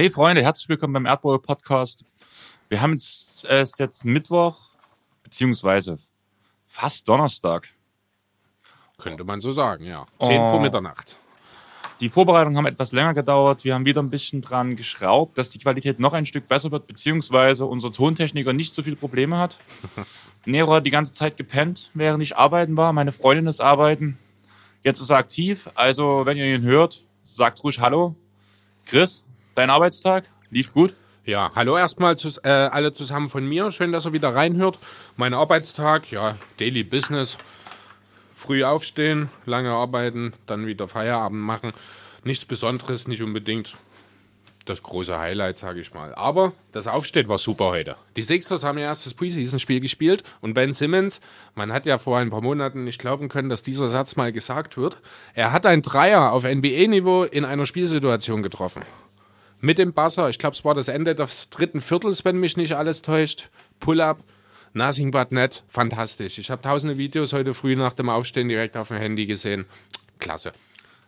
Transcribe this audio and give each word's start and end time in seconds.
Hey 0.00 0.08
Freunde, 0.08 0.42
herzlich 0.42 0.66
willkommen 0.70 0.94
beim 0.94 1.04
Erdbowl 1.04 1.38
Podcast. 1.42 2.06
Wir 2.70 2.80
haben 2.80 2.92
jetzt, 2.92 3.44
äh, 3.44 3.60
ist 3.60 3.78
jetzt 3.80 4.02
Mittwoch, 4.02 4.70
beziehungsweise 5.22 5.98
fast 6.66 7.06
Donnerstag. 7.06 7.68
Könnte 8.96 9.24
man 9.24 9.42
so 9.42 9.52
sagen, 9.52 9.84
ja. 9.84 10.06
Zehn 10.22 10.40
Oh. 10.40 10.52
vor 10.52 10.60
Mitternacht. 10.62 11.16
Die 12.00 12.08
Vorbereitungen 12.08 12.56
haben 12.56 12.64
etwas 12.64 12.92
länger 12.92 13.12
gedauert. 13.12 13.62
Wir 13.64 13.74
haben 13.74 13.84
wieder 13.84 14.02
ein 14.02 14.08
bisschen 14.08 14.40
dran 14.40 14.74
geschraubt, 14.74 15.36
dass 15.36 15.50
die 15.50 15.58
Qualität 15.58 16.00
noch 16.00 16.14
ein 16.14 16.24
Stück 16.24 16.48
besser 16.48 16.70
wird, 16.70 16.86
beziehungsweise 16.86 17.66
unser 17.66 17.92
Tontechniker 17.92 18.54
nicht 18.54 18.72
so 18.72 18.82
viele 18.82 18.96
Probleme 18.96 19.36
hat. 19.36 19.58
Nero 20.46 20.72
hat 20.72 20.86
die 20.86 20.90
ganze 20.90 21.12
Zeit 21.12 21.36
gepennt, 21.36 21.90
während 21.92 22.22
ich 22.22 22.38
arbeiten 22.38 22.74
war. 22.74 22.94
Meine 22.94 23.12
Freundin 23.12 23.48
ist 23.48 23.60
arbeiten. 23.60 24.18
Jetzt 24.82 25.02
ist 25.02 25.10
er 25.10 25.18
aktiv. 25.18 25.68
Also, 25.74 26.24
wenn 26.24 26.38
ihr 26.38 26.54
ihn 26.54 26.62
hört, 26.62 27.04
sagt 27.26 27.62
ruhig 27.62 27.80
Hallo. 27.80 28.16
Chris, 28.86 29.24
dein 29.60 29.70
Arbeitstag 29.70 30.24
lief 30.48 30.72
gut. 30.72 30.94
Ja, 31.26 31.52
hallo 31.54 31.76
erstmal 31.76 32.16
äh, 32.44 32.48
alle 32.48 32.94
zusammen 32.94 33.28
von 33.28 33.46
mir. 33.46 33.70
Schön, 33.70 33.92
dass 33.92 34.06
ihr 34.06 34.14
wieder 34.14 34.34
reinhört. 34.34 34.78
Mein 35.18 35.34
Arbeitstag, 35.34 36.10
ja, 36.10 36.36
Daily 36.58 36.82
Business. 36.82 37.36
Früh 38.34 38.64
aufstehen, 38.64 39.28
lange 39.44 39.70
arbeiten, 39.70 40.32
dann 40.46 40.66
wieder 40.66 40.88
Feierabend 40.88 41.42
machen. 41.42 41.72
Nichts 42.24 42.46
Besonderes, 42.46 43.06
nicht 43.06 43.22
unbedingt 43.22 43.76
das 44.64 44.82
große 44.82 45.18
Highlight, 45.18 45.58
sage 45.58 45.80
ich 45.80 45.92
mal. 45.92 46.14
Aber 46.14 46.54
das 46.72 46.86
Aufstehen 46.86 47.28
war 47.28 47.38
super 47.38 47.66
heute. 47.66 47.96
Die 48.16 48.22
Sixers 48.22 48.64
haben 48.64 48.78
ihr 48.78 48.84
erstes 48.84 49.12
Preseason-Spiel 49.12 49.80
gespielt 49.80 50.22
und 50.40 50.54
Ben 50.54 50.72
Simmons, 50.72 51.20
man 51.54 51.70
hat 51.70 51.84
ja 51.84 51.98
vor 51.98 52.16
ein 52.16 52.30
paar 52.30 52.40
Monaten 52.40 52.84
nicht 52.84 52.98
glauben 52.98 53.28
können, 53.28 53.50
dass 53.50 53.62
dieser 53.62 53.88
Satz 53.88 54.16
mal 54.16 54.32
gesagt 54.32 54.78
wird. 54.78 54.96
Er 55.34 55.52
hat 55.52 55.66
ein 55.66 55.82
Dreier 55.82 56.32
auf 56.32 56.44
NBA-Niveau 56.44 57.24
in 57.24 57.44
einer 57.44 57.66
Spielsituation 57.66 58.42
getroffen 58.42 58.84
mit 59.60 59.78
dem 59.78 59.92
Buzzer. 59.92 60.28
Ich 60.28 60.38
glaube, 60.38 60.54
es 60.54 60.64
war 60.64 60.74
das 60.74 60.88
Ende 60.88 61.14
des 61.14 61.50
dritten 61.50 61.80
Viertels, 61.80 62.24
wenn 62.24 62.38
mich 62.38 62.56
nicht 62.56 62.74
alles 62.74 63.02
täuscht. 63.02 63.50
Pull-up, 63.78 64.22
nothing 64.72 65.10
but 65.10 65.32
net. 65.32 65.64
Fantastisch. 65.68 66.38
Ich 66.38 66.50
habe 66.50 66.62
tausende 66.62 66.96
Videos 66.96 67.32
heute 67.32 67.54
früh 67.54 67.76
nach 67.76 67.92
dem 67.92 68.08
Aufstehen 68.08 68.48
direkt 68.48 68.76
auf 68.76 68.88
dem 68.88 68.98
Handy 68.98 69.26
gesehen. 69.26 69.66
Klasse. 70.18 70.52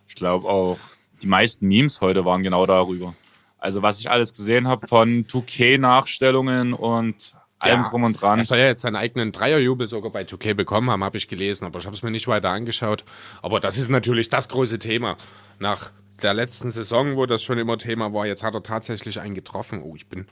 Ich 0.08 0.14
glaube 0.14 0.48
auch, 0.48 0.78
die 1.22 1.26
meisten 1.26 1.68
Memes 1.68 2.00
heute 2.00 2.24
waren 2.24 2.42
genau 2.42 2.66
darüber. 2.66 3.14
Also 3.58 3.82
was 3.82 4.00
ich 4.00 4.10
alles 4.10 4.32
gesehen 4.32 4.66
habe 4.66 4.88
von 4.88 5.24
2K-Nachstellungen 5.26 6.72
und 6.72 7.34
allem 7.60 7.84
drum 7.84 8.02
und 8.02 8.20
dran. 8.20 8.40
Er 8.40 8.44
soll 8.44 8.58
ja 8.58 8.66
jetzt 8.66 8.82
seinen 8.82 8.96
eigenen 8.96 9.30
Dreierjubel 9.30 9.86
sogar 9.86 10.10
bei 10.10 10.22
2K 10.22 10.54
bekommen 10.54 10.90
haben, 10.90 11.04
habe 11.04 11.16
ich 11.16 11.28
gelesen, 11.28 11.64
aber 11.64 11.78
ich 11.78 11.86
habe 11.86 11.94
es 11.94 12.02
mir 12.02 12.10
nicht 12.10 12.26
weiter 12.26 12.50
angeschaut. 12.50 13.04
Aber 13.40 13.60
das 13.60 13.78
ist 13.78 13.88
natürlich 13.88 14.28
das 14.28 14.48
große 14.48 14.80
Thema. 14.80 15.16
Nach 15.60 15.92
der 16.22 16.34
letzten 16.34 16.70
Saison, 16.70 17.16
wo 17.16 17.26
das 17.26 17.42
schon 17.42 17.58
immer 17.58 17.78
Thema 17.78 18.12
war, 18.12 18.26
jetzt 18.26 18.42
hat 18.42 18.54
er 18.54 18.62
tatsächlich 18.62 19.20
einen 19.20 19.34
getroffen. 19.34 19.82
Oh, 19.82 19.94
ich 19.96 20.06
bin. 20.06 20.26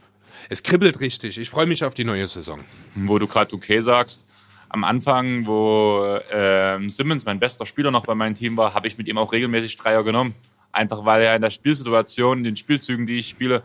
Es 0.49 0.63
kribbelt 0.63 1.01
richtig. 1.01 1.39
Ich 1.39 1.51
freue 1.51 1.67
mich 1.67 1.85
auf 1.85 1.95
die 1.95 2.05
neue 2.05 2.27
Saison. 2.27 2.61
wo 2.95 3.19
du 3.19 3.27
gerade 3.27 3.51
2K 3.51 3.83
sagst. 3.83 4.27
Am 4.69 4.85
Anfang, 4.85 5.47
wo 5.47 6.19
ähm, 6.31 6.91
Simmons 6.91 7.25
mein 7.25 7.41
bester 7.41 7.67
Spieler 7.67 7.91
noch 7.91 8.07
bei 8.07 8.15
meinem 8.15 8.37
Team 8.37 8.57
war, 8.57 8.73
habe 8.73 8.87
ich 8.87 8.99
mit 8.99 9.09
ihm 9.09 9.19
auch 9.19 9.33
regelmäßig 9.33 9.77
Dreier 9.77 10.05
genommen. 10.05 10.35
Einfach 10.71 11.05
weil 11.05 11.23
er 11.23 11.35
in 11.35 11.43
der 11.43 11.51
Spielsituation, 11.51 12.39
in 12.39 12.45
den 12.45 12.57
Spielzügen, 12.57 13.05
die 13.05 13.19
ich 13.19 13.29
spiele, 13.29 13.65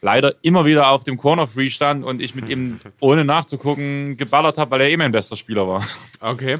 leider 0.00 0.34
immer 0.42 0.64
wieder 0.64 0.88
auf 0.88 1.04
dem 1.04 1.18
Corner 1.18 1.46
Free 1.46 1.68
stand 1.68 2.04
und 2.04 2.22
ich 2.22 2.34
mit 2.34 2.48
ihm 2.48 2.80
ohne 3.00 3.24
nachzugucken 3.24 4.16
geballert 4.16 4.56
habe, 4.56 4.70
weil 4.70 4.82
er 4.82 4.88
eh 4.88 4.96
mein 4.96 5.12
bester 5.12 5.36
Spieler 5.36 5.68
war. 5.68 5.86
Okay. 6.20 6.58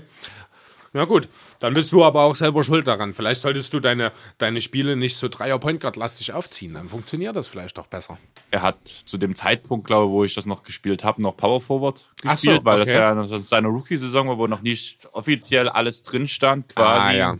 Na 0.96 1.04
gut, 1.04 1.28
dann 1.60 1.74
bist 1.74 1.92
du 1.92 2.02
aber 2.02 2.22
auch 2.22 2.34
selber 2.34 2.64
schuld 2.64 2.86
daran. 2.86 3.12
Vielleicht 3.12 3.42
solltest 3.42 3.70
du 3.74 3.80
deine, 3.80 4.12
deine 4.38 4.62
Spiele 4.62 4.96
nicht 4.96 5.18
so 5.18 5.28
Dreier-Point 5.28 5.80
Guard-lastig 5.80 6.32
aufziehen. 6.32 6.72
Dann 6.72 6.88
funktioniert 6.88 7.36
das 7.36 7.48
vielleicht 7.48 7.78
auch 7.78 7.86
besser. 7.86 8.16
Er 8.50 8.62
hat 8.62 8.88
zu 8.88 9.18
dem 9.18 9.34
Zeitpunkt, 9.36 9.86
glaube 9.86 10.06
ich, 10.06 10.10
wo 10.10 10.24
ich 10.24 10.34
das 10.34 10.46
noch 10.46 10.62
gespielt 10.62 11.04
habe, 11.04 11.20
noch 11.20 11.36
Power 11.36 11.60
Forward 11.60 12.08
gespielt, 12.22 12.60
so, 12.60 12.64
weil 12.64 12.78
das 12.78 12.88
okay. 12.88 12.98
ja 12.98 13.14
noch 13.14 13.38
seine 13.40 13.68
Rookie-Saison 13.68 14.26
war, 14.26 14.38
wo 14.38 14.46
noch 14.46 14.62
nicht 14.62 15.06
offiziell 15.12 15.68
alles 15.68 16.02
drin 16.02 16.26
stand, 16.28 16.74
quasi, 16.74 17.08
Ah, 17.08 17.12
ja. 17.12 17.38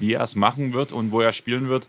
wie 0.00 0.12
er 0.14 0.22
es 0.22 0.34
machen 0.34 0.72
wird 0.72 0.90
und 0.90 1.12
wo 1.12 1.20
er 1.20 1.30
spielen 1.30 1.68
wird. 1.68 1.86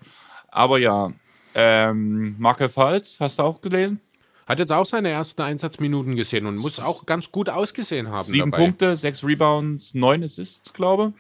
Aber 0.52 0.78
ja, 0.78 1.12
ähm, 1.56 2.36
Markel 2.38 2.70
Falz, 2.70 3.18
hast 3.20 3.40
du 3.40 3.44
auch 3.44 3.62
gelesen? 3.62 4.00
Hat 4.48 4.60
jetzt 4.60 4.72
auch 4.72 4.86
seine 4.86 5.10
ersten 5.10 5.42
Einsatzminuten 5.42 6.16
gesehen 6.16 6.46
und 6.46 6.56
muss 6.58 6.80
auch 6.80 7.06
ganz 7.06 7.32
gut 7.32 7.50
ausgesehen 7.50 8.10
haben. 8.10 8.26
Sieben 8.26 8.52
dabei. 8.52 8.64
Punkte, 8.66 8.96
sechs 8.96 9.24
Rebounds, 9.24 9.94
neun 9.94 10.24
Assists, 10.24 10.74
glaube 10.74 11.14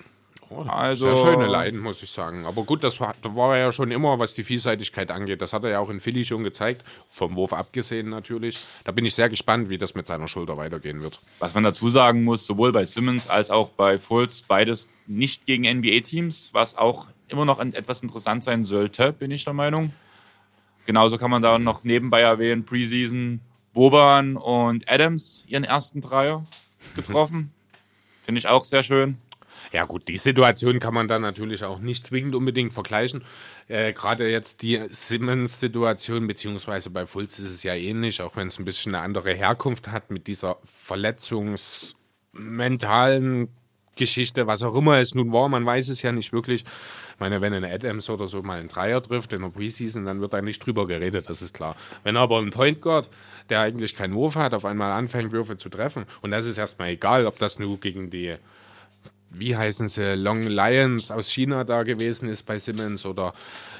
Oh, 0.49 0.61
Also- 0.63 1.07
Sehr 1.07 1.17
schöne 1.17 1.47
Leiden, 1.47 1.79
muss 1.79 2.03
ich 2.03 2.11
sagen. 2.11 2.45
Aber 2.45 2.63
gut, 2.63 2.83
das 2.83 2.99
war, 2.99 3.15
da 3.23 3.35
war 3.35 3.55
er 3.57 3.63
ja 3.65 3.71
schon 3.71 3.89
immer, 3.89 4.19
was 4.19 4.35
die 4.35 4.43
Vielseitigkeit 4.43 5.09
angeht. 5.09 5.41
Das 5.41 5.51
hat 5.51 5.63
er 5.63 5.71
ja 5.71 5.79
auch 5.79 5.89
in 5.89 5.99
Philly 5.99 6.25
schon 6.25 6.43
gezeigt. 6.43 6.83
Vom 7.09 7.35
Wurf 7.35 7.53
abgesehen 7.53 8.09
natürlich. 8.09 8.59
Da 8.83 8.91
bin 8.91 9.03
ich 9.03 9.15
sehr 9.15 9.29
gespannt, 9.29 9.69
wie 9.69 9.79
das 9.79 9.95
mit 9.95 10.05
seiner 10.05 10.27
Schulter 10.27 10.55
weitergehen 10.57 11.01
wird. 11.01 11.19
Was 11.39 11.55
man 11.55 11.63
dazu 11.63 11.89
sagen 11.89 12.23
muss, 12.23 12.45
sowohl 12.45 12.71
bei 12.71 12.85
Simmons 12.85 13.27
als 13.27 13.49
auch 13.49 13.69
bei 13.69 13.97
Fultz, 13.97 14.41
beides 14.41 14.89
nicht 15.07 15.47
gegen 15.47 15.63
NBA-Teams, 15.65 16.49
was 16.53 16.77
auch 16.77 17.07
immer 17.29 17.45
noch 17.45 17.59
etwas 17.59 18.03
interessant 18.03 18.43
sein 18.43 18.63
sollte, 18.63 19.11
bin 19.11 19.31
ich 19.31 19.45
der 19.45 19.53
Meinung. 19.53 19.91
Genauso 20.85 21.17
kann 21.17 21.31
man 21.31 21.41
da 21.41 21.59
noch 21.59 21.83
nebenbei 21.83 22.21
erwähnen, 22.21 22.65
Preseason, 22.65 23.41
Boban 23.73 24.37
und 24.37 24.89
Adams 24.89 25.43
ihren 25.47 25.63
ersten 25.63 26.01
Dreier 26.01 26.45
getroffen. 26.95 27.51
Finde 28.25 28.39
ich 28.39 28.47
auch 28.47 28.63
sehr 28.63 28.83
schön. 28.83 29.17
Ja 29.71 29.85
gut, 29.85 30.07
die 30.07 30.17
Situation 30.17 30.77
kann 30.79 30.93
man 30.93 31.07
dann 31.07 31.23
natürlich 31.23 31.63
auch 31.63 31.79
nicht 31.79 32.05
zwingend 32.07 32.35
unbedingt 32.35 32.73
vergleichen. 32.73 33.23
Äh, 33.67 33.93
Gerade 33.93 34.29
jetzt 34.29 34.61
die 34.61 34.79
Simmons-Situation, 34.89 36.27
beziehungsweise 36.27 36.89
bei 36.91 37.07
Fulz 37.07 37.39
ist 37.39 37.51
es 37.51 37.63
ja 37.63 37.73
ähnlich, 37.73 38.21
auch 38.21 38.35
wenn 38.35 38.47
es 38.47 38.59
ein 38.59 38.65
bisschen 38.65 38.93
eine 38.93 39.03
andere 39.03 39.33
Herkunft 39.33 39.87
hat 39.87 40.11
mit 40.11 40.27
dieser 40.27 40.57
verletzungsmentalen 40.63 43.47
Geschichte, 43.95 44.47
was 44.47 44.63
auch 44.63 44.75
immer 44.75 44.99
es 44.99 45.13
nun 45.15 45.31
war, 45.31 45.49
man 45.49 45.65
weiß 45.65 45.89
es 45.89 46.01
ja 46.01 46.11
nicht 46.11 46.33
wirklich. 46.33 46.63
Ich 46.63 47.19
meine, 47.19 47.41
wenn 47.41 47.53
ein 47.53 47.63
Adams 47.63 48.09
oder 48.09 48.27
so 48.27 48.41
mal 48.41 48.59
einen 48.59 48.67
Dreier 48.67 49.01
trifft 49.01 49.33
in 49.33 49.41
der 49.41 49.49
Preseason, 49.49 50.05
dann 50.05 50.19
wird 50.19 50.33
da 50.33 50.41
nicht 50.41 50.65
drüber 50.65 50.87
geredet, 50.87 51.29
das 51.29 51.41
ist 51.41 51.53
klar. 51.53 51.75
Wenn 52.03 52.17
aber 52.17 52.39
ein 52.39 52.49
Point 52.49 52.81
Guard, 52.81 53.09
der 53.49 53.61
eigentlich 53.61 53.95
keinen 53.95 54.15
Wurf 54.15 54.35
hat, 54.35 54.53
auf 54.53 54.65
einmal 54.65 54.91
anfängt, 54.91 55.31
Würfe 55.31 55.57
zu 55.57 55.69
treffen, 55.69 56.05
und 56.21 56.31
das 56.31 56.45
ist 56.45 56.57
erstmal 56.57 56.89
egal, 56.89 57.27
ob 57.27 57.37
das 57.39 57.59
nur 57.59 57.79
gegen 57.79 58.09
die 58.09 58.35
wie 59.33 59.55
heißen 59.55 59.87
sie, 59.87 60.15
Long 60.15 60.43
Lions 60.43 61.11
aus 61.11 61.29
China 61.29 61.63
da 61.63 61.83
gewesen 61.83 62.29
ist 62.29 62.43
bei 62.43 62.57
Simmons 62.59 63.05
oder 63.05 63.33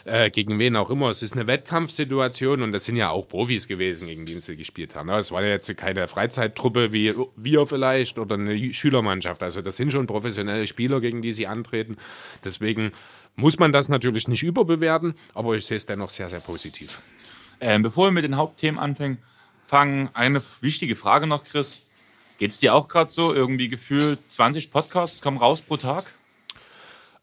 äh, 0.06 0.30
gegen 0.30 0.60
wen 0.60 0.76
auch 0.76 0.90
immer. 0.90 1.10
Es 1.10 1.22
ist 1.22 1.34
eine 1.34 1.48
Wettkampfsituation 1.48 2.62
und 2.62 2.72
das 2.72 2.86
sind 2.86 2.98
ja 2.98 3.10
auch 3.10 3.28
Profis 3.28 3.68
gewesen, 3.68 4.08
gegen 4.08 4.26
die 4.26 4.40
sie 4.40 4.58
gespielt 4.58 4.96
haben. 4.96 5.10
Es 5.10 5.32
war 5.32 5.44
ja 5.44 5.50
jetzt 5.50 5.76
keine 5.78 6.08
Freizeittruppe 6.08 6.92
wie 6.92 7.14
wir 7.36 7.68
vielleicht 7.68 8.20
oder 8.20 8.36
eine 8.36 8.74
Schülermannschaft. 8.74 9.44
Also 9.44 9.62
das 9.62 9.78
sind 9.78 9.92
schon 9.92 10.08
professionelle 10.08 10.68
Spieler, 10.68 11.00
gegen 11.00 11.22
die 11.22 11.34
sie 11.34 11.48
antreten. 11.48 11.98
Deswegen 12.44 12.92
muss 13.36 13.60
man 13.60 13.72
das 13.72 13.90
natürlich 13.90 14.28
nicht 14.28 14.44
überbewerten, 14.44 15.16
aber 15.34 15.56
ich 15.56 15.66
sehe 15.66 15.78
es 15.78 15.86
dennoch 15.86 16.10
sehr, 16.10 16.30
sehr 16.30 16.40
positiv. 16.40 17.02
Ähm, 17.60 17.82
bevor 17.82 18.08
wir 18.08 18.12
mit 18.12 18.26
den 18.26 18.38
Hauptthemen 18.38 18.80
anfangen, 18.80 19.20
fangen 19.66 20.10
eine 20.14 20.42
wichtige 20.62 20.96
Frage 20.96 21.28
noch, 21.28 21.44
Chris. 21.44 21.82
Geht's 22.38 22.60
dir 22.60 22.74
auch 22.74 22.88
gerade 22.88 23.12
so? 23.12 23.34
Irgendwie 23.34 23.68
gefühlt 23.68 24.20
20 24.28 24.72
Podcasts 24.72 25.22
kommen 25.22 25.38
raus 25.38 25.62
pro 25.62 25.78
Tag? 25.78 26.06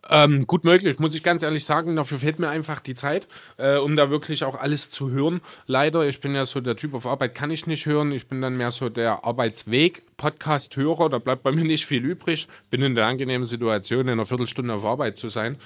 Ähm, 0.09 0.47
gut 0.47 0.65
möglich, 0.65 0.99
muss 0.99 1.15
ich 1.15 1.23
ganz 1.23 1.43
ehrlich 1.43 1.65
sagen. 1.65 1.95
Dafür 1.95 2.19
fehlt 2.19 2.39
mir 2.39 2.49
einfach 2.49 2.81
die 2.81 2.95
Zeit, 2.95 3.29
äh, 3.59 3.77
um 3.77 3.97
da 3.97 4.11
wirklich 4.11 4.45
auch 4.45 4.55
alles 4.55 4.91
zu 4.91 5.11
hören. 5.11 5.41
Leider, 5.67 6.09
ich 6.09 6.21
bin 6.21 6.35
ja 6.35 6.47
so 6.47 6.61
der 6.61 6.75
Typ 6.77 6.95
auf 6.95 7.07
Arbeit, 7.07 7.35
kann 7.35 7.51
ich 7.51 7.67
nicht 7.67 7.87
hören. 7.87 8.11
Ich 8.11 8.27
bin 8.27 8.41
dann 8.41 8.57
mehr 8.57 8.73
so 8.73 8.89
der 8.89 9.25
Arbeitsweg-Podcast-Hörer. 9.25 11.11
Da 11.11 11.19
bleibt 11.19 11.43
bei 11.43 11.53
mir 11.53 11.65
nicht 11.65 11.87
viel 11.87 12.05
übrig. 12.05 12.49
Bin 12.71 12.83
in 12.83 12.95
der 12.95 13.07
angenehmen 13.07 13.47
Situation, 13.47 14.01
in 14.01 14.11
einer 14.11 14.27
Viertelstunde 14.27 14.75
auf 14.75 14.85
Arbeit 14.85 15.17
zu 15.17 15.29
sein. 15.29 15.59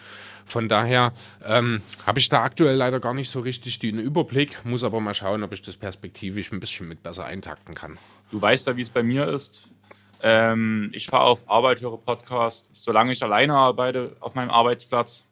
Von 0.44 0.68
daher 0.68 1.14
ähm, 1.46 1.80
habe 2.04 2.18
ich 2.18 2.28
da 2.28 2.42
aktuell 2.42 2.76
leider 2.76 3.00
gar 3.00 3.14
nicht 3.14 3.30
so 3.30 3.40
richtig 3.40 3.78
den 3.78 3.98
Überblick. 3.98 4.62
Muss 4.64 4.84
aber 4.84 5.00
mal 5.00 5.14
schauen, 5.14 5.42
ob 5.42 5.52
ich 5.52 5.62
das 5.62 5.76
perspektivisch 5.76 6.52
ein 6.52 6.60
bisschen 6.60 6.86
mit 6.88 7.02
besser 7.02 7.24
eintakten 7.24 7.74
kann. 7.74 7.98
Du 8.30 8.40
weißt 8.40 8.66
ja, 8.66 8.76
wie 8.76 8.82
es 8.82 8.90
bei 8.90 9.02
mir 9.02 9.28
ist. 9.28 9.64
Ähm, 10.22 10.90
ich 10.92 11.06
fahre 11.06 11.24
auf 11.24 11.48
Arbeit, 11.48 11.80
höre 11.80 11.98
Podcast. 11.98 12.68
Solange 12.72 13.12
ich 13.12 13.22
alleine 13.22 13.54
arbeite 13.54 14.16
auf 14.20 14.34
meinem 14.34 14.50
Arbeitsplatz, 14.50 15.24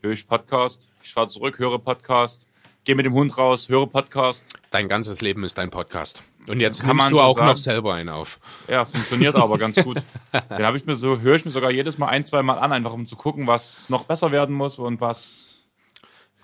höre 0.00 0.12
ich 0.12 0.26
Podcast. 0.26 0.88
Ich 1.02 1.12
fahre 1.12 1.28
zurück, 1.28 1.58
höre 1.58 1.78
Podcast. 1.78 2.46
Gehe 2.84 2.96
mit 2.96 3.06
dem 3.06 3.12
Hund 3.12 3.36
raus, 3.38 3.68
höre 3.68 3.86
Podcast. 3.86 4.54
Dein 4.70 4.88
ganzes 4.88 5.20
Leben 5.20 5.44
ist 5.44 5.56
dein 5.58 5.70
Podcast. 5.70 6.22
Und 6.48 6.58
jetzt 6.58 6.80
Kann 6.80 6.88
nimmst 6.88 7.04
man 7.04 7.10
du 7.12 7.16
so 7.18 7.22
auch 7.22 7.36
sagen. 7.36 7.46
noch 7.46 7.56
selber 7.56 7.94
einen 7.94 8.08
auf. 8.08 8.40
Ja, 8.66 8.84
funktioniert 8.84 9.36
aber 9.36 9.58
ganz 9.58 9.76
gut. 9.76 9.98
Den 10.50 10.66
habe 10.66 10.76
ich 10.76 10.84
mir 10.84 10.96
so, 10.96 11.20
höre 11.20 11.36
ich 11.36 11.44
mir 11.44 11.52
sogar 11.52 11.70
jedes 11.70 11.98
Mal 11.98 12.06
ein, 12.06 12.26
zwei 12.26 12.42
Mal 12.42 12.58
an, 12.58 12.72
einfach 12.72 12.92
um 12.92 13.06
zu 13.06 13.14
gucken, 13.14 13.46
was 13.46 13.88
noch 13.88 14.04
besser 14.04 14.32
werden 14.32 14.54
muss 14.56 14.78
und 14.78 15.00
was 15.00 15.51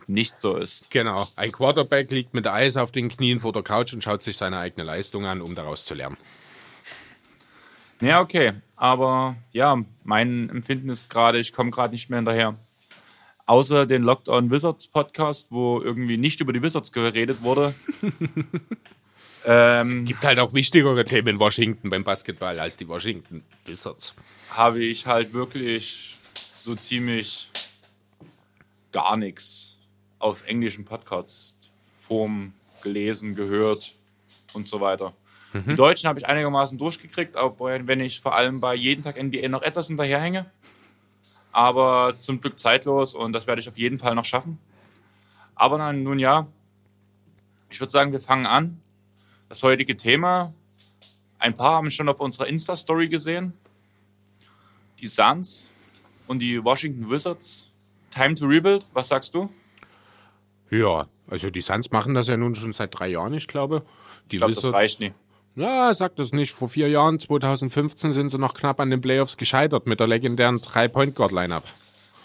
nicht 0.08 0.40
so 0.40 0.56
ist. 0.56 0.90
Genau. 0.90 1.28
Ein 1.36 1.52
Quarterback 1.52 2.10
liegt 2.10 2.34
mit 2.34 2.46
Eis 2.46 2.76
auf 2.76 2.90
den 2.90 3.08
Knien 3.08 3.40
vor 3.40 3.52
der 3.52 3.62
Couch 3.62 3.92
und 3.92 4.02
schaut 4.02 4.22
sich 4.22 4.36
seine 4.36 4.58
eigene 4.58 4.84
Leistung 4.84 5.26
an, 5.26 5.40
um 5.40 5.54
daraus 5.54 5.84
zu 5.84 5.94
lernen. 5.94 6.16
Ja, 8.00 8.20
okay. 8.20 8.54
Aber 8.76 9.36
ja, 9.52 9.76
mein 10.04 10.48
Empfinden 10.50 10.88
ist 10.88 11.10
gerade, 11.10 11.38
ich 11.38 11.52
komme 11.52 11.70
gerade 11.70 11.92
nicht 11.92 12.10
mehr 12.10 12.18
hinterher. 12.18 12.56
Außer 13.46 13.86
den 13.86 14.02
Lockdown 14.02 14.50
Wizards 14.50 14.86
Podcast, 14.86 15.48
wo 15.50 15.80
irgendwie 15.80 16.16
nicht 16.16 16.40
über 16.40 16.52
die 16.52 16.62
Wizards 16.62 16.92
geredet 16.92 17.42
wurde. 17.42 17.74
ähm, 19.46 20.04
Gibt 20.04 20.22
halt 20.22 20.38
auch 20.38 20.52
wichtigere 20.52 21.04
Themen 21.04 21.28
in 21.28 21.40
Washington 21.40 21.90
beim 21.90 22.04
Basketball 22.04 22.58
als 22.58 22.76
die 22.76 22.88
Washington 22.88 23.42
Wizards. 23.66 24.14
habe 24.50 24.84
ich 24.84 25.06
halt 25.06 25.32
wirklich 25.32 26.18
so 26.54 26.74
ziemlich 26.74 27.50
gar 28.92 29.16
nichts 29.16 29.77
auf 30.18 30.46
englischen 30.46 30.84
Podcast-Form 30.84 32.52
gelesen, 32.82 33.34
gehört 33.34 33.94
und 34.52 34.68
so 34.68 34.80
weiter. 34.80 35.12
Die 35.54 35.74
Deutschen 35.74 36.08
habe 36.08 36.18
ich 36.18 36.26
einigermaßen 36.26 36.76
durchgekriegt, 36.76 37.36
auch 37.36 37.58
wenn 37.58 38.00
ich 38.00 38.20
vor 38.20 38.34
allem 38.34 38.60
bei 38.60 38.74
jeden 38.74 39.02
Tag 39.02 39.22
NBA 39.22 39.48
noch 39.48 39.62
etwas 39.62 39.88
hinterherhänge. 39.88 40.50
Aber 41.52 42.14
zum 42.18 42.40
Glück 42.40 42.58
zeitlos 42.58 43.14
und 43.14 43.32
das 43.32 43.46
werde 43.46 43.60
ich 43.60 43.68
auf 43.68 43.78
jeden 43.78 43.98
Fall 43.98 44.14
noch 44.14 44.26
schaffen. 44.26 44.58
Aber 45.54 45.78
dann, 45.78 46.02
nun 46.02 46.18
ja, 46.18 46.46
ich 47.70 47.80
würde 47.80 47.90
sagen, 47.90 48.12
wir 48.12 48.20
fangen 48.20 48.46
an. 48.46 48.80
Das 49.48 49.62
heutige 49.62 49.96
Thema, 49.96 50.52
ein 51.38 51.54
paar 51.54 51.76
haben 51.76 51.90
schon 51.90 52.08
auf 52.08 52.20
unserer 52.20 52.46
Insta-Story 52.46 53.08
gesehen. 53.08 53.54
Die 55.00 55.06
Suns 55.06 55.66
und 56.26 56.40
die 56.40 56.62
Washington 56.62 57.08
Wizards. 57.10 57.66
Time 58.10 58.34
to 58.34 58.46
rebuild, 58.46 58.86
was 58.92 59.08
sagst 59.08 59.34
du? 59.34 59.50
Ja, 60.70 61.06
also 61.30 61.50
die 61.50 61.60
Suns 61.60 61.90
machen 61.90 62.14
das 62.14 62.28
ja 62.28 62.36
nun 62.36 62.54
schon 62.54 62.72
seit 62.72 62.98
drei 62.98 63.08
Jahren, 63.08 63.34
ich 63.34 63.48
glaube. 63.48 63.82
Die 64.30 64.36
Ich 64.36 64.40
glaube, 64.40 64.54
das 64.54 64.72
reicht 64.72 65.00
nicht. 65.00 65.14
Ja, 65.54 65.92
sag 65.94 66.14
das 66.16 66.32
nicht. 66.32 66.52
Vor 66.52 66.68
vier 66.68 66.88
Jahren, 66.88 67.18
2015, 67.18 68.12
sind 68.12 68.28
sie 68.30 68.38
noch 68.38 68.54
knapp 68.54 68.78
an 68.80 68.90
den 68.90 69.00
Playoffs 69.00 69.36
gescheitert 69.36 69.86
mit 69.86 69.98
der 69.98 70.06
legendären 70.06 70.60
Drei-Point-Guard-Lineup. 70.60 71.64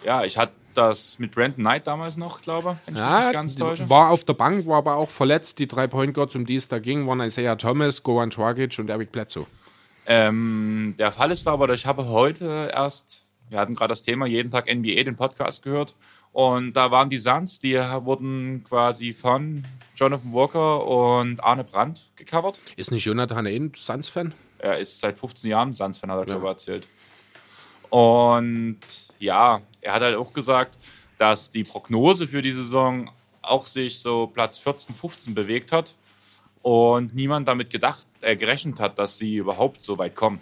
Ja, 0.05 0.23
ich 0.23 0.37
hatte 0.37 0.53
das 0.73 1.17
mit 1.19 1.31
Brandon 1.31 1.63
Knight 1.63 1.87
damals 1.87 2.17
noch, 2.17 2.41
glaube 2.41 2.77
ich, 2.81 2.87
wenn 2.87 2.95
ich 2.95 3.01
mich 3.01 3.09
Ja, 3.09 3.31
ganz 3.31 3.55
täusche. 3.55 3.89
war 3.89 4.09
auf 4.09 4.23
der 4.25 4.33
Bank, 4.33 4.67
war 4.67 4.77
aber 4.77 4.95
auch 4.95 5.09
verletzt. 5.09 5.59
Die 5.59 5.67
Drei-Point-Guards, 5.67 6.35
um 6.35 6.45
die 6.45 6.57
es 6.57 6.67
da 6.67 6.79
ging, 6.79 7.07
waren 7.07 7.21
Isaiah 7.21 7.55
Thomas, 7.55 8.03
Goran 8.03 8.29
Dragic 8.29 8.77
und 8.79 8.89
Eric 8.89 9.11
Bledsoe. 9.11 9.45
Ähm, 10.05 10.95
der 10.97 11.11
Fall 11.11 11.31
ist 11.31 11.47
aber, 11.47 11.69
ich 11.73 11.85
habe 11.85 12.07
heute 12.07 12.69
erst, 12.73 13.23
wir 13.49 13.59
hatten 13.59 13.75
gerade 13.75 13.91
das 13.93 14.03
Thema, 14.03 14.25
jeden 14.25 14.51
Tag 14.51 14.65
NBA, 14.67 15.03
den 15.03 15.15
Podcast 15.15 15.63
gehört. 15.63 15.95
Und 16.33 16.73
da 16.73 16.89
waren 16.89 17.09
die 17.09 17.19
Suns, 17.19 17.59
die 17.59 17.75
wurden 17.75 18.63
quasi 18.67 19.13
von 19.13 19.63
Jonathan 19.95 20.33
Walker 20.33 20.85
und 20.85 21.39
Arne 21.43 21.63
Brandt 21.63 22.11
gecovert. 22.15 22.59
Ist 22.75 22.91
nicht 22.91 23.05
Jonathan 23.05 23.45
eh 23.45 23.55
ein 23.55 23.71
Suns-Fan? 23.75 24.33
Er 24.57 24.79
ist 24.79 24.99
seit 24.99 25.19
15 25.19 25.51
Jahren 25.51 25.73
Suns-Fan, 25.73 26.09
hat 26.11 26.19
er, 26.19 26.25
glaube 26.25 26.45
ich, 26.45 26.49
erzählt. 26.49 26.87
Und 27.91 28.79
ja, 29.19 29.61
er 29.81 29.93
hat 29.93 30.01
halt 30.01 30.15
auch 30.15 30.33
gesagt, 30.33 30.75
dass 31.19 31.51
die 31.51 31.63
Prognose 31.63 32.27
für 32.27 32.41
die 32.41 32.51
Saison 32.51 33.11
auch 33.43 33.67
sich 33.67 33.99
so 33.99 34.25
Platz 34.25 34.57
14, 34.57 34.95
15 34.95 35.35
bewegt 35.35 35.71
hat 35.71 35.93
und 36.63 37.13
niemand 37.13 37.47
damit 37.47 37.69
gedacht, 37.69 38.07
äh, 38.21 38.35
gerechnet 38.35 38.79
hat, 38.79 38.97
dass 38.97 39.19
sie 39.19 39.35
überhaupt 39.35 39.83
so 39.83 39.99
weit 39.99 40.15
kommen. 40.15 40.39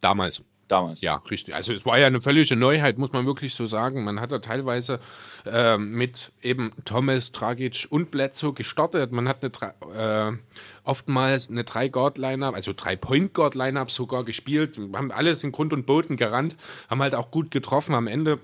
Damals. 0.00 0.44
Damals. 0.68 1.02
Ja, 1.02 1.16
richtig. 1.30 1.54
Also 1.54 1.74
es 1.74 1.84
war 1.84 1.98
ja 1.98 2.06
eine 2.06 2.22
völlige 2.22 2.56
Neuheit, 2.56 2.96
muss 2.96 3.12
man 3.12 3.26
wirklich 3.26 3.54
so 3.54 3.66
sagen. 3.66 4.02
Man 4.04 4.18
hat 4.20 4.32
ja 4.32 4.38
teilweise 4.38 4.98
äh, 5.44 5.76
mit 5.76 6.32
eben 6.42 6.72
Thomas, 6.86 7.32
Dragic 7.32 7.86
und 7.90 8.10
Bledsoe 8.10 8.54
gestartet. 8.54 9.12
Man 9.12 9.28
hat 9.28 9.38
eine, 9.42 10.32
äh, 10.32 10.36
oftmals 10.84 11.50
eine 11.50 11.64
Drei-Guard-Lineup, 11.64 12.54
also 12.54 12.72
Drei-Point-Guard-Lineup 12.74 13.90
sogar 13.90 14.24
gespielt. 14.24 14.78
Wir 14.78 14.98
haben 14.98 15.12
alles 15.12 15.44
in 15.44 15.52
Grund 15.52 15.74
und 15.74 15.84
Boden 15.84 16.16
gerannt, 16.16 16.56
haben 16.88 17.02
halt 17.02 17.14
auch 17.14 17.30
gut 17.30 17.50
getroffen. 17.50 17.94
Am 17.94 18.06
Ende, 18.06 18.38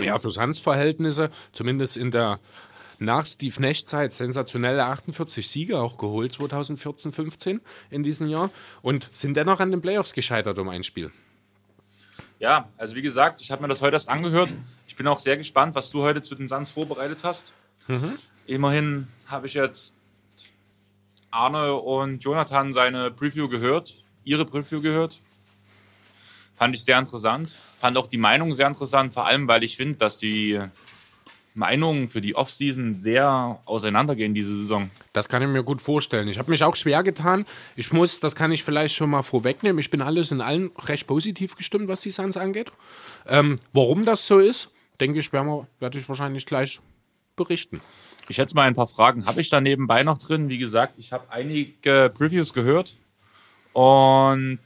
ja, 0.00 0.18
für 0.18 0.30
Suns-Verhältnisse, 0.30 1.30
zumindest 1.52 1.98
in 1.98 2.10
der 2.10 2.40
nach 2.98 3.26
Steve 3.26 3.60
Nash-Zeit 3.60 4.12
sensationelle 4.12 4.84
48 4.84 5.46
Siege 5.46 5.80
auch 5.80 5.98
geholt, 5.98 6.32
2014, 6.32 7.12
15 7.12 7.60
in 7.90 8.02
diesem 8.02 8.28
Jahr. 8.28 8.50
Und 8.82 9.10
sind 9.12 9.36
dennoch 9.36 9.60
an 9.60 9.72
den 9.72 9.82
Playoffs 9.82 10.14
gescheitert 10.14 10.58
um 10.58 10.68
ein 10.68 10.84
Spiel. 10.84 11.10
Ja, 12.44 12.68
also 12.76 12.94
wie 12.94 13.00
gesagt, 13.00 13.40
ich 13.40 13.50
habe 13.50 13.62
mir 13.62 13.68
das 13.68 13.80
heute 13.80 13.94
erst 13.94 14.10
angehört. 14.10 14.52
Ich 14.86 14.94
bin 14.96 15.06
auch 15.06 15.18
sehr 15.18 15.38
gespannt, 15.38 15.74
was 15.74 15.88
du 15.88 16.02
heute 16.02 16.22
zu 16.22 16.34
den 16.34 16.46
Suns 16.46 16.70
vorbereitet 16.70 17.20
hast. 17.22 17.54
Immerhin 18.46 19.08
habe 19.28 19.46
ich 19.46 19.54
jetzt 19.54 19.96
Arne 21.30 21.72
und 21.72 22.22
Jonathan 22.22 22.74
seine 22.74 23.10
Preview 23.10 23.48
gehört, 23.48 24.04
ihre 24.24 24.44
Preview 24.44 24.82
gehört. 24.82 25.20
Fand 26.58 26.74
ich 26.74 26.84
sehr 26.84 26.98
interessant. 26.98 27.54
Fand 27.78 27.96
auch 27.96 28.08
die 28.08 28.18
Meinung 28.18 28.52
sehr 28.52 28.66
interessant, 28.66 29.14
vor 29.14 29.24
allem, 29.24 29.48
weil 29.48 29.64
ich 29.64 29.78
finde, 29.78 29.96
dass 29.96 30.18
die 30.18 30.60
Meinungen 31.54 32.08
für 32.08 32.20
die 32.20 32.34
Offseason 32.34 32.98
sehr 32.98 33.60
auseinandergehen 33.64 34.34
diese 34.34 34.56
Saison. 34.56 34.90
Das 35.12 35.28
kann 35.28 35.40
ich 35.40 35.48
mir 35.48 35.62
gut 35.62 35.80
vorstellen. 35.80 36.26
Ich 36.26 36.38
habe 36.38 36.50
mich 36.50 36.64
auch 36.64 36.74
schwer 36.74 37.04
getan. 37.04 37.46
Ich 37.76 37.92
muss, 37.92 38.18
das 38.18 38.34
kann 38.34 38.50
ich 38.50 38.64
vielleicht 38.64 38.96
schon 38.96 39.10
mal 39.10 39.22
vorwegnehmen. 39.22 39.78
Ich 39.78 39.88
bin 39.88 40.02
alles 40.02 40.32
in 40.32 40.40
allem 40.40 40.72
recht 40.80 41.06
positiv 41.06 41.54
gestimmt, 41.54 41.88
was 41.88 42.00
die 42.00 42.10
Suns 42.10 42.36
angeht. 42.36 42.72
Ähm, 43.28 43.60
warum 43.72 44.04
das 44.04 44.26
so 44.26 44.40
ist, 44.40 44.70
denke 45.00 45.20
ich, 45.20 45.32
werde 45.32 45.98
ich 45.98 46.08
wahrscheinlich 46.08 46.44
gleich 46.44 46.80
berichten. 47.36 47.80
Ich 48.28 48.36
schätze 48.36 48.54
mal 48.54 48.62
ein 48.62 48.74
paar 48.74 48.86
Fragen 48.86 49.24
habe 49.26 49.40
ich 49.40 49.50
da 49.50 49.60
nebenbei 49.60 50.02
noch 50.02 50.18
drin. 50.18 50.48
Wie 50.48 50.58
gesagt, 50.58 50.98
ich 50.98 51.12
habe 51.12 51.30
einige 51.30 52.10
Previews 52.12 52.52
gehört 52.52 52.96
und 53.72 54.58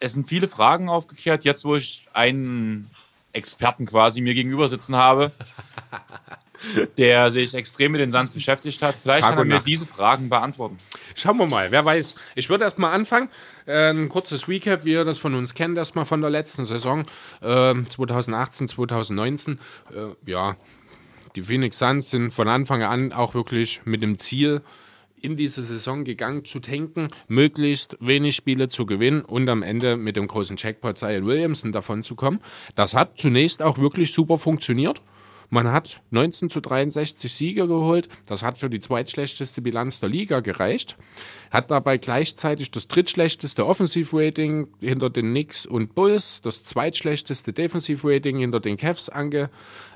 es 0.00 0.12
sind 0.12 0.28
viele 0.28 0.48
Fragen 0.48 0.88
aufgekehrt. 0.88 1.44
Jetzt, 1.44 1.64
wo 1.64 1.76
ich 1.76 2.08
einen 2.12 2.90
Experten 3.32 3.86
quasi 3.86 4.20
mir 4.20 4.34
gegenüber 4.34 4.68
sitzen 4.68 4.96
habe, 4.96 5.32
der 6.98 7.30
sich 7.30 7.54
extrem 7.54 7.92
mit 7.92 8.00
den 8.00 8.12
Suns 8.12 8.30
beschäftigt 8.30 8.82
hat, 8.82 8.94
vielleicht 9.00 9.22
Tag 9.22 9.30
kann 9.30 9.38
er 9.38 9.44
mir 9.44 9.54
Nacht. 9.54 9.66
diese 9.66 9.86
Fragen 9.86 10.28
beantworten. 10.28 10.78
Schauen 11.14 11.36
wir 11.38 11.46
mal, 11.46 11.70
wer 11.70 11.84
weiß. 11.84 12.14
Ich 12.34 12.48
würde 12.48 12.64
erst 12.64 12.78
mal 12.78 12.92
anfangen. 12.92 13.28
Äh, 13.66 13.90
ein 13.90 14.08
kurzes 14.08 14.48
Recap, 14.48 14.84
wie 14.84 14.92
ihr 14.92 15.04
das 15.04 15.18
von 15.18 15.34
uns 15.34 15.54
kennt, 15.54 15.76
erstmal 15.78 16.04
von 16.04 16.20
der 16.20 16.30
letzten 16.30 16.64
Saison 16.64 17.04
ähm, 17.42 17.88
2018, 17.88 18.68
2019. 18.68 19.58
Äh, 19.90 20.30
ja, 20.30 20.56
die 21.34 21.42
Phoenix 21.42 21.78
Suns 21.78 22.10
sind 22.10 22.32
von 22.32 22.48
Anfang 22.48 22.82
an 22.82 23.12
auch 23.12 23.34
wirklich 23.34 23.80
mit 23.84 24.02
dem 24.02 24.18
Ziel 24.18 24.62
in 25.22 25.36
diese 25.36 25.64
Saison 25.64 26.04
gegangen 26.04 26.44
zu 26.44 26.60
tanken, 26.60 27.08
möglichst 27.28 27.96
wenig 28.00 28.36
Spiele 28.36 28.68
zu 28.68 28.86
gewinnen 28.86 29.22
und 29.22 29.48
am 29.48 29.62
Ende 29.62 29.96
mit 29.96 30.16
dem 30.16 30.26
großen 30.26 30.56
Jackpot 30.56 30.98
Zion 30.98 31.26
Williamson 31.26 31.72
davon 31.72 32.02
zu 32.02 32.14
kommen. 32.14 32.40
Das 32.74 32.94
hat 32.94 33.18
zunächst 33.18 33.62
auch 33.62 33.78
wirklich 33.78 34.12
super 34.12 34.38
funktioniert. 34.38 35.02
Man 35.54 35.70
hat 35.70 36.00
19 36.12 36.48
zu 36.48 36.62
63 36.62 37.30
Siege 37.30 37.68
geholt. 37.68 38.08
Das 38.24 38.42
hat 38.42 38.56
für 38.56 38.70
die 38.70 38.80
zweitschlechteste 38.80 39.60
Bilanz 39.60 40.00
der 40.00 40.08
Liga 40.08 40.40
gereicht. 40.40 40.96
Hat 41.50 41.70
dabei 41.70 41.98
gleichzeitig 41.98 42.70
das 42.70 42.88
drittschlechteste 42.88 43.66
Offensivrating 43.66 44.68
hinter 44.80 45.10
den 45.10 45.26
Knicks 45.26 45.66
und 45.66 45.94
Bulls, 45.94 46.40
das 46.42 46.62
zweitschlechteste 46.62 47.52
Defensivrating 47.52 48.38
hinter 48.38 48.60
den 48.60 48.78
Cavs 48.78 49.10
ange, 49.10 49.50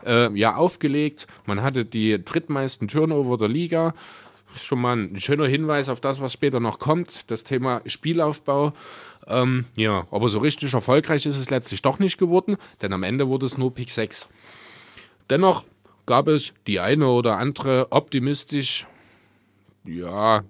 äh, 0.04 0.30
ja, 0.38 0.56
aufgelegt. 0.56 1.26
Man 1.46 1.62
hatte 1.62 1.86
die 1.86 2.22
drittmeisten 2.22 2.86
Turnover 2.86 3.38
der 3.38 3.48
Liga. 3.48 3.94
Schon 4.58 4.80
mal 4.80 4.96
ein 4.96 5.20
schöner 5.20 5.46
Hinweis 5.46 5.88
auf 5.88 6.00
das, 6.00 6.20
was 6.20 6.32
später 6.32 6.60
noch 6.60 6.78
kommt. 6.78 7.30
Das 7.30 7.44
Thema 7.44 7.82
Spielaufbau. 7.86 8.72
Ähm, 9.26 9.64
ja, 9.76 10.06
aber 10.10 10.28
so 10.28 10.38
richtig 10.38 10.72
erfolgreich 10.72 11.26
ist 11.26 11.36
es 11.36 11.50
letztlich 11.50 11.82
doch 11.82 11.98
nicht 11.98 12.16
geworden, 12.16 12.56
denn 12.80 12.92
am 12.92 13.02
Ende 13.02 13.28
wurde 13.28 13.46
es 13.46 13.58
nur 13.58 13.74
Pick 13.74 13.90
6. 13.90 14.28
Dennoch 15.28 15.64
gab 16.06 16.28
es 16.28 16.54
die 16.66 16.78
eine 16.78 17.08
oder 17.08 17.36
andere 17.36 17.88
optimistisch, 17.90 18.86
ja, 19.84 20.44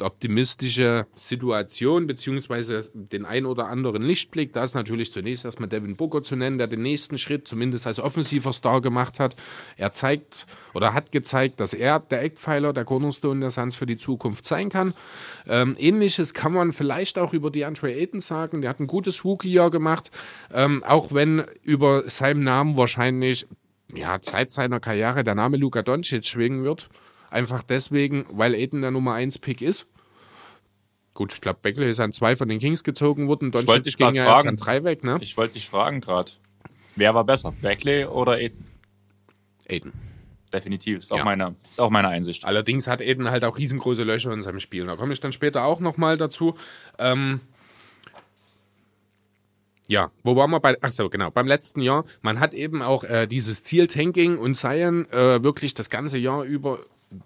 optimistische 0.00 1.06
Situation, 1.14 2.06
beziehungsweise 2.06 2.90
den 2.94 3.24
ein 3.24 3.46
oder 3.46 3.68
anderen 3.68 4.02
Lichtblick. 4.02 4.52
Da 4.52 4.64
ist 4.64 4.74
natürlich 4.74 5.12
zunächst 5.12 5.44
erstmal 5.44 5.68
Devin 5.68 5.96
Booker 5.96 6.22
zu 6.22 6.36
nennen, 6.36 6.58
der 6.58 6.66
den 6.66 6.82
nächsten 6.82 7.18
Schritt 7.18 7.48
zumindest 7.48 7.86
als 7.86 7.98
offensiver 8.00 8.52
Star 8.52 8.80
gemacht 8.80 9.20
hat. 9.20 9.36
Er 9.76 9.92
zeigt 9.92 10.46
oder 10.74 10.92
hat 10.92 11.12
gezeigt, 11.12 11.60
dass 11.60 11.72
er 11.74 12.00
der 12.00 12.22
Eckpfeiler, 12.22 12.72
der 12.72 12.84
Cornerstone 12.84 13.40
der 13.40 13.50
Suns 13.50 13.76
für 13.76 13.86
die 13.86 13.96
Zukunft 13.96 14.44
sein 14.44 14.68
kann. 14.68 14.94
Ähm, 15.46 15.76
Ähnliches 15.78 16.34
kann 16.34 16.52
man 16.52 16.72
vielleicht 16.72 17.18
auch 17.18 17.32
über 17.32 17.50
die 17.50 17.64
Andre 17.64 17.92
Ayton 17.92 18.20
sagen. 18.20 18.60
Der 18.60 18.70
hat 18.70 18.80
ein 18.80 18.86
gutes 18.86 19.24
Rookie-Jahr 19.24 19.70
gemacht, 19.70 20.10
ähm, 20.52 20.84
auch 20.84 21.12
wenn 21.12 21.44
über 21.62 22.08
seinem 22.08 22.42
Namen 22.42 22.76
wahrscheinlich 22.76 23.46
ja, 23.94 24.20
Zeit 24.20 24.50
seiner 24.50 24.80
Karriere 24.80 25.24
der 25.24 25.34
Name 25.34 25.56
Luka 25.56 25.82
Doncic 25.82 26.24
schwingen 26.24 26.64
wird. 26.64 26.88
Einfach 27.36 27.62
deswegen, 27.62 28.24
weil 28.30 28.54
Aiden 28.54 28.80
der 28.80 28.90
Nummer 28.90 29.12
1 29.12 29.40
Pick 29.40 29.60
ist. 29.60 29.84
Gut, 31.12 31.34
ich 31.34 31.42
glaube, 31.42 31.58
Beckley 31.60 31.90
ist 31.90 32.00
an 32.00 32.10
zwei 32.12 32.34
von 32.34 32.48
den 32.48 32.58
Kings 32.60 32.82
gezogen 32.82 33.28
worden. 33.28 33.50
Doncic 33.50 33.98
ging 33.98 34.14
ja 34.14 34.24
erst 34.24 34.46
an 34.46 34.56
drei 34.56 34.84
weg, 34.84 35.04
ne? 35.04 35.18
Ich 35.20 35.36
wollte 35.36 35.52
dich 35.52 35.68
fragen 35.68 36.00
gerade, 36.00 36.32
wer 36.94 37.14
war 37.14 37.24
besser, 37.24 37.52
Beckley 37.60 38.06
oder 38.06 38.32
Aiden? 38.32 38.64
Aiden. 39.68 39.92
Definitiv, 40.50 41.00
ist 41.00 41.12
auch, 41.12 41.18
Ja. 41.18 41.24
meine, 41.24 41.56
ist 41.68 41.78
auch 41.78 41.90
meine 41.90 42.08
Einsicht. 42.08 42.46
Allerdings 42.46 42.86
hat 42.86 43.02
Aiden 43.02 43.30
halt 43.30 43.44
auch 43.44 43.58
riesengroße 43.58 44.02
Löcher 44.02 44.32
in 44.32 44.42
seinem 44.42 44.60
Spiel. 44.60 44.86
Da 44.86 44.96
komme 44.96 45.12
ich 45.12 45.20
dann 45.20 45.32
später 45.32 45.64
auch 45.64 45.80
nochmal 45.80 46.16
dazu. 46.16 46.54
Ähm, 46.98 47.40
ja, 49.88 50.10
wo 50.22 50.36
waren 50.36 50.50
wir 50.50 50.60
bei, 50.60 50.78
ach 50.80 50.92
so, 50.92 51.10
genau, 51.10 51.30
beim 51.30 51.46
letzten 51.46 51.82
Jahr. 51.82 52.06
Man 52.22 52.40
hat 52.40 52.54
eben 52.54 52.80
auch 52.80 53.04
äh, 53.04 53.26
dieses 53.26 53.62
Ziel 53.62 53.88
Tanking 53.88 54.38
und 54.38 54.54
Cyan 54.56 55.04
äh, 55.12 55.42
wirklich 55.44 55.74
das 55.74 55.90
ganze 55.90 56.16
Jahr 56.16 56.42
über 56.44 56.78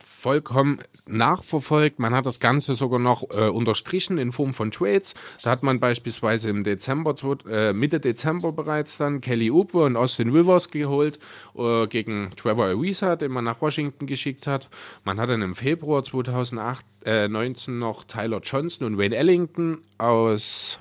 vollkommen 0.04 0.80
nachverfolgt. 1.06 1.98
Man 1.98 2.14
hat 2.14 2.26
das 2.26 2.40
Ganze 2.40 2.74
sogar 2.74 2.98
noch 2.98 3.24
äh, 3.30 3.48
unterstrichen 3.48 4.18
in 4.18 4.32
Form 4.32 4.52
von 4.52 4.70
Trades. 4.70 5.14
Da 5.42 5.50
hat 5.50 5.62
man 5.62 5.80
beispielsweise 5.80 6.50
im 6.50 6.64
Dezember, 6.64 7.14
äh, 7.48 7.72
Mitte 7.72 8.00
Dezember 8.00 8.52
bereits 8.52 8.98
dann 8.98 9.20
Kelly 9.20 9.50
Oubre 9.50 9.84
und 9.84 9.96
Austin 9.96 10.30
Rivers 10.30 10.70
geholt 10.70 11.18
äh, 11.56 11.86
gegen 11.86 12.30
Trevor 12.36 12.66
Ariza, 12.66 13.16
den 13.16 13.32
man 13.32 13.44
nach 13.44 13.60
Washington 13.60 14.06
geschickt 14.06 14.46
hat. 14.46 14.68
Man 15.04 15.18
hat 15.18 15.30
dann 15.30 15.42
im 15.42 15.54
Februar 15.54 16.04
2019 16.04 16.84
äh, 17.04 17.28
noch 17.76 18.04
Tyler 18.04 18.40
Johnson 18.42 18.86
und 18.86 18.98
Wayne 18.98 19.16
Ellington 19.16 19.78
aus 19.98 20.78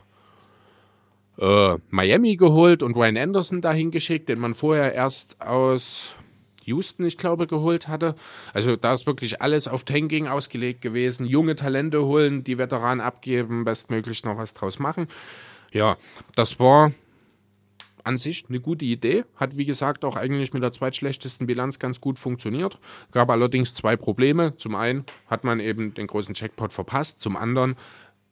äh, 1.40 1.78
Miami 1.90 2.36
geholt 2.36 2.84
und 2.84 2.96
Ryan 2.96 3.18
Anderson 3.18 3.62
dahin 3.62 3.92
geschickt, 3.92 4.30
den 4.30 4.40
man 4.40 4.54
vorher 4.54 4.94
erst 4.94 5.42
aus 5.42 6.16
Houston, 6.70 7.06
ich 7.06 7.18
glaube, 7.18 7.48
geholt 7.48 7.88
hatte. 7.88 8.16
Also 8.54 8.76
da 8.76 8.94
ist 8.94 9.06
wirklich 9.06 9.42
alles 9.42 9.68
auf 9.68 9.84
Tanking 9.84 10.28
ausgelegt 10.28 10.82
gewesen. 10.82 11.26
Junge 11.26 11.56
Talente 11.56 12.06
holen, 12.06 12.44
die 12.44 12.58
Veteranen 12.58 13.02
abgeben, 13.02 13.66
bestmöglich 13.66 14.24
noch 14.24 14.38
was 14.38 14.54
draus 14.54 14.80
machen. 14.80 15.08
Ja, 15.72 15.98
das 16.36 16.60
war 16.60 16.92
an 18.04 18.18
sich 18.18 18.46
eine 18.50 18.60
gute 18.60 18.86
Idee. 18.86 19.26
Hat, 19.36 19.58
wie 19.58 19.66
gesagt, 19.66 20.04
auch 20.06 20.16
eigentlich 20.16 20.54
mit 20.54 20.64
der 20.64 20.72
zweitschlechtesten 20.72 21.48
Bilanz 21.48 21.80
ganz 21.80 22.02
gut 22.02 22.18
funktioniert. 22.18 22.80
Gab 23.12 23.30
allerdings 23.30 23.74
zwei 23.74 23.96
Probleme. 23.96 24.56
Zum 24.58 24.76
einen 24.76 25.06
hat 25.28 25.44
man 25.44 25.60
eben 25.60 25.94
den 25.94 26.08
großen 26.08 26.34
Checkpot 26.34 26.74
verpasst. 26.74 27.22
Zum 27.22 27.36
anderen 27.36 27.76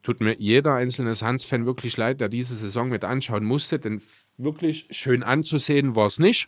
tut 0.08 0.22
mir 0.22 0.38
jeder 0.40 0.74
einzelne 0.74 1.16
Suns-Fan 1.16 1.66
wirklich 1.66 1.98
leid, 1.98 2.22
der 2.22 2.30
diese 2.30 2.56
Saison 2.56 2.88
mit 2.88 3.04
anschauen 3.04 3.44
musste, 3.44 3.78
denn 3.78 4.02
wirklich 4.38 4.88
schön 4.92 5.22
anzusehen 5.22 5.98
war 5.98 6.06
es 6.08 6.18
nicht. 6.18 6.48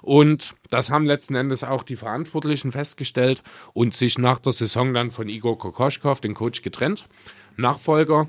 Und 0.00 0.54
das 0.70 0.88
haben 0.88 1.04
letzten 1.04 1.34
Endes 1.34 1.64
auch 1.64 1.82
die 1.82 1.96
Verantwortlichen 1.96 2.72
festgestellt 2.72 3.42
und 3.74 3.94
sich 3.94 4.16
nach 4.16 4.38
der 4.38 4.52
Saison 4.52 4.94
dann 4.94 5.10
von 5.10 5.28
Igor 5.28 5.58
Kokoschkov, 5.58 6.22
den 6.22 6.32
Coach, 6.32 6.62
getrennt. 6.62 7.06
Nachfolger 7.58 8.26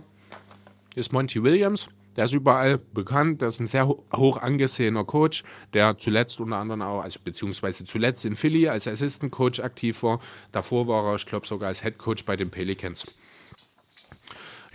ist 0.95 1.13
Monty 1.13 1.41
Williams. 1.41 1.87
Der 2.17 2.25
ist 2.25 2.33
überall 2.33 2.79
bekannt, 2.93 3.39
der 3.41 3.47
ist 3.47 3.61
ein 3.61 3.67
sehr 3.67 3.87
hoch 3.87 4.41
angesehener 4.41 5.05
Coach, 5.05 5.45
der 5.73 5.97
zuletzt 5.97 6.41
unter 6.41 6.57
anderem 6.57 6.81
auch, 6.81 7.01
also 7.01 7.17
beziehungsweise 7.23 7.85
zuletzt 7.85 8.25
in 8.25 8.35
Philly 8.35 8.67
als 8.67 8.89
Assistant 8.89 9.31
Coach 9.31 9.61
aktiv 9.61 10.03
war. 10.03 10.19
Davor 10.51 10.85
war 10.89 11.11
er, 11.11 11.15
ich 11.15 11.25
glaube, 11.25 11.47
sogar 11.47 11.69
als 11.69 11.81
Head 11.81 11.97
Coach 11.97 12.25
bei 12.25 12.35
den 12.35 12.51
Pelicans. 12.51 13.05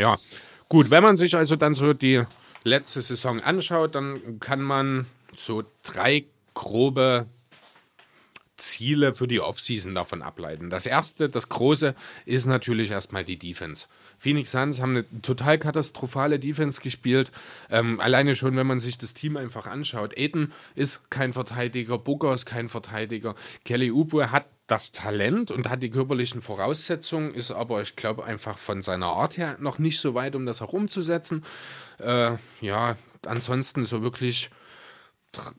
Ja, 0.00 0.18
gut, 0.70 0.90
wenn 0.90 1.02
man 1.02 1.18
sich 1.18 1.36
also 1.36 1.56
dann 1.56 1.74
so 1.74 1.92
die 1.92 2.22
letzte 2.64 3.02
Saison 3.02 3.38
anschaut, 3.40 3.94
dann 3.94 4.40
kann 4.40 4.62
man 4.62 5.04
so 5.36 5.62
drei 5.82 6.24
grobe 6.54 7.26
Ziele 8.56 9.12
für 9.12 9.28
die 9.28 9.42
Offseason 9.42 9.94
davon 9.94 10.22
ableiten. 10.22 10.70
Das 10.70 10.86
erste, 10.86 11.28
das 11.28 11.50
große, 11.50 11.94
ist 12.24 12.46
natürlich 12.46 12.90
erstmal 12.90 13.24
die 13.24 13.38
Defense. 13.38 13.88
Phoenix 14.18 14.52
Suns 14.52 14.80
haben 14.80 14.92
eine 14.96 15.20
total 15.20 15.58
katastrophale 15.58 16.38
Defense 16.38 16.80
gespielt. 16.80 17.30
Ähm, 17.68 18.00
alleine 18.00 18.34
schon, 18.34 18.56
wenn 18.56 18.66
man 18.66 18.80
sich 18.80 18.96
das 18.96 19.12
Team 19.12 19.36
einfach 19.36 19.66
anschaut. 19.66 20.16
Aiden 20.16 20.54
ist 20.74 21.10
kein 21.10 21.34
Verteidiger, 21.34 21.98
Booker 21.98 22.32
ist 22.32 22.46
kein 22.46 22.70
Verteidiger. 22.70 23.34
Kelly 23.66 23.90
Oubre 23.90 24.32
hat 24.32 24.46
das 24.70 24.92
Talent 24.92 25.50
und 25.50 25.68
hat 25.68 25.82
die 25.82 25.90
körperlichen 25.90 26.42
Voraussetzungen, 26.42 27.34
ist 27.34 27.50
aber, 27.50 27.82
ich 27.82 27.96
glaube, 27.96 28.24
einfach 28.24 28.56
von 28.56 28.82
seiner 28.82 29.06
Art 29.06 29.36
her 29.36 29.56
noch 29.58 29.78
nicht 29.78 29.98
so 29.98 30.14
weit, 30.14 30.36
um 30.36 30.46
das 30.46 30.60
herumzusetzen. 30.60 31.44
Äh, 31.98 32.36
ja, 32.60 32.96
ansonsten 33.26 33.84
so 33.84 34.02
wirklich 34.02 34.50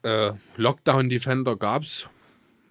äh, 0.03 0.31
Lockdown-Defender 0.55 1.57
gab 1.57 1.83
es 1.83 2.07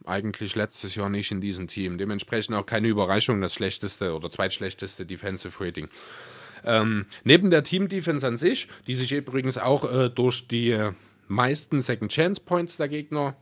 eigentlich 0.06 0.56
letztes 0.56 0.94
Jahr 0.94 1.11
nicht 1.11 1.30
in 1.30 1.40
diesem 1.40 1.68
Team. 1.68 1.99
Dementsprechend 1.99 2.56
auch 2.56 2.66
keine 2.66 2.88
Überraschung, 2.88 3.40
das 3.40 3.54
schlechteste 3.54 4.14
oder 4.14 4.30
zweitschlechteste 4.30 5.04
Defensive 5.04 5.62
Rating. 5.62 5.88
Ähm, 6.64 7.06
neben 7.23 7.50
der 7.50 7.64
Team-Defense 7.64 8.26
an 8.26 8.37
sich, 8.37 8.68
die 8.87 8.94
sich 8.94 9.12
übrigens 9.12 9.59
auch 9.59 9.90
äh, 9.90 10.09
durch 10.09 10.49
die 10.49 10.70
äh, 10.70 10.92
meisten 11.28 11.80
Second 11.80 12.12
Chance 12.12 12.40
Points 12.44 12.76
der 12.76 12.88
Gegner 12.88 13.37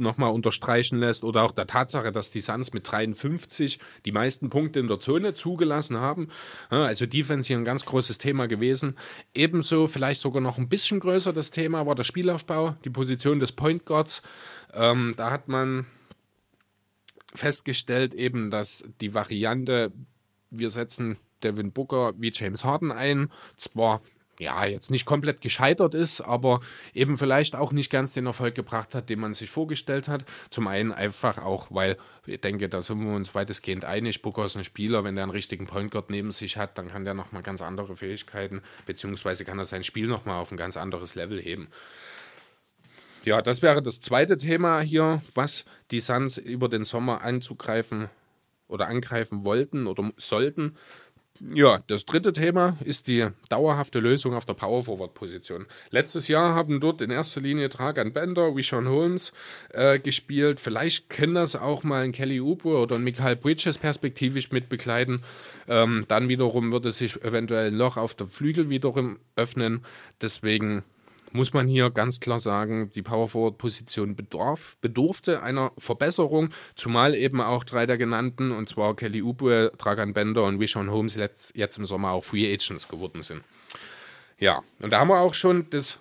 nochmal 0.00 0.32
unterstreichen 0.32 0.98
lässt 0.98 1.24
oder 1.24 1.42
auch 1.42 1.52
der 1.52 1.66
Tatsache, 1.66 2.12
dass 2.12 2.30
die 2.30 2.40
Suns 2.40 2.72
mit 2.72 2.90
53 2.90 3.78
die 4.04 4.12
meisten 4.12 4.50
Punkte 4.50 4.80
in 4.80 4.88
der 4.88 5.00
Zone 5.00 5.34
zugelassen 5.34 5.98
haben. 5.98 6.28
Also 6.70 7.06
Defense 7.06 7.48
hier 7.48 7.58
ein 7.58 7.64
ganz 7.64 7.84
großes 7.84 8.18
Thema 8.18 8.46
gewesen. 8.46 8.96
Ebenso 9.34 9.86
vielleicht 9.86 10.20
sogar 10.20 10.42
noch 10.42 10.58
ein 10.58 10.68
bisschen 10.68 11.00
größer 11.00 11.32
das 11.32 11.50
Thema 11.50 11.86
war 11.86 11.94
der 11.94 12.04
Spielaufbau, 12.04 12.76
die 12.84 12.90
Position 12.90 13.40
des 13.40 13.52
Point 13.52 13.84
Guards. 13.86 14.22
Ähm, 14.72 15.14
da 15.16 15.30
hat 15.30 15.48
man 15.48 15.86
festgestellt 17.34 18.14
eben, 18.14 18.50
dass 18.50 18.84
die 19.00 19.14
Variante, 19.14 19.92
wir 20.50 20.70
setzen 20.70 21.18
Devin 21.42 21.72
Booker 21.72 22.14
wie 22.16 22.32
James 22.32 22.64
Harden 22.64 22.92
ein, 22.92 23.30
zwar 23.56 24.00
ja, 24.38 24.64
jetzt 24.64 24.90
nicht 24.90 25.04
komplett 25.04 25.40
gescheitert 25.40 25.94
ist, 25.94 26.20
aber 26.20 26.60
eben 26.92 27.18
vielleicht 27.18 27.54
auch 27.56 27.72
nicht 27.72 27.90
ganz 27.90 28.12
den 28.12 28.26
Erfolg 28.26 28.54
gebracht 28.54 28.94
hat, 28.94 29.08
den 29.08 29.20
man 29.20 29.34
sich 29.34 29.50
vorgestellt 29.50 30.08
hat. 30.08 30.24
Zum 30.50 30.66
einen 30.66 30.92
einfach 30.92 31.38
auch, 31.38 31.68
weil 31.70 31.96
ich 32.26 32.40
denke, 32.40 32.68
da 32.68 32.82
sind 32.82 33.04
wir 33.04 33.14
uns 33.14 33.34
weitestgehend 33.34 33.84
einig. 33.84 34.22
Booker 34.22 34.46
ist 34.46 34.56
ein 34.56 34.64
Spieler, 34.64 35.04
wenn 35.04 35.14
der 35.14 35.24
einen 35.24 35.32
richtigen 35.32 35.66
Point 35.66 35.90
Guard 35.90 36.10
neben 36.10 36.32
sich 36.32 36.56
hat, 36.56 36.78
dann 36.78 36.88
kann 36.88 37.04
der 37.04 37.14
nochmal 37.14 37.42
ganz 37.42 37.62
andere 37.62 37.96
Fähigkeiten, 37.96 38.62
beziehungsweise 38.86 39.44
kann 39.44 39.58
er 39.58 39.64
sein 39.64 39.84
Spiel 39.84 40.06
nochmal 40.06 40.40
auf 40.40 40.50
ein 40.50 40.56
ganz 40.56 40.76
anderes 40.76 41.14
Level 41.14 41.40
heben. 41.40 41.68
Ja, 43.24 43.40
das 43.40 43.62
wäre 43.62 43.80
das 43.80 44.00
zweite 44.00 44.36
Thema 44.36 44.80
hier, 44.80 45.22
was 45.34 45.64
die 45.90 46.00
Suns 46.00 46.36
über 46.36 46.68
den 46.68 46.84
Sommer 46.84 47.22
anzugreifen 47.22 48.10
oder 48.68 48.88
angreifen 48.88 49.46
wollten 49.46 49.86
oder 49.86 50.10
sollten. 50.16 50.76
Ja, 51.40 51.80
das 51.88 52.06
dritte 52.06 52.32
Thema 52.32 52.76
ist 52.84 53.08
die 53.08 53.26
dauerhafte 53.48 53.98
Lösung 53.98 54.34
auf 54.34 54.46
der 54.46 54.54
Power 54.54 54.84
Forward 54.84 55.14
Position. 55.14 55.66
Letztes 55.90 56.28
Jahr 56.28 56.54
haben 56.54 56.78
dort 56.78 57.00
in 57.00 57.10
erster 57.10 57.40
Linie 57.40 57.68
Tragan 57.70 58.12
Bender, 58.12 58.54
Sean 58.62 58.88
Holmes 58.88 59.32
äh, 59.72 59.98
gespielt. 59.98 60.60
Vielleicht 60.60 61.10
können 61.10 61.34
das 61.34 61.56
auch 61.56 61.82
mal 61.82 62.04
ein 62.04 62.12
Kelly 62.12 62.40
Oubre 62.40 62.78
oder 62.78 62.94
ein 62.94 63.02
Michael 63.02 63.34
Bridges 63.34 63.78
perspektivisch 63.78 64.52
mitbegleiten. 64.52 65.22
Ähm, 65.66 66.04
dann 66.06 66.28
wiederum 66.28 66.70
würde 66.70 66.92
sich 66.92 67.20
eventuell 67.24 67.66
ein 67.66 67.74
Loch 67.74 67.96
auf 67.96 68.14
der 68.14 68.28
Flügel 68.28 68.70
wiederum 68.70 69.18
öffnen. 69.34 69.84
Deswegen 70.20 70.84
muss 71.34 71.52
man 71.52 71.66
hier 71.66 71.90
ganz 71.90 72.20
klar 72.20 72.38
sagen, 72.38 72.90
die 72.94 73.02
Power 73.02 73.28
Forward 73.28 73.58
Position 73.58 74.14
bedarf, 74.14 74.76
bedurfte 74.80 75.42
einer 75.42 75.72
Verbesserung, 75.76 76.50
zumal 76.76 77.14
eben 77.14 77.40
auch 77.40 77.64
drei 77.64 77.86
der 77.86 77.98
genannten, 77.98 78.52
und 78.52 78.68
zwar 78.68 78.94
Kelly 78.94 79.20
Oubre, 79.20 79.72
Dragan 79.76 80.12
Bender 80.12 80.44
und 80.44 80.60
Wishon 80.60 80.90
Holmes 80.90 81.16
letzt, 81.16 81.56
jetzt 81.56 81.76
im 81.76 81.86
Sommer 81.86 82.12
auch 82.12 82.24
Free 82.24 82.52
Agents 82.52 82.86
geworden 82.86 83.24
sind. 83.24 83.42
Ja, 84.38 84.62
und 84.80 84.92
da 84.92 85.00
haben 85.00 85.08
wir 85.08 85.18
auch 85.18 85.34
schon 85.34 85.66
das 85.70 85.98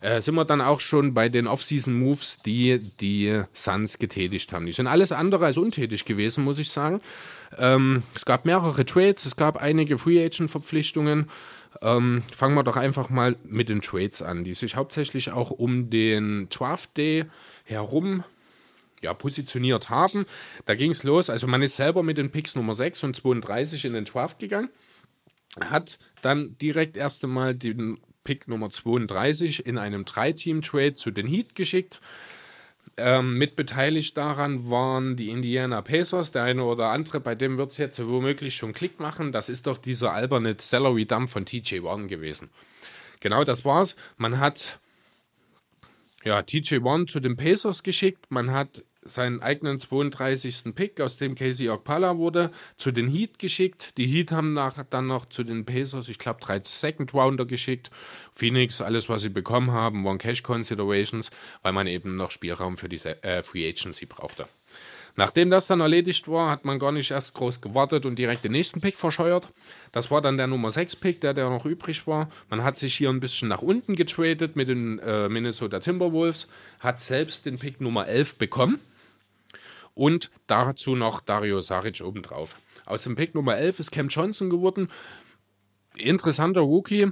äh, 0.00 0.20
sind 0.20 0.34
wir 0.34 0.44
dann 0.44 0.60
auch 0.60 0.80
schon 0.80 1.14
bei 1.14 1.30
den 1.30 1.46
Off-Season-Moves, 1.46 2.40
die 2.44 2.78
die 3.00 3.42
Suns 3.54 3.98
getätigt 3.98 4.52
haben. 4.52 4.66
Die 4.66 4.72
sind 4.72 4.86
alles 4.86 5.12
andere 5.12 5.46
als 5.46 5.56
untätig 5.56 6.04
gewesen, 6.04 6.44
muss 6.44 6.58
ich 6.58 6.68
sagen. 6.68 7.00
Ähm, 7.56 8.02
es 8.14 8.26
gab 8.26 8.44
mehrere 8.44 8.84
Trades, 8.84 9.24
es 9.24 9.36
gab 9.36 9.56
einige 9.56 9.96
Free-Agent-Verpflichtungen. 9.96 11.30
Ähm, 11.82 12.22
fangen 12.34 12.54
wir 12.54 12.62
doch 12.62 12.76
einfach 12.76 13.10
mal 13.10 13.36
mit 13.44 13.68
den 13.68 13.82
Trades 13.82 14.22
an, 14.22 14.44
die 14.44 14.54
sich 14.54 14.76
hauptsächlich 14.76 15.30
auch 15.30 15.50
um 15.50 15.90
den 15.90 16.48
Draft 16.48 16.96
Day 16.96 17.24
herum 17.64 18.24
ja, 19.02 19.14
positioniert 19.14 19.90
haben. 19.90 20.24
Da 20.64 20.74
ging 20.74 20.90
es 20.90 21.02
los, 21.02 21.30
also 21.30 21.46
man 21.46 21.62
ist 21.62 21.76
selber 21.76 22.02
mit 22.02 22.18
den 22.18 22.30
Picks 22.30 22.54
Nummer 22.54 22.74
6 22.74 23.04
und 23.04 23.16
32 23.16 23.84
in 23.84 23.92
den 23.92 24.04
Draft 24.04 24.38
gegangen, 24.38 24.70
hat 25.60 25.98
dann 26.22 26.56
direkt 26.58 26.96
erst 26.96 27.22
einmal 27.24 27.54
den 27.54 27.98
Pick 28.24 28.48
Nummer 28.48 28.70
32 28.70 29.66
in 29.66 29.76
einem 29.78 30.06
Drei-Team-Trade 30.06 30.94
zu 30.94 31.10
den 31.10 31.26
Heat 31.26 31.54
geschickt. 31.54 32.00
Ähm, 32.96 33.38
mitbeteiligt 33.38 34.16
daran 34.16 34.70
waren 34.70 35.16
die 35.16 35.30
Indiana 35.30 35.82
Pacers, 35.82 36.30
der 36.30 36.44
eine 36.44 36.62
oder 36.64 36.90
andere, 36.90 37.18
bei 37.20 37.34
dem 37.34 37.58
wird 37.58 37.72
es 37.72 37.78
jetzt 37.78 38.04
womöglich 38.06 38.54
schon 38.54 38.72
Klick 38.72 39.00
machen. 39.00 39.32
Das 39.32 39.48
ist 39.48 39.66
doch 39.66 39.78
dieser 39.78 40.12
alberne 40.12 40.56
Salary 40.58 41.04
Dump 41.04 41.28
von 41.28 41.44
TJ 41.44 41.82
Warren 41.82 42.06
gewesen. 42.06 42.50
Genau 43.20 43.42
das 43.42 43.64
war's. 43.64 43.96
Man 44.16 44.38
hat 44.38 44.78
ja, 46.24 46.42
TJ 46.42 46.82
Warren 46.82 47.06
zu 47.06 47.20
den 47.20 47.36
Pacers 47.36 47.82
geschickt, 47.82 48.30
man 48.30 48.50
hat 48.50 48.82
seinen 49.04 49.42
eigenen 49.42 49.78
32. 49.78 50.74
Pick, 50.74 51.00
aus 51.00 51.16
dem 51.16 51.34
Casey 51.34 51.68
Okpala 51.68 52.16
wurde, 52.16 52.50
zu 52.76 52.90
den 52.90 53.08
Heat 53.08 53.38
geschickt. 53.38 53.96
Die 53.96 54.06
Heat 54.06 54.32
haben 54.32 54.52
nach, 54.54 54.82
dann 54.90 55.06
noch 55.06 55.26
zu 55.26 55.44
den 55.44 55.64
Pacers, 55.64 56.08
ich 56.08 56.18
glaube, 56.18 56.40
drei 56.40 56.60
Second 56.62 57.12
Rounder 57.14 57.46
geschickt. 57.46 57.90
Phoenix, 58.32 58.80
alles, 58.80 59.08
was 59.08 59.22
sie 59.22 59.28
bekommen 59.28 59.72
haben, 59.72 60.04
waren 60.04 60.18
Cash 60.18 60.42
Considerations, 60.42 61.30
weil 61.62 61.72
man 61.72 61.86
eben 61.86 62.16
noch 62.16 62.30
Spielraum 62.30 62.76
für 62.76 62.88
die 62.88 63.00
äh, 63.04 63.42
Free 63.42 63.68
Agency 63.68 64.06
brauchte. 64.06 64.46
Nachdem 65.16 65.48
das 65.48 65.68
dann 65.68 65.80
erledigt 65.80 66.26
war, 66.26 66.50
hat 66.50 66.64
man 66.64 66.80
gar 66.80 66.90
nicht 66.90 67.12
erst 67.12 67.34
groß 67.34 67.60
gewartet 67.60 68.04
und 68.04 68.18
direkt 68.18 68.42
den 68.42 68.50
nächsten 68.50 68.80
Pick 68.80 68.96
verscheuert. 68.96 69.46
Das 69.92 70.10
war 70.10 70.20
dann 70.20 70.36
der 70.36 70.48
Nummer 70.48 70.72
6 70.72 70.96
Pick, 70.96 71.20
der, 71.20 71.34
der 71.34 71.48
noch 71.50 71.66
übrig 71.66 72.06
war. 72.08 72.28
Man 72.50 72.64
hat 72.64 72.76
sich 72.76 72.96
hier 72.96 73.10
ein 73.10 73.20
bisschen 73.20 73.48
nach 73.48 73.62
unten 73.62 73.94
getradet 73.94 74.56
mit 74.56 74.68
den 74.68 74.98
äh, 74.98 75.28
Minnesota 75.28 75.78
Timberwolves, 75.78 76.48
hat 76.80 77.00
selbst 77.00 77.46
den 77.46 77.58
Pick 77.58 77.80
Nummer 77.80 78.08
11 78.08 78.36
bekommen 78.36 78.80
und 79.94 80.30
dazu 80.46 80.96
noch 80.96 81.20
Dario 81.20 81.60
Saric 81.60 82.02
obendrauf. 82.04 82.56
Aus 82.86 83.04
dem 83.04 83.16
Pick 83.16 83.34
Nummer 83.34 83.56
11 83.56 83.80
ist 83.80 83.92
Cam 83.92 84.08
Johnson 84.08 84.50
geworden. 84.50 84.88
Interessanter 85.96 86.60
Rookie. 86.60 87.08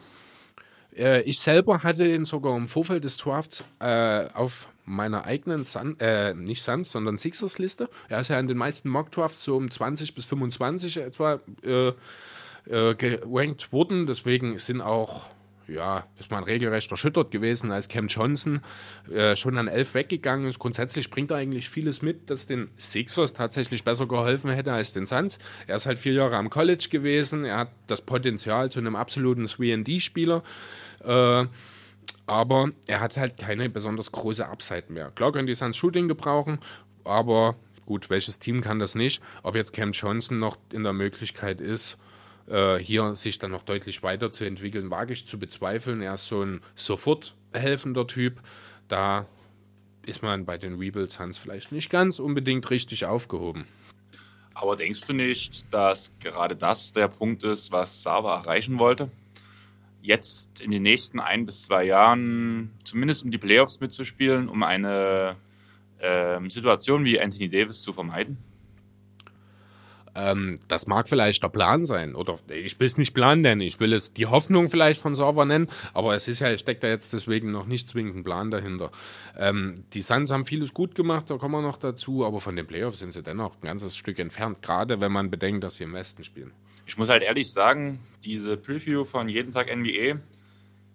Äh, 0.97 1.23
ich 1.23 1.41
selber 1.41 1.83
hatte 1.83 2.07
ihn 2.07 2.25
sogar 2.25 2.57
im 2.57 2.69
Vorfeld 2.69 3.05
des 3.05 3.17
Drafts 3.17 3.65
äh, 3.81 4.27
auf 4.35 4.69
meiner 4.85 5.25
eigenen, 5.25 5.65
Sun, 5.65 5.99
äh, 6.01 6.35
nicht 6.35 6.63
Suns, 6.63 6.91
sondern 6.91 7.17
Sixers-Liste. 7.17 7.89
Er 8.09 8.21
ist 8.21 8.29
ja 8.29 8.39
in 8.39 8.49
den 8.49 8.59
meisten 8.59 8.89
Mock-Drafts 8.89 9.45
so 9.45 9.57
um 9.57 9.71
20 9.71 10.15
bis 10.15 10.25
25 10.25 10.99
etwa 10.99 11.41
äh, 11.63 11.93
äh, 12.67 12.95
gerankt 12.95 13.73
worden. 13.73 14.07
Deswegen 14.07 14.59
sind 14.59 14.81
auch, 14.81 15.27
ja, 15.73 16.05
ist 16.19 16.31
man 16.31 16.45
regelrecht 16.45 16.91
erschüttert 16.91 17.31
gewesen, 17.31 17.73
als 17.73 17.89
Cam 17.89 18.09
Johnson 18.09 18.61
äh, 19.11 19.37
schon 19.37 19.59
an 19.59 19.69
11 19.69 19.95
weggegangen 19.95 20.49
ist. 20.49 20.59
Grundsätzlich 20.59 21.11
bringt 21.11 21.31
er 21.31 21.39
eigentlich 21.39 21.69
vieles 21.69 22.03
mit, 22.03 22.31
das 22.31 22.47
den 22.47 22.71
Sixers 22.79 23.33
tatsächlich 23.33 23.85
besser 23.85 24.07
geholfen 24.07 24.51
hätte 24.51 24.73
als 24.73 24.93
den 24.93 25.07
Suns. 25.07 25.39
Er 25.67 25.77
ist 25.77 25.87
halt 25.87 25.99
vier 25.99 26.13
Jahre 26.13 26.37
am 26.37 26.51
College 26.51 26.89
gewesen. 26.91 27.45
Er 27.45 27.59
hat 27.59 27.71
das 27.87 28.03
Potenzial 28.03 28.71
zu 28.71 28.81
einem 28.81 28.97
absoluten 28.97 29.47
3D-Spieler. 29.47 30.43
Äh, 31.05 31.47
aber 32.27 32.71
er 32.87 33.01
hat 33.01 33.17
halt 33.17 33.37
keine 33.37 33.69
besonders 33.69 34.13
große 34.13 34.49
Upside 34.49 34.85
mehr. 34.89 35.11
Klar 35.11 35.33
können 35.33 35.47
die 35.47 35.55
Suns 35.55 35.77
Shooting 35.77 36.09
gebrauchen, 36.09 36.59
aber 37.05 37.57
gut, 37.87 38.11
welches 38.11 38.39
Team 38.39 38.61
kann 38.61 38.79
das 38.79 38.95
nicht? 38.95 39.23
Ob 39.43 39.57
jetzt 39.57 39.73
Cam 39.73 39.93
Johnson 39.93 40.39
noch 40.39 40.57
in 40.73 40.85
der 40.85 40.93
Möglichkeit 40.93 41.61
ist, 41.61 41.97
äh, 42.49 42.77
hier 42.77 43.15
sich 43.15 43.39
dann 43.39 43.51
noch 43.51 43.63
deutlich 43.63 44.03
weiterzuentwickeln, 44.03 44.91
wage 44.91 45.13
ich 45.13 45.27
zu 45.27 45.39
bezweifeln. 45.39 46.03
Er 46.03 46.15
ist 46.15 46.27
so 46.27 46.43
ein 46.43 46.61
sofort 46.75 47.35
helfender 47.53 48.07
Typ. 48.07 48.41
Da 48.89 49.27
ist 50.05 50.23
man 50.23 50.45
bei 50.45 50.59
den 50.59 50.75
Rebuild 50.75 51.13
Suns 51.13 51.39
vielleicht 51.39 51.73
nicht 51.73 51.91
ganz 51.91 52.19
unbedingt 52.19 52.69
richtig 52.71 53.05
aufgehoben. 53.05 53.67
Aber 54.55 54.77
denkst 54.77 55.07
du 55.07 55.13
nicht, 55.13 55.65
dass 55.73 56.15
gerade 56.21 56.57
das 56.57 56.93
der 56.93 57.09
Punkt 57.09 57.43
ist, 57.45 57.73
was 57.73 58.03
Sava 58.03 58.37
erreichen 58.37 58.79
wollte? 58.79 59.11
jetzt 60.03 60.61
in 60.61 60.71
den 60.73 60.83
nächsten 60.83 61.21
ein 61.21 61.47
bis 61.47 61.63
zwei 61.63 61.85
Jahren 61.85 62.73
zumindest 62.85 63.25
um 63.25 63.31
die 63.31 63.39
Playoffs 63.39 63.81
mitzuspielen, 63.81 64.49
um 64.49 64.63
eine 64.63 65.37
ähm, 66.01 66.51
Situation 66.51 67.05
wie 67.05 67.21
Anthony 67.21 67.49
Davis 67.49 67.83
zu 67.83 67.93
vermeiden? 67.93 68.37
Ähm, 70.15 70.59
das 70.69 70.87
mag 70.87 71.09
vielleicht 71.09 71.43
der 71.43 71.49
Plan 71.49 71.87
sein. 71.87 72.15
Oder 72.15 72.39
ich 72.49 72.79
will 72.79 72.87
es 72.87 72.99
nicht 72.99 73.15
Plan 73.15 73.41
nennen, 73.41 73.61
ich 73.61 73.81
will 73.81 73.93
es 73.93 74.13
die 74.13 74.27
Hoffnung 74.27 74.69
vielleicht 74.69 75.01
von 75.01 75.15
Server 75.15 75.45
nennen, 75.45 75.69
aber 75.95 76.15
es 76.15 76.29
ist 76.29 76.41
ja, 76.41 76.57
steckt 76.59 76.83
da 76.83 76.89
jetzt 76.89 77.13
deswegen 77.13 77.51
noch 77.51 77.67
nicht 77.67 77.89
zwingend 77.89 78.17
ein 78.17 78.25
Plan 78.25 78.51
dahinter. 78.51 78.91
Ähm, 79.39 79.85
die 79.95 80.03
Suns 80.03 80.31
haben 80.31 80.45
vieles 80.45 80.75
gut 80.75 80.95
gemacht, 80.95 81.31
da 81.31 81.39
kommen 81.39 81.55
wir 81.55 81.63
noch 81.63 81.79
dazu, 81.79 82.25
aber 82.25 82.41
von 82.41 82.57
den 82.57 82.67
Playoffs 82.67 82.99
sind 82.99 83.13
sie 83.13 83.23
dennoch 83.23 83.55
ein 83.57 83.67
ganzes 83.67 83.97
Stück 83.97 84.19
entfernt, 84.19 84.63
gerade 84.63 85.01
wenn 85.01 85.13
man 85.13 85.31
bedenkt, 85.31 85.65
dass 85.65 85.77
sie 85.77 85.85
im 85.85 85.95
Westen 85.95 86.25
spielen 86.25 86.53
ich 86.87 86.99
muss 86.99 87.09
halt 87.09 87.23
ehrlich 87.23 87.51
sagen, 87.51 88.01
diese 88.25 88.57
Preview 88.57 89.05
von 89.05 89.29
Jeden 89.29 89.53
Tag 89.53 89.75
NBA, 89.75 90.21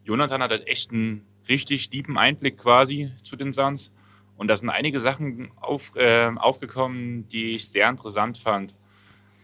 Jonathan 0.03 0.41
hat 0.41 0.51
halt 0.51 0.67
echt 0.67 0.91
einen 0.91 1.25
richtig 1.47 1.89
tiefen 1.89 2.17
Einblick 2.17 2.57
quasi 2.57 3.11
zu 3.23 3.35
den 3.35 3.53
Suns. 3.53 3.91
Und 4.35 4.47
da 4.47 4.55
sind 4.55 4.69
einige 4.69 4.99
Sachen 4.99 5.49
auf, 5.55 5.95
äh, 5.95 6.29
aufgekommen, 6.35 7.27
die 7.29 7.51
ich 7.51 7.69
sehr 7.69 7.89
interessant 7.89 8.37
fand. 8.37 8.75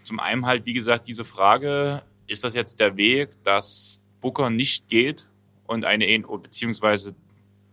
Zum 0.03 0.19
einen 0.19 0.45
halt, 0.45 0.65
wie 0.65 0.73
gesagt, 0.73 1.07
diese 1.07 1.25
Frage, 1.25 2.03
ist 2.27 2.43
das 2.43 2.53
jetzt 2.53 2.79
der 2.79 2.97
Weg, 2.97 3.29
dass 3.43 4.01
Booker 4.21 4.49
nicht 4.49 4.87
geht 4.89 5.29
und 5.65 5.85
eine, 5.85 6.05
beziehungsweise 6.41 7.15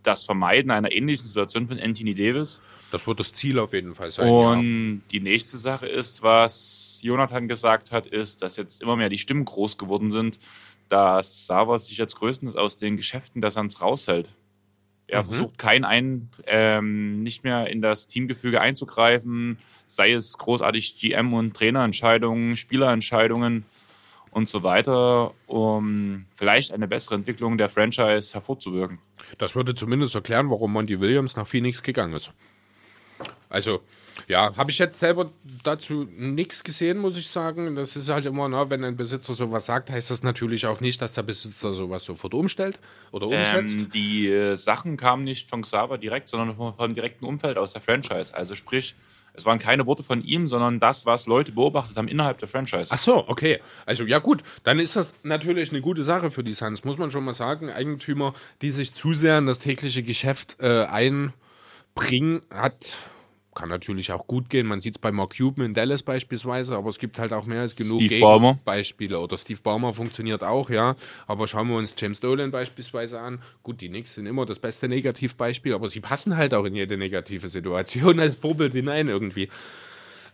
das 0.02 0.24
Vermeiden 0.24 0.70
einer 0.70 0.92
ähnlichen 0.92 1.26
Situation 1.26 1.68
von 1.68 1.78
Anthony 1.78 2.14
Davis? 2.14 2.60
Das 2.90 3.06
wird 3.06 3.20
das 3.20 3.32
Ziel 3.32 3.58
auf 3.58 3.72
jeden 3.72 3.94
Fall 3.94 4.10
sein. 4.10 4.28
Und 4.28 4.94
ja. 4.94 5.00
die 5.12 5.20
nächste 5.20 5.58
Sache 5.58 5.86
ist, 5.86 6.22
was 6.22 6.98
Jonathan 7.02 7.46
gesagt 7.46 7.92
hat, 7.92 8.06
ist, 8.06 8.42
dass 8.42 8.56
jetzt 8.56 8.82
immer 8.82 8.96
mehr 8.96 9.08
die 9.08 9.18
Stimmen 9.18 9.44
groß 9.44 9.78
geworden 9.78 10.10
sind, 10.10 10.40
dass 10.88 11.46
Savas 11.46 11.86
sich 11.86 11.98
jetzt 11.98 12.16
größtenteils 12.16 12.56
aus 12.56 12.76
den 12.76 12.96
Geschäften 12.96 13.40
der 13.40 13.52
Suns 13.52 13.80
raushält. 13.80 14.28
Er 15.10 15.22
mhm. 15.22 15.28
versucht 15.28 15.58
kein 15.58 15.84
ein, 15.84 16.30
ähm, 16.46 17.22
nicht 17.22 17.44
mehr 17.44 17.68
in 17.68 17.82
das 17.82 18.06
Teamgefüge 18.06 18.60
einzugreifen, 18.60 19.58
sei 19.86 20.12
es 20.12 20.38
großartig 20.38 20.96
GM- 20.98 21.34
und 21.34 21.54
Trainerentscheidungen, 21.54 22.56
Spielerentscheidungen 22.56 23.64
und 24.30 24.48
so 24.48 24.62
weiter, 24.62 25.32
um 25.46 26.26
vielleicht 26.34 26.72
eine 26.72 26.86
bessere 26.86 27.16
Entwicklung 27.16 27.58
der 27.58 27.68
Franchise 27.68 28.32
hervorzuwirken. 28.34 28.98
Das 29.38 29.54
würde 29.54 29.74
zumindest 29.74 30.14
erklären, 30.14 30.50
warum 30.50 30.72
Monty 30.72 31.00
Williams 31.00 31.36
nach 31.36 31.46
Phoenix 31.46 31.82
gegangen 31.82 32.14
ist. 32.14 32.32
Also, 33.50 33.82
ja, 34.28 34.56
habe 34.56 34.70
ich 34.70 34.78
jetzt 34.78 34.98
selber 34.98 35.30
dazu 35.64 36.06
nichts 36.16 36.62
gesehen, 36.64 36.98
muss 36.98 37.16
ich 37.16 37.28
sagen. 37.28 37.74
Das 37.76 37.96
ist 37.96 38.08
halt 38.08 38.26
immer, 38.26 38.48
na, 38.48 38.70
wenn 38.70 38.84
ein 38.84 38.96
Besitzer 38.96 39.34
sowas 39.34 39.66
sagt, 39.66 39.90
heißt 39.90 40.10
das 40.10 40.22
natürlich 40.22 40.66
auch 40.66 40.80
nicht, 40.80 41.02
dass 41.02 41.12
der 41.12 41.22
Besitzer 41.22 41.72
sowas 41.72 42.04
sofort 42.04 42.34
umstellt 42.34 42.78
oder 43.10 43.26
umsetzt. 43.26 43.82
Ähm, 43.82 43.90
die 43.90 44.28
äh, 44.28 44.56
Sachen 44.56 44.96
kamen 44.96 45.24
nicht 45.24 45.48
von 45.50 45.62
Xaver 45.62 45.98
direkt, 45.98 46.28
sondern 46.28 46.56
vom, 46.56 46.74
vom 46.74 46.94
direkten 46.94 47.24
Umfeld 47.24 47.58
aus 47.58 47.72
der 47.72 47.82
Franchise. 47.82 48.34
Also 48.34 48.54
sprich, 48.54 48.94
es 49.32 49.46
waren 49.46 49.58
keine 49.58 49.86
Worte 49.86 50.02
von 50.02 50.22
ihm, 50.22 50.48
sondern 50.48 50.80
das, 50.80 51.06
was 51.06 51.26
Leute 51.26 51.52
beobachtet 51.52 51.96
haben 51.96 52.08
innerhalb 52.08 52.38
der 52.38 52.48
Franchise. 52.48 52.90
Ach 52.90 52.98
so, 52.98 53.28
okay. 53.28 53.60
Also 53.86 54.04
ja 54.04 54.18
gut, 54.18 54.42
dann 54.64 54.78
ist 54.78 54.96
das 54.96 55.12
natürlich 55.22 55.70
eine 55.70 55.80
gute 55.80 56.02
Sache 56.02 56.30
für 56.30 56.44
die 56.44 56.52
Suns, 56.52 56.84
muss 56.84 56.98
man 56.98 57.10
schon 57.10 57.24
mal 57.24 57.32
sagen. 57.32 57.70
Eigentümer, 57.70 58.34
die 58.62 58.70
sich 58.70 58.94
zu 58.94 59.14
sehr 59.14 59.38
in 59.38 59.46
das 59.46 59.58
tägliche 59.60 60.02
Geschäft 60.02 60.58
äh, 60.60 60.84
einbringen, 60.84 62.42
hat 62.50 62.98
kann 63.60 63.68
natürlich 63.68 64.10
auch 64.10 64.26
gut 64.26 64.48
gehen. 64.48 64.66
Man 64.66 64.80
sieht 64.80 64.94
es 64.94 64.98
bei 64.98 65.12
Mark 65.12 65.36
Cuban 65.36 65.66
in 65.66 65.74
Dallas 65.74 66.02
beispielsweise, 66.02 66.76
aber 66.76 66.88
es 66.88 66.98
gibt 66.98 67.18
halt 67.18 67.34
auch 67.34 67.44
mehr 67.44 67.60
als 67.60 67.76
genug 67.76 68.00
Beispiele. 68.64 69.20
Oder 69.20 69.36
Steve 69.36 69.60
Baumer 69.62 69.92
funktioniert 69.92 70.42
auch, 70.42 70.70
ja. 70.70 70.96
Aber 71.26 71.46
schauen 71.46 71.68
wir 71.68 71.76
uns 71.76 71.94
James 71.96 72.20
Dolan 72.20 72.50
beispielsweise 72.50 73.20
an. 73.20 73.38
Gut, 73.62 73.82
die 73.82 73.88
Knicks 73.88 74.14
sind 74.14 74.24
immer 74.24 74.46
das 74.46 74.58
beste 74.58 74.88
Negativbeispiel, 74.88 75.74
aber 75.74 75.88
sie 75.88 76.00
passen 76.00 76.38
halt 76.38 76.54
auch 76.54 76.64
in 76.64 76.74
jede 76.74 76.96
negative 76.96 77.48
Situation 77.48 78.18
als 78.18 78.36
Vorbild 78.36 78.72
hinein 78.72 79.08
irgendwie. 79.08 79.50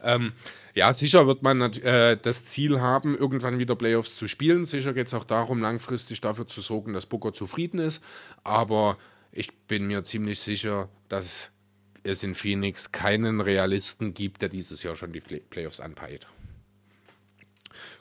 Ähm, 0.05 0.33
ja, 0.75 0.93
sicher 0.93 1.27
wird 1.27 1.43
man 1.43 1.61
äh, 1.61 2.17
das 2.17 2.45
Ziel 2.45 2.81
haben, 2.81 3.19
irgendwann 3.19 3.59
wieder 3.59 3.75
Playoffs 3.75 4.17
zu 4.17 4.29
spielen. 4.29 4.67
Sicher 4.67 4.93
geht 4.93 5.09
es 5.09 5.15
auch 5.15 5.25
darum, 5.25 5.61
langfristig 5.61 6.21
dafür 6.21 6.47
zu 6.47 6.61
sorgen, 6.61 6.93
dass 6.93 7.07
Booker 7.07 7.33
zufrieden 7.33 7.81
ist. 7.81 8.05
Aber 8.45 8.99
ich 9.33 9.53
bin 9.67 9.89
mir 9.89 10.05
ziemlich 10.05 10.39
sicher, 10.39 10.89
dass 11.09 11.51
es 12.07 12.23
in 12.23 12.35
Phoenix 12.35 12.93
keinen 12.93 13.41
Realisten 13.41 14.15
gibt, 14.15 14.43
der 14.43 14.49
dieses 14.49 14.83
Jahr 14.83 14.97
schon 14.97 15.13
die 15.13 15.21
Playoffs 15.21 15.81
anpeilt. 15.81 16.27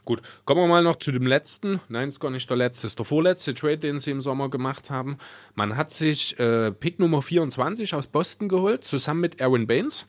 Gut, 0.06 0.22
kommen 0.46 0.62
wir 0.62 0.68
mal 0.68 0.84
noch 0.84 0.98
zu 0.98 1.12
dem 1.12 1.26
letzten. 1.26 1.82
Nein, 1.90 2.10
ist 2.10 2.20
gar 2.20 2.32
nicht 2.32 2.50
der 2.50 2.58
letzte, 2.58 2.88
ist 2.88 3.00
der 3.00 3.06
vorletzte 3.06 3.56
Trade, 3.56 3.80
den 3.80 4.00
sie 4.00 4.12
im 4.12 4.22
Sommer 4.22 4.50
gemacht 4.50 4.90
haben. 4.90 5.18
Man 5.56 5.76
hat 5.76 5.92
sich 5.92 6.40
äh, 6.40 6.72
Pick 6.72 7.00
Nummer 7.00 7.22
24 7.22 7.94
aus 7.94 8.08
Boston 8.08 8.48
geholt, 8.48 8.84
zusammen 8.84 9.22
mit 9.22 9.42
Aaron 9.42 9.68
Baines. 9.68 10.06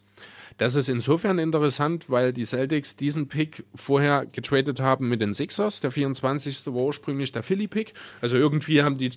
Das 0.59 0.75
ist 0.75 0.89
insofern 0.89 1.39
interessant, 1.39 2.09
weil 2.09 2.33
die 2.33 2.47
Celtics 2.47 2.97
diesen 2.97 3.29
Pick 3.29 3.65
vorher 3.75 4.25
getradet 4.27 4.81
haben 4.81 5.09
mit 5.09 5.21
den 5.21 5.35
Sixers. 5.35 5.81
Der 5.81 5.91
24. 5.91 6.67
war 6.67 6.83
ursprünglich 6.83 7.33
der 7.33 7.43
Philly-Pick. 7.43 7.93
Also 8.23 8.37
irgendwie 8.37 8.83
haben 8.83 8.97
die 8.97 9.13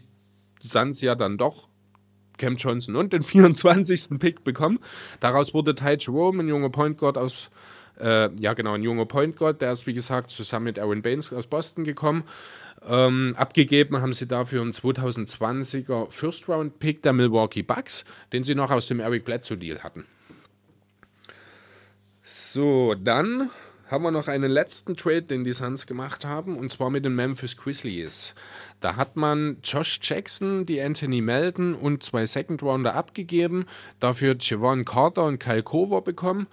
Suns 0.61 0.99
ja 0.99 1.15
dann 1.15 1.37
doch 1.37 1.69
Cam 2.39 2.55
Johnson 2.55 2.95
und 2.95 3.13
den 3.13 3.21
24. 3.23 4.19
Pick 4.19 4.43
bekommen. 4.43 4.79
Daraus 5.19 5.53
wurde 5.53 5.75
Ty 5.75 5.97
Jerome, 5.99 6.41
ein 6.41 6.47
junger 6.47 6.69
Point 6.69 6.97
Guard 6.97 7.17
aus, 7.17 7.49
äh, 7.99 8.29
ja 8.39 8.53
genau, 8.53 8.73
ein 8.73 8.83
junger 8.83 9.05
Point 9.05 9.35
Guard, 9.35 9.61
der 9.61 9.73
ist 9.73 9.85
wie 9.85 9.93
gesagt 9.93 10.31
zusammen 10.31 10.65
mit 10.65 10.79
Aaron 10.79 11.01
Baines 11.01 11.31
aus 11.31 11.45
Boston 11.47 11.83
gekommen. 11.83 12.23
Ähm, 12.87 13.35
abgegeben 13.37 14.01
haben 14.01 14.13
sie 14.13 14.27
dafür 14.27 14.61
einen 14.61 14.71
2020er 14.71 16.09
First 16.09 16.47
Round 16.47 16.79
Pick 16.79 17.03
der 17.03 17.13
Milwaukee 17.13 17.61
Bucks, 17.61 18.05
den 18.31 18.43
sie 18.43 18.55
noch 18.55 18.71
aus 18.71 18.87
dem 18.87 18.99
Eric 18.99 19.25
Bledsoe 19.25 19.57
Deal 19.57 19.83
hatten. 19.83 20.05
So, 22.23 22.95
dann 22.95 23.49
haben 23.89 24.03
wir 24.03 24.11
noch 24.11 24.27
einen 24.27 24.51
letzten 24.51 24.95
Trade, 24.95 25.23
den 25.23 25.43
die 25.43 25.53
Suns 25.53 25.87
gemacht 25.87 26.23
haben, 26.23 26.57
und 26.57 26.71
zwar 26.71 26.89
mit 26.89 27.05
den 27.05 27.15
Memphis 27.15 27.57
Grizzlies. 27.57 28.35
Da 28.79 28.95
hat 28.95 29.15
man 29.15 29.57
Josh 29.63 29.99
Jackson, 30.01 30.65
die 30.65 30.79
Anthony 30.81 31.21
Melton 31.21 31.73
und 31.73 32.03
zwei 32.03 32.25
Second 32.25 32.61
Rounder 32.61 32.93
abgegeben, 32.93 33.65
dafür 33.99 34.35
Javon 34.39 34.85
Carter 34.85 35.25
und 35.25 35.39
Kyle 35.39 35.63
Kover 35.63 36.01
bekommen. 36.01 36.47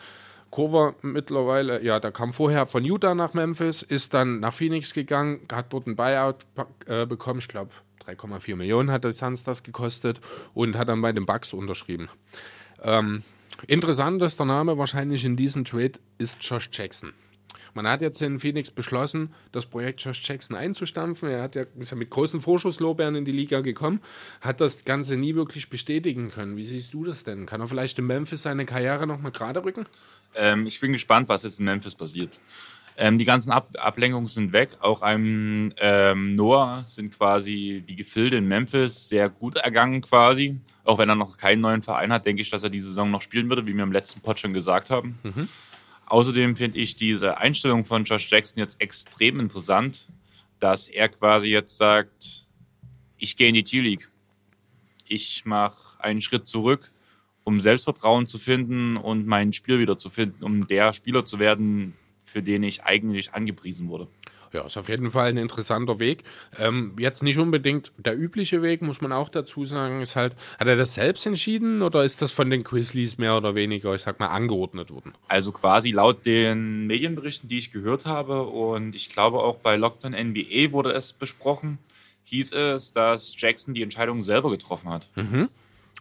Kover 0.50 0.94
mittlerweile, 1.02 1.82
ja, 1.82 2.00
der 2.00 2.12
kam 2.12 2.32
vorher 2.32 2.66
von 2.66 2.84
Utah 2.84 3.14
nach 3.14 3.34
Memphis, 3.34 3.82
ist 3.82 4.14
dann 4.14 4.40
nach 4.40 4.54
Phoenix 4.54 4.94
gegangen, 4.94 5.40
hat 5.52 5.72
dort 5.72 5.86
ein 5.86 5.96
Buyout 5.96 6.46
äh, 6.86 7.04
bekommen, 7.04 7.40
ich 7.40 7.48
glaube 7.48 7.70
3,4 8.06 8.56
Millionen 8.56 8.90
hat 8.90 9.04
der 9.04 9.12
Suns 9.12 9.44
das 9.44 9.62
gekostet 9.62 10.20
und 10.54 10.78
hat 10.78 10.88
dann 10.88 11.02
bei 11.02 11.12
den 11.12 11.26
Bucks 11.26 11.52
unterschrieben. 11.52 12.08
Ähm, 12.82 13.22
Interessantester 13.66 14.44
Name 14.44 14.78
wahrscheinlich 14.78 15.24
in 15.24 15.36
diesem 15.36 15.64
Trade 15.64 15.92
ist 16.18 16.38
Josh 16.40 16.68
Jackson. 16.72 17.12
Man 17.76 17.86
hat 17.86 18.00
jetzt 18.00 18.22
in 18.22 18.40
Phoenix 18.40 18.70
beschlossen, 18.70 19.34
das 19.52 19.66
Projekt 19.66 20.00
Josh 20.00 20.26
Jackson 20.26 20.56
einzustampfen. 20.56 21.28
Er 21.28 21.42
hat 21.42 21.56
ja, 21.56 21.64
ist 21.78 21.90
ja 21.90 21.96
mit 21.98 22.08
großen 22.08 22.40
Vorschusslorbeeren 22.40 23.16
in 23.16 23.26
die 23.26 23.32
Liga 23.32 23.60
gekommen, 23.60 24.00
hat 24.40 24.62
das 24.62 24.86
Ganze 24.86 25.18
nie 25.18 25.34
wirklich 25.34 25.68
bestätigen 25.68 26.30
können. 26.30 26.56
Wie 26.56 26.64
siehst 26.64 26.94
du 26.94 27.04
das 27.04 27.22
denn? 27.22 27.44
Kann 27.44 27.60
er 27.60 27.66
vielleicht 27.66 27.98
in 27.98 28.06
Memphis 28.06 28.44
seine 28.44 28.64
Karriere 28.64 29.06
nochmal 29.06 29.30
gerade 29.30 29.62
rücken? 29.62 29.84
Ähm, 30.34 30.66
ich 30.66 30.80
bin 30.80 30.92
gespannt, 30.92 31.28
was 31.28 31.42
jetzt 31.42 31.58
in 31.58 31.66
Memphis 31.66 31.94
passiert. 31.94 32.40
Ähm, 32.96 33.18
die 33.18 33.26
ganzen 33.26 33.52
Ab 33.52 33.68
Ablenkungen 33.76 34.28
sind 34.28 34.54
weg. 34.54 34.78
Auch 34.80 35.02
einem 35.02 35.74
ähm, 35.76 36.34
Noah 36.34 36.82
sind 36.86 37.14
quasi 37.14 37.84
die 37.86 37.96
Gefilde 37.96 38.38
in 38.38 38.48
Memphis 38.48 39.10
sehr 39.10 39.28
gut 39.28 39.56
ergangen 39.56 40.00
quasi. 40.00 40.58
Auch 40.82 40.96
wenn 40.96 41.10
er 41.10 41.14
noch 41.14 41.36
keinen 41.36 41.60
neuen 41.60 41.82
Verein 41.82 42.10
hat, 42.10 42.24
denke 42.24 42.40
ich, 42.40 42.48
dass 42.48 42.62
er 42.62 42.70
die 42.70 42.80
Saison 42.80 43.10
noch 43.10 43.20
spielen 43.20 43.50
würde, 43.50 43.66
wie 43.66 43.74
wir 43.74 43.82
im 43.82 43.92
letzten 43.92 44.20
Pod 44.20 44.38
schon 44.38 44.54
gesagt 44.54 44.88
haben. 44.88 45.18
Mhm. 45.24 45.48
Außerdem 46.06 46.56
finde 46.56 46.78
ich 46.78 46.94
diese 46.94 47.38
Einstellung 47.38 47.84
von 47.84 48.04
Josh 48.04 48.30
Jackson 48.30 48.60
jetzt 48.60 48.80
extrem 48.80 49.40
interessant, 49.40 50.06
dass 50.60 50.88
er 50.88 51.08
quasi 51.08 51.48
jetzt 51.48 51.76
sagt, 51.76 52.46
ich 53.18 53.36
gehe 53.36 53.48
in 53.48 53.54
die 53.54 53.64
G-League. 53.64 54.08
Ich 55.04 55.44
mache 55.44 56.02
einen 56.02 56.20
Schritt 56.20 56.46
zurück, 56.46 56.92
um 57.44 57.60
Selbstvertrauen 57.60 58.28
zu 58.28 58.38
finden 58.38 58.96
und 58.96 59.26
mein 59.26 59.52
Spiel 59.52 59.78
wieder 59.78 59.98
zu 59.98 60.10
finden, 60.10 60.44
um 60.44 60.66
der 60.66 60.92
Spieler 60.92 61.24
zu 61.24 61.38
werden, 61.38 61.94
für 62.24 62.42
den 62.42 62.62
ich 62.62 62.84
eigentlich 62.84 63.34
angepriesen 63.34 63.88
wurde. 63.88 64.08
Ja, 64.56 64.64
ist 64.64 64.78
auf 64.78 64.88
jeden 64.88 65.10
Fall 65.10 65.28
ein 65.28 65.36
interessanter 65.36 66.00
Weg. 66.00 66.24
Ähm, 66.58 66.96
jetzt 66.98 67.22
nicht 67.22 67.36
unbedingt 67.38 67.92
der 67.98 68.18
übliche 68.18 68.62
Weg, 68.62 68.80
muss 68.80 69.02
man 69.02 69.12
auch 69.12 69.28
dazu 69.28 69.66
sagen. 69.66 70.00
Ist 70.00 70.16
halt, 70.16 70.34
hat 70.58 70.66
er 70.66 70.76
das 70.76 70.94
selbst 70.94 71.26
entschieden 71.26 71.82
oder 71.82 72.04
ist 72.04 72.22
das 72.22 72.32
von 72.32 72.48
den 72.48 72.64
Grizzlies 72.64 73.18
mehr 73.18 73.36
oder 73.36 73.54
weniger, 73.54 73.94
ich 73.94 74.00
sag 74.00 74.18
mal, 74.18 74.28
angeordnet 74.28 74.90
worden? 74.90 75.12
Also 75.28 75.52
quasi 75.52 75.90
laut 75.90 76.24
den 76.24 76.86
Medienberichten, 76.86 77.50
die 77.50 77.58
ich 77.58 77.70
gehört 77.70 78.06
habe 78.06 78.44
und 78.44 78.96
ich 78.96 79.10
glaube 79.10 79.40
auch 79.40 79.56
bei 79.56 79.76
Lockdown 79.76 80.12
NBA 80.12 80.72
wurde 80.72 80.92
es 80.92 81.12
besprochen, 81.12 81.76
hieß 82.24 82.52
es, 82.52 82.94
dass 82.94 83.34
Jackson 83.36 83.74
die 83.74 83.82
Entscheidung 83.82 84.22
selber 84.22 84.48
getroffen 84.48 84.88
hat. 84.88 85.10
Mhm. 85.16 85.50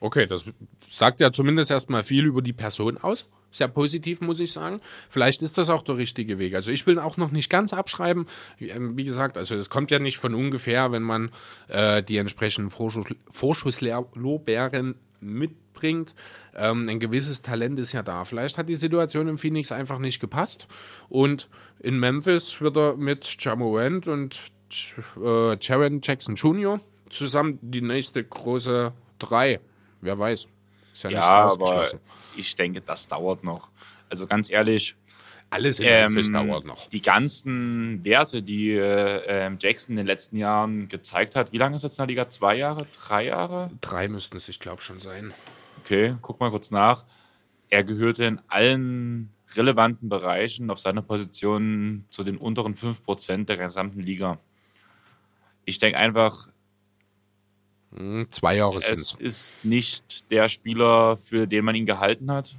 Okay, 0.01 0.25
das 0.25 0.45
sagt 0.89 1.19
ja 1.19 1.31
zumindest 1.31 1.71
erstmal 1.71 2.03
viel 2.03 2.25
über 2.25 2.41
die 2.41 2.53
Person 2.53 2.97
aus 2.97 3.25
sehr 3.55 3.67
positiv, 3.67 4.21
muss 4.21 4.39
ich 4.39 4.51
sagen. 4.51 4.81
Vielleicht 5.09 5.41
ist 5.41 5.57
das 5.57 5.69
auch 5.69 5.83
der 5.83 5.97
richtige 5.97 6.39
Weg. 6.39 6.55
Also 6.55 6.71
ich 6.71 6.85
will 6.85 6.99
auch 6.99 7.17
noch 7.17 7.31
nicht 7.31 7.49
ganz 7.49 7.73
abschreiben. 7.73 8.27
Wie, 8.57 8.69
ähm, 8.69 8.95
gesagt, 8.97 9.37
also 9.37 9.55
es 9.55 9.69
kommt 9.69 9.91
ja 9.91 9.99
nicht 9.99 10.17
von 10.17 10.35
ungefähr, 10.35 10.91
wenn 10.91 11.03
man 11.03 11.31
äh, 11.69 12.03
die 12.03 12.17
entsprechenden 12.17 12.69
Vorschuss, 12.69 13.05
Vorschusslorbeeren 13.29 14.95
mitbringt. 15.21 16.13
Ähm, 16.53 16.87
ein 16.89 16.99
gewisses 16.99 17.41
Talent 17.41 17.79
ist 17.79 17.93
ja 17.93 18.03
da. 18.03 18.25
Vielleicht 18.25 18.57
hat 18.57 18.67
die 18.67 18.75
Situation 18.75 19.27
im 19.27 19.37
Phoenix 19.37 19.71
einfach 19.71 19.99
nicht 19.99 20.19
gepasst. 20.19 20.67
Und 21.07 21.49
in 21.79 21.99
Memphis 21.99 22.59
wird 22.61 22.75
er 22.77 22.97
mit 22.97 23.37
Jamorant 23.39 24.07
und 24.07 24.39
äh, 25.23 25.57
Jaron 25.61 26.01
Jackson 26.03 26.35
Jr. 26.35 26.81
zusammen 27.09 27.59
die 27.61 27.81
nächste 27.81 28.23
große 28.23 28.91
Drei. 29.17 29.61
Wer 30.05 30.17
weiß. 30.17 30.47
Ist 30.93 31.03
ja, 31.03 31.09
ja 31.09 31.21
aber 31.49 31.87
ich 32.35 32.55
denke, 32.55 32.81
das 32.81 33.07
dauert 33.07 33.43
noch. 33.43 33.69
Also 34.09 34.27
ganz 34.27 34.49
ehrlich. 34.49 34.95
Alles 35.49 35.79
in 35.79 35.87
ähm, 35.87 36.05
Office 36.07 36.31
dauert 36.31 36.65
noch. 36.65 36.89
Die 36.89 37.01
ganzen 37.01 38.03
Werte, 38.03 38.41
die 38.41 38.71
äh, 38.71 39.51
Jackson 39.59 39.93
in 39.93 39.97
den 39.97 40.07
letzten 40.07 40.37
Jahren 40.37 40.87
gezeigt 40.87 41.35
hat, 41.35 41.53
wie 41.53 41.57
lange 41.57 41.75
ist 41.75 41.83
jetzt 41.83 41.99
in 41.99 42.03
der 42.03 42.07
Liga? 42.07 42.29
Zwei 42.29 42.55
Jahre? 42.55 42.87
Drei 43.05 43.25
Jahre? 43.25 43.69
Drei 43.81 44.07
müssten 44.07 44.37
es, 44.37 44.49
ich 44.49 44.59
glaube, 44.59 44.81
schon 44.81 44.99
sein. 44.99 45.33
Okay, 45.79 46.15
guck 46.21 46.39
mal 46.39 46.49
kurz 46.49 46.71
nach. 46.71 47.05
Er 47.69 47.83
gehörte 47.83 48.25
in 48.25 48.41
allen 48.47 49.31
relevanten 49.55 50.09
Bereichen 50.09 50.69
auf 50.69 50.79
seiner 50.79 51.01
Position 51.01 52.05
zu 52.09 52.23
den 52.23 52.37
unteren 52.37 52.75
5% 52.75 53.45
der 53.45 53.57
gesamten 53.57 53.99
Liga. 53.99 54.39
Ich 55.65 55.77
denke 55.77 55.97
einfach, 55.97 56.49
zwei 58.29 58.57
Jahre 58.57 58.81
sind 58.81 58.93
es. 58.93 59.15
ist 59.15 59.57
nicht 59.63 60.29
der 60.31 60.49
Spieler, 60.49 61.17
für 61.17 61.47
den 61.47 61.65
man 61.65 61.75
ihn 61.75 61.85
gehalten 61.85 62.31
hat. 62.31 62.55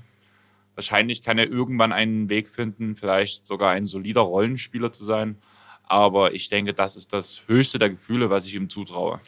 Wahrscheinlich 0.75 1.23
kann 1.23 1.39
er 1.39 1.49
irgendwann 1.49 1.93
einen 1.93 2.29
Weg 2.29 2.49
finden, 2.49 2.97
vielleicht 2.97 3.47
sogar 3.47 3.71
ein 3.73 3.87
solider 3.87 4.23
Rollenspieler 4.23 4.93
zu 4.93 5.05
sein. 5.05 5.37
Aber 5.85 6.35
ich 6.35 6.49
denke, 6.49 6.75
das 6.75 6.97
ist 6.97 7.12
das 7.12 7.43
höchste 7.47 7.79
der 7.79 7.91
Gefühle, 7.91 8.29
was 8.29 8.47
ich 8.47 8.55
ihm 8.55 8.69
zutraue. 8.69 9.21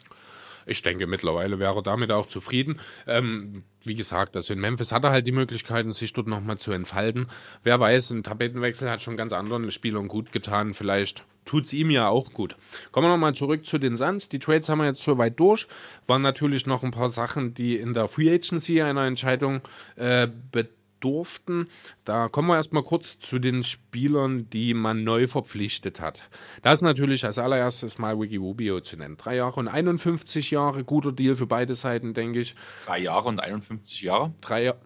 Ich 0.65 0.83
denke, 0.83 1.07
mittlerweile 1.07 1.57
wäre 1.57 1.75
er 1.75 1.81
damit 1.81 2.11
auch 2.11 2.27
zufrieden. 2.27 2.79
Ähm, 3.07 3.63
wie 3.83 3.95
gesagt, 3.95 4.35
also 4.35 4.53
in 4.53 4.59
Memphis 4.59 4.91
hat 4.91 5.03
er 5.03 5.11
halt 5.11 5.25
die 5.25 5.31
Möglichkeiten, 5.31 5.93
sich 5.93 6.13
dort 6.13 6.27
nochmal 6.27 6.59
zu 6.59 6.71
entfalten. 6.71 7.27
Wer 7.63 7.79
weiß, 7.79 8.11
ein 8.11 8.23
Tapetenwechsel 8.23 8.89
hat 8.89 9.01
schon 9.01 9.17
ganz 9.17 9.33
anderen 9.33 9.71
Spielern 9.71 10.07
gut 10.07 10.31
getan. 10.31 10.75
Vielleicht 10.75 11.25
tut 11.49 11.65
es 11.65 11.73
ihm 11.73 11.89
ja 11.89 12.07
auch 12.09 12.31
gut. 12.31 12.55
Kommen 12.91 13.07
wir 13.07 13.11
nochmal 13.11 13.33
zurück 13.33 13.65
zu 13.65 13.79
den 13.79 13.97
Suns. 13.97 14.29
Die 14.29 14.37
Trades 14.37 14.69
haben 14.69 14.77
wir 14.77 14.85
jetzt 14.85 15.01
soweit 15.01 15.39
durch. 15.39 15.67
Waren 16.05 16.21
natürlich 16.21 16.67
noch 16.67 16.83
ein 16.83 16.91
paar 16.91 17.09
Sachen, 17.09 17.55
die 17.55 17.75
in 17.75 17.95
der 17.95 18.07
Free 18.07 18.31
Agency 18.31 18.83
einer 18.83 19.05
Entscheidung 19.05 19.61
äh, 19.95 20.27
bedurften. 20.51 21.67
Da 22.05 22.27
kommen 22.27 22.49
wir 22.49 22.55
erstmal 22.55 22.83
kurz 22.83 23.17
zu 23.17 23.39
den 23.39 23.63
Spielern, 23.63 24.47
die 24.51 24.75
man 24.75 25.03
neu 25.03 25.25
verpflichtet 25.25 25.99
hat. 25.99 26.29
Da 26.61 26.71
ist 26.71 26.81
natürlich 26.81 27.25
als 27.25 27.39
allererstes 27.39 27.97
mal 27.97 28.19
Wiki 28.19 28.35
Rubio 28.37 28.79
zu 28.81 28.97
nennen. 28.97 29.17
Drei 29.17 29.37
Jahre 29.37 29.59
und 29.59 29.69
51 29.69 30.51
Jahre, 30.51 30.83
guter 30.83 31.11
Deal 31.11 31.35
für 31.35 31.47
beide 31.47 31.73
Seiten, 31.73 32.13
denke 32.13 32.41
ich. 32.41 32.53
Drei 32.85 32.99
Jahre 32.99 33.27
und 33.27 33.39
51 33.39 34.03
Jahre? 34.03 34.35
Drei 34.41 34.65
Jahre. 34.65 34.77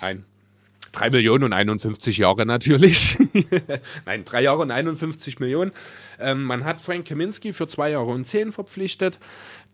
Ein. 0.00 0.24
3 0.92 1.10
Millionen 1.10 1.44
und 1.44 1.52
51 1.52 2.18
Jahre 2.18 2.46
natürlich. 2.46 3.18
Nein, 4.06 4.24
3 4.24 4.42
Jahre 4.42 4.60
und 4.60 4.70
51 4.70 5.40
Millionen. 5.40 5.72
Ähm, 6.20 6.44
man 6.44 6.64
hat 6.64 6.80
Frank 6.80 7.06
Kaminski 7.06 7.52
für 7.52 7.66
2 7.66 7.90
Jahre 7.90 8.10
und 8.10 8.26
10 8.26 8.52
verpflichtet. 8.52 9.18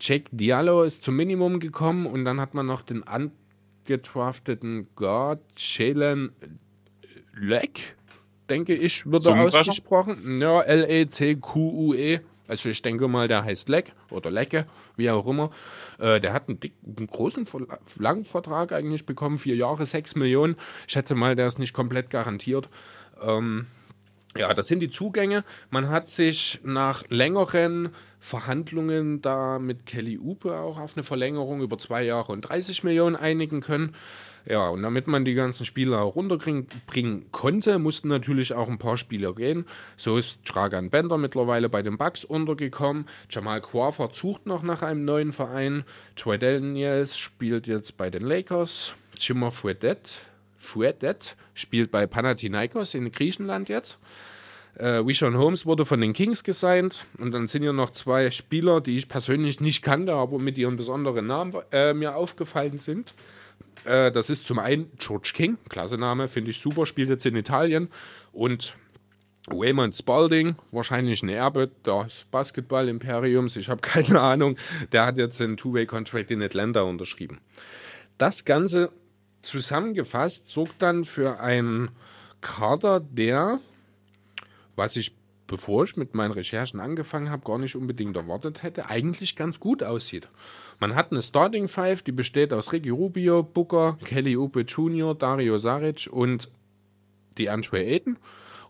Jack 0.00 0.22
Diallo 0.30 0.84
ist 0.84 1.02
zum 1.02 1.16
Minimum 1.16 1.60
gekommen 1.60 2.06
und 2.06 2.24
dann 2.24 2.40
hat 2.40 2.54
man 2.54 2.66
noch 2.66 2.82
den 2.82 3.04
angedrafteten 3.04 4.88
Guard 4.94 5.40
Jalen 5.56 6.32
Leck, 7.34 7.96
denke 8.48 8.74
ich, 8.74 9.06
wird 9.10 9.26
er 9.26 9.40
ausgesprochen. 9.40 10.38
Ja, 10.40 10.60
L-E-C-Q-U-E. 10.62 12.20
Also 12.48 12.68
ich 12.70 12.82
denke 12.82 13.06
mal, 13.06 13.28
der 13.28 13.44
heißt 13.44 13.68
Leck 13.68 13.92
oder 14.10 14.30
Lecke, 14.30 14.66
wie 14.96 15.10
auch 15.10 15.26
immer. 15.26 15.50
Äh, 15.98 16.20
der 16.20 16.32
hat 16.32 16.48
einen, 16.48 16.58
dicken, 16.58 16.96
einen 16.96 17.06
großen, 17.06 17.46
langen 17.98 18.24
Vertrag 18.24 18.72
eigentlich 18.72 19.06
bekommen, 19.06 19.38
vier 19.38 19.54
Jahre, 19.54 19.86
sechs 19.86 20.16
Millionen. 20.16 20.56
Ich 20.86 20.94
schätze 20.94 21.14
mal, 21.14 21.36
der 21.36 21.46
ist 21.46 21.58
nicht 21.58 21.74
komplett 21.74 22.10
garantiert. 22.10 22.68
Ähm, 23.22 23.66
ja, 24.36 24.54
das 24.54 24.68
sind 24.68 24.80
die 24.80 24.90
Zugänge. 24.90 25.44
Man 25.70 25.88
hat 25.88 26.08
sich 26.08 26.60
nach 26.62 27.04
längeren 27.08 27.90
Verhandlungen 28.20 29.20
da 29.22 29.58
mit 29.58 29.86
Kelly 29.86 30.18
Upe 30.18 30.58
auch 30.58 30.78
auf 30.78 30.96
eine 30.96 31.02
Verlängerung 31.02 31.60
über 31.60 31.78
zwei 31.78 32.02
Jahre 32.02 32.32
und 32.32 32.42
30 32.42 32.84
Millionen 32.84 33.16
einigen 33.16 33.60
können. 33.60 33.94
Ja, 34.48 34.70
und 34.70 34.82
damit 34.82 35.06
man 35.06 35.26
die 35.26 35.34
ganzen 35.34 35.66
Spieler 35.66 36.00
auch 36.00 36.16
runterbringen 36.16 36.66
konnte, 37.32 37.78
mussten 37.78 38.08
natürlich 38.08 38.54
auch 38.54 38.66
ein 38.66 38.78
paar 38.78 38.96
Spieler 38.96 39.34
gehen. 39.34 39.66
So 39.98 40.16
ist 40.16 40.40
Dragan 40.46 40.88
Bender 40.88 41.18
mittlerweile 41.18 41.68
bei 41.68 41.82
den 41.82 41.98
Bucks 41.98 42.24
untergekommen. 42.24 43.06
Jamal 43.28 43.60
Crawford 43.60 44.14
sucht 44.14 44.46
noch 44.46 44.62
nach 44.62 44.80
einem 44.80 45.04
neuen 45.04 45.32
Verein. 45.32 45.84
Troy 46.16 46.38
Daniels 46.38 47.18
spielt 47.18 47.66
jetzt 47.66 47.98
bei 47.98 48.08
den 48.08 48.22
Lakers. 48.22 48.94
Jimmer 49.18 49.50
Fuedet, 49.50 50.20
Fuedet 50.56 51.36
spielt 51.52 51.90
bei 51.90 52.06
Panathinaikos 52.06 52.94
in 52.94 53.10
Griechenland 53.10 53.68
jetzt. 53.68 53.98
Äh, 54.76 55.04
Wishon 55.04 55.36
Holmes 55.36 55.66
wurde 55.66 55.84
von 55.84 56.00
den 56.00 56.14
Kings 56.14 56.42
gesigned 56.42 57.04
und 57.18 57.32
dann 57.32 57.48
sind 57.48 57.62
hier 57.62 57.74
noch 57.74 57.90
zwei 57.90 58.30
Spieler, 58.30 58.80
die 58.80 58.96
ich 58.96 59.08
persönlich 59.08 59.60
nicht 59.60 59.82
kannte, 59.82 60.14
aber 60.14 60.38
mit 60.38 60.56
ihren 60.56 60.76
besonderen 60.76 61.26
Namen 61.26 61.52
äh, 61.70 61.92
mir 61.92 62.16
aufgefallen 62.16 62.78
sind. 62.78 63.12
Äh, 63.84 64.10
das 64.12 64.30
ist 64.30 64.46
zum 64.46 64.58
einen 64.58 64.90
George 64.98 65.32
King, 65.34 65.58
klasse 65.68 65.98
Name, 65.98 66.28
finde 66.28 66.50
ich 66.50 66.60
super, 66.60 66.86
spielt 66.86 67.08
jetzt 67.08 67.26
in 67.26 67.36
Italien. 67.36 67.88
Und 68.32 68.76
Waymond 69.50 69.96
Spalding, 69.96 70.56
wahrscheinlich 70.72 71.22
ein 71.22 71.28
Erbe 71.28 71.70
des 71.84 72.26
Basketball-Imperiums, 72.30 73.56
ich 73.56 73.68
habe 73.68 73.80
keine 73.82 74.20
Ahnung. 74.20 74.56
Der 74.92 75.06
hat 75.06 75.18
jetzt 75.18 75.40
einen 75.40 75.56
Two-Way-Contract 75.56 76.30
in 76.30 76.42
Atlanta 76.42 76.82
unterschrieben. 76.82 77.40
Das 78.18 78.44
Ganze 78.44 78.90
zusammengefasst 79.42 80.48
sorgt 80.48 80.82
dann 80.82 81.04
für 81.04 81.40
einen 81.40 81.90
Kader, 82.40 83.00
der, 83.00 83.60
was 84.76 84.96
ich 84.96 85.17
bevor 85.48 85.82
ich 85.82 85.96
mit 85.96 86.14
meinen 86.14 86.30
Recherchen 86.30 86.78
angefangen 86.78 87.30
habe, 87.30 87.44
gar 87.44 87.58
nicht 87.58 87.74
unbedingt 87.74 88.16
erwartet 88.16 88.62
hätte, 88.62 88.88
eigentlich 88.88 89.34
ganz 89.34 89.58
gut 89.58 89.82
aussieht. 89.82 90.28
Man 90.78 90.94
hat 90.94 91.10
eine 91.10 91.22
Starting 91.22 91.66
Five, 91.66 92.02
die 92.02 92.12
besteht 92.12 92.52
aus 92.52 92.72
Ricky 92.72 92.90
Rubio, 92.90 93.42
Booker, 93.42 93.98
Kelly 94.04 94.36
Oubre 94.36 94.60
Jr., 94.60 95.16
Dario 95.16 95.58
Saric 95.58 96.08
und 96.12 96.48
die 97.38 97.50
Andre 97.50 97.78
Ayton. 97.78 98.18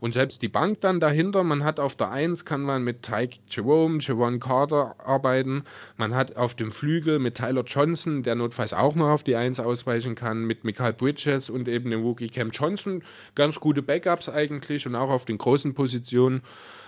Und 0.00 0.14
selbst 0.14 0.42
die 0.42 0.48
Bank 0.48 0.80
dann 0.80 1.00
dahinter, 1.00 1.42
man 1.42 1.64
hat 1.64 1.80
auf 1.80 1.96
der 1.96 2.10
1 2.10 2.44
kann 2.44 2.62
man 2.62 2.84
mit 2.84 3.02
Tyke 3.02 3.38
Jerome, 3.48 3.98
Javon 4.00 4.40
Carter 4.40 4.94
arbeiten. 4.98 5.64
Man 5.96 6.14
hat 6.14 6.36
auf 6.36 6.54
dem 6.54 6.70
Flügel 6.70 7.18
mit 7.18 7.36
Tyler 7.36 7.64
Johnson, 7.64 8.22
der 8.22 8.34
notfalls 8.34 8.72
auch 8.72 8.94
noch 8.94 9.08
auf 9.08 9.22
die 9.22 9.36
1 9.36 9.60
ausweichen 9.60 10.14
kann, 10.14 10.44
mit 10.44 10.64
Michael 10.64 10.92
Bridges 10.92 11.50
und 11.50 11.68
eben 11.68 11.90
dem 11.90 12.02
Wookie 12.04 12.28
Cam 12.28 12.50
Johnson. 12.50 13.02
Ganz 13.34 13.60
gute 13.60 13.82
Backups 13.82 14.28
eigentlich 14.28 14.86
und 14.86 14.94
auch 14.94 15.10
auf 15.10 15.24
den 15.24 15.38
großen 15.38 15.74
Positionen. 15.74 16.42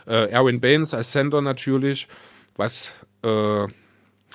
Äh, 0.06 0.30
Erwin 0.30 0.60
Baines 0.60 0.94
als 0.94 1.10
Center 1.10 1.42
natürlich, 1.42 2.08
was 2.56 2.92
äh, 3.22 3.66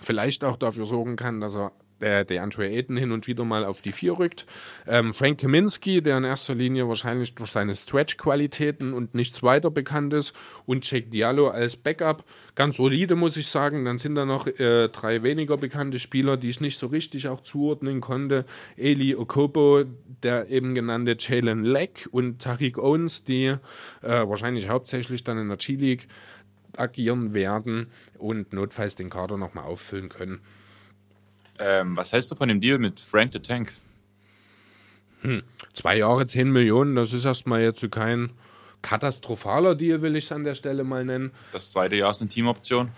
vielleicht 0.02 0.44
auch 0.44 0.58
dafür 0.58 0.86
sorgen 0.86 1.16
kann, 1.16 1.42
dass 1.42 1.56
er 1.56 1.72
der, 2.02 2.26
der 2.26 2.44
Andre 2.44 2.68
Ayton 2.68 2.98
hin 2.98 3.12
und 3.12 3.28
wieder 3.28 3.46
mal 3.46 3.66
auf 3.66 3.82
die 3.82 3.92
Vier 3.92 4.18
rückt. 4.18 4.46
Ähm, 4.88 5.14
Frank 5.14 5.40
Kaminski, 5.40 6.02
der 6.02 6.18
in 6.18 6.24
erster 6.24 6.56
Linie 6.56 6.88
wahrscheinlich 6.88 7.36
durch 7.36 7.52
seine 7.52 7.76
Stretch-Qualitäten 7.76 8.94
und 8.94 9.16
nichts 9.16 9.44
weiter 9.44 9.72
bekannt 9.72 10.14
ist. 10.14 10.34
Und 10.66 10.90
Jake 10.90 11.08
Diallo 11.08 11.48
als 11.48 11.76
Backup. 11.76 12.26
Ganz 12.56 12.78
solide, 12.78 13.16
muss 13.16 13.38
ich 13.38 13.48
sagen. 13.48 13.86
Dann 13.86 13.98
sind 13.98 14.16
da 14.16 14.26
noch 14.26 14.48
äh, 14.48 14.90
drei 14.90 15.24
weniger 15.24 15.58
bekannte 15.58 16.00
Spieler, 16.00 16.38
die 16.38 16.50
ich 16.50 16.62
nicht 16.62 16.80
so 16.80 16.88
richtig 16.88 17.28
auch 17.28 17.42
zuordnen 17.42 18.02
konnte. 18.02 18.46
Eli 18.78 19.16
Okobo, 19.16 19.84
der 20.24 20.50
eben 20.50 20.76
genannte 20.76 21.16
Jalen 21.18 21.64
Leck 21.64 22.08
und 22.12 22.42
Tariq 22.42 22.78
Owens, 22.78 23.24
die 23.24 23.46
äh, 23.46 23.58
wahrscheinlich 24.02 24.70
hauptsächlich 24.70 25.24
dann 25.24 25.38
in 25.38 25.48
der 25.48 25.58
G-League 25.58 26.08
agieren 26.78 27.34
werden 27.34 27.88
und 28.18 28.54
notfalls 28.54 28.96
den 28.96 29.10
Kader 29.10 29.38
nochmal 29.38 29.66
auffüllen 29.66 30.10
können. 30.10 30.42
Ähm, 31.60 31.96
was 31.96 32.12
hältst 32.12 32.32
du 32.32 32.36
von 32.36 32.50
dem 32.50 32.60
Deal 32.60 32.78
mit 32.78 33.00
Frank 33.00 33.34
the 33.34 33.40
Tank? 33.40 33.74
Hm. 35.22 35.44
Zwei 35.74 35.98
Jahre, 35.98 36.26
10 36.26 36.52
Millionen, 36.52 36.96
das 36.96 37.14
ist 37.14 37.26
erstmal 37.26 37.62
jetzt 37.62 37.90
kein 37.92 38.32
katastrophaler 38.82 39.76
Deal, 39.76 40.02
will 40.02 40.16
ich 40.16 40.26
es 40.26 40.32
an 40.32 40.44
der 40.44 40.54
Stelle 40.54 40.84
mal 40.84 41.04
nennen. 41.04 41.32
Das 41.52 41.72
zweite 41.72 41.96
Jahr 41.96 42.12
ist 42.12 42.22
eine 42.22 42.30
Teamoption? 42.30 42.92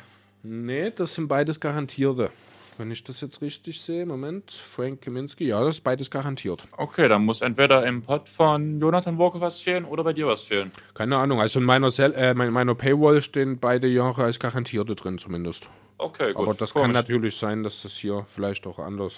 Nee, 0.43 0.91
das 0.91 1.15
sind 1.15 1.27
beides 1.27 1.59
garantierte. 1.59 2.29
Wenn 2.77 2.91
ich 2.91 3.03
das 3.03 3.21
jetzt 3.21 3.41
richtig 3.41 3.81
sehe, 3.81 4.05
Moment, 4.05 4.51
Frank 4.51 5.01
Kaminski, 5.01 5.45
ja, 5.45 5.63
das 5.63 5.77
ist 5.77 5.83
beides 5.83 6.11
garantiert. 6.11 6.67
Okay, 6.77 7.07
dann 7.07 7.25
muss 7.25 7.41
entweder 7.41 7.85
im 7.87 8.03
Pod 8.03 8.29
von 8.29 8.79
Jonathan 8.79 9.17
Walker 9.17 9.41
was 9.41 9.59
fehlen 9.59 9.83
oder 9.85 10.03
bei 10.03 10.13
dir 10.13 10.27
was 10.27 10.43
fehlen. 10.43 10.71
Keine 10.93 11.17
Ahnung, 11.17 11.39
also 11.39 11.59
in 11.59 11.65
meiner, 11.65 11.89
Sel 11.89 12.13
äh, 12.13 12.33
meiner 12.35 12.75
Paywall 12.75 13.21
stehen 13.21 13.57
beide 13.57 13.87
Jahre 13.87 14.25
als 14.25 14.37
garantierte 14.39 14.95
drin 14.95 15.17
zumindest. 15.17 15.69
Okay, 15.97 16.33
gut. 16.33 16.43
Aber 16.43 16.53
das 16.53 16.73
Komisch. 16.73 16.83
kann 16.83 16.91
natürlich 16.91 17.35
sein, 17.37 17.63
dass 17.63 17.81
das 17.81 17.93
hier 17.93 18.25
vielleicht 18.29 18.67
auch 18.67 18.79
anders 18.79 19.13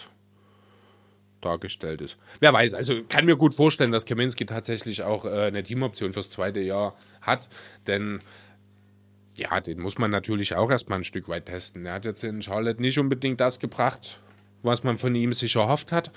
dargestellt 1.42 2.02
ist. 2.02 2.18
Wer 2.40 2.54
weiß, 2.54 2.74
also 2.74 3.02
kann 3.08 3.26
mir 3.26 3.38
gut 3.38 3.54
vorstellen, 3.54 3.92
dass 3.92 4.06
Kaminski 4.06 4.46
tatsächlich 4.46 5.04
auch 5.04 5.26
äh, 5.26 5.46
eine 5.46 5.64
Teamoption 5.64 6.14
fürs 6.14 6.30
zweite 6.30 6.60
Jahr 6.60 6.96
hat, 7.22 7.50
denn 7.88 8.20
ja, 9.36 9.60
den 9.62 9.80
muss 9.80 9.98
man 9.98 10.12
natürlich 10.12 10.56
auch 10.56 10.70
erstmal 10.70 11.00
ein 11.00 11.06
Stück 11.06 11.30
weit 11.30 11.46
testen. 11.46 11.86
Er 11.86 11.94
hat 11.94 12.06
jetzt 12.06 12.24
in 12.24 12.42
Charlotte 12.42 12.82
nicht 12.82 13.00
unbedingt 13.00 13.40
das 13.40 13.60
gebracht, 13.60 14.20
was 14.64 14.84
man 14.84 14.98
von 14.98 15.16
ihm 15.16 15.32
sich 15.32 15.56
erhofft 15.56 15.94
hat. 15.94 16.12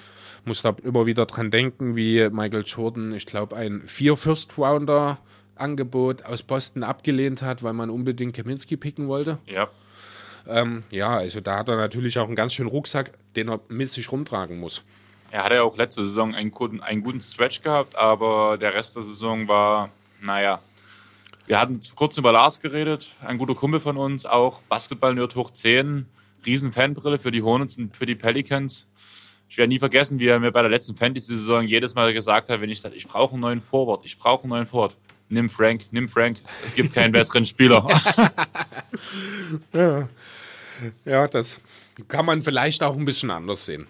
Muss 0.44 0.62
da 0.62 0.74
immer 0.82 1.06
wieder 1.06 1.26
dran 1.26 1.52
denken, 1.52 1.94
wie 1.94 2.28
Michael 2.30 2.64
Jordan, 2.66 3.14
ich 3.14 3.26
glaube, 3.26 3.54
ein 3.54 3.82
vier 3.82 4.16
First 4.16 4.58
Rounder 4.58 5.18
Angebot 5.54 6.24
aus 6.24 6.42
Boston 6.42 6.82
abgelehnt 6.82 7.42
hat, 7.42 7.62
weil 7.62 7.74
man 7.74 7.90
unbedingt 7.90 8.34
Kaminski 8.34 8.76
picken 8.76 9.06
wollte. 9.06 9.38
Ja. 9.46 9.68
Ähm, 10.48 10.82
ja, 10.90 11.16
also 11.16 11.40
da 11.40 11.58
hat 11.58 11.68
er 11.68 11.76
natürlich 11.76 12.18
auch 12.18 12.26
einen 12.26 12.36
ganz 12.36 12.54
schönen 12.54 12.68
Rucksack, 12.68 13.12
den 13.36 13.48
er 13.48 13.60
mit 13.68 13.90
sich 13.90 14.10
rumtragen 14.10 14.58
muss. 14.58 14.82
Er 15.30 15.44
hatte 15.44 15.54
ja 15.56 15.62
auch 15.62 15.76
letzte 15.76 16.04
Saison 16.04 16.34
einen 16.34 16.50
guten, 16.50 16.80
einen 16.80 17.02
guten 17.02 17.20
Stretch 17.20 17.62
gehabt, 17.62 17.96
aber 17.96 18.58
der 18.58 18.74
Rest 18.74 18.96
der 18.96 19.02
Saison 19.02 19.48
war, 19.48 19.90
naja. 20.20 20.60
Wir 21.46 21.58
hatten 21.58 21.80
kurz 21.96 22.18
über 22.18 22.32
Lars 22.32 22.60
geredet, 22.60 23.16
ein 23.20 23.38
guter 23.38 23.54
Kumpel 23.54 23.80
von 23.80 23.96
uns, 23.96 24.26
auch 24.26 24.62
Basketball-Nerd 24.68 25.34
hoch 25.34 25.50
10, 25.50 26.06
riesen 26.46 26.72
Fanbrille 26.72 27.18
für 27.18 27.30
die 27.30 27.42
Hornets 27.42 27.78
und 27.78 27.96
für 27.96 28.06
die 28.06 28.14
Pelicans. 28.14 28.86
Ich 29.48 29.58
werde 29.58 29.68
nie 29.68 29.78
vergessen, 29.78 30.18
wie 30.18 30.28
er 30.28 30.38
mir 30.38 30.52
bei 30.52 30.62
der 30.62 30.70
letzten 30.70 30.96
Fantasy-Saison 30.96 31.64
jedes 31.64 31.94
Mal 31.94 32.12
gesagt 32.12 32.48
hat, 32.48 32.60
wenn 32.60 32.70
ich 32.70 32.80
sage, 32.80 32.94
ich 32.94 33.06
brauche 33.06 33.32
einen 33.32 33.40
neuen 33.40 33.60
Forward, 33.60 34.04
ich 34.04 34.18
brauche 34.18 34.42
einen 34.42 34.50
neuen 34.50 34.66
Forward. 34.66 34.96
Nimm 35.28 35.48
Frank, 35.48 35.84
nimm 35.90 36.08
Frank. 36.08 36.38
Es 36.64 36.74
gibt 36.74 36.94
keinen 36.94 37.12
besseren 37.12 37.46
Spieler. 37.46 37.86
ja. 39.72 40.08
Ja, 41.04 41.28
das 41.28 41.60
kann 42.08 42.26
man 42.26 42.42
vielleicht 42.42 42.82
auch 42.82 42.96
ein 42.96 43.04
bisschen 43.04 43.30
anders 43.30 43.64
sehen. 43.64 43.86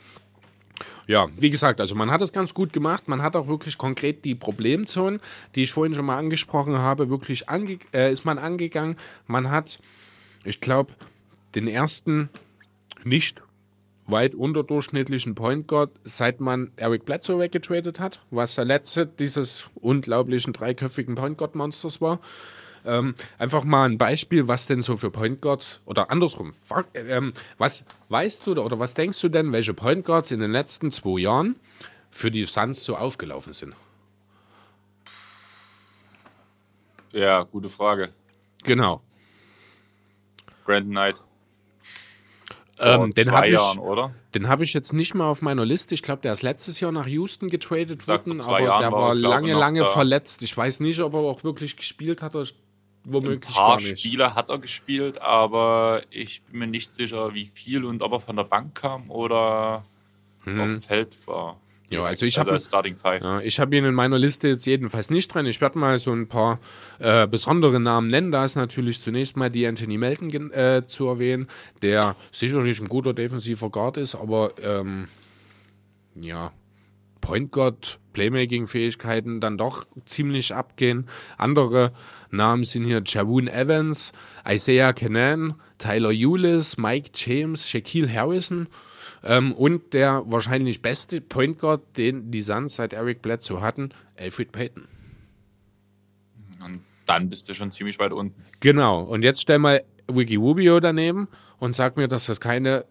Ja, 1.07 1.29
wie 1.37 1.51
gesagt, 1.51 1.81
also 1.81 1.95
man 1.95 2.11
hat 2.11 2.23
es 2.23 2.33
ganz 2.33 2.55
gut 2.55 2.73
gemacht. 2.73 3.09
Man 3.09 3.23
hat 3.23 3.37
auch 3.37 3.49
wirklich 3.49 3.77
konkret 3.77 4.25
die 4.25 4.35
Problemzonen, 4.35 5.21
die 5.55 5.65
ich 5.65 5.73
vorhin 5.73 5.95
schon 5.95 6.05
mal 6.05 6.17
angesprochen 6.17 6.79
habe, 6.79 7.11
wirklich 7.11 7.49
ange 7.49 7.79
äh, 7.93 8.13
ist 8.13 8.25
man 8.25 8.39
angegangen. 8.39 8.97
Man 9.27 9.51
hat, 9.51 9.81
ich 10.45 10.61
glaube, 10.61 10.95
den 11.55 11.69
ersten 11.69 12.31
nicht 13.05 13.43
weit 14.07 14.35
unterdurchschnittlichen 14.35 15.35
Point 15.35 15.69
Guard, 15.69 15.91
seit 16.05 16.41
man 16.41 16.71
Eric 16.77 17.05
Bledsoe 17.05 17.39
weggetradet 17.39 18.01
hat, 18.01 18.21
was 18.31 18.55
der 18.55 18.65
letzte 18.65 19.07
dieses 19.07 19.67
unglaublichen 19.75 20.53
dreiköpfigen 20.53 21.15
Point 21.15 21.39
Guard 21.39 21.55
Monsters 21.55 22.01
war. 22.01 22.21
Ähm, 22.85 23.15
einfach 23.39 23.65
mal 23.65 23.89
ein 23.89 23.99
Beispiel, 23.99 24.49
was 24.49 24.67
denn 24.67 24.83
so 24.83 24.97
für 24.97 25.11
Point 25.11 25.41
Guards 25.41 25.81
oder 25.85 26.11
andersrum. 26.11 26.53
Ähm, 26.95 27.33
was 27.59 27.85
weißt 28.09 28.47
du 28.47 28.61
oder 28.61 28.79
was 28.79 28.95
denkst 28.95 29.21
du 29.21 29.29
denn, 29.29 29.53
welche 29.53 29.75
Point 29.75 30.05
Guards 30.05 30.31
in 30.31 30.41
den 30.41 30.51
letzten 30.51 30.91
zwei 30.91 31.21
Jahren 31.21 31.57
für 32.11 32.31
die 32.31 32.45
Suns 32.45 32.83
so 32.83 32.97
aufgelaufen 32.97 33.53
sind? 33.53 33.75
Ja, 37.13 37.43
gute 37.43 37.69
Frage. 37.69 38.11
Genau. 38.65 39.03
Brandon 40.65 40.91
Knight. 40.91 41.23
Ähm, 42.79 43.11
den 43.11 43.31
habe 43.31 43.49
ich, 43.49 44.49
hab 44.49 44.61
ich 44.61 44.73
jetzt 44.73 44.93
nicht 44.93 45.15
mal 45.15 45.29
auf 45.29 45.41
meiner 45.41 45.65
Liste. 45.65 45.95
Ich 45.95 46.03
glaube, 46.03 46.23
der 46.23 46.33
ist 46.33 46.43
letztes 46.43 46.81
Jahr 46.81 46.91
nach 46.91 47.07
Houston 47.07 47.49
getradet 47.49 48.09
worden, 48.09 48.41
aber 48.41 48.61
Jahren 48.61 48.81
der 48.81 48.93
war, 48.93 49.01
war 49.09 49.15
lange, 49.15 49.53
lange 49.53 49.85
verletzt. 49.85 50.43
Ich 50.43 50.57
weiß 50.57 50.81
nicht, 50.81 51.01
ob 51.01 51.15
er 51.15 51.21
auch 51.21 51.45
wirklich 51.45 51.77
gespielt 51.77 52.23
hat. 52.23 52.35
Womöglich 53.05 53.49
Ein 53.49 53.55
paar 53.55 53.81
Spiele 53.81 54.35
hat 54.35 54.49
er 54.49 54.59
gespielt, 54.59 55.21
aber 55.21 56.03
ich 56.11 56.43
bin 56.43 56.61
mir 56.61 56.67
nicht 56.69 56.93
sicher, 56.93 57.35
wie 57.35 57.51
viel 57.53 57.85
und 57.85 58.03
ob 58.03 58.13
er 58.13 58.21
von 58.21 58.37
der 58.37 58.45
Bank 58.45 58.77
kam 58.77 59.11
oder 59.11 59.85
hm. 60.45 60.61
auf 60.61 60.67
dem 60.69 60.83
Feld 60.83 61.27
war. 61.27 61.57
Ja, 61.91 62.05
also 62.05 62.25
ich 62.25 62.39
habe 62.39 62.59
ja, 63.21 63.41
ich 63.41 63.61
habe 63.61 63.77
ihn 63.77 63.85
in 63.85 63.95
meiner 63.95 64.19
Liste 64.19 64.49
jetzt 64.49 64.65
jedenfalls 64.65 65.11
nicht 65.11 65.29
drin. 65.29 65.45
Ich 65.45 65.61
werde 65.61 65.79
mal 65.79 65.99
so 65.99 66.13
ein 66.13 66.27
paar 66.27 66.59
äh, 66.99 67.27
besondere 67.27 67.81
Namen 67.81 68.09
nennen. 68.09 68.33
Da 68.33 68.47
ist 68.47 68.57
natürlich 68.57 69.03
zunächst 69.03 69.37
mal 69.37 69.51
die 69.51 69.67
Anthony 69.67 69.99
Melton 69.99 70.51
äh, 70.53 70.85
zu 70.87 71.07
erwähnen, 71.07 71.49
der 71.83 72.17
sicherlich 72.31 72.81
ein 72.81 72.89
guter 72.89 73.13
defensiver 73.13 73.69
Guard 73.69 73.99
ist, 73.99 74.15
aber 74.15 74.53
ähm, 74.63 75.09
ja, 76.15 76.53
Point 77.23 77.53
Guard, 77.53 77.99
Playmaking-Fähigkeiten 78.13 79.41
dann 79.41 79.57
doch 79.57 79.87
ziemlich 80.05 80.55
abgehen. 80.55 81.07
Andere 81.39 81.93
Namen 82.31 82.65
sind 82.65 82.85
hier 82.85 83.03
Javoon 83.07 83.49
Evans, 83.49 84.13
Isaiah 84.47 84.93
Kenan, 84.93 85.55
Tyler 85.79 86.11
Eulis, 86.13 86.77
Mike 86.77 87.13
James, 87.15 87.67
Shaquille 87.67 88.13
Harrison 88.13 88.69
ähm, 89.23 89.53
und 89.53 89.95
der 89.95 90.25
wahrscheinlich 90.27 90.83
beste 90.83 91.23
Point 91.23 91.59
Guard, 91.59 91.97
den 91.97 92.31
die 92.31 92.43
Suns 92.43 92.77
seit 92.77 92.93
Eric 92.93 93.23
Bledsoe 93.23 93.63
hatten, 93.63 93.91
Alfred 94.19 94.53
Payton. 94.53 94.87
Und 96.63 96.81
dann 97.07 97.31
bist 97.31 97.49
du 97.49 97.55
schon 97.55 97.73
ziemlich 97.73 97.99
weit 97.99 98.13
unten. 98.13 98.45
Genau. 98.61 99.03
Und 99.03 99.23
jetzt 99.23 99.41
stell 99.41 99.59
mal 99.59 99.83
Wiki 100.09 100.37
Rubio 100.37 100.81
daneben 100.81 101.29
und 101.59 101.75
sag 101.75 101.97
mir, 101.97 102.09
dass 102.09 102.27
das 102.27 102.41
keine 102.41 102.85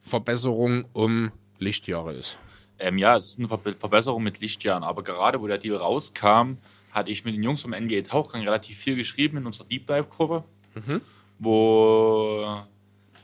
Verbesserung 0.00 0.86
um 0.92 1.30
Lichtjahre 1.58 2.14
ist. 2.14 2.38
Ähm, 2.78 2.98
ja, 2.98 3.16
es 3.16 3.30
ist 3.30 3.38
eine 3.38 3.48
Verbesserung 3.48 4.22
mit 4.22 4.40
Lichtjahren, 4.40 4.84
aber 4.84 5.02
gerade 5.02 5.40
wo 5.40 5.46
der 5.46 5.58
Deal 5.58 5.76
rauskam, 5.76 6.58
hatte 6.92 7.10
ich 7.10 7.24
mit 7.24 7.34
den 7.34 7.42
Jungs 7.42 7.62
vom 7.62 7.72
NBA 7.72 8.02
Tauchgang 8.02 8.42
relativ 8.42 8.78
viel 8.78 8.96
geschrieben 8.96 9.38
in 9.38 9.46
unserer 9.46 9.66
Deep 9.66 9.86
Dive 9.86 10.04
Gruppe, 10.04 10.44
mhm. 10.74 11.00
wo 11.38 12.64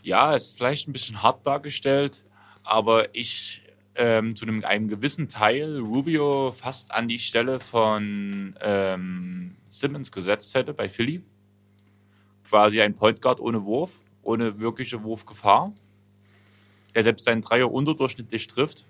ja, 0.03 0.35
es 0.35 0.49
ist 0.49 0.57
vielleicht 0.57 0.88
ein 0.88 0.93
bisschen 0.93 1.23
hart 1.23 1.47
dargestellt, 1.47 2.25
aber 2.65 3.15
ich 3.15 3.62
ähm, 3.95 4.37
zu 4.37 4.47
einem, 4.47 4.65
einem, 4.65 4.88
gewissen 4.88 5.29
Teil 5.29 5.79
Rubio 5.79 6.53
fast 6.53 6.91
an 6.93 7.09
die 7.09 7.19
Stelle 7.19 7.61
von 7.61 8.57
ähm, 8.61 9.57
Simmons 9.69 10.11
gesetzt 10.11 10.55
hätte 10.55 10.73
bei 10.73 10.88
Philly. 10.88 11.23
Quasi 12.49 12.81
ein 12.81 12.95
Point 12.95 13.21
Guard 13.21 13.41
ohne 13.41 13.65
Wurf, 13.65 13.99
ohne 14.23 14.59
wirkliche 14.59 15.03
Wurfgefahr, 15.03 15.73
der 16.95 17.03
selbst 17.03 17.25
seinen 17.25 17.43
Dreier 17.43 17.71
unterdurchschnittlich 17.71 18.47
trifft. 18.47 18.87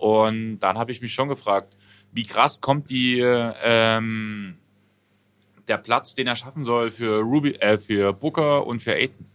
Und 0.00 0.60
dann 0.60 0.78
habe 0.78 0.92
ich 0.92 1.02
mich 1.02 1.12
schon 1.12 1.28
gefragt, 1.28 1.76
wie 2.10 2.24
krass 2.24 2.62
kommt 2.62 2.88
die 2.88 3.20
ähm, 3.20 4.56
der 5.68 5.76
Platz, 5.76 6.14
den 6.14 6.26
er 6.26 6.36
schaffen 6.36 6.64
soll 6.64 6.90
für 6.90 7.20
Ruby, 7.20 7.52
äh, 7.56 7.76
für 7.76 8.14
Booker 8.14 8.66
und 8.66 8.82
für 8.82 8.94
Aiton? 8.94 9.26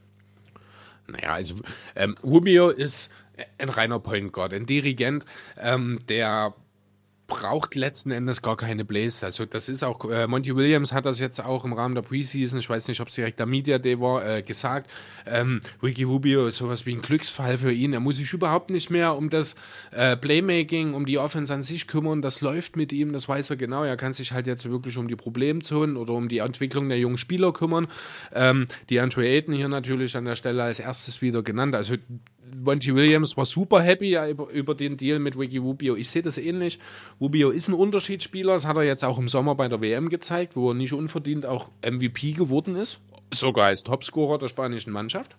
Naja, 1.07 1.33
also 1.33 1.55
ähm, 1.95 2.15
Rubio 2.23 2.69
ist 2.69 3.11
ein 3.59 3.69
reiner 3.69 3.99
Point 3.99 4.33
Guard, 4.33 4.53
ein 4.53 4.65
Dirigent, 4.65 5.25
ähm, 5.61 5.99
der 6.09 6.55
braucht 7.27 7.75
letzten 7.75 8.11
Endes 8.11 8.41
gar 8.41 8.55
keine 8.55 8.85
Blaze. 8.85 9.25
Also 9.25 9.45
das 9.45 9.67
ist 9.67 9.83
auch, 9.83 10.09
äh, 10.09 10.27
Monty 10.27 10.55
Williams 10.55 10.93
hat 10.93 11.05
das 11.05 11.19
jetzt 11.19 11.43
auch 11.43 11.65
im 11.65 11.73
Rahmen 11.73 11.95
der 11.95 12.03
Preseason, 12.03 12.59
ich 12.59 12.69
weiß 12.69 12.87
nicht, 12.87 13.01
ob 13.01 13.07
es 13.07 13.15
direkt 13.15 13.39
der 13.39 13.47
Media 13.47 13.79
Day 13.79 13.99
war, 13.99 14.25
äh, 14.25 14.41
gesagt. 14.43 14.91
Ähm, 15.25 15.61
Ricky 15.81 16.03
Rubio 16.03 16.47
ist 16.47 16.57
sowas 16.57 16.85
wie 16.85 16.93
ein 16.93 17.01
Glücksfall 17.01 17.57
für 17.57 17.71
ihn. 17.71 17.93
Er 17.93 17.99
muss 17.99 18.17
sich 18.17 18.31
überhaupt 18.31 18.69
nicht 18.69 18.89
mehr 18.89 19.15
um 19.15 19.29
das 19.29 19.55
äh, 19.91 20.15
Playmaking, 20.15 20.93
um 20.93 21.05
die 21.05 21.17
Offense 21.17 21.53
an 21.53 21.63
sich 21.63 21.87
kümmern. 21.87 22.21
Das 22.21 22.41
läuft 22.41 22.75
mit 22.75 22.93
ihm, 22.93 23.11
das 23.13 23.27
weiß 23.27 23.49
er 23.49 23.55
genau. 23.55 23.83
Er 23.83 23.97
kann 23.97 24.13
sich 24.13 24.31
halt 24.31 24.45
jetzt 24.45 24.69
wirklich 24.69 24.97
um 24.97 25.07
die 25.07 25.15
Problemzonen 25.15 25.97
oder 25.97 26.13
um 26.13 26.29
die 26.29 26.39
Entwicklung 26.39 26.89
der 26.89 26.99
jungen 26.99 27.17
Spieler 27.17 27.53
kümmern. 27.53 27.87
Ähm, 28.33 28.67
die 28.89 28.99
Andrew 28.99 29.21
Ayton 29.21 29.55
hier 29.55 29.67
natürlich 29.67 30.15
an 30.15 30.25
der 30.25 30.35
Stelle 30.35 30.63
als 30.63 30.79
erstes 30.79 31.21
wieder 31.21 31.41
genannt. 31.41 31.73
Also 31.73 31.95
Monty 32.63 32.93
Williams 32.93 33.35
war 33.37 33.45
super 33.45 33.81
happy 33.81 34.17
über, 34.53 34.75
den 34.75 34.97
Deal 34.97 35.19
mit 35.19 35.37
Ricky 35.37 35.57
Rubio. 35.57 35.95
Ich 35.95 36.09
sehe 36.09 36.21
das 36.21 36.37
ähnlich. 36.37 36.79
Rubio 37.19 37.49
ist 37.49 37.67
ein 37.67 37.73
Unterschiedsspieler. 37.73 38.53
Das 38.53 38.65
hat 38.65 38.77
er 38.77 38.83
jetzt 38.83 39.03
auch 39.03 39.17
im 39.17 39.29
Sommer 39.29 39.55
bei 39.55 39.67
der 39.67 39.81
WM 39.81 40.09
gezeigt, 40.09 40.55
wo 40.55 40.71
er 40.71 40.73
nicht 40.73 40.93
unverdient 40.93 41.45
auch 41.45 41.69
MVP 41.85 42.33
geworden 42.33 42.75
ist. 42.75 42.99
Sogar 43.33 43.67
als 43.67 43.83
Topscorer 43.83 44.37
der 44.37 44.47
spanischen 44.47 44.93
Mannschaft. 44.93 45.35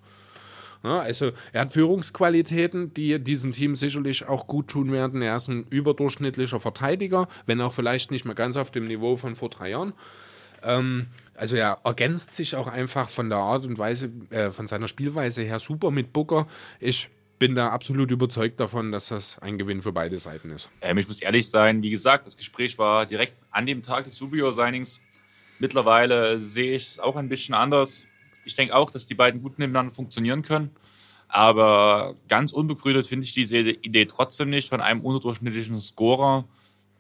Ja, 0.83 1.01
also 1.01 1.33
er 1.53 1.63
hat 1.63 1.73
Führungsqualitäten, 1.73 2.93
die 2.95 3.19
diesem 3.19 3.53
Team 3.53 3.75
sicherlich 3.75 4.29
auch 4.29 4.47
gut 4.47 4.69
tun 4.69 4.93
werden. 4.93 5.23
Er 5.23 5.37
ist 5.37 5.49
ein 5.49 5.67
überdurchschnittlicher 5.71 6.61
Verteidiger, 6.61 7.29
wenn 7.47 7.61
auch 7.61 7.73
vielleicht 7.73 8.11
nicht 8.11 8.25
mehr 8.25 8.35
ganz 8.35 8.57
auf 8.57 8.71
dem 8.71 8.85
Niveau 8.85 9.17
von 9.17 9.37
vor 9.37 9.49
drei 9.49 9.71
Jahren. 9.71 9.95
Ähm, 10.63 11.07
also 11.37 11.57
er 11.57 11.79
ergänzt 11.85 12.35
sich 12.35 12.57
auch 12.57 12.67
einfach 12.67 13.09
von 13.09 13.29
der 13.29 13.39
Art 13.39 13.65
und 13.67 13.79
Weise, 13.79 14.11
äh, 14.31 14.51
von 14.51 14.67
seiner 14.67 14.89
Spielweise 14.89 15.43
her 15.43 15.59
super 15.59 15.91
mit 15.91 16.13
Booker. 16.13 16.47
Ich 16.81 17.09
bin 17.39 17.55
da 17.55 17.69
absolut 17.69 18.11
überzeugt 18.11 18.59
davon, 18.61 18.93
dass 18.93 19.09
das 19.09 19.39
ein 19.41 19.59
Gewinn 19.59 19.83
für 19.83 19.93
beide 19.93 20.19
Seiten 20.19 20.51
ist. 20.51 20.71
Ähm, 20.81 20.99
ich 20.99 21.07
muss 21.07 21.21
ehrlich 21.21 21.49
sein, 21.49 21.83
wie 21.83 21.91
gesagt, 21.91 22.27
das 22.27 22.37
Gespräch 22.37 22.79
war 22.79 23.07
direkt 23.07 23.35
an 23.51 23.67
dem 23.67 23.83
Tag 23.83 24.05
des 24.05 24.17
Subio-Signings. 24.17 25.01
Mittlerweile 25.59 26.39
sehe 26.39 26.75
ich 26.75 26.83
es 26.83 26.99
auch 26.99 27.17
ein 27.17 27.29
bisschen 27.29 27.55
anders. 27.55 28.07
Ich 28.45 28.55
denke 28.55 28.75
auch, 28.75 28.91
dass 28.91 29.07
die 29.07 29.15
beiden 29.15 29.43
gut 29.43 29.59
miteinander 29.59 29.93
funktionieren 29.93 30.43
können. 30.43 30.71
Aber 31.29 32.15
ganz 32.29 32.53
unbegründet 32.53 33.07
finde 33.07 33.25
ich 33.25 33.35
diese 33.35 33.59
Idee 33.59 34.07
trotzdem 34.07 34.51
nicht 34.51 34.69
von 34.69 34.81
einem 34.81 35.01
unterdurchschnittlichen 35.01 35.81
Scorer 35.81 36.45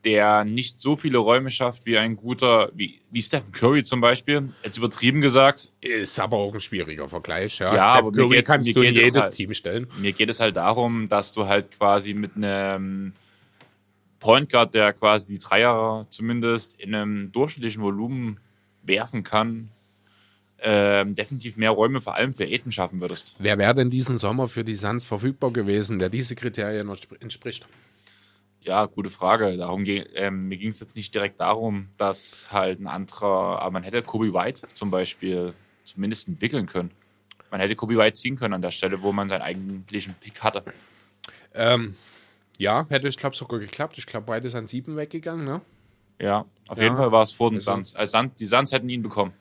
der 0.06 0.44
nicht 0.44 0.80
so 0.80 0.96
viele 0.96 1.18
Räume 1.18 1.50
schafft 1.50 1.84
wie 1.84 1.98
ein 1.98 2.14
guter, 2.14 2.70
wie, 2.72 3.00
wie 3.10 3.20
Stephen 3.20 3.50
Curry 3.50 3.82
zum 3.82 4.00
Beispiel. 4.00 4.50
Jetzt 4.62 4.78
übertrieben 4.78 5.20
gesagt. 5.20 5.72
Ist 5.80 6.20
aber 6.20 6.36
auch 6.36 6.54
ein 6.54 6.60
schwieriger 6.60 7.08
Vergleich. 7.08 7.58
Ja, 7.58 7.74
ja 7.74 7.82
Steph 7.82 8.06
aber 8.06 8.12
Curry 8.12 8.36
geht, 8.36 8.46
kannst 8.46 8.76
du 8.76 8.82
in 8.82 8.94
jedes 8.94 9.24
halt, 9.24 9.34
Team 9.34 9.52
stellen. 9.52 9.88
Mir 9.98 10.12
geht 10.12 10.30
es 10.30 10.38
halt 10.38 10.54
darum, 10.54 11.08
dass 11.08 11.32
du 11.32 11.46
halt 11.46 11.76
quasi 11.76 12.14
mit 12.14 12.36
einem 12.36 13.14
Point 14.20 14.48
Guard, 14.48 14.74
der 14.74 14.92
quasi 14.92 15.32
die 15.32 15.38
Dreier 15.40 16.06
zumindest 16.10 16.80
in 16.80 16.94
einem 16.94 17.32
durchschnittlichen 17.32 17.82
Volumen 17.82 18.38
werfen 18.84 19.24
kann, 19.24 19.70
ähm, 20.60 21.16
definitiv 21.16 21.56
mehr 21.56 21.70
Räume 21.70 22.00
vor 22.00 22.14
allem 22.14 22.32
für 22.32 22.44
Aiden 22.44 22.70
schaffen 22.70 23.00
würdest. 23.00 23.34
Wer 23.40 23.58
wäre 23.58 23.74
denn 23.74 23.90
diesen 23.90 24.18
Sommer 24.18 24.46
für 24.46 24.62
die 24.62 24.76
Suns 24.76 25.04
verfügbar 25.04 25.50
gewesen, 25.50 25.98
der 25.98 26.10
diese 26.10 26.36
Kriterien 26.36 26.88
entspricht? 27.20 27.66
Ja, 28.66 28.86
gute 28.86 29.10
Frage. 29.10 29.56
Darum 29.56 29.84
ähm, 29.86 30.48
mir 30.48 30.56
ging 30.58 30.70
es 30.70 30.80
jetzt 30.80 30.96
nicht 30.96 31.14
direkt 31.14 31.40
darum, 31.40 31.88
dass 31.98 32.48
halt 32.50 32.80
ein 32.80 32.88
anderer, 32.88 33.62
aber 33.62 33.70
man 33.70 33.84
hätte 33.84 34.02
Kobe 34.02 34.34
White 34.34 34.66
zum 34.74 34.90
Beispiel 34.90 35.54
zumindest 35.84 36.26
entwickeln 36.26 36.66
können. 36.66 36.90
Man 37.50 37.60
hätte 37.60 37.76
Kobe 37.76 37.96
White 37.96 38.14
ziehen 38.14 38.36
können 38.36 38.54
an 38.54 38.62
der 38.62 38.72
Stelle, 38.72 39.02
wo 39.02 39.12
man 39.12 39.28
seinen 39.28 39.42
eigentlichen 39.42 40.14
Pick 40.14 40.42
hatte. 40.42 40.64
Ähm, 41.54 41.94
ja, 42.58 42.86
hätte 42.88 43.06
ich 43.06 43.16
glaube 43.16 43.36
sogar 43.36 43.60
geklappt. 43.60 43.98
Ich 43.98 44.06
glaube, 44.06 44.26
beide 44.26 44.50
sind 44.50 44.68
sieben 44.68 44.96
weggegangen, 44.96 45.44
ne? 45.44 45.60
Ja, 46.18 46.44
auf 46.68 46.78
ja. 46.78 46.84
jeden 46.84 46.96
Fall 46.96 47.12
war 47.12 47.22
es 47.22 47.30
vor 47.30 47.50
den 47.50 47.56
also, 47.56 47.72
Suns. 47.72 47.94
Also 47.94 48.22
die 48.38 48.46
Suns 48.46 48.72
hätten 48.72 48.88
ihn 48.88 49.02
bekommen. 49.02 49.32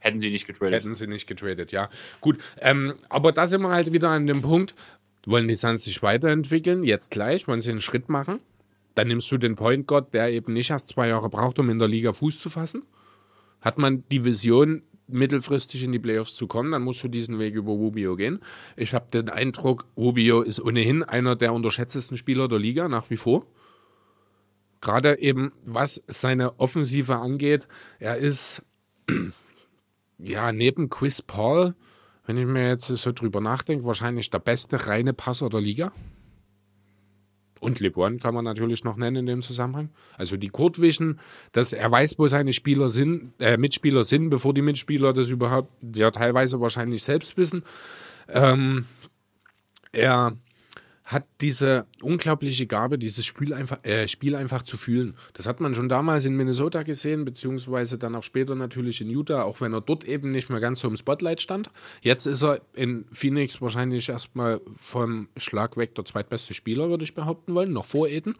Hätten 0.00 0.20
sie 0.20 0.30
nicht 0.30 0.46
getradet. 0.46 0.74
Hätten 0.74 0.94
sie 0.94 1.06
nicht 1.06 1.26
getradet, 1.26 1.70
ja. 1.70 1.88
Gut, 2.20 2.38
ähm, 2.60 2.94
aber 3.08 3.32
da 3.32 3.46
sind 3.46 3.62
wir 3.62 3.70
halt 3.70 3.92
wieder 3.92 4.10
an 4.10 4.26
dem 4.26 4.42
Punkt, 4.42 4.74
wollen 5.26 5.48
die 5.48 5.56
Suns 5.56 5.84
sich 5.84 6.02
weiterentwickeln? 6.02 6.82
Jetzt 6.82 7.10
gleich? 7.10 7.46
Wollen 7.48 7.60
sie 7.60 7.70
einen 7.70 7.80
Schritt 7.80 8.08
machen? 8.08 8.40
Dann 8.98 9.06
nimmst 9.06 9.30
du 9.30 9.38
den 9.38 9.54
Point 9.54 9.86
Guard, 9.86 10.12
der 10.12 10.32
eben 10.32 10.52
nicht 10.54 10.70
erst 10.70 10.88
zwei 10.88 11.06
Jahre 11.06 11.30
braucht, 11.30 11.60
um 11.60 11.70
in 11.70 11.78
der 11.78 11.86
Liga 11.86 12.12
Fuß 12.12 12.40
zu 12.40 12.50
fassen. 12.50 12.82
Hat 13.60 13.78
man 13.78 14.02
die 14.10 14.24
Vision, 14.24 14.82
mittelfristig 15.06 15.84
in 15.84 15.92
die 15.92 16.00
Playoffs 16.00 16.34
zu 16.34 16.48
kommen, 16.48 16.72
dann 16.72 16.82
musst 16.82 17.04
du 17.04 17.08
diesen 17.08 17.38
Weg 17.38 17.54
über 17.54 17.70
Rubio 17.70 18.16
gehen. 18.16 18.40
Ich 18.74 18.94
habe 18.94 19.06
den 19.12 19.28
Eindruck, 19.28 19.86
Rubio 19.96 20.42
ist 20.42 20.58
ohnehin 20.58 21.04
einer 21.04 21.36
der 21.36 21.52
unterschätztesten 21.52 22.16
Spieler 22.16 22.48
der 22.48 22.58
Liga, 22.58 22.88
nach 22.88 23.08
wie 23.08 23.16
vor. 23.16 23.46
Gerade 24.80 25.20
eben, 25.20 25.52
was 25.64 26.02
seine 26.08 26.58
Offensive 26.58 27.14
angeht, 27.14 27.68
er 28.00 28.16
ist 28.16 28.64
ja 30.18 30.50
neben 30.50 30.90
Chris 30.90 31.22
Paul 31.22 31.76
wenn 32.28 32.36
ich 32.36 32.44
mir 32.44 32.68
jetzt 32.68 32.88
so 32.88 33.12
drüber 33.12 33.40
nachdenke, 33.40 33.86
wahrscheinlich 33.86 34.28
der 34.28 34.38
beste 34.38 34.86
reine 34.86 35.14
Passer 35.14 35.48
der 35.48 35.62
Liga. 35.62 35.92
Und 37.60 37.80
LeBron 37.80 38.18
kann 38.18 38.34
man 38.34 38.44
natürlich 38.44 38.84
noch 38.84 38.96
nennen 38.96 39.16
in 39.16 39.26
dem 39.26 39.42
Zusammenhang. 39.42 39.90
Also 40.16 40.36
die 40.36 40.48
Kurtwischen, 40.48 41.20
dass 41.52 41.72
er 41.72 41.90
weiß, 41.90 42.18
wo 42.18 42.28
seine 42.28 42.52
Spieler 42.52 42.88
sind, 42.88 43.32
äh, 43.40 43.56
Mitspieler 43.56 44.04
sind, 44.04 44.30
bevor 44.30 44.54
die 44.54 44.62
Mitspieler 44.62 45.12
das 45.12 45.28
überhaupt 45.30 45.70
ja 45.94 46.10
teilweise 46.10 46.60
wahrscheinlich 46.60 47.02
selbst 47.02 47.36
wissen. 47.36 47.62
Ähm, 48.28 48.86
er 49.92 50.36
hat 51.08 51.24
diese 51.40 51.86
unglaubliche 52.02 52.66
Gabe, 52.66 52.98
dieses 52.98 53.24
Spiel 53.24 53.54
einfach, 53.54 53.82
äh, 53.82 54.06
Spiel 54.08 54.36
einfach 54.36 54.62
zu 54.62 54.76
fühlen. 54.76 55.14
Das 55.32 55.46
hat 55.46 55.58
man 55.58 55.74
schon 55.74 55.88
damals 55.88 56.26
in 56.26 56.36
Minnesota 56.36 56.82
gesehen, 56.82 57.24
beziehungsweise 57.24 57.96
dann 57.96 58.14
auch 58.14 58.22
später 58.22 58.54
natürlich 58.54 59.00
in 59.00 59.08
Utah, 59.08 59.42
auch 59.42 59.62
wenn 59.62 59.72
er 59.72 59.80
dort 59.80 60.04
eben 60.04 60.28
nicht 60.28 60.50
mehr 60.50 60.60
ganz 60.60 60.80
so 60.80 60.88
im 60.88 60.98
Spotlight 60.98 61.40
stand. 61.40 61.70
Jetzt 62.02 62.26
ist 62.26 62.42
er 62.42 62.60
in 62.74 63.06
Phoenix 63.10 63.62
wahrscheinlich 63.62 64.10
erstmal 64.10 64.60
vom 64.78 65.28
Schlag 65.38 65.78
weg 65.78 65.94
der 65.94 66.04
zweitbeste 66.04 66.52
Spieler, 66.52 66.90
würde 66.90 67.04
ich 67.04 67.14
behaupten 67.14 67.54
wollen, 67.54 67.72
noch 67.72 67.86
vor 67.86 68.06
Eden. 68.06 68.34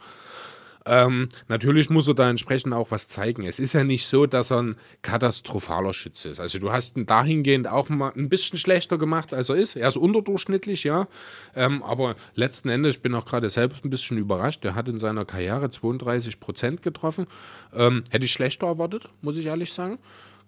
Ähm, 0.88 1.28
natürlich 1.48 1.90
muss 1.90 2.08
er 2.08 2.14
da 2.14 2.28
entsprechend 2.30 2.72
auch 2.72 2.90
was 2.90 3.08
zeigen. 3.08 3.44
Es 3.44 3.60
ist 3.60 3.74
ja 3.74 3.84
nicht 3.84 4.06
so, 4.06 4.26
dass 4.26 4.50
er 4.50 4.62
ein 4.62 4.76
katastrophaler 5.02 5.92
Schütze 5.92 6.30
ist. 6.30 6.40
Also 6.40 6.58
du 6.58 6.72
hast 6.72 6.96
ihn 6.96 7.06
dahingehend 7.06 7.68
auch 7.68 7.88
mal 7.88 8.12
ein 8.16 8.28
bisschen 8.28 8.58
schlechter 8.58 8.96
gemacht, 8.98 9.34
als 9.34 9.50
er 9.50 9.56
ist. 9.56 9.76
Er 9.76 9.88
ist 9.88 9.96
unterdurchschnittlich, 9.96 10.84
ja. 10.84 11.06
Ähm, 11.54 11.82
aber 11.82 12.16
letzten 12.34 12.70
Endes, 12.70 12.96
ich 12.96 13.02
bin 13.02 13.14
auch 13.14 13.26
gerade 13.26 13.50
selbst 13.50 13.84
ein 13.84 13.90
bisschen 13.90 14.18
überrascht. 14.18 14.64
Er 14.64 14.74
hat 14.74 14.88
in 14.88 14.98
seiner 14.98 15.24
Karriere 15.24 15.70
32 15.70 16.40
Prozent 16.40 16.82
getroffen. 16.82 17.26
Ähm, 17.74 18.02
hätte 18.10 18.24
ich 18.24 18.32
schlechter 18.32 18.66
erwartet, 18.66 19.08
muss 19.20 19.36
ich 19.36 19.46
ehrlich 19.46 19.72
sagen. 19.72 19.98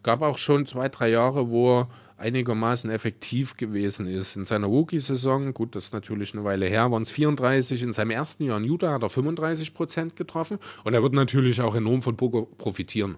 Gab 0.03 0.23
auch 0.23 0.39
schon 0.39 0.65
zwei, 0.65 0.89
drei 0.89 1.11
Jahre, 1.11 1.51
wo 1.51 1.81
er 1.81 1.89
einigermaßen 2.21 2.91
effektiv 2.91 3.57
gewesen 3.57 4.07
ist. 4.07 4.37
In 4.37 4.45
seiner 4.45 4.67
Rookie-Saison, 4.67 5.53
gut, 5.55 5.75
das 5.75 5.87
ist 5.87 5.93
natürlich 5.93 6.35
eine 6.35 6.45
Weile 6.45 6.67
her, 6.67 6.91
waren 6.91 7.03
es 7.03 7.11
34. 7.11 7.83
In 7.83 7.93
seinem 7.93 8.11
ersten 8.11 8.45
Jahr 8.45 8.59
in 8.59 8.65
Utah 8.65 8.93
hat 8.93 9.03
er 9.03 9.11
35 9.11 9.75
Prozent 9.75 10.17
getroffen. 10.17 10.59
Und 10.85 10.95
er 10.95 11.03
wird 11.03 11.15
natürlich 11.15 11.61
auch 11.61 11.75
enorm 11.75 12.03
von 12.03 12.17
Booker 12.17 12.47
profitieren. 12.59 13.17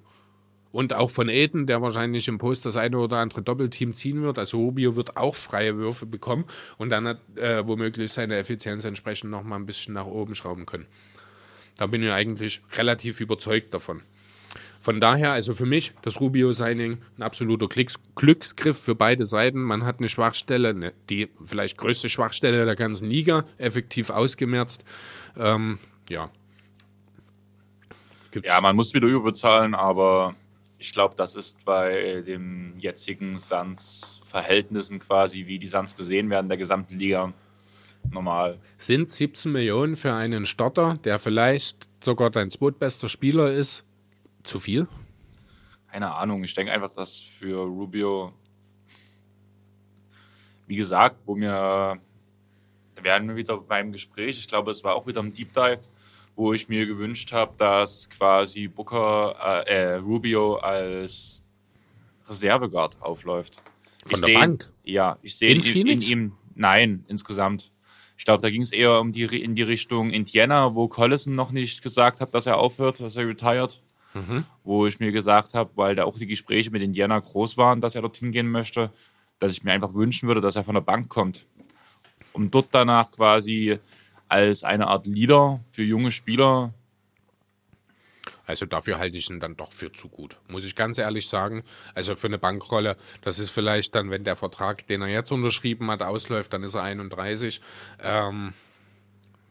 Und 0.70 0.94
auch 0.94 1.10
von 1.10 1.28
Aiden, 1.28 1.66
der 1.66 1.82
wahrscheinlich 1.82 2.28
im 2.28 2.38
Post 2.38 2.64
das 2.64 2.78
eine 2.78 2.98
oder 2.98 3.18
andere 3.18 3.42
Doppelteam 3.42 3.92
ziehen 3.92 4.22
wird. 4.22 4.38
Also 4.38 4.58
Rubio 4.58 4.96
wird 4.96 5.18
auch 5.18 5.34
freie 5.34 5.76
Würfe 5.76 6.06
bekommen 6.06 6.46
und 6.78 6.88
dann 6.88 7.06
hat 7.06 7.20
äh, 7.36 7.66
womöglich 7.68 8.10
seine 8.10 8.36
Effizienz 8.36 8.86
entsprechend 8.86 9.30
nochmal 9.30 9.58
ein 9.58 9.66
bisschen 9.66 9.92
nach 9.92 10.06
oben 10.06 10.34
schrauben 10.34 10.64
können. 10.64 10.86
Da 11.76 11.86
bin 11.86 12.02
ich 12.02 12.10
eigentlich 12.10 12.62
relativ 12.74 13.20
überzeugt 13.20 13.74
davon. 13.74 14.00
Von 14.82 15.00
daher, 15.00 15.30
also 15.30 15.54
für 15.54 15.64
mich, 15.64 15.92
das 16.02 16.20
Rubio-Signing 16.20 16.98
ein 17.16 17.22
absoluter 17.22 17.68
Klicks 17.68 18.00
Glücksgriff 18.16 18.76
für 18.76 18.96
beide 18.96 19.26
Seiten. 19.26 19.62
Man 19.62 19.84
hat 19.84 20.00
eine 20.00 20.08
Schwachstelle, 20.08 20.70
eine, 20.70 20.92
die 21.08 21.28
vielleicht 21.44 21.78
größte 21.78 22.08
Schwachstelle 22.08 22.64
der 22.64 22.74
ganzen 22.74 23.08
Liga, 23.08 23.44
effektiv 23.58 24.10
ausgemerzt. 24.10 24.84
Ähm, 25.38 25.78
ja. 26.08 26.30
Gibt's 28.32 28.48
ja, 28.48 28.60
man 28.60 28.74
muss 28.74 28.92
wieder 28.92 29.06
überbezahlen, 29.06 29.76
aber 29.76 30.34
ich 30.78 30.92
glaube, 30.92 31.14
das 31.14 31.36
ist 31.36 31.64
bei 31.64 32.24
den 32.26 32.74
jetzigen 32.78 33.38
Suns-Verhältnissen 33.38 34.98
quasi, 34.98 35.46
wie 35.46 35.60
die 35.60 35.68
Suns 35.68 35.94
gesehen 35.94 36.28
werden, 36.28 36.48
der 36.48 36.58
gesamten 36.58 36.98
Liga 36.98 37.32
normal. 38.10 38.58
Sind 38.78 39.10
17 39.10 39.52
Millionen 39.52 39.94
für 39.94 40.12
einen 40.12 40.44
Starter, 40.44 40.98
der 41.04 41.20
vielleicht 41.20 41.88
sogar 42.02 42.30
dein 42.30 42.50
zweitbester 42.50 43.08
Spieler 43.08 43.52
ist, 43.52 43.84
zu 44.42 44.60
viel? 44.60 44.86
Keine 45.90 46.14
Ahnung. 46.14 46.42
Ich 46.44 46.54
denke 46.54 46.72
einfach, 46.72 46.92
dass 46.92 47.20
für 47.20 47.60
Rubio, 47.60 48.32
wie 50.66 50.76
gesagt, 50.76 51.16
wo 51.26 51.34
mir, 51.34 51.50
da 52.94 53.04
werden 53.04 53.28
wir 53.28 53.36
wieder 53.36 53.58
beim 53.58 53.92
Gespräch, 53.92 54.38
ich 54.38 54.48
glaube, 54.48 54.70
es 54.70 54.82
war 54.82 54.94
auch 54.94 55.06
wieder 55.06 55.22
ein 55.22 55.34
Deep 55.34 55.52
Dive, 55.52 55.80
wo 56.34 56.52
ich 56.52 56.68
mir 56.68 56.86
gewünscht 56.86 57.32
habe, 57.32 57.52
dass 57.58 58.08
quasi 58.08 58.68
Booker, 58.68 59.64
äh, 59.66 59.74
äh, 59.74 59.94
Rubio 59.96 60.56
als 60.56 61.44
Reserveguard 62.26 63.02
aufläuft. 63.02 63.56
Von 64.06 64.12
ich 64.12 64.20
der 64.20 64.26
seh, 64.26 64.34
Bank? 64.34 64.72
Ja, 64.82 65.18
ich 65.22 65.36
sehe 65.36 65.54
in, 65.54 65.60
in, 65.60 65.86
in, 65.86 66.00
ihm, 66.00 66.32
nein, 66.54 67.04
insgesamt. 67.08 67.70
Ich 68.16 68.24
glaube, 68.24 68.40
da 68.40 68.50
ging 68.50 68.62
es 68.62 68.72
eher 68.72 69.00
um 69.00 69.12
die, 69.12 69.24
in 69.24 69.54
die 69.54 69.62
Richtung 69.62 70.10
Indiana, 70.10 70.74
wo 70.74 70.88
Collison 70.88 71.34
noch 71.34 71.50
nicht 71.50 71.82
gesagt 71.82 72.20
hat, 72.20 72.32
dass 72.34 72.46
er 72.46 72.58
aufhört, 72.58 73.00
dass 73.00 73.16
er 73.16 73.26
retired. 73.26 73.82
Mhm. 74.14 74.44
Wo 74.64 74.86
ich 74.86 75.00
mir 75.00 75.12
gesagt 75.12 75.54
habe, 75.54 75.70
weil 75.76 75.94
da 75.94 76.04
auch 76.04 76.18
die 76.18 76.26
Gespräche 76.26 76.70
mit 76.70 76.82
Indiana 76.82 77.18
groß 77.18 77.56
waren, 77.56 77.80
dass 77.80 77.94
er 77.94 78.02
dorthin 78.02 78.32
gehen 78.32 78.50
möchte, 78.50 78.90
dass 79.38 79.52
ich 79.52 79.64
mir 79.64 79.72
einfach 79.72 79.94
wünschen 79.94 80.28
würde, 80.28 80.40
dass 80.40 80.56
er 80.56 80.64
von 80.64 80.74
der 80.74 80.82
Bank 80.82 81.08
kommt. 81.08 81.46
Um 82.32 82.50
dort 82.50 82.68
danach 82.72 83.10
quasi 83.10 83.78
als 84.28 84.64
eine 84.64 84.86
Art 84.86 85.06
Leader 85.06 85.60
für 85.70 85.82
junge 85.82 86.10
Spieler 86.10 86.72
also 88.46 88.66
dafür 88.66 88.98
halte 88.98 89.16
ich 89.16 89.30
ihn 89.30 89.40
dann 89.40 89.56
doch 89.56 89.72
für 89.72 89.92
zu 89.92 90.08
gut, 90.08 90.36
muss 90.48 90.64
ich 90.64 90.74
ganz 90.74 90.98
ehrlich 90.98 91.28
sagen. 91.28 91.62
Also 91.94 92.16
für 92.16 92.26
eine 92.26 92.38
Bankrolle, 92.38 92.96
das 93.22 93.38
ist 93.38 93.50
vielleicht 93.50 93.94
dann, 93.94 94.10
wenn 94.10 94.24
der 94.24 94.36
Vertrag, 94.36 94.86
den 94.88 95.02
er 95.02 95.08
jetzt 95.08 95.30
unterschrieben 95.30 95.90
hat, 95.90 96.02
ausläuft, 96.02 96.52
dann 96.52 96.62
ist 96.62 96.74
er 96.74 96.82
31. 96.82 97.60
Ähm, 98.02 98.52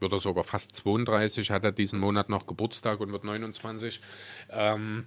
wird 0.02 0.14
er 0.14 0.20
sogar 0.20 0.44
fast 0.44 0.76
32, 0.76 1.52
hat 1.52 1.64
er 1.64 1.72
diesen 1.72 2.00
Monat 2.00 2.30
noch 2.30 2.48
Geburtstag 2.48 3.00
und 3.00 3.14
wird 3.14 3.24
29. 3.24 4.02
Ähm, 4.50 5.06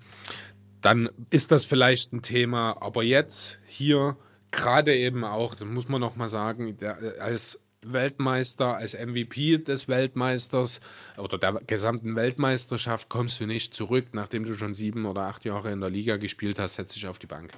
dann 0.81 1.09
ist 1.31 1.51
das 1.51 1.65
vielleicht 1.65 2.13
ein 2.13 2.23
Thema. 2.23 2.77
Aber 2.81 3.03
jetzt 3.03 3.59
hier 3.67 4.17
gerade 4.51 4.95
eben 4.95 5.25
auch, 5.25 5.55
das 5.55 5.67
muss 5.67 5.89
man 5.89 6.01
noch 6.01 6.17
mal 6.17 6.29
sagen, 6.29 6.77
der, 6.79 6.99
als 7.21 7.61
Weltmeister, 7.87 8.77
als 8.77 8.95
MVP 8.95 9.59
des 9.59 9.89
Weltmeisters 9.89 10.81
oder 11.19 11.39
der 11.39 11.61
gesamten 11.67 12.17
Weltmeisterschaft 12.17 13.09
kommst 13.09 13.41
du 13.41 13.47
nicht 13.47 13.75
zurück, 13.75 14.07
nachdem 14.13 14.45
du 14.45 14.55
schon 14.55 14.75
sieben 14.75 15.07
oder 15.07 15.23
acht 15.23 15.45
Jahre 15.45 15.71
in 15.71 15.81
der 15.81 15.91
Liga 15.91 16.17
gespielt 16.17 16.59
hast, 16.59 16.75
setzt 16.75 16.97
dich 16.97 17.07
auf 17.07 17.19
die 17.19 17.27
Bank. 17.27 17.53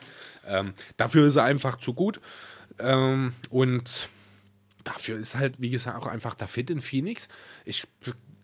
Ähm, 0.47 0.75
dafür 0.97 1.27
ist 1.27 1.37
er 1.37 1.45
einfach 1.45 1.77
zu 1.77 1.95
gut 1.95 2.21
ähm, 2.79 3.35
und 3.51 4.09
dafür 4.87 5.19
ist 5.19 5.35
halt, 5.35 5.61
wie 5.61 5.71
gesagt, 5.71 5.99
auch 5.99 6.07
einfach 6.07 6.35
der 6.35 6.49
Fit 6.49 6.71
in 6.71 6.81
Phoenix. 6.81 7.29
Ich 7.65 7.87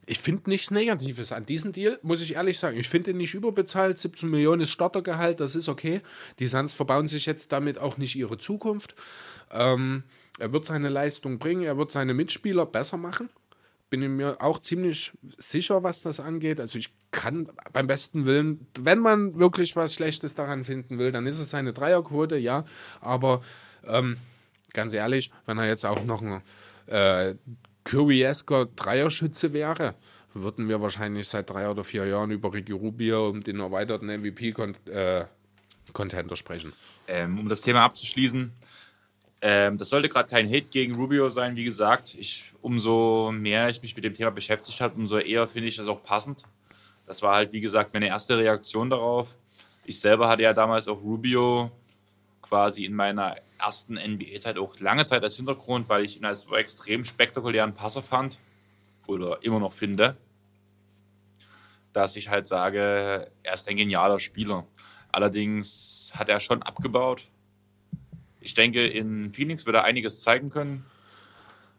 ich 0.05 0.19
finde 0.19 0.51
nichts 0.51 0.71
Negatives 0.71 1.31
an 1.33 1.47
diesem 1.47 1.73
Deal, 1.73 1.99
muss 2.03 2.23
ich 2.23 2.35
ehrlich 2.35 2.59
sagen. 2.59 2.77
Ich 2.77 2.89
finde 2.89 3.13
ihn 3.13 3.19
nicht 3.19 3.35
überbezahlt. 3.35 3.99
17 3.99 4.29
Millionen 4.29 4.63
ist 4.63 4.71
Startergehalt, 4.71 5.39
das 5.39 5.55
ist 5.55 5.69
okay. 5.69 6.01
Die 6.41 6.49
Suns 6.49 6.75
verbauen 6.75 7.07
sich 7.07 7.25
jetzt 7.27 7.53
damit 7.53 7.79
auch 7.79 7.99
nicht 7.99 8.17
ihre 8.17 8.37
Zukunft. 8.37 8.97
Ähm, 9.53 10.03
er 10.39 10.53
wird 10.53 10.67
seine 10.67 10.89
Leistung 10.89 11.39
bringen, 11.39 11.63
er 11.63 11.79
wird 11.79 11.93
seine 11.93 12.15
Mitspieler 12.15 12.67
besser 12.67 12.97
machen. 12.97 13.31
Bin 13.91 14.03
ich 14.03 14.09
mir 14.09 14.41
auch 14.41 14.59
ziemlich 14.59 15.13
sicher, 15.39 15.83
was 15.83 16.03
das 16.03 16.19
angeht. 16.19 16.59
Also 16.59 16.79
ich 16.79 16.91
kann 17.13 17.49
beim 17.73 17.87
besten 17.87 18.25
Willen, 18.25 18.67
wenn 18.81 18.99
man 18.99 19.39
wirklich 19.39 19.77
was 19.77 19.95
Schlechtes 19.95 20.35
daran 20.35 20.65
finden 20.65 20.99
will, 20.99 21.13
dann 21.13 21.27
ist 21.27 21.39
es 21.39 21.51
seine 21.51 21.73
Dreierquote, 21.73 22.39
ja. 22.39 22.65
Aber 23.01 23.43
ähm, 23.87 24.17
ganz 24.73 24.95
ehrlich, 24.95 25.31
wenn 25.47 25.59
er 25.59 25.67
jetzt 25.67 25.85
auch 25.85 26.05
noch 26.05 26.23
ein 26.23 26.43
äh, 26.87 27.35
Curry-esker 27.85 28.67
Dreierschütze 28.77 29.53
wäre, 29.53 29.95
würden 30.35 30.69
wir 30.69 30.81
wahrscheinlich 30.81 31.29
seit 31.29 31.51
drei 31.51 31.69
oder 31.69 31.85
vier 31.85 32.07
Jahren 32.07 32.31
über 32.31 32.53
Ricky 32.53 32.73
Rubio 32.73 33.29
um 33.29 33.43
den 33.43 33.61
erweiterten 33.61 34.07
MVP-Contender 34.07 35.27
äh, 36.33 36.37
sprechen. 36.37 36.73
Ähm, 37.09 37.39
um 37.39 37.49
das 37.49 37.61
Thema 37.61 37.85
abzuschließen, 37.85 38.53
ähm, 39.43 39.77
das 39.77 39.89
sollte 39.89 40.09
gerade 40.09 40.29
kein 40.29 40.47
Hate 40.47 40.69
gegen 40.71 40.95
Rubio 40.95 41.29
sein, 41.29 41.57
wie 41.57 41.65
gesagt. 41.65 42.15
Ich, 42.15 42.53
umso 42.63 43.33
mehr 43.33 43.69
ich 43.69 43.83
mich 43.83 43.97
mit 43.97 44.05
dem 44.05 44.15
Thema 44.15 44.31
beschäftigt 44.31 44.81
habe, 44.81 44.95
umso 44.95 45.19
eher 45.19 45.49
finde 45.49 45.69
ich 45.69 45.77
das 45.77 45.89
auch 45.89 46.03
passend. 46.03 46.45
Das 47.07 47.23
war 47.23 47.35
halt, 47.35 47.53
wie 47.53 47.61
gesagt, 47.61 47.93
meine 47.93 48.07
erste 48.07 48.39
Reaktion 48.39 48.89
darauf. 48.89 49.37
Ich 49.85 49.99
selber 49.99 50.29
hatte 50.29 50.45
ja 50.45 50.55
damals 50.55 50.87
auch 50.87 51.03
Rubio 51.03 51.73
quasi 52.41 52.85
in 52.85 52.95
meiner 52.95 53.37
ersten 53.63 53.95
NBA-Zeit 53.95 54.59
auch 54.59 54.79
lange 54.81 55.05
Zeit 55.05 55.23
als 55.23 55.37
Hintergrund, 55.37 55.89
weil 55.89 56.05
ich 56.05 56.17
ihn 56.17 56.25
als 56.25 56.43
so 56.43 56.55
extrem 56.55 57.05
spektakulären 57.05 57.75
Passer 57.75 58.03
fand 58.03 58.39
oder 59.07 59.43
immer 59.43 59.61
noch 59.61 59.73
finde, 59.73 60.17
dass 61.93 62.17
ich 62.17 62.29
halt 62.29 62.47
sage, 62.47 63.31
er 63.43 63.55
ist 63.55 63.69
ein 63.69 63.77
genialer 63.77 64.19
Spieler. 64.19 64.67
Allerdings 65.11 66.11
hat 66.15 66.29
er 66.29 66.41
schon 66.41 66.63
abgebaut 66.63 67.29
ich 68.43 68.55
denke, 68.55 68.87
in 68.87 69.33
Phoenix 69.33 69.67
wird 69.67 69.77
er 69.77 69.85
einiges 69.85 70.21
zeigen 70.21 70.51
können. 70.51 70.85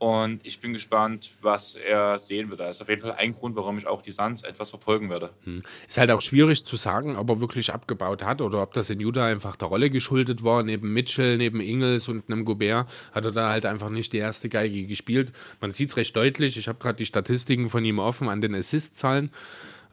Und 0.04 0.46
ich 0.46 0.60
bin 0.60 0.74
gespannt, 0.74 1.30
was 1.42 1.76
er 1.76 2.20
sehen 2.20 2.50
wird. 2.50 2.60
Das 2.60 2.76
ist 2.76 2.82
auf 2.82 2.90
jeden 2.90 3.00
Fall 3.00 3.14
ein 3.14 3.32
Grund, 3.32 3.56
warum 3.56 3.78
ich 3.78 3.88
auch 3.88 4.02
die 4.02 4.12
Suns 4.12 4.44
etwas 4.44 4.72
verfolgen 4.72 5.10
werde. 5.10 5.30
Hm. 5.46 5.62
Ist 5.88 5.98
halt 5.98 6.12
auch 6.12 6.20
schwierig 6.20 6.66
zu 6.66 6.76
sagen, 6.76 7.16
ob 7.16 7.30
er 7.30 7.40
wirklich 7.40 7.72
abgebaut 7.72 8.22
hat 8.22 8.42
oder 8.42 8.62
ob 8.62 8.74
das 8.74 8.90
in 8.90 9.00
Utah 9.00 9.28
einfach 9.28 9.56
der 9.56 9.70
Rolle 9.70 9.90
geschuldet 9.90 10.44
war. 10.44 10.62
Neben 10.62 10.92
Mitchell, 10.92 11.38
neben 11.38 11.62
Ingles 11.62 12.10
und 12.10 12.30
einem 12.30 12.44
Gobert 12.44 12.90
hat 13.14 13.24
er 13.24 13.32
da 13.32 13.50
halt 13.50 13.66
einfach 13.66 13.88
nicht 13.88 14.12
die 14.12 14.18
erste 14.18 14.50
Geige 14.50 14.88
gespielt. 14.88 15.32
Man 15.62 15.72
sieht 15.72 15.88
es 15.88 15.96
recht 15.96 16.14
deutlich. 16.18 16.58
Ich 16.58 16.68
habe 16.68 16.80
gerade 16.80 16.98
die 16.98 17.06
Statistiken 17.06 17.70
von 17.70 17.86
ihm 17.86 18.00
offen 18.00 18.28
an 18.28 18.42
den 18.42 18.56
Assist-Zahlen. 18.56 19.32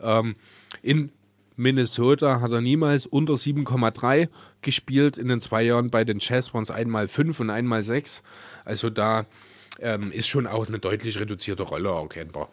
Ähm, 0.00 0.34
in 0.82 1.12
Minnesota 1.54 2.40
hat 2.40 2.50
er 2.50 2.61
niemals 2.61 3.06
unter 3.06 3.34
7,3 3.34 4.28
gespielt. 4.61 5.18
In 5.18 5.28
den 5.28 5.40
zwei 5.40 5.62
Jahren 5.62 5.88
bei 5.90 6.02
den 6.02 6.18
Jazz 6.18 6.52
waren 6.52 6.64
es 6.64 6.72
einmal 6.72 7.06
5 7.06 7.38
und 7.38 7.50
einmal 7.50 7.84
6. 7.84 8.24
Also 8.64 8.90
da 8.90 9.26
ähm, 9.78 10.10
ist 10.10 10.28
schon 10.28 10.46
auch 10.46 10.66
eine 10.66 10.78
deutlich 10.78 11.18
reduzierte 11.18 11.62
Rolle 11.62 11.90
erkennbar. 11.90 12.50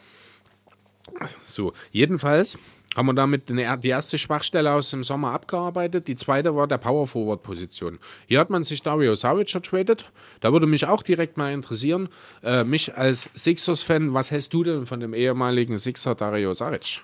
So, 1.43 1.73
jedenfalls 1.91 2.57
haben 2.95 3.05
wir 3.05 3.13
damit 3.13 3.49
die 3.49 3.87
erste 3.87 4.17
Schwachstelle 4.17 4.73
aus 4.73 4.89
dem 4.89 5.03
Sommer 5.03 5.31
abgearbeitet. 5.31 6.07
Die 6.07 6.15
zweite 6.15 6.55
war 6.55 6.67
der 6.67 6.79
Power 6.79 7.07
Forward 7.07 7.43
Position. 7.43 7.99
Hier 8.27 8.39
hat 8.39 8.49
man 8.49 8.63
sich 8.63 8.81
Dario 8.81 9.13
Saric 9.15 9.53
ertradet. 9.53 10.11
Da 10.39 10.51
würde 10.51 10.65
mich 10.65 10.85
auch 10.85 11.03
direkt 11.03 11.37
mal 11.37 11.53
interessieren, 11.53 12.09
äh, 12.43 12.63
mich 12.63 12.97
als 12.97 13.29
Sixers-Fan, 13.35 14.13
was 14.13 14.31
hältst 14.31 14.53
du 14.53 14.63
denn 14.63 14.85
von 14.85 14.99
dem 14.99 15.13
ehemaligen 15.13 15.77
Sixer 15.77 16.15
Dario 16.15 16.53
Saric? 16.53 17.01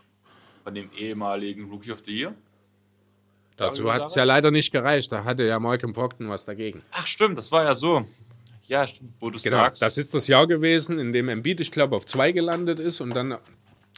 von 0.63 0.73
dem 0.73 0.89
ehemaligen 0.97 1.69
Rookie 1.69 1.91
of 1.91 2.01
the 2.05 2.15
Year. 2.15 2.33
Dazu 3.57 3.93
hat 3.93 4.05
es 4.05 4.15
ja 4.15 4.23
leider 4.23 4.49
nicht 4.49 4.71
gereicht. 4.71 5.11
Da 5.11 5.25
hatte 5.25 5.43
ja 5.43 5.59
Malcolm 5.59 5.93
Brockton 5.93 6.27
was 6.29 6.45
dagegen. 6.45 6.81
Ach 6.91 7.05
stimmt, 7.05 7.37
das 7.37 7.51
war 7.51 7.63
ja 7.65 7.75
so. 7.75 8.07
Ja, 8.73 8.87
wo 9.19 9.29
du 9.29 9.39
genau, 9.39 9.57
sagst. 9.57 9.83
Das 9.83 9.99
ist 9.99 10.15
das 10.15 10.27
Jahr 10.27 10.47
gewesen, 10.47 10.97
in 10.97 11.13
dem 11.13 11.29
Embiid, 11.29 11.59
ich 11.59 11.71
glaube, 11.71 11.95
auf 11.95 12.07
zwei 12.07 12.31
gelandet 12.31 12.79
ist 12.79 13.01
und 13.01 13.15
dann 13.15 13.37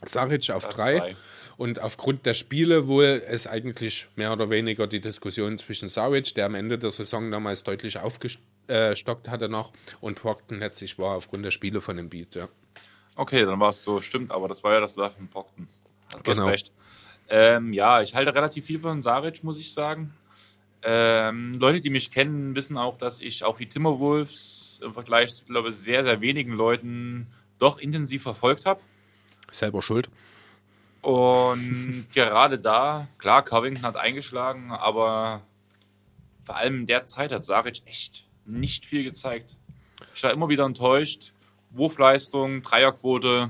Saric 0.03 0.49
auf 0.49 0.67
drei. 0.67 0.97
drei. 0.97 1.15
Und 1.55 1.79
aufgrund 1.79 2.25
der 2.25 2.33
Spiele 2.33 2.89
wohl 2.89 3.23
es 3.25 3.47
eigentlich 3.47 4.07
mehr 4.17 4.33
oder 4.33 4.49
weniger 4.49 4.85
die 4.85 4.99
Diskussion 4.99 5.57
zwischen 5.57 5.87
Saric, 5.87 6.35
der 6.35 6.47
am 6.47 6.55
Ende 6.55 6.77
der 6.77 6.91
Saison 6.91 7.31
damals 7.31 7.63
deutlich 7.63 7.99
aufgestockt 7.99 9.29
hatte 9.29 9.47
noch, 9.47 9.71
und 10.01 10.21
Brockton 10.21 10.59
letztlich 10.59 10.99
war 10.99 11.15
aufgrund 11.15 11.45
der 11.45 11.51
Spiele 11.51 11.79
von 11.79 11.97
Embiid, 11.97 12.35
ja. 12.35 12.49
Okay, 13.15 13.45
dann 13.45 13.57
war 13.61 13.69
es 13.69 13.81
so, 13.81 14.01
stimmt, 14.01 14.33
aber 14.33 14.49
das 14.49 14.61
war 14.61 14.73
ja 14.73 14.81
das 14.81 14.95
von 14.95 15.29
Brockton. 15.31 15.69
Du 16.11 16.17
genau. 16.19 16.41
hast 16.41 16.51
recht. 16.51 16.71
Ähm, 17.29 17.71
ja, 17.71 18.01
ich 18.01 18.13
halte 18.13 18.35
relativ 18.35 18.65
viel 18.65 18.81
von 18.81 19.01
Saric, 19.01 19.41
muss 19.41 19.57
ich 19.57 19.71
sagen. 19.71 20.13
Ähm, 20.85 21.53
Leute, 21.55 21.81
die 21.81 21.89
mich 21.89 22.11
kennen, 22.11 22.55
wissen 22.55 22.77
auch, 22.77 22.97
dass 22.97 23.19
ich 23.19 23.43
auch 23.43 23.57
die 23.57 23.65
Timberwolves 23.65 24.81
im 24.83 24.93
Vergleich 24.93 25.35
zu, 25.35 25.45
glaube 25.45 25.69
ich, 25.69 25.75
sehr, 25.75 26.03
sehr 26.03 26.21
wenigen 26.21 26.53
Leuten 26.53 27.27
doch 27.57 27.79
intensiv 27.79 28.23
verfolgt 28.23 28.65
habe. 28.65 28.79
Selber 29.51 29.81
schuld. 29.81 30.09
Und 31.01 32.07
gerade 32.13 32.57
da, 32.57 33.07
klar, 33.17 33.43
Covington 33.43 33.83
hat 33.83 33.95
eingeschlagen, 33.95 34.71
aber 34.71 35.41
vor 36.43 36.57
allem 36.57 36.81
in 36.81 36.85
der 36.85 37.07
Zeit 37.07 37.31
hat 37.31 37.45
Saric 37.45 37.81
echt 37.85 38.25
nicht 38.45 38.85
viel 38.85 39.03
gezeigt. 39.03 39.57
Ich 40.13 40.21
war 40.23 40.31
immer 40.31 40.49
wieder 40.49 40.65
enttäuscht. 40.65 41.33
Wurfleistung, 41.71 42.61
Dreierquote, 42.61 43.49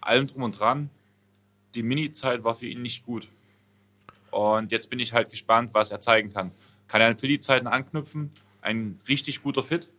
allem 0.00 0.26
drum 0.26 0.42
und 0.44 0.58
dran 0.58 0.90
die 1.74 1.82
Mini-Zeit 1.82 2.44
war 2.44 2.54
für 2.54 2.66
ihn 2.66 2.82
nicht 2.82 3.04
gut. 3.04 3.28
Und 4.32 4.72
jetzt 4.72 4.88
bin 4.90 4.98
ich 4.98 5.12
halt 5.12 5.30
gespannt, 5.30 5.70
was 5.74 5.90
er 5.90 6.00
zeigen 6.00 6.32
kann. 6.32 6.50
Kann 6.88 7.00
er 7.00 7.08
an 7.08 7.18
Philly-Zeiten 7.18 7.66
anknüpfen? 7.66 8.30
Ein 8.62 8.98
richtig 9.06 9.42
guter 9.42 9.62
Fit. 9.62 9.90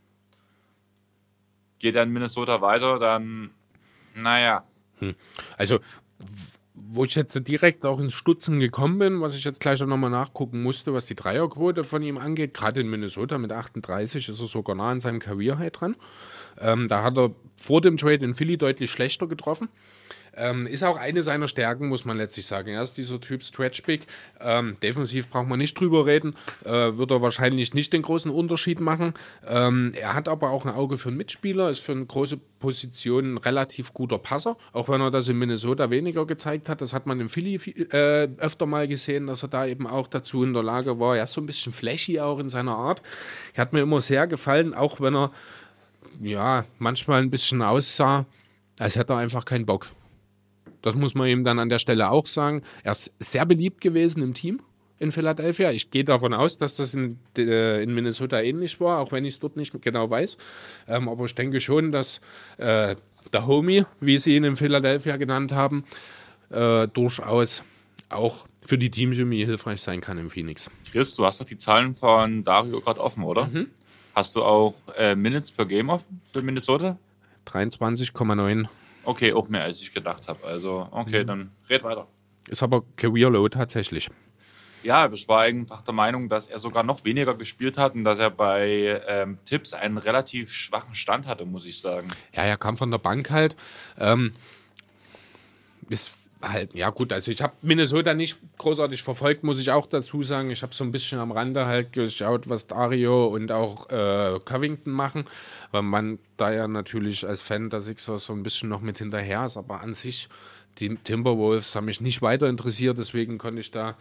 Geht 1.79 1.95
er 1.95 2.03
in 2.03 2.11
Minnesota 2.11 2.59
weiter, 2.59 2.97
dann, 2.97 3.51
naja. 4.15 4.63
Hm. 4.99 5.15
Also, 5.57 5.79
wo 6.73 7.05
ich 7.05 7.13
jetzt 7.13 7.47
direkt 7.47 7.85
auch 7.85 7.99
ins 7.99 8.13
Stutzen 8.13 8.59
gekommen 8.59 8.97
bin, 8.97 9.21
was 9.21 9.35
ich 9.35 9.43
jetzt 9.43 9.59
gleich 9.59 9.81
auch 9.83 9.87
nochmal 9.87 10.09
nachgucken 10.09 10.63
musste, 10.63 10.93
was 10.93 11.05
die 11.05 11.15
Dreierquote 11.15 11.83
von 11.83 12.01
ihm 12.01 12.17
angeht, 12.17 12.55
gerade 12.55 12.81
in 12.81 12.89
Minnesota 12.89 13.37
mit 13.37 13.51
38 13.51 14.29
ist 14.29 14.39
er 14.39 14.47
sogar 14.47 14.75
nah 14.75 14.89
an 14.89 14.99
seinem 14.99 15.19
Career 15.19 15.59
High 15.59 15.71
dran. 15.71 15.95
Ähm, 16.59 16.87
da 16.87 17.03
hat 17.03 17.17
er 17.17 17.35
vor 17.55 17.81
dem 17.81 17.97
Trade 17.97 18.25
in 18.25 18.33
Philly 18.33 18.57
deutlich 18.57 18.89
schlechter 18.89 19.27
getroffen. 19.27 19.69
Ähm, 20.35 20.65
ist 20.65 20.83
auch 20.83 20.97
eine 20.97 21.23
seiner 21.23 21.47
Stärken, 21.47 21.87
muss 21.87 22.05
man 22.05 22.17
letztlich 22.17 22.45
sagen. 22.45 22.69
Er 22.69 22.81
ist 22.83 22.97
dieser 22.97 23.19
Typ 23.21 23.43
Stretch 23.43 23.83
Big. 23.83 24.07
Ähm, 24.39 24.75
defensiv 24.81 25.29
braucht 25.29 25.47
man 25.47 25.59
nicht 25.59 25.79
drüber 25.79 26.05
reden. 26.05 26.35
Äh, 26.65 26.97
wird 26.97 27.11
er 27.11 27.21
wahrscheinlich 27.21 27.73
nicht 27.73 27.93
den 27.93 28.01
großen 28.01 28.31
Unterschied 28.31 28.79
machen. 28.79 29.13
Ähm, 29.47 29.93
er 29.95 30.13
hat 30.13 30.27
aber 30.27 30.49
auch 30.49 30.65
ein 30.65 30.73
Auge 30.73 30.97
für 30.97 31.09
einen 31.09 31.17
Mitspieler, 31.17 31.69
ist 31.69 31.79
für 31.79 31.91
eine 31.91 32.05
große 32.05 32.37
Position 32.59 33.33
ein 33.33 33.37
relativ 33.37 33.93
guter 33.93 34.17
Passer, 34.17 34.57
auch 34.71 34.89
wenn 34.89 35.01
er 35.01 35.11
das 35.11 35.27
in 35.27 35.37
Minnesota 35.37 35.89
weniger 35.89 36.25
gezeigt 36.25 36.69
hat. 36.69 36.81
Das 36.81 36.93
hat 36.93 37.05
man 37.05 37.19
in 37.19 37.29
Philly 37.29 37.55
äh, 37.91 38.29
öfter 38.37 38.65
mal 38.65 38.87
gesehen, 38.87 39.27
dass 39.27 39.43
er 39.43 39.49
da 39.49 39.65
eben 39.65 39.85
auch 39.85 40.07
dazu 40.07 40.43
in 40.43 40.53
der 40.53 40.63
Lage 40.63 40.99
war. 40.99 41.17
Er 41.17 41.25
ist 41.25 41.33
so 41.33 41.41
ein 41.41 41.45
bisschen 41.45 41.73
flashy 41.73 42.19
auch 42.19 42.39
in 42.39 42.49
seiner 42.49 42.75
Art. 42.75 43.01
Hat 43.57 43.73
mir 43.73 43.81
immer 43.81 44.01
sehr 44.01 44.27
gefallen, 44.27 44.73
auch 44.73 45.01
wenn 45.01 45.15
er 45.15 45.31
ja, 46.21 46.65
manchmal 46.79 47.21
ein 47.21 47.29
bisschen 47.29 47.61
aussah, 47.61 48.25
als 48.79 48.95
hätte 48.95 49.13
er 49.13 49.17
einfach 49.17 49.45
keinen 49.45 49.65
Bock. 49.65 49.87
Das 50.83 50.93
muss 50.93 51.15
man 51.15 51.27
ihm 51.27 51.43
dann 51.43 51.57
an 51.57 51.69
der 51.69 51.79
Stelle 51.79 52.11
auch 52.11 52.27
sagen. 52.27 52.61
Er 52.83 52.91
ist 52.91 53.11
sehr 53.19 53.45
beliebt 53.47 53.81
gewesen 53.81 54.21
im 54.21 54.35
Team 54.35 54.61
in 54.99 55.11
Philadelphia. 55.11 55.71
Ich 55.71 55.89
gehe 55.89 56.03
davon 56.03 56.33
aus, 56.33 56.59
dass 56.59 56.75
das 56.75 56.93
in, 56.93 57.17
äh, 57.37 57.81
in 57.81 57.93
Minnesota 57.95 58.39
ähnlich 58.41 58.79
war, 58.79 58.99
auch 58.99 59.11
wenn 59.11 59.25
ich 59.25 59.35
es 59.35 59.39
dort 59.39 59.57
nicht 59.57 59.81
genau 59.81 60.09
weiß. 60.09 60.37
Ähm, 60.87 61.09
aber 61.09 61.25
ich 61.25 61.33
denke 61.33 61.59
schon, 61.61 61.91
dass 61.91 62.21
äh, 62.57 62.95
der 63.31 63.47
Homie, 63.47 63.85
wie 64.01 64.19
sie 64.19 64.35
ihn 64.35 64.43
in 64.43 64.55
Philadelphia 64.55 65.17
genannt 65.17 65.53
haben, 65.53 65.85
äh, 66.49 66.87
durchaus 66.89 67.63
auch 68.09 68.45
für 68.65 68.77
die 68.77 68.91
Teamchemie 68.91 69.45
hilfreich 69.45 69.81
sein 69.81 70.01
kann 70.01 70.17
im 70.17 70.29
Phoenix. 70.29 70.69
Chris, 70.91 71.15
du 71.15 71.25
hast 71.25 71.41
doch 71.41 71.45
die 71.45 71.57
Zahlen 71.57 71.95
von 71.95 72.43
Dario 72.43 72.81
gerade 72.81 73.01
offen, 73.01 73.23
oder? 73.23 73.47
Mhm. 73.47 73.67
Hast 74.13 74.35
du 74.35 74.43
auch 74.43 74.75
äh, 74.97 75.15
Minutes 75.15 75.51
per 75.51 75.65
Game 75.65 75.89
offen 75.89 76.21
für 76.31 76.41
Minnesota? 76.41 76.97
23,9 77.47 78.67
Okay, 79.03 79.33
auch 79.33 79.49
mehr 79.49 79.63
als 79.63 79.81
ich 79.81 79.93
gedacht 79.93 80.27
habe. 80.27 80.45
Also, 80.45 80.87
okay, 80.91 81.25
dann 81.25 81.51
red 81.69 81.83
weiter. 81.83 82.07
ist 82.47 82.63
aber 82.63 82.83
Career 82.95 83.29
Low 83.29 83.47
tatsächlich. 83.49 84.09
Ja, 84.83 85.09
ich 85.11 85.27
war 85.29 85.41
einfach 85.41 85.81
der 85.81 85.93
Meinung, 85.93 86.27
dass 86.27 86.47
er 86.47 86.59
sogar 86.59 86.83
noch 86.83 87.05
weniger 87.05 87.35
gespielt 87.35 87.77
hat 87.77 87.95
und 87.95 88.03
dass 88.03 88.19
er 88.19 88.29
bei 88.29 89.01
ähm, 89.07 89.37
Tipps 89.45 89.73
einen 89.73 89.97
relativ 89.97 90.53
schwachen 90.53 90.93
Stand 90.93 91.25
hatte, 91.25 91.45
muss 91.45 91.65
ich 91.65 91.79
sagen. 91.79 92.09
Ja, 92.33 92.43
er 92.43 92.57
kam 92.57 92.75
von 92.75 92.91
der 92.91 92.97
Bank 92.97 93.31
halt. 93.31 93.55
Ähm, 93.97 94.33
ist 95.89 96.15
halt, 96.43 96.75
ja 96.75 96.89
gut, 96.89 97.13
also 97.13 97.31
ich 97.31 97.41
habe 97.41 97.53
Minnesota 97.61 98.13
nicht 98.13 98.39
großartig 98.57 99.01
verfolgt, 99.01 99.43
muss 99.43 99.59
ich 99.59 99.71
auch 99.71 99.87
dazu 99.87 100.23
sagen. 100.23 100.51
Ich 100.51 100.61
habe 100.61 100.73
so 100.73 100.83
ein 100.83 100.91
bisschen 100.91 101.19
am 101.19 101.31
Rande 101.31 101.65
halt 101.65 101.93
geschaut, 101.93 102.49
was 102.49 102.67
Dario 102.67 103.27
und 103.27 103.51
auch 103.51 103.89
äh, 103.89 104.39
Covington 104.43 104.93
machen, 104.93 105.25
weil 105.71 105.81
man 105.81 106.19
da 106.37 106.51
ja 106.51 106.67
natürlich 106.67 107.27
als 107.27 107.41
Fan 107.41 107.69
der 107.69 107.81
Sixers 107.81 108.25
so 108.25 108.33
ein 108.33 108.43
bisschen 108.43 108.69
noch 108.69 108.81
mit 108.81 108.99
hinterher 108.99 109.45
ist, 109.45 109.57
aber 109.57 109.81
an 109.81 109.93
sich, 109.93 110.29
die 110.79 110.95
Timberwolves 110.95 111.75
haben 111.75 111.85
mich 111.85 112.01
nicht 112.01 112.21
weiter 112.21 112.47
interessiert, 112.47 112.97
deswegen 112.97 113.37
konnte 113.37 113.61
ich 113.61 113.71
da 113.71 113.95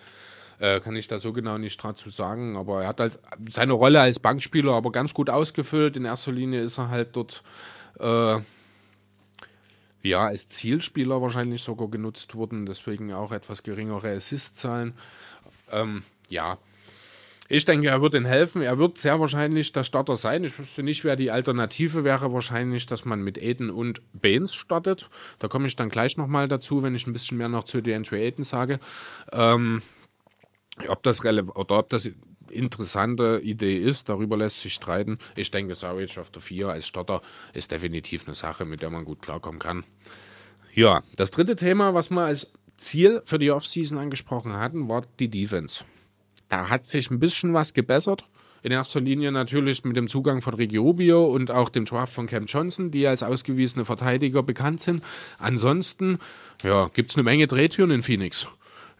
äh, 0.58 0.80
kann 0.80 0.94
ich 0.94 1.08
da 1.08 1.18
so 1.18 1.32
genau 1.32 1.58
nicht 1.58 1.82
dazu 1.82 2.08
sagen, 2.08 2.56
aber 2.56 2.82
er 2.82 2.88
hat 2.88 3.00
halt 3.00 3.18
seine 3.48 3.72
Rolle 3.72 4.00
als 4.00 4.20
Bankspieler 4.20 4.72
aber 4.72 4.92
ganz 4.92 5.12
gut 5.12 5.28
ausgefüllt. 5.28 5.96
In 5.96 6.04
erster 6.04 6.30
Linie 6.30 6.60
ist 6.60 6.78
er 6.78 6.88
halt 6.88 7.16
dort 7.16 7.42
äh, 7.98 8.38
ja, 10.02 10.26
als 10.26 10.48
Zielspieler 10.48 11.22
wahrscheinlich 11.22 11.62
sogar 11.62 11.88
genutzt 11.88 12.34
wurden, 12.34 12.66
deswegen 12.66 13.12
auch 13.12 13.32
etwas 13.32 13.62
geringere 13.62 14.10
Assist-Zahlen. 14.14 14.94
Ähm, 15.70 16.02
ja, 16.28 16.58
ich 17.48 17.66
denke, 17.66 17.88
er 17.88 18.00
wird 18.00 18.14
ihnen 18.14 18.24
helfen. 18.24 18.62
Er 18.62 18.78
wird 18.78 18.96
sehr 18.96 19.20
wahrscheinlich 19.20 19.72
der 19.72 19.84
Starter 19.84 20.16
sein. 20.16 20.42
Ich 20.42 20.58
wüsste 20.58 20.82
nicht, 20.82 21.04
wer 21.04 21.16
die 21.16 21.30
Alternative 21.30 22.02
wäre. 22.02 22.32
Wahrscheinlich, 22.32 22.86
dass 22.86 23.04
man 23.04 23.20
mit 23.22 23.36
Aiden 23.36 23.68
und 23.68 24.00
Baines 24.14 24.54
startet. 24.54 25.10
Da 25.38 25.48
komme 25.48 25.66
ich 25.66 25.76
dann 25.76 25.90
gleich 25.90 26.16
nochmal 26.16 26.48
dazu, 26.48 26.82
wenn 26.82 26.94
ich 26.94 27.06
ein 27.06 27.12
bisschen 27.12 27.36
mehr 27.36 27.50
noch 27.50 27.64
zu 27.64 27.82
DeAndre 27.82 28.16
Aiden 28.16 28.44
sage. 28.44 28.80
Ähm, 29.32 29.82
ob 30.88 31.02
das 31.02 31.24
relevant 31.24 31.58
oder 31.58 31.78
ob 31.78 31.90
das 31.90 32.10
interessante 32.52 33.40
Idee 33.42 33.76
ist, 33.76 34.08
darüber 34.08 34.36
lässt 34.36 34.62
sich 34.62 34.74
streiten. 34.74 35.18
Ich 35.36 35.50
denke, 35.50 35.74
Saric 35.74 36.18
auf 36.18 36.30
der 36.30 36.42
4 36.42 36.68
als 36.68 36.86
Starter 36.86 37.22
ist 37.52 37.70
definitiv 37.70 38.26
eine 38.26 38.34
Sache, 38.34 38.64
mit 38.64 38.82
der 38.82 38.90
man 38.90 39.04
gut 39.04 39.22
klarkommen 39.22 39.58
kann. 39.58 39.84
Ja, 40.74 41.02
das 41.16 41.30
dritte 41.30 41.56
Thema, 41.56 41.94
was 41.94 42.10
wir 42.10 42.22
als 42.22 42.52
Ziel 42.76 43.20
für 43.24 43.38
die 43.38 43.50
Offseason 43.50 43.98
angesprochen 43.98 44.54
hatten, 44.54 44.88
war 44.88 45.02
die 45.18 45.28
Defense. 45.28 45.84
Da 46.48 46.68
hat 46.68 46.84
sich 46.84 47.10
ein 47.10 47.18
bisschen 47.18 47.54
was 47.54 47.74
gebessert. 47.74 48.24
In 48.62 48.70
erster 48.70 49.00
Linie 49.00 49.32
natürlich 49.32 49.84
mit 49.84 49.96
dem 49.96 50.08
Zugang 50.08 50.40
von 50.40 50.54
Rubio 50.54 51.24
und 51.24 51.50
auch 51.50 51.68
dem 51.68 51.84
Draft 51.84 52.14
von 52.14 52.28
Cam 52.28 52.46
Johnson, 52.46 52.92
die 52.92 53.06
als 53.06 53.24
ausgewiesene 53.24 53.84
Verteidiger 53.84 54.42
bekannt 54.42 54.80
sind. 54.80 55.02
Ansonsten 55.38 56.18
ja, 56.62 56.88
gibt 56.94 57.10
es 57.10 57.16
eine 57.16 57.24
Menge 57.24 57.48
Drehtüren 57.48 57.90
in 57.90 58.02
Phoenix. 58.02 58.46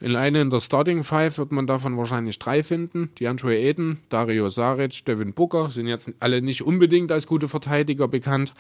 In 0.03 0.17
einer 0.17 0.41
in 0.41 0.51
der 0.51 0.59
Starting 0.59 1.05
Five 1.05 1.39
wird 1.39 1.53
man 1.53 1.69
davon 1.69 1.97
wahrscheinlich 1.97 2.41
drei 2.41 2.65
finden. 2.65 3.11
Die 3.19 3.29
Andre 3.29 3.53
Aiden, 3.53 3.99
Dario 4.09 4.51
Saric, 4.51 5.05
Devin 5.05 5.33
Booker 5.33 5.69
sind 5.69 5.87
jetzt 5.87 6.13
alle 6.19 6.43
nicht 6.43 6.63
unbedingt 6.63 7.13
als 7.13 7.29
gute 7.29 7.47
Verteidiger 7.47 8.09
bekannt. 8.09 8.53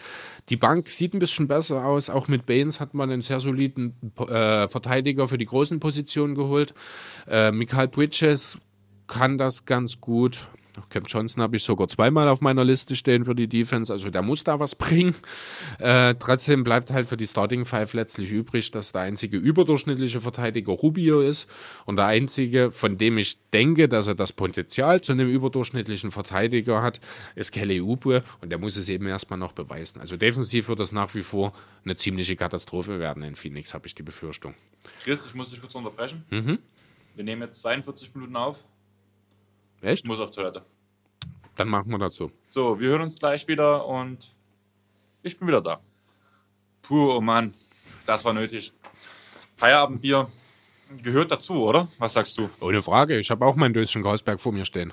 Die 0.50 0.56
Bank 0.56 0.88
sieht 0.88 1.14
ein 1.14 1.18
bisschen 1.18 1.48
besser 1.48 1.84
aus. 1.84 2.10
Auch 2.10 2.28
mit 2.28 2.46
Baines 2.46 2.78
hat 2.78 2.94
man 2.94 3.10
einen 3.10 3.22
sehr 3.22 3.40
soliden 3.40 3.96
äh, 4.18 4.68
Verteidiger 4.68 5.26
für 5.26 5.36
die 5.36 5.46
großen 5.46 5.80
Positionen 5.80 6.36
geholt. 6.36 6.74
Äh, 7.26 7.50
Michael 7.50 7.88
Bridges 7.88 8.56
kann 9.08 9.36
das 9.36 9.64
ganz 9.64 10.00
gut. 10.00 10.46
Cam 10.88 11.04
Johnson 11.04 11.42
habe 11.42 11.56
ich 11.56 11.62
sogar 11.62 11.88
zweimal 11.88 12.28
auf 12.28 12.40
meiner 12.40 12.64
Liste 12.64 12.96
stehen 12.96 13.24
für 13.24 13.34
die 13.34 13.48
Defense, 13.48 13.92
also 13.92 14.10
der 14.10 14.22
muss 14.22 14.44
da 14.44 14.58
was 14.58 14.74
bringen. 14.74 15.14
Äh, 15.78 16.14
trotzdem 16.18 16.64
bleibt 16.64 16.90
halt 16.90 17.08
für 17.08 17.16
die 17.16 17.26
Starting 17.26 17.64
Five 17.64 17.92
letztlich 17.94 18.30
übrig, 18.30 18.70
dass 18.70 18.92
der 18.92 19.02
einzige 19.02 19.36
überdurchschnittliche 19.36 20.20
Verteidiger 20.20 20.72
Rubio 20.72 21.20
ist 21.20 21.48
und 21.84 21.96
der 21.96 22.06
einzige, 22.06 22.72
von 22.72 22.98
dem 22.98 23.18
ich 23.18 23.38
denke, 23.52 23.88
dass 23.88 24.06
er 24.06 24.14
das 24.14 24.32
Potenzial 24.32 25.00
zu 25.00 25.12
einem 25.12 25.28
überdurchschnittlichen 25.28 26.10
Verteidiger 26.10 26.82
hat, 26.82 27.00
ist 27.34 27.52
Kelly 27.52 27.80
Oubre 27.80 28.22
und 28.40 28.50
der 28.50 28.58
muss 28.58 28.76
es 28.76 28.88
eben 28.88 29.06
erstmal 29.06 29.38
noch 29.38 29.52
beweisen. 29.52 30.00
Also 30.00 30.16
defensiv 30.16 30.68
wird 30.68 30.80
das 30.80 30.92
nach 30.92 31.14
wie 31.14 31.22
vor 31.22 31.52
eine 31.84 31.96
ziemliche 31.96 32.36
Katastrophe 32.36 32.98
werden 32.98 33.22
in 33.22 33.34
Phoenix, 33.34 33.74
habe 33.74 33.86
ich 33.86 33.94
die 33.94 34.02
Befürchtung. 34.02 34.54
Chris, 35.04 35.26
ich 35.26 35.34
muss 35.34 35.50
dich 35.50 35.60
kurz 35.60 35.74
unterbrechen. 35.74 36.24
Mhm. 36.30 36.58
Wir 37.14 37.24
nehmen 37.24 37.42
jetzt 37.42 37.60
42 37.60 38.14
Minuten 38.14 38.36
auf. 38.36 38.64
Echt? 39.82 40.04
Ich 40.04 40.08
muss 40.08 40.20
auf 40.20 40.30
Toilette. 40.30 40.64
Dann 41.56 41.68
machen 41.68 41.90
wir 41.90 41.98
das 41.98 42.14
so. 42.14 42.30
Wir 42.80 42.90
hören 42.90 43.02
uns 43.02 43.18
gleich 43.18 43.46
wieder 43.46 43.86
und 43.86 44.34
ich 45.22 45.38
bin 45.38 45.48
wieder 45.48 45.60
da. 45.60 45.80
Puh, 46.80 47.16
oh 47.16 47.20
Mann, 47.20 47.52
das 48.06 48.24
war 48.24 48.32
nötig. 48.32 48.72
Feierabendbier 49.56 50.28
gehört 51.02 51.30
dazu, 51.30 51.62
oder? 51.62 51.88
Was 51.98 52.14
sagst 52.14 52.38
du? 52.38 52.48
Ohne 52.60 52.80
Frage, 52.80 53.18
ich 53.18 53.30
habe 53.30 53.44
auch 53.44 53.56
mein 53.56 53.72
Döschen 53.72 54.02
Karlsberg 54.02 54.40
vor 54.40 54.52
mir 54.52 54.64
stehen. 54.64 54.92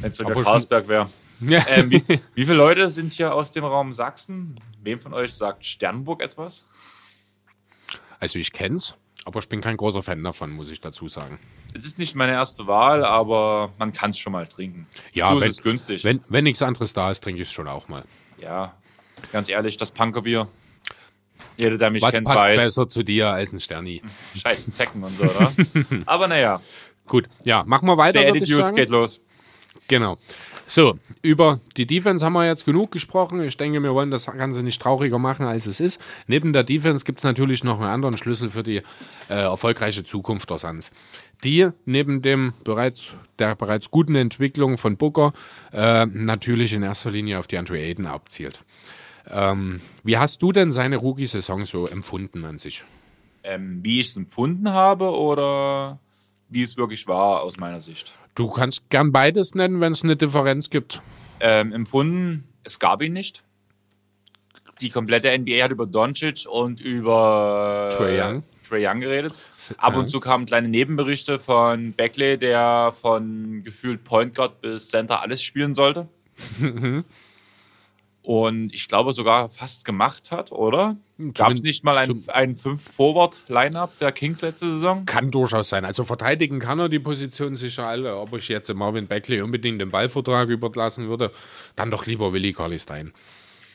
Wenn 0.00 0.10
es 0.10 0.18
wieder 0.18 0.34
Karlsberg 0.42 0.88
wäre. 0.88 1.08
Ja. 1.40 1.64
Ähm, 1.68 1.90
wie, 1.90 2.02
wie 2.34 2.44
viele 2.44 2.54
Leute 2.54 2.88
sind 2.90 3.12
hier 3.12 3.34
aus 3.34 3.52
dem 3.52 3.64
Raum 3.64 3.92
Sachsen? 3.92 4.58
Wem 4.82 5.00
von 5.00 5.12
euch 5.12 5.34
sagt 5.34 5.66
Sternburg 5.66 6.22
etwas? 6.22 6.66
Also 8.18 8.38
ich 8.38 8.52
kenn's, 8.52 8.94
aber 9.24 9.40
ich 9.40 9.48
bin 9.48 9.60
kein 9.60 9.76
großer 9.76 10.02
Fan 10.02 10.22
davon, 10.22 10.50
muss 10.50 10.70
ich 10.70 10.80
dazu 10.80 11.08
sagen. 11.08 11.38
Es 11.78 11.84
ist 11.86 11.98
nicht 11.98 12.14
meine 12.14 12.32
erste 12.32 12.66
Wahl, 12.66 13.04
aber 13.04 13.72
man 13.78 13.92
kann 13.92 14.10
es 14.10 14.18
schon 14.18 14.32
mal 14.32 14.46
trinken. 14.46 14.86
Ja, 15.12 15.28
so 15.30 15.36
ist 15.38 15.42
wenn- 15.42 15.50
es 15.50 15.62
günstig. 15.62 16.04
Wenn, 16.04 16.20
wenn 16.28 16.44
nichts 16.44 16.62
anderes 16.62 16.92
da 16.92 17.10
ist, 17.10 17.22
trinke 17.22 17.42
ich 17.42 17.48
es 17.48 17.52
schon 17.54 17.68
auch 17.68 17.88
mal. 17.88 18.04
ja, 18.38 18.74
ganz 19.32 19.48
ehrlich, 19.48 19.76
das 19.76 19.90
Punkerbier. 19.90 20.48
Jeder, 21.58 21.78
der 21.78 21.90
mich 21.90 22.02
Was 22.02 22.14
kennt, 22.14 22.26
passt 22.26 22.44
weiß, 22.44 22.62
besser 22.62 22.88
zu 22.88 23.02
dir 23.02 23.28
als 23.30 23.52
ein 23.52 23.60
Sterni? 23.60 24.02
scheißen 24.36 24.72
Zecken 24.72 25.02
und 25.02 25.16
so, 25.16 25.24
oder? 25.24 25.52
aber 26.06 26.28
naja, 26.28 26.60
Gut, 27.06 27.28
ja, 27.44 27.62
machen 27.64 27.86
wir 27.86 27.96
weiter, 27.96 28.20
der 28.20 28.30
Attitude 28.30 28.72
geht 28.72 28.90
los. 28.90 29.20
Genau. 29.86 30.18
So, 30.68 30.98
über 31.22 31.60
die 31.76 31.86
Defense 31.86 32.24
haben 32.24 32.32
wir 32.32 32.44
jetzt 32.44 32.64
genug 32.64 32.90
gesprochen. 32.90 33.40
Ich 33.40 33.56
denke, 33.56 33.80
wir 33.80 33.94
wollen 33.94 34.10
das 34.10 34.26
Ganze 34.26 34.64
nicht 34.64 34.82
trauriger 34.82 35.18
machen, 35.20 35.46
als 35.46 35.66
es 35.66 35.78
ist. 35.78 36.00
Neben 36.26 36.52
der 36.52 36.64
Defense 36.64 37.04
gibt 37.04 37.18
es 37.18 37.24
natürlich 37.24 37.62
noch 37.62 37.80
einen 37.80 37.88
anderen 37.88 38.18
Schlüssel 38.18 38.50
für 38.50 38.64
die 38.64 38.78
äh, 39.28 39.34
erfolgreiche 39.34 40.02
Zukunft 40.02 40.50
der 40.50 40.58
Suns. 40.58 40.90
Die 41.44 41.68
neben 41.84 42.20
dem 42.20 42.52
bereits, 42.64 43.12
der 43.38 43.54
bereits 43.54 43.92
guten 43.92 44.16
Entwicklung 44.16 44.76
von 44.76 44.96
Booker 44.96 45.32
äh, 45.72 46.04
natürlich 46.06 46.72
in 46.72 46.82
erster 46.82 47.12
Linie 47.12 47.38
auf 47.38 47.46
die 47.46 47.58
Andre 47.58 47.78
Aiden 47.78 48.06
abzielt. 48.06 48.60
Ähm, 49.30 49.80
wie 50.02 50.18
hast 50.18 50.42
du 50.42 50.50
denn 50.50 50.72
seine 50.72 50.96
Rookie-Saison 50.96 51.64
so 51.64 51.86
empfunden 51.86 52.44
an 52.44 52.58
sich? 52.58 52.82
Ähm, 53.44 53.84
wie 53.84 54.00
ich 54.00 54.08
es 54.08 54.16
empfunden 54.16 54.70
habe 54.70 55.16
oder 55.16 56.00
wie 56.48 56.64
es 56.64 56.76
wirklich 56.76 57.06
war 57.06 57.42
aus 57.42 57.56
meiner 57.56 57.80
Sicht. 57.80 58.12
Du 58.36 58.48
kannst 58.48 58.90
gern 58.90 59.12
beides 59.12 59.54
nennen, 59.54 59.80
wenn 59.80 59.92
es 59.92 60.04
eine 60.04 60.14
Differenz 60.14 60.70
gibt. 60.70 61.00
Ähm, 61.40 61.72
empfunden, 61.72 62.44
es 62.64 62.78
gab 62.78 63.02
ihn 63.02 63.14
nicht. 63.14 63.42
Die 64.82 64.90
komplette 64.90 65.36
NBA 65.36 65.64
hat 65.64 65.70
über 65.70 65.86
Doncic 65.86 66.46
und 66.46 66.80
über 66.80 67.90
Trae 67.96 68.20
Young. 68.20 68.44
Trae 68.68 68.86
Young 68.86 69.00
geredet. 69.00 69.40
Ab 69.78 69.96
und 69.96 70.10
zu 70.10 70.20
kamen 70.20 70.44
kleine 70.44 70.68
Nebenberichte 70.68 71.38
von 71.38 71.94
Beckley, 71.94 72.36
der 72.36 72.92
von 73.00 73.62
gefühlt 73.64 74.04
Point 74.04 74.34
Guard 74.34 74.60
bis 74.60 74.90
Center 74.90 75.22
alles 75.22 75.42
spielen 75.42 75.74
sollte. 75.74 76.06
und 78.26 78.74
ich 78.74 78.88
glaube 78.88 79.12
sogar 79.12 79.48
fast 79.48 79.84
gemacht 79.84 80.32
hat, 80.32 80.50
oder? 80.50 80.96
Gab 81.34 81.52
es 81.52 81.62
nicht 81.62 81.84
mal 81.84 81.96
ein, 81.96 82.06
zum- 82.06 82.24
ein 82.26 82.56
5-Forward-Line-Up 82.56 83.98
der 84.00 84.10
Kings 84.10 84.42
letzte 84.42 84.68
Saison? 84.72 85.04
Kann 85.06 85.30
durchaus 85.30 85.68
sein. 85.68 85.84
Also 85.84 86.02
verteidigen 86.04 86.58
kann 86.58 86.80
er 86.80 86.88
die 86.88 86.98
Position 86.98 87.54
sicher 87.54 87.86
alle. 87.86 88.16
Ob 88.16 88.32
ich 88.34 88.48
jetzt 88.48 88.72
Marvin 88.74 89.06
Beckley 89.06 89.40
unbedingt 89.42 89.80
den 89.80 89.90
Ballvertrag 89.90 90.48
überlassen 90.48 91.08
würde, 91.08 91.30
dann 91.76 91.90
doch 91.92 92.04
lieber 92.06 92.32
Willi 92.32 92.52
Carly 92.52 92.78
Stein. 92.80 93.12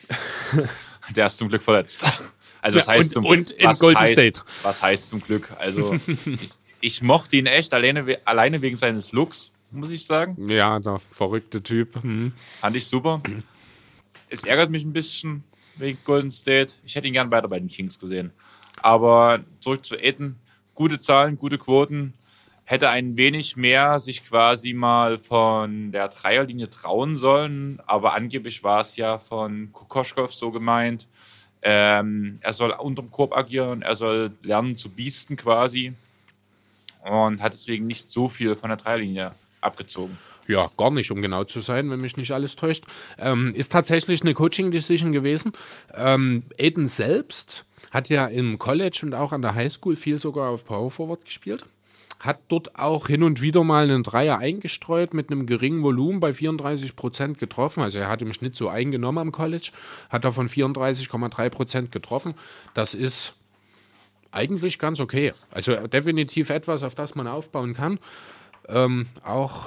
Der 1.16 1.26
ist 1.26 1.38
zum 1.38 1.48
Glück 1.48 1.62
verletzt. 1.62 2.04
Also 2.60 2.78
was 2.78 2.86
Ja, 2.86 2.92
heißt 2.92 3.06
und- 3.08 3.12
zum 3.12 3.26
und 3.26 3.50
in 3.52 3.66
was 3.68 3.78
Golden 3.80 4.00
heißt, 4.00 4.12
State. 4.12 4.40
Was 4.62 4.82
heißt 4.82 5.08
zum 5.08 5.20
Glück? 5.22 5.48
Also 5.58 5.94
ich, 6.06 6.50
ich 6.80 7.02
mochte 7.02 7.36
ihn 7.36 7.46
echt 7.46 7.74
alleine, 7.74 8.18
alleine 8.24 8.62
wegen 8.62 8.76
seines 8.76 9.12
Looks, 9.12 9.52
muss 9.70 9.90
ich 9.90 10.06
sagen. 10.06 10.36
Ja, 10.48 10.78
der 10.78 11.00
verrückte 11.10 11.62
Typ. 11.62 12.00
Hm. 12.02 12.32
Fand 12.60 12.76
ich 12.76 12.86
super. 12.86 13.20
Es 14.32 14.44
ärgert 14.44 14.70
mich 14.70 14.84
ein 14.84 14.92
bisschen 14.92 15.44
wegen 15.76 15.98
Golden 16.04 16.30
State. 16.30 16.74
Ich 16.84 16.96
hätte 16.96 17.06
ihn 17.06 17.12
gern 17.12 17.30
weiter 17.30 17.48
bei 17.48 17.58
den 17.58 17.68
Kings 17.68 17.98
gesehen. 17.98 18.32
Aber 18.80 19.40
zurück 19.60 19.84
zu 19.84 19.94
Aiden. 19.96 20.36
Gute 20.74 20.98
Zahlen, 20.98 21.36
gute 21.36 21.58
Quoten. 21.58 22.14
Hätte 22.64 22.88
ein 22.88 23.16
wenig 23.16 23.56
mehr 23.56 24.00
sich 24.00 24.24
quasi 24.24 24.72
mal 24.72 25.18
von 25.18 25.92
der 25.92 26.08
Dreierlinie 26.08 26.70
trauen 26.70 27.18
sollen. 27.18 27.80
Aber 27.86 28.14
angeblich 28.14 28.64
war 28.64 28.80
es 28.80 28.96
ja 28.96 29.18
von 29.18 29.70
Kokoschkov 29.72 30.32
so 30.32 30.50
gemeint. 30.50 31.06
Ähm, 31.60 32.38
er 32.40 32.54
soll 32.54 32.70
unterm 32.70 33.10
Korb 33.10 33.36
agieren, 33.36 33.82
er 33.82 33.94
soll 33.94 34.32
lernen 34.42 34.76
zu 34.76 34.88
biesten 34.88 35.36
quasi. 35.36 35.92
Und 37.04 37.42
hat 37.42 37.52
deswegen 37.52 37.86
nicht 37.86 38.10
so 38.10 38.28
viel 38.28 38.54
von 38.54 38.70
der 38.70 38.78
Dreierlinie 38.78 39.32
abgezogen. 39.60 40.16
Ja, 40.48 40.68
gar 40.76 40.90
nicht, 40.90 41.10
um 41.10 41.22
genau 41.22 41.44
zu 41.44 41.60
sein, 41.60 41.90
wenn 41.90 42.00
mich 42.00 42.16
nicht 42.16 42.32
alles 42.32 42.56
täuscht. 42.56 42.84
Ähm, 43.18 43.52
ist 43.54 43.72
tatsächlich 43.72 44.22
eine 44.22 44.34
Coaching-Decision 44.34 45.12
gewesen. 45.12 45.52
Ähm, 45.94 46.42
Aiden 46.58 46.88
selbst 46.88 47.64
hat 47.90 48.08
ja 48.08 48.26
im 48.26 48.58
College 48.58 49.00
und 49.04 49.14
auch 49.14 49.32
an 49.32 49.42
der 49.42 49.54
Highschool 49.54 49.96
viel 49.96 50.18
sogar 50.18 50.50
auf 50.50 50.64
Power 50.64 50.90
Forward 50.90 51.24
gespielt. 51.24 51.64
Hat 52.18 52.38
dort 52.48 52.76
auch 52.78 53.08
hin 53.08 53.22
und 53.22 53.40
wieder 53.40 53.64
mal 53.64 53.84
einen 53.84 54.02
Dreier 54.04 54.38
eingestreut 54.38 55.12
mit 55.12 55.30
einem 55.30 55.46
geringen 55.46 55.82
Volumen 55.82 56.20
bei 56.20 56.32
34 56.32 56.94
Prozent 56.94 57.38
getroffen. 57.38 57.82
Also 57.82 57.98
er 57.98 58.08
hat 58.08 58.22
im 58.22 58.32
Schnitt 58.32 58.54
so 58.54 58.68
eingenommen 58.68 59.18
am 59.18 59.32
College, 59.32 59.70
hat 60.08 60.24
davon 60.24 60.48
34,3 60.48 61.50
Prozent 61.50 61.92
getroffen. 61.92 62.34
Das 62.74 62.94
ist 62.94 63.34
eigentlich 64.30 64.78
ganz 64.78 65.00
okay. 65.00 65.32
Also 65.50 65.74
definitiv 65.88 66.50
etwas, 66.50 66.82
auf 66.82 66.94
das 66.94 67.14
man 67.14 67.26
aufbauen 67.26 67.74
kann. 67.74 67.98
Ähm, 68.68 69.06
auch 69.24 69.66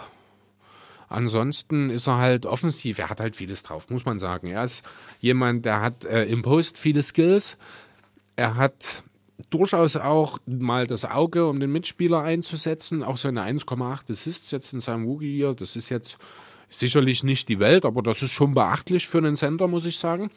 Ansonsten 1.08 1.89
ist 1.89 2.08
er 2.08 2.18
halt 2.18 2.45
offensiv. 2.45 2.99
Er 2.99 3.10
hat 3.10 3.20
halt 3.20 3.36
vieles 3.36 3.64
drauf, 3.64 3.89
muss 3.89 4.06
man 4.06 4.20
sagen. 4.20 4.47
Er 4.47 4.64
ist 4.64 4.84
jemand, 5.20 5.66
der 5.66 5.82
hat 5.82 6.06
äh, 6.06 6.26
im 6.26 6.41
Post 6.41 6.78
viele 6.78 7.03
Skills. 7.03 7.58
Er 8.36 8.56
hat 8.56 9.03
durchaus 9.49 9.95
auch 9.95 10.39
mal 10.45 10.88
das 10.88 11.06
Auge, 11.06 11.47
um 11.47 11.60
den 11.60 11.72
Mitspieler 11.72 12.22
einzusetzen. 12.22 13.03
Auch 13.03 13.18
seine 13.18 13.43
1,8 13.43 14.12
Assists 14.12 14.51
jetzt 14.51 14.74
in 14.74 14.82
seinem 14.82 15.06
Rookie 15.06 15.34
hier. 15.34 15.53
Das 15.53 15.76
ist 15.76 15.89
jetzt 15.89 16.18
sicherlich 16.70 17.24
nicht 17.24 17.49
die 17.49 17.60
Welt, 17.60 17.86
aber 17.86 18.01
das 18.01 18.22
ist 18.22 18.34
schon 18.34 18.53
beachtlich 18.53 19.08
für 19.08 19.20
einen 19.20 19.36
Center, 19.36 19.68
muss 19.68 19.86
ich 19.86 19.99
sagen. 19.99 20.32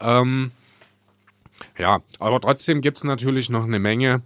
Ähm, 0.00 0.52
ja, 1.76 2.00
aber 2.18 2.40
trotzdem 2.40 2.80
gibt 2.80 2.98
es 2.98 3.04
natürlich 3.04 3.50
noch 3.50 3.64
eine 3.64 3.78
Menge 3.78 4.22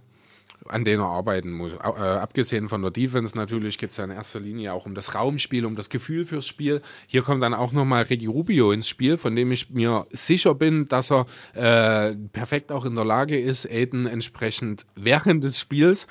an 0.67 0.83
denen 0.83 1.01
er 1.01 1.07
arbeiten 1.07 1.51
muss. 1.51 1.73
Äh, 1.73 1.77
abgesehen 1.77 2.69
von 2.69 2.81
der 2.81 2.91
Defense 2.91 3.35
natürlich 3.37 3.77
geht 3.77 3.91
es 3.91 3.97
ja 3.97 4.03
in 4.03 4.11
erster 4.11 4.39
Linie 4.39 4.73
auch 4.73 4.85
um 4.85 4.95
das 4.95 5.15
Raumspiel, 5.15 5.65
um 5.65 5.75
das 5.75 5.89
Gefühl 5.89 6.25
fürs 6.25 6.47
Spiel. 6.47 6.81
Hier 7.07 7.21
kommt 7.21 7.43
dann 7.43 7.53
auch 7.53 7.71
nochmal 7.71 8.03
Ricky 8.03 8.27
Rubio 8.27 8.71
ins 8.71 8.87
Spiel, 8.87 9.17
von 9.17 9.35
dem 9.35 9.51
ich 9.51 9.69
mir 9.69 10.07
sicher 10.11 10.55
bin, 10.55 10.87
dass 10.87 11.11
er 11.11 11.25
äh, 11.53 12.15
perfekt 12.31 12.71
auch 12.71 12.85
in 12.85 12.95
der 12.95 13.05
Lage 13.05 13.39
ist, 13.39 13.69
Aiden 13.69 14.05
entsprechend 14.05 14.85
während 14.95 15.43
des 15.43 15.59
Spiels 15.59 16.07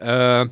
äh, 0.00 0.46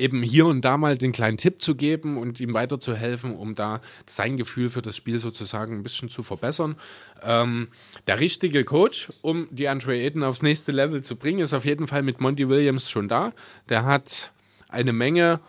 eben 0.00 0.22
hier 0.22 0.46
und 0.46 0.64
da 0.64 0.76
mal 0.76 0.96
den 0.96 1.12
kleinen 1.12 1.36
Tipp 1.36 1.62
zu 1.62 1.74
geben 1.74 2.16
und 2.16 2.40
ihm 2.40 2.54
weiterzuhelfen, 2.54 3.36
um 3.36 3.54
da 3.54 3.80
sein 4.06 4.36
Gefühl 4.36 4.70
für 4.70 4.82
das 4.82 4.96
Spiel 4.96 5.18
sozusagen 5.18 5.76
ein 5.76 5.82
bisschen 5.82 6.08
zu 6.08 6.22
verbessern. 6.22 6.76
Ähm, 7.22 7.68
der 8.06 8.18
richtige 8.18 8.64
Coach, 8.64 9.10
um 9.22 9.46
die 9.50 9.68
Andre 9.68 9.96
Ayton 9.96 10.24
aufs 10.24 10.42
nächste 10.42 10.72
Level 10.72 11.02
zu 11.02 11.16
bringen, 11.16 11.40
ist 11.40 11.52
auf 11.52 11.64
jeden 11.64 11.86
Fall 11.86 12.02
mit 12.02 12.20
Monty 12.20 12.48
Williams 12.48 12.90
schon 12.90 13.08
da. 13.08 13.32
Der 13.68 13.84
hat 13.84 14.32
eine 14.68 14.92
Menge, 14.92 15.40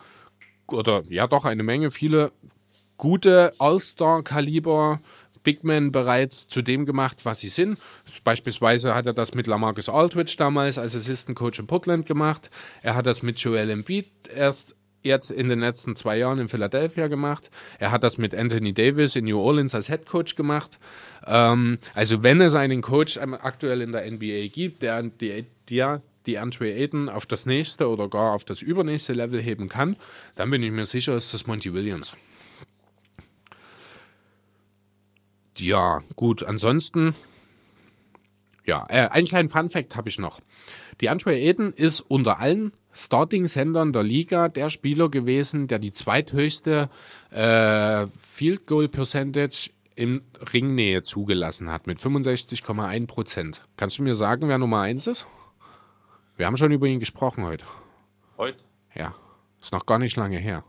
oder 0.67 1.03
ja 1.09 1.27
doch 1.27 1.45
eine 1.45 1.63
Menge, 1.63 1.89
viele 1.89 2.31
gute 2.97 3.53
All-Star-Kaliber 3.57 4.99
Big 5.43 5.63
Men 5.63 5.91
bereits 5.91 6.47
zu 6.47 6.61
dem 6.61 6.85
gemacht, 6.85 7.23
was 7.23 7.39
sie 7.39 7.49
sind. 7.49 7.77
Beispielsweise 8.23 8.93
hat 8.93 9.05
er 9.05 9.13
das 9.13 9.33
mit 9.33 9.47
Lamarcus 9.47 9.89
Aldridge 9.89 10.35
damals 10.37 10.77
als 10.77 10.95
Assistant 10.95 11.37
Coach 11.37 11.59
in 11.59 11.67
Portland 11.67 12.05
gemacht. 12.05 12.49
Er 12.81 12.95
hat 12.95 13.05
das 13.05 13.23
mit 13.23 13.39
Joel 13.39 13.69
Embiid 13.69 14.07
erst 14.35 14.75
jetzt 15.03 15.31
in 15.31 15.49
den 15.49 15.59
letzten 15.59 15.95
zwei 15.95 16.17
Jahren 16.17 16.39
in 16.39 16.47
Philadelphia 16.47 17.07
gemacht. 17.07 17.49
Er 17.79 17.91
hat 17.91 18.03
das 18.03 18.17
mit 18.17 18.35
Anthony 18.35 18.73
Davis 18.73 19.15
in 19.15 19.25
New 19.25 19.39
Orleans 19.39 19.73
als 19.73 19.87
Head 19.87 20.05
Coach 20.05 20.35
gemacht. 20.35 20.79
Ähm, 21.25 21.79
also 21.93 22.23
wenn 22.23 22.41
es 22.41 22.55
einen 22.55 22.81
Coach 22.81 23.17
aktuell 23.17 23.81
in 23.81 23.91
der 23.91 24.09
NBA 24.09 24.47
gibt, 24.53 24.83
der 24.83 25.03
die, 25.03 25.45
der 25.69 26.01
die 26.27 26.37
Andre 26.37 26.71
Ayton 26.71 27.09
auf 27.09 27.25
das 27.25 27.45
nächste 27.45 27.89
oder 27.89 28.07
gar 28.07 28.33
auf 28.33 28.43
das 28.43 28.61
übernächste 28.61 29.13
Level 29.13 29.41
heben 29.41 29.69
kann, 29.69 29.95
dann 30.35 30.51
bin 30.51 30.61
ich 30.61 30.71
mir 30.71 30.85
sicher, 30.85 31.15
ist 31.15 31.33
das 31.33 31.47
Monty 31.47 31.73
Williams. 31.73 32.15
Ja, 35.61 36.01
gut, 36.15 36.43
ansonsten. 36.43 37.15
Ja, 38.65 38.85
äh, 38.89 39.07
einen 39.09 39.27
kleinen 39.27 39.49
Fun-Fact 39.49 39.95
habe 39.95 40.09
ich 40.09 40.19
noch. 40.19 40.39
Die 40.99 41.09
Andre 41.09 41.37
Eden 41.37 41.73
ist 41.73 42.01
unter 42.01 42.39
allen 42.39 42.73
Starting-Sendern 42.93 43.93
der 43.93 44.03
Liga 44.03 44.49
der 44.49 44.69
Spieler 44.69 45.09
gewesen, 45.09 45.67
der 45.67 45.79
die 45.79 45.93
zweithöchste 45.93 46.89
äh, 47.29 48.07
Field 48.07 48.67
Goal 48.67 48.87
Percentage 48.87 49.71
in 49.95 50.21
Ringnähe 50.53 51.03
zugelassen 51.03 51.69
hat, 51.69 51.87
mit 51.87 51.99
65,1 51.99 53.07
Prozent. 53.07 53.63
Kannst 53.77 53.97
du 53.97 54.03
mir 54.03 54.15
sagen, 54.15 54.47
wer 54.47 54.57
Nummer 54.57 54.81
1 54.81 55.07
ist? 55.07 55.27
Wir 56.37 56.47
haben 56.47 56.57
schon 56.57 56.71
über 56.71 56.87
ihn 56.87 56.99
gesprochen 56.99 57.43
heute. 57.43 57.65
Heute? 58.37 58.63
Ja, 58.95 59.13
ist 59.61 59.73
noch 59.73 59.85
gar 59.85 59.99
nicht 59.99 60.15
lange 60.15 60.37
her. 60.37 60.63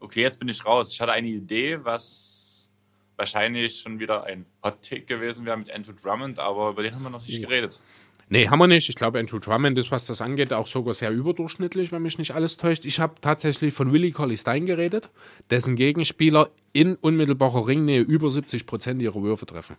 Okay, 0.00 0.22
jetzt 0.22 0.38
bin 0.38 0.48
ich 0.48 0.64
raus. 0.64 0.92
Ich 0.92 1.00
hatte 1.00 1.12
eine 1.12 1.28
Idee, 1.28 1.78
was 1.82 2.70
wahrscheinlich 3.16 3.80
schon 3.80 3.98
wieder 3.98 4.24
ein 4.24 4.46
Hot 4.64 4.82
Take 4.82 5.02
gewesen 5.02 5.44
wäre 5.44 5.56
mit 5.56 5.70
Andrew 5.70 5.92
Drummond, 5.92 6.38
aber 6.38 6.70
über 6.70 6.82
den 6.82 6.94
haben 6.94 7.02
wir 7.02 7.10
noch 7.10 7.24
nicht 7.24 7.40
geredet. 7.40 7.78
Nee, 8.32 8.48
haben 8.48 8.60
wir 8.60 8.68
nicht. 8.68 8.88
Ich 8.88 8.94
glaube, 8.94 9.18
Andrew 9.18 9.40
Drummond 9.40 9.76
ist, 9.76 9.90
was 9.90 10.06
das 10.06 10.22
angeht, 10.22 10.52
auch 10.52 10.68
sogar 10.68 10.94
sehr 10.94 11.10
überdurchschnittlich, 11.10 11.90
wenn 11.90 12.00
mich 12.02 12.16
nicht 12.16 12.32
alles 12.32 12.56
täuscht. 12.56 12.84
Ich 12.84 13.00
habe 13.00 13.14
tatsächlich 13.20 13.74
von 13.74 13.92
Willie 13.92 14.12
Colley 14.12 14.38
Stein 14.38 14.66
geredet, 14.66 15.10
dessen 15.50 15.74
Gegenspieler 15.74 16.48
in 16.72 16.94
unmittelbarer 16.94 17.66
Ringnähe 17.66 18.00
über 18.00 18.30
70 18.30 18.66
Prozent 18.66 19.02
ihrer 19.02 19.20
Würfe 19.20 19.46
treffen. 19.46 19.76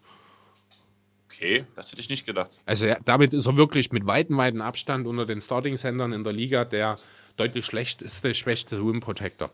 Okay, 1.28 1.66
das 1.76 1.92
hätte 1.92 2.02
ich 2.02 2.10
nicht 2.10 2.26
gedacht. 2.26 2.60
Also 2.66 2.88
ja, 2.88 2.98
damit 3.06 3.34
ist 3.34 3.48
er 3.48 3.56
wirklich 3.56 3.92
mit 3.94 4.06
weitem, 4.06 4.38
weitem 4.38 4.62
Abstand 4.62 5.08
unter 5.08 5.26
den 5.26 5.42
Starting-Sendern 5.42 6.12
in 6.12 6.24
der 6.26 6.34
Liga 6.34 6.66
der 6.66 7.00
deutlich 7.38 7.66
schlechteste, 7.66 8.34
schwächste 8.34 8.78
Rim 8.78 9.00
Protector. 9.00 9.52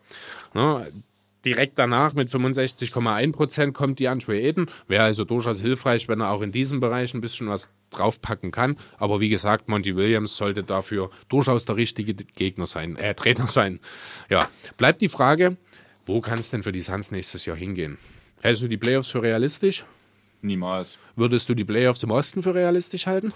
Ne? 0.53 0.91
Direkt 1.45 1.77
danach 1.79 2.13
mit 2.13 2.29
65,1% 2.29 3.71
kommt 3.71 3.99
die 3.99 4.07
Andre 4.07 4.39
Eden. 4.39 4.67
Wäre 4.87 5.03
also 5.03 5.23
durchaus 5.23 5.61
hilfreich, 5.61 6.09
wenn 6.09 6.19
er 6.19 6.31
auch 6.31 6.41
in 6.41 6.51
diesem 6.51 6.79
Bereich 6.79 7.13
ein 7.13 7.21
bisschen 7.21 7.47
was 7.47 7.69
draufpacken 7.89 8.51
kann. 8.51 8.75
Aber 8.97 9.21
wie 9.21 9.29
gesagt, 9.29 9.69
Monty 9.69 9.95
Williams 9.95 10.35
sollte 10.35 10.63
dafür 10.63 11.09
durchaus 11.29 11.65
der 11.65 11.77
richtige 11.77 12.13
Gegner 12.13 12.67
sein, 12.67 12.97
äh, 12.97 13.15
Trainer 13.15 13.47
sein. 13.47 13.79
Ja, 14.29 14.49
bleibt 14.77 15.01
die 15.01 15.09
Frage, 15.09 15.57
wo 16.05 16.21
kann 16.21 16.39
es 16.39 16.49
denn 16.49 16.63
für 16.63 16.71
die 16.71 16.81
Suns 16.81 17.11
nächstes 17.11 17.45
Jahr 17.45 17.55
hingehen? 17.55 17.97
Hältst 18.41 18.63
du 18.63 18.67
die 18.67 18.77
Playoffs 18.77 19.09
für 19.09 19.21
realistisch? 19.21 19.85
Niemals. 20.41 20.99
Würdest 21.15 21.49
du 21.49 21.53
die 21.53 21.65
Playoffs 21.65 22.03
im 22.03 22.11
Osten 22.11 22.43
für 22.43 22.53
realistisch 22.53 23.07
halten? 23.07 23.33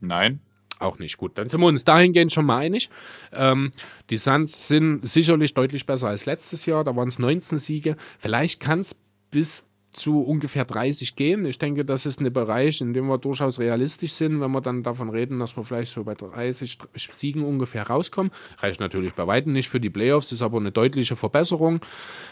Nein. 0.00 0.40
Auch 0.82 0.98
nicht 0.98 1.16
gut. 1.16 1.38
Dann 1.38 1.48
sind 1.48 1.60
wir 1.60 1.68
uns 1.68 1.84
dahingehend 1.84 2.32
schon 2.32 2.44
mal 2.44 2.58
einig. 2.58 2.90
Ähm, 3.34 3.70
die 4.10 4.16
Suns 4.16 4.66
sind 4.66 5.06
sicherlich 5.06 5.54
deutlich 5.54 5.86
besser 5.86 6.08
als 6.08 6.26
letztes 6.26 6.66
Jahr. 6.66 6.82
Da 6.82 6.96
waren 6.96 7.06
es 7.06 7.20
19 7.20 7.58
Siege. 7.58 7.96
Vielleicht 8.18 8.58
kann 8.58 8.80
es 8.80 8.96
bis 9.30 9.64
zu 9.92 10.22
ungefähr 10.22 10.64
30 10.64 11.14
gehen. 11.14 11.44
Ich 11.44 11.58
denke, 11.58 11.84
das 11.84 12.04
ist 12.04 12.20
ein 12.20 12.32
Bereich, 12.32 12.80
in 12.80 12.94
dem 12.94 13.06
wir 13.06 13.18
durchaus 13.18 13.60
realistisch 13.60 14.12
sind, 14.14 14.40
wenn 14.40 14.50
wir 14.50 14.60
dann 14.60 14.82
davon 14.82 15.10
reden, 15.10 15.38
dass 15.38 15.56
wir 15.56 15.62
vielleicht 15.62 15.92
so 15.92 16.02
bei 16.02 16.14
30 16.14 16.78
Siegen 17.14 17.44
ungefähr 17.44 17.86
rauskommen. 17.86 18.32
Reicht 18.58 18.80
natürlich 18.80 19.12
bei 19.12 19.26
weitem 19.26 19.52
nicht 19.52 19.68
für 19.68 19.80
die 19.80 19.90
Playoffs, 19.90 20.32
ist 20.32 20.42
aber 20.42 20.58
eine 20.58 20.72
deutliche 20.72 21.14
Verbesserung. 21.14 21.80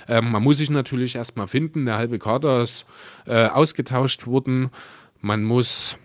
Ähm, 0.08 0.32
man 0.32 0.42
muss 0.42 0.58
sich 0.58 0.70
natürlich 0.70 1.14
erstmal 1.14 1.46
finden. 1.46 1.84
Der 1.84 1.98
halbe 1.98 2.18
Kader 2.18 2.62
ist 2.62 2.84
äh, 3.26 3.46
ausgetauscht 3.46 4.26
worden. 4.26 4.70
Man 5.20 5.44
muss 5.44 5.96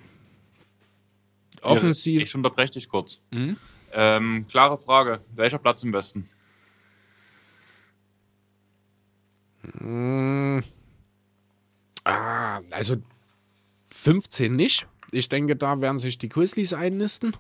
offensiv. 1.66 2.22
Ich 2.22 2.36
unterbreche 2.36 2.74
dich 2.74 2.90
kurz. 2.90 3.22
Mhm. 3.32 3.58
Ähm, 3.94 4.46
klare 4.50 4.78
Frage: 4.78 5.22
Welcher 5.36 5.60
Platz 5.60 5.84
im 5.84 5.94
Westen? 5.94 6.30
Mhm. 9.80 10.64
Ah, 12.04 12.62
also 12.72 12.98
15 13.92 14.56
nicht. 14.56 14.88
Ich 15.12 15.30
denke, 15.30 15.56
da 15.56 15.80
werden 15.82 15.98
sich 15.98 16.18
die 16.18 16.30
Grizzlies 16.30 16.74
einnisten. 16.74 17.36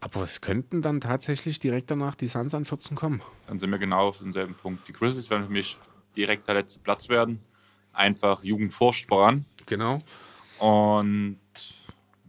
Aber 0.00 0.22
es 0.22 0.40
könnten 0.40 0.82
dann 0.82 1.00
tatsächlich 1.00 1.58
direkt 1.58 1.90
danach 1.90 2.14
die 2.14 2.28
Suns 2.28 2.54
an 2.54 2.64
14 2.64 2.96
kommen. 2.96 3.22
Dann 3.46 3.58
sind 3.58 3.70
wir 3.70 3.78
genau 3.78 4.08
auf 4.08 4.18
demselben 4.18 4.54
Punkt. 4.54 4.86
Die 4.86 4.92
Grizzlies 4.92 5.30
werden 5.30 5.46
für 5.46 5.52
mich 5.52 5.78
direkt 6.16 6.46
der 6.46 6.54
letzte 6.54 6.80
Platz 6.80 7.08
werden. 7.08 7.40
Einfach 7.92 8.44
Jugend 8.44 8.72
forscht 8.72 9.08
voran. 9.08 9.44
Genau. 9.66 10.00
Und 10.58 11.38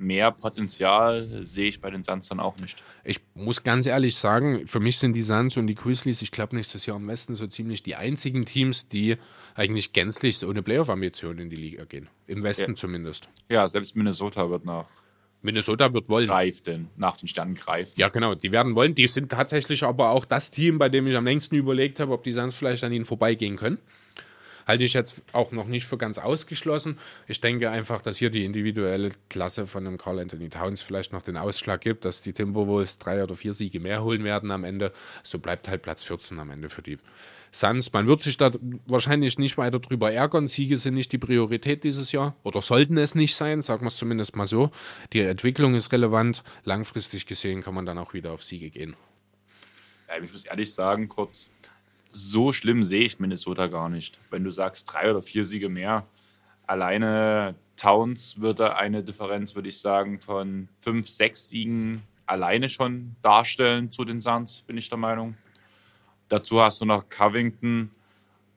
mehr 0.02 0.32
Potenzial 0.32 1.46
sehe 1.46 1.68
ich 1.68 1.80
bei 1.80 1.90
den 1.90 2.04
Suns 2.04 2.28
dann 2.28 2.40
auch 2.40 2.58
nicht. 2.58 2.82
Ich 3.04 3.20
muss 3.36 3.64
ganz 3.64 3.86
ehrlich 3.86 4.16
sagen, 4.16 4.68
für 4.68 4.80
mich 4.80 4.98
sind 4.98 5.14
die 5.14 5.22
Suns 5.22 5.58
und 5.58 5.68
die 5.68 5.76
Grizzlies, 5.76 6.22
ich 6.22 6.32
glaube 6.32 6.56
nächstes 6.56 6.86
Jahr 6.86 6.98
im 6.98 7.08
Westen 7.08 7.36
so 7.36 7.48
ziemlich 7.48 7.84
die 7.84 7.96
einzigen 7.96 8.46
Teams, 8.46 8.88
die 8.90 9.18
eigentlich 9.56 9.94
gänzlich 9.94 10.46
ohne 10.46 10.64
Playoff-Ambitionen 10.64 11.40
in 11.40 11.50
die 11.50 11.56
Liga 11.56 11.86
gehen. 11.86 12.10
Im 12.28 12.44
Westen 12.44 12.72
Ja. 12.72 12.76
zumindest. 12.76 13.30
Ja, 13.50 13.68
selbst 13.68 13.96
Minnesota 13.96 14.50
wird 14.50 14.66
nach 14.66 14.88
Minnesota 15.44 15.92
wird 15.94 16.08
wollen. 16.10 16.28
greift, 16.28 16.68
denn 16.68 16.88
nach 16.98 17.18
den 17.18 17.28
Sternen 17.28 17.56
greifen. 17.56 17.94
Ja, 17.96 18.10
genau, 18.10 18.36
die 18.36 18.52
werden 18.52 18.76
wollen. 18.76 18.94
Die 18.94 19.08
sind 19.08 19.32
tatsächlich 19.32 19.84
aber 19.84 20.10
auch 20.12 20.24
das 20.26 20.52
Team, 20.52 20.78
bei 20.78 20.88
dem 20.88 21.08
ich 21.08 21.16
am 21.16 21.26
längsten 21.26 21.56
überlegt 21.56 22.00
habe, 22.00 22.12
ob 22.14 22.24
die 22.24 22.32
Suns 22.32 22.56
vielleicht 22.56 22.84
an 22.84 22.92
ihnen 22.94 23.06
vorbeigehen 23.06 23.56
können. 23.56 23.80
Halte 24.68 24.84
ich 24.84 24.94
jetzt 24.94 25.24
auch 25.34 25.52
noch 25.52 25.68
nicht 25.68 25.86
für 25.86 25.98
ganz 25.98 26.18
ausgeschlossen. 26.18 26.98
Ich 27.28 27.42
denke 27.42 27.70
einfach, 27.70 28.02
dass 28.02 28.18
hier 28.18 28.30
die 28.30 28.46
individuelle 28.46 29.12
Klasse 29.30 29.68
von 29.68 29.86
einem 29.86 29.98
Carl 29.98 30.20
Anthony 30.20 30.50
Towns 30.50 30.82
vielleicht 30.82 31.14
noch 31.14 31.22
den 31.22 31.38
Ausschlag 31.38 31.82
gibt, 31.82 32.06
dass 32.06 32.22
die 32.22 32.34
Timberwolves 32.34 32.98
drei 32.98 33.24
oder 33.24 33.36
vier 33.36 33.54
Siege 33.54 33.80
mehr 33.80 34.04
holen 34.04 34.24
werden 34.24 34.52
am 34.52 34.64
Ende. 34.64 34.92
So 35.24 35.40
bleibt 35.40 35.68
halt 35.68 35.82
Platz 35.82 36.04
14 36.04 36.40
am 36.40 36.50
Ende 36.52 36.70
für 36.70 36.82
die 36.82 36.98
Suns. 37.52 37.92
Man 37.92 38.08
wird 38.08 38.22
sich 38.22 38.38
da 38.38 38.52
wahrscheinlich 38.86 39.38
nicht 39.38 39.58
weiter 39.58 39.80
drüber 39.80 40.12
ärgern. 40.12 40.48
Siege 40.48 40.78
sind 40.78 40.94
nicht 40.94 41.12
die 41.12 41.18
Priorität 41.18 41.84
dieses 41.84 42.12
Jahr 42.12 42.36
oder 42.44 42.62
sollten 42.62 42.98
es 42.98 43.14
nicht 43.14 43.36
sein, 43.36 43.62
sagen 43.62 43.84
wir 43.84 43.90
es 43.90 43.98
zumindest 43.98 44.36
mal 44.36 44.48
so. 44.48 44.72
Die 45.14 45.20
Entwicklung 45.20 45.76
ist 45.76 45.92
relevant. 45.92 46.44
Langfristig 46.64 47.26
gesehen 47.26 47.62
kann 47.62 47.74
man 47.76 47.86
dann 47.86 47.98
auch 47.98 48.14
wieder 48.14 48.32
auf 48.32 48.44
Siege 48.44 48.70
gehen. 48.70 48.96
Ja, 50.08 50.22
ich 50.22 50.32
muss 50.32 50.46
ehrlich 50.46 50.74
sagen, 50.74 51.10
kurz, 51.10 51.50
so 52.12 52.52
schlimm 52.52 52.84
sehe 52.84 53.04
ich 53.04 53.20
Minnesota 53.20 53.68
gar 53.68 53.90
nicht. 53.90 54.20
Wenn 54.30 54.44
du 54.44 54.52
sagst, 54.52 54.92
drei 54.92 55.10
oder 55.10 55.24
vier 55.24 55.46
Siege 55.46 55.70
mehr, 55.70 56.06
alleine 56.68 57.56
Towns 57.76 58.40
würde 58.40 58.76
eine 58.76 59.04
Differenz, 59.04 59.56
würde 59.56 59.70
ich 59.70 59.80
sagen, 59.80 60.20
von 60.20 60.70
fünf, 60.80 61.10
sechs 61.10 61.50
Siegen 61.50 62.04
alleine 62.26 62.70
schon 62.70 63.16
darstellen 63.22 63.92
zu 63.92 64.06
den 64.06 64.22
Suns, 64.22 64.62
bin 64.62 64.78
ich 64.78 64.90
der 64.90 64.98
Meinung. 64.98 65.36
Dazu 66.30 66.62
hast 66.62 66.80
du 66.80 66.86
noch 66.86 67.10
Covington, 67.10 67.92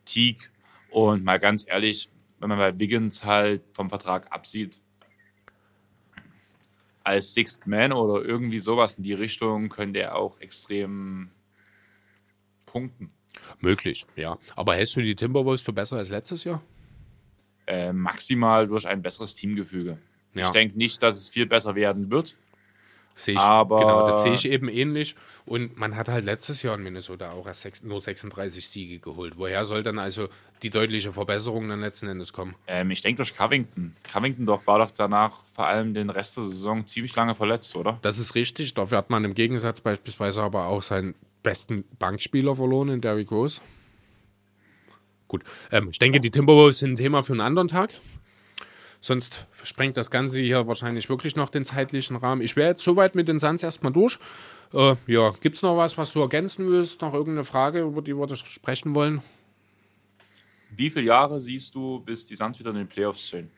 Teague 0.05 0.49
und 0.91 1.25
mal 1.25 1.39
ganz 1.39 1.65
ehrlich, 1.67 2.09
wenn 2.39 2.49
man 2.51 2.59
bei 2.59 2.79
Wiggins 2.79 3.25
halt 3.25 3.63
vom 3.73 3.89
Vertrag 3.89 4.31
absieht, 4.31 4.81
als 7.03 7.35
Sixth 7.35 7.67
Man 7.67 7.93
oder 7.93 8.25
irgendwie 8.25 8.61
sowas 8.61 8.95
in 8.95 9.03
die 9.03 9.13
Richtung 9.13 9.69
könnte 9.69 10.01
er 10.01 10.17
auch 10.17 10.41
extrem 10.41 11.31
punkten. 12.67 13.11
Möglich, 13.61 14.07
ja. 14.16 14.38
Aber 14.57 14.74
hältst 14.74 14.97
du 14.97 15.01
die 15.03 15.14
Timberwolves 15.14 15.62
für 15.62 15.72
besser 15.72 15.97
als 15.97 16.11
letztes 16.11 16.45
Jahr? 16.45 16.62
Äh, 17.66 17.92
maximal 17.92 18.66
durch 18.66 18.86
ein 18.86 19.01
besseres 19.03 19.34
Teamgefüge. 19.34 19.99
Ja. 20.34 20.42
Ich 20.42 20.49
denke 20.51 20.76
nicht, 20.76 21.03
dass 21.03 21.16
es 21.16 21.28
viel 21.30 21.47
besser 21.47 21.74
werden 21.74 22.11
wird. 22.11 22.36
Sehe 23.16 23.34
ich, 23.34 23.40
Aber- 23.40 23.78
genau, 23.78 24.07
das 24.09 24.24
sehe 24.24 24.34
ich 24.34 24.45
eben 24.51 24.68
ähnlich. 24.68 25.14
Und 25.47 25.76
man 25.78 25.95
hat 25.95 26.09
halt 26.09 26.24
letztes 26.24 26.62
Jahr 26.62 26.74
in 26.74 26.82
Minnesota 26.82 27.30
auch 27.30 27.47
erst 27.47 27.61
sechs, 27.62 27.84
nur 27.84 28.01
36 28.01 28.68
Siege 28.68 28.99
geholt. 28.99 29.34
Woher 29.36 29.64
soll 29.66 29.84
dann 29.84 30.01
also 30.01 30.28
die 30.64 30.70
deutliche 30.70 31.12
Verbesserung 31.12 31.68
dann 31.68 31.80
letzten 31.80 32.09
Endes 32.09 32.32
kommen? 32.32 32.57
Ähm, 32.66 32.90
ich 32.90 33.03
denke 33.03 33.18
durch 33.18 33.36
Covington. 33.36 33.95
Covington 34.12 34.47
doch 34.47 34.66
war 34.66 34.80
doch 34.80 34.90
danach 34.90 35.45
vor 35.55 35.66
allem 35.68 35.95
den 35.95 36.11
Rest 36.11 36.36
der 36.38 36.45
Saison 36.45 36.86
ziemlich 36.88 37.14
lange 37.14 37.36
verletzt, 37.36 37.76
oder? 37.76 37.99
Das 38.03 38.18
ist 38.18 38.34
richtig. 38.34 38.74
Dafür 38.74 38.99
hat 38.99 39.11
man 39.11 39.24
im 39.24 39.34
Gegensatz 39.34 39.80
beispielsweise 39.80 40.42
aber 40.42 40.66
auch 40.66 40.82
seinen 40.82 41.14
besten 41.45 41.84
Bankspieler 42.01 42.57
verloren 42.57 42.88
in 42.88 43.01
Derrick 43.01 43.30
Rose. 43.30 43.61
Gut, 45.28 45.45
ähm, 45.70 45.90
ich 45.90 46.01
denke, 46.01 46.20
die 46.20 46.32
Timberwolves 46.32 46.80
sind 46.80 46.92
ein 46.92 46.97
Thema 46.97 47.22
für 47.22 47.34
einen 47.34 47.40
anderen 47.40 47.68
Tag. 47.68 47.95
Sonst 49.01 49.47
sprengt 49.62 49.97
das 49.97 50.11
Ganze 50.11 50.40
hier 50.40 50.66
wahrscheinlich 50.66 51.09
wirklich 51.09 51.36
noch 51.36 51.51
den 51.51 51.64
zeitlichen 51.64 52.16
Rahmen. 52.16 52.40
Ich 52.40 52.57
wäre 52.57 52.70
jetzt 52.70 52.82
soweit 52.82 53.14
mit 53.14 53.28
den 53.28 53.38
Suns 53.38 53.62
erstmal 53.62 53.92
durch. 53.92 54.18
Äh, 54.72 54.97
ja, 55.07 55.30
gibt 55.40 55.57
es 55.57 55.62
noch 55.62 55.76
was, 55.76 55.99
was 55.99 56.12
du 56.12 56.20
ergänzen 56.20 56.66
willst? 56.68 57.03
Noch 57.03 57.12
irgendeine 57.12 57.45
Frage, 57.45 57.82
über 57.82 58.03
die 58.03 58.16
wir 58.16 58.34
sprechen 58.34 58.95
wollen? 58.95 59.22
Wie 60.70 60.90
viele 60.90 61.07
Jahre 61.07 61.38
siehst 61.38 61.74
du, 61.74 62.01
bis 62.01 62.26
die 62.26 62.34
Suns 62.34 62.59
wieder 62.59 62.70
in 62.70 62.76
den 62.76 62.88
Playoffs 62.88 63.28
stehen? 63.28 63.51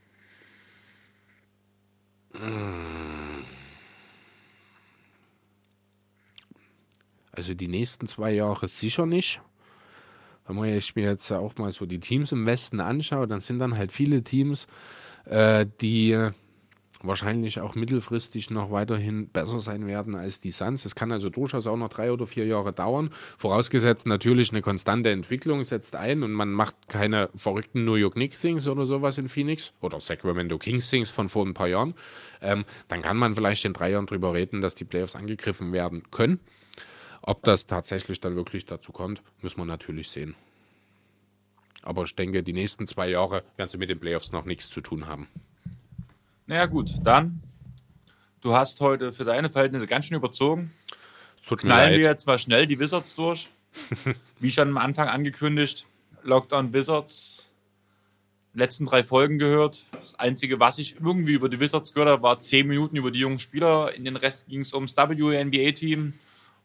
Also 7.37 7.55
die 7.55 7.69
nächsten 7.69 8.07
zwei 8.07 8.33
Jahre 8.33 8.69
sicher 8.69 9.07
nicht. 9.07 9.41
Wenn 10.47 10.57
man 10.57 10.69
ich 10.69 10.95
mir 10.95 11.05
jetzt 11.05 11.31
auch 11.33 11.57
mal 11.57 11.73
so 11.73 11.87
die 11.87 12.01
Teams 12.01 12.33
im 12.33 12.47
Westen 12.47 12.81
anschaue, 12.81 13.27
dann 13.27 13.41
sind 13.41 13.59
dann 13.59 13.77
halt 13.77 13.93
viele 13.93 14.23
Teams, 14.23 14.67
äh, 15.25 15.67
die 15.81 16.17
wahrscheinlich 17.03 17.61
auch 17.61 17.75
mittelfristig 17.75 18.51
noch 18.51 18.71
weiterhin 18.71 19.29
besser 19.29 19.61
sein 19.61 19.87
werden 19.87 20.15
als 20.15 20.41
die 20.41 20.51
Suns. 20.51 20.85
Es 20.85 20.95
kann 20.95 21.13
also 21.13 21.31
durchaus 21.31 21.67
auch 21.67 21.77
noch 21.77 21.89
drei 21.89 22.11
oder 22.13 22.27
vier 22.27 22.47
Jahre 22.47 22.73
dauern. 22.73 23.11
Vorausgesetzt 23.37 24.07
natürlich 24.07 24.51
eine 24.51 24.63
konstante 24.63 25.11
Entwicklung 25.11 25.65
setzt 25.65 25.97
ein 25.97 26.23
und 26.23 26.33
man 26.33 26.51
macht 26.51 26.77
keine 26.89 27.29
verrückten 27.35 27.85
New 27.85 27.95
York 27.95 28.15
Knicks 28.15 28.41
Sings 28.41 28.67
oder 28.69 28.87
sowas 28.87 29.19
in 29.19 29.29
Phoenix 29.29 29.73
oder 29.81 30.01
Sacramento 30.01 30.59
Kings 30.59 30.89
Sings 30.89 31.11
von 31.11 31.29
vor 31.29 31.45
ein 31.45 31.55
paar 31.55 31.69
Jahren. 31.69 31.95
Ähm, 32.41 32.65
dann 32.89 33.03
kann 33.03 33.17
man 33.17 33.35
vielleicht 33.35 33.65
in 33.65 33.73
drei 33.73 33.91
Jahren 33.91 34.07
drüber 34.07 34.35
reden, 34.35 34.61
dass 34.61 34.75
die 34.75 34.85
Playoffs 34.85 35.17
angegriffen 35.17 35.73
werden 35.73 36.05
können. 36.11 36.41
Ob 37.27 37.43
das 37.43 37.67
tatsächlich 37.67 38.21
dann 38.21 38.37
wirklich 38.37 38.67
dazu 38.67 38.93
kommt, 38.93 39.21
müssen 39.43 39.59
wir 39.59 39.65
natürlich 39.65 40.09
sehen. 40.09 40.37
Aber 41.83 42.05
ich 42.05 42.15
denke, 42.15 42.43
die 42.43 42.53
nächsten 42.53 42.87
zwei 42.87 43.09
Jahre 43.11 43.43
werden 43.57 43.69
sie 43.69 43.79
mit 43.79 43.91
den 43.91 43.99
Playoffs 43.99 44.33
noch 44.33 44.45
nichts 44.45 44.71
zu 44.71 44.81
tun 44.81 45.09
haben. 45.09 45.29
Naja, 46.47 46.67
gut, 46.67 46.91
dann. 47.03 47.43
Du 48.41 48.55
hast 48.55 48.81
heute 48.81 49.13
für 49.13 49.25
deine 49.25 49.51
Verhältnisse 49.51 49.89
ganz 49.89 50.07
schön 50.07 50.17
überzogen. 50.17 50.73
Tut 51.45 51.61
Knallen 51.61 51.93
leid. 51.93 52.01
wir 52.01 52.07
jetzt 52.09 52.27
mal 52.27 52.39
schnell 52.39 52.69
die 52.69 52.79
Wizards 52.79 53.17
durch. 53.17 53.49
Wie 54.41 54.53
schon 54.53 54.69
am 54.69 54.79
Anfang 54.79 55.09
angekündigt, 55.09 55.87
Lockdown 56.23 56.73
Wizards. 56.73 57.53
Letzten 58.55 58.87
drei 58.87 59.03
Folgen 59.03 59.39
gehört. 59.39 59.87
Das 59.91 60.15
Einzige, 60.15 60.61
was 60.61 60.79
ich 60.79 60.95
irgendwie 61.01 61.35
über 61.35 61.49
die 61.49 61.59
Wizards 61.59 61.93
gehört 61.93 62.09
habe, 62.09 62.23
war 62.23 62.39
zehn 62.39 62.69
Minuten 62.69 62.97
über 62.97 63.11
die 63.11 63.19
jungen 63.19 63.41
Spieler. 63.41 63.93
In 63.95 64.05
den 64.05 64.17
Rest 64.17 64.49
ging 64.49 64.61
es 64.61 64.73
ums 64.73 64.97
WNBA-Team, 64.97 66.15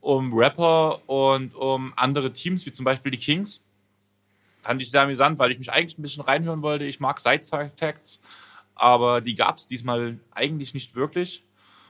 um 0.01 0.33
Rapper 0.33 1.07
und 1.07 1.55
um 1.55 1.93
andere 1.95 2.33
Teams, 2.33 2.65
wie 2.65 2.73
zum 2.73 2.83
Beispiel 2.83 3.11
die 3.11 3.19
Kings. 3.19 3.63
Fand 4.61 4.81
ich 4.81 4.91
sehr 4.91 5.03
amüsant, 5.03 5.39
weil 5.39 5.51
ich 5.51 5.59
mich 5.59 5.71
eigentlich 5.71 5.97
ein 5.97 6.01
bisschen 6.01 6.23
reinhören 6.23 6.61
wollte. 6.61 6.85
Ich 6.85 6.99
mag 6.99 7.19
Side-Facts, 7.19 8.21
aber 8.75 9.21
die 9.21 9.35
gab 9.35 9.57
es 9.57 9.67
diesmal 9.67 10.19
eigentlich 10.31 10.73
nicht 10.73 10.95
wirklich. 10.95 11.43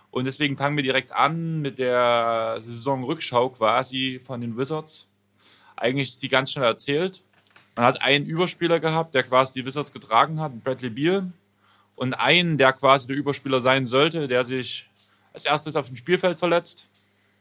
Und 0.10 0.26
deswegen 0.26 0.58
fangen 0.58 0.76
wir 0.76 0.84
direkt 0.84 1.14
an 1.14 1.62
mit 1.62 1.80
der 1.80 2.58
Saisonrückschau 2.60 3.50
quasi 3.50 4.22
von 4.24 4.42
den 4.42 4.58
Wizards. 4.58 5.08
Eigentlich 5.78 6.10
ist 6.10 6.22
die 6.22 6.30
ganz 6.30 6.52
schnell 6.52 6.66
erzählt. 6.66 7.24
Man 7.76 7.86
hat 7.86 8.02
einen 8.02 8.26
Überspieler 8.26 8.82
gehabt, 8.82 9.16
der 9.16 9.24
quasi 9.24 9.54
die 9.54 9.66
Wizards 9.66 9.94
getragen 9.94 10.40
hat, 10.42 10.64
Bradley 10.64 10.90
Beal. 10.90 11.32
Und 11.96 12.14
einen, 12.14 12.58
der 12.58 12.74
quasi 12.74 13.08
der 13.08 13.16
Überspieler 13.16 13.62
sein 13.62 13.86
sollte, 13.86 14.28
der 14.28 14.44
sich 14.44 14.90
als 15.34 15.46
erstes 15.46 15.78
auf 15.78 15.88
dem 15.88 15.96
Spielfeld 15.96 16.40
verletzt 16.40 16.88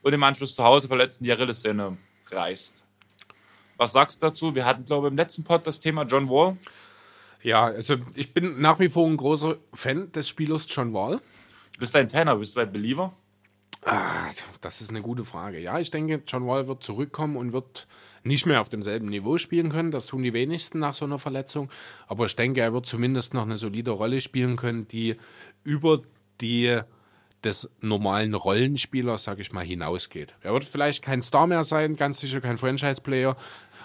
und 0.02 0.12
im 0.12 0.22
Anschluss 0.22 0.54
zu 0.54 0.64
Hause 0.64 0.88
verletzt 0.88 1.20
und 1.20 1.26
die 1.26 1.32
Achillessehne 1.32 1.96
reißt. 2.30 2.82
Was 3.76 3.92
sagst 3.92 4.22
du 4.22 4.26
dazu? 4.26 4.54
Wir 4.54 4.66
hatten, 4.66 4.84
glaube 4.84 5.06
ich, 5.06 5.10
im 5.10 5.16
letzten 5.16 5.44
Pod 5.44 5.66
das 5.66 5.80
Thema 5.80 6.02
John 6.02 6.28
Wall. 6.28 6.56
Ja, 7.42 7.64
also 7.64 7.96
ich 8.14 8.34
bin 8.34 8.60
nach 8.60 8.78
wie 8.78 8.88
vor 8.88 9.06
ein 9.06 9.16
großer 9.16 9.56
Fan 9.72 10.12
des 10.12 10.28
Spielers 10.28 10.66
John 10.68 10.92
Wall. 10.92 11.20
Du 11.72 11.80
bist 11.80 11.96
ein 11.96 12.10
Fan, 12.10 12.28
aber 12.28 12.40
bist 12.40 12.56
du 12.56 12.60
ein 12.60 12.70
Believer? 12.70 13.14
Ah, 13.82 14.28
das 14.60 14.82
ist 14.82 14.90
eine 14.90 15.00
gute 15.00 15.24
Frage. 15.24 15.58
Ja, 15.58 15.78
ich 15.78 15.90
denke, 15.90 16.22
John 16.26 16.46
Wall 16.46 16.68
wird 16.68 16.82
zurückkommen 16.82 17.36
und 17.36 17.54
wird 17.54 17.86
nicht 18.22 18.44
mehr 18.44 18.60
auf 18.60 18.68
demselben 18.68 19.08
Niveau 19.08 19.38
spielen 19.38 19.70
können. 19.70 19.90
Das 19.90 20.04
tun 20.04 20.22
die 20.22 20.34
wenigsten 20.34 20.78
nach 20.78 20.92
so 20.92 21.06
einer 21.06 21.18
Verletzung. 21.18 21.70
Aber 22.06 22.26
ich 22.26 22.36
denke, 22.36 22.60
er 22.60 22.74
wird 22.74 22.84
zumindest 22.84 23.32
noch 23.32 23.42
eine 23.42 23.56
solide 23.56 23.92
Rolle 23.92 24.20
spielen 24.20 24.56
können, 24.56 24.86
die 24.88 25.16
über 25.64 26.02
die 26.42 26.80
des 27.44 27.70
normalen 27.80 28.34
Rollenspielers, 28.34 29.24
sag 29.24 29.38
ich 29.38 29.52
mal, 29.52 29.64
hinausgeht. 29.64 30.34
Er 30.42 30.52
wird 30.52 30.64
vielleicht 30.64 31.02
kein 31.02 31.22
Star 31.22 31.46
mehr 31.46 31.64
sein, 31.64 31.96
ganz 31.96 32.20
sicher 32.20 32.40
kein 32.40 32.58
Franchise-Player, 32.58 33.36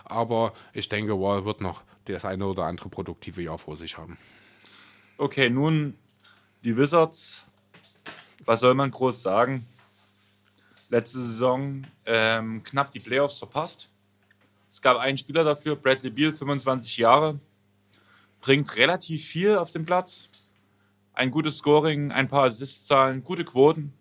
aber 0.03 0.53
ich 0.73 0.89
denke, 0.89 1.19
Wall 1.19 1.45
wird 1.45 1.61
noch 1.61 1.83
das 2.05 2.25
eine 2.25 2.45
oder 2.45 2.65
andere 2.65 2.89
produktive 2.89 3.41
Jahr 3.41 3.57
vor 3.57 3.77
sich 3.77 3.97
haben. 3.97 4.17
Okay, 5.17 5.49
nun 5.49 5.97
die 6.63 6.75
Wizards. 6.75 7.43
Was 8.43 8.59
soll 8.59 8.75
man 8.75 8.91
groß 8.91 9.21
sagen? 9.21 9.65
Letzte 10.89 11.19
Saison 11.23 11.81
ähm, 12.05 12.61
knapp 12.63 12.91
die 12.91 12.99
Playoffs 12.99 13.39
verpasst. 13.39 13.89
Es 14.69 14.81
gab 14.81 14.97
einen 14.97 15.17
Spieler 15.17 15.43
dafür, 15.43 15.75
Bradley 15.75 16.09
Beal, 16.09 16.33
25 16.33 16.97
Jahre, 16.97 17.39
bringt 18.41 18.75
relativ 18.75 19.25
viel 19.25 19.57
auf 19.57 19.71
den 19.71 19.85
Platz. 19.85 20.27
Ein 21.15 21.31
gutes 21.31 21.59
Scoring, 21.59 22.11
ein 22.11 22.27
paar 22.27 22.43
Assist-Zahlen, 22.43 23.23
gute 23.23 23.45
Quoten 23.45 23.93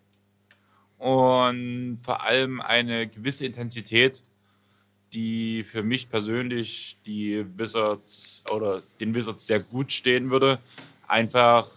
und 0.97 1.99
vor 2.03 2.23
allem 2.23 2.59
eine 2.59 3.07
gewisse 3.07 3.45
Intensität, 3.45 4.23
die 5.13 5.63
für 5.63 5.81
mich 5.81 6.09
persönlich 6.09 6.97
die 7.05 7.45
Wizards 7.57 8.43
oder 8.51 8.83
den 8.99 9.15
Wizards 9.15 9.47
sehr 9.47 9.61
gut 9.61 9.93
stehen 9.93 10.29
würde. 10.29 10.59
Einfach 11.07 11.69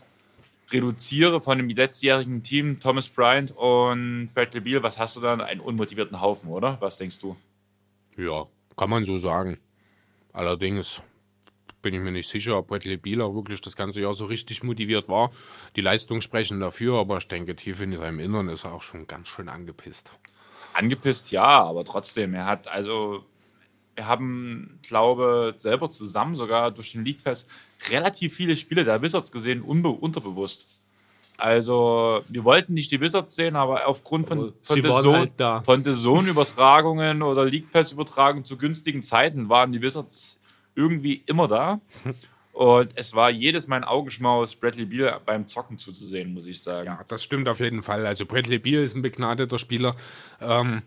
reduziere 0.72 1.40
von 1.40 1.58
dem 1.58 1.68
letztjährigen 1.68 2.42
Team 2.42 2.80
Thomas 2.80 3.08
Bryant 3.08 3.52
und 3.52 4.30
Bradley 4.34 4.60
Beal, 4.60 4.82
was 4.82 4.98
hast 4.98 5.16
du 5.16 5.20
dann? 5.20 5.40
Einen 5.40 5.60
unmotivierten 5.60 6.20
Haufen, 6.20 6.48
oder? 6.48 6.78
Was 6.80 6.98
denkst 6.98 7.20
du? 7.20 7.36
Ja, 8.16 8.44
kann 8.76 8.90
man 8.90 9.04
so 9.04 9.18
sagen. 9.18 9.58
Allerdings 10.32 11.00
bin 11.82 11.94
ich 11.94 12.00
mir 12.00 12.12
nicht 12.12 12.28
sicher, 12.28 12.58
ob 12.58 12.68
Beal 12.68 13.22
auch 13.22 13.34
wirklich 13.34 13.60
das 13.60 13.76
ganze 13.76 14.00
Jahr 14.00 14.14
so 14.14 14.24
richtig 14.24 14.62
motiviert 14.62 15.08
war. 15.08 15.30
Die 15.76 15.80
Leistungen 15.80 16.22
sprechen 16.22 16.60
dafür, 16.60 16.98
aber 16.98 17.18
ich 17.18 17.28
denke, 17.28 17.54
tief 17.56 17.80
in 17.80 17.96
seinem 17.96 18.20
Innern 18.20 18.48
ist 18.48 18.64
er 18.64 18.72
auch 18.72 18.82
schon 18.82 19.06
ganz 19.06 19.28
schön 19.28 19.48
angepisst. 19.48 20.10
Angepisst, 20.74 21.30
ja, 21.30 21.62
aber 21.64 21.84
trotzdem, 21.84 22.34
er 22.34 22.46
hat 22.46 22.68
also 22.68 23.24
wir 23.98 24.06
haben, 24.06 24.78
glaube 24.82 25.56
selber 25.58 25.90
zusammen 25.90 26.36
sogar 26.36 26.70
durch 26.70 26.92
den 26.92 27.04
League 27.04 27.24
Pass 27.24 27.48
relativ 27.90 28.32
viele 28.32 28.56
Spiele 28.56 28.84
der 28.84 29.02
Wizards 29.02 29.32
gesehen, 29.32 29.60
unterbewusst. 29.60 30.68
Also, 31.36 32.22
wir 32.28 32.44
wollten 32.44 32.74
nicht 32.74 32.92
die 32.92 33.00
Wizards 33.00 33.34
sehen, 33.34 33.56
aber 33.56 33.88
aufgrund 33.88 34.28
von, 34.28 34.54
von, 34.62 34.82
der, 34.82 35.00
Zone, 35.00 35.18
halt 35.40 35.64
von 35.64 35.82
der 35.84 35.94
Zone-Übertragungen 35.94 37.22
oder 37.22 37.44
League 37.44 37.72
Pass-Übertragungen 37.72 38.44
zu 38.44 38.56
günstigen 38.56 39.02
Zeiten 39.02 39.48
waren 39.48 39.72
die 39.72 39.82
Wizards 39.82 40.37
irgendwie 40.78 41.22
immer 41.26 41.48
da. 41.48 41.80
Und 42.52 42.90
es 42.96 43.14
war 43.14 43.30
jedes 43.30 43.68
mein 43.68 43.84
Augenschmaus, 43.84 44.56
Bradley 44.56 44.84
Beal 44.84 45.20
beim 45.24 45.46
Zocken 45.46 45.78
zuzusehen, 45.78 46.34
muss 46.34 46.46
ich 46.46 46.60
sagen. 46.60 46.86
Ja, 46.86 47.04
das 47.06 47.22
stimmt 47.22 47.48
auf 47.48 47.60
jeden 47.60 47.82
Fall. 47.82 48.04
Also 48.04 48.26
Bradley 48.26 48.58
Beal 48.58 48.82
ist 48.82 48.96
ein 48.96 49.02
begnadeter 49.02 49.60
Spieler. 49.60 49.94
Ähm, 50.40 50.82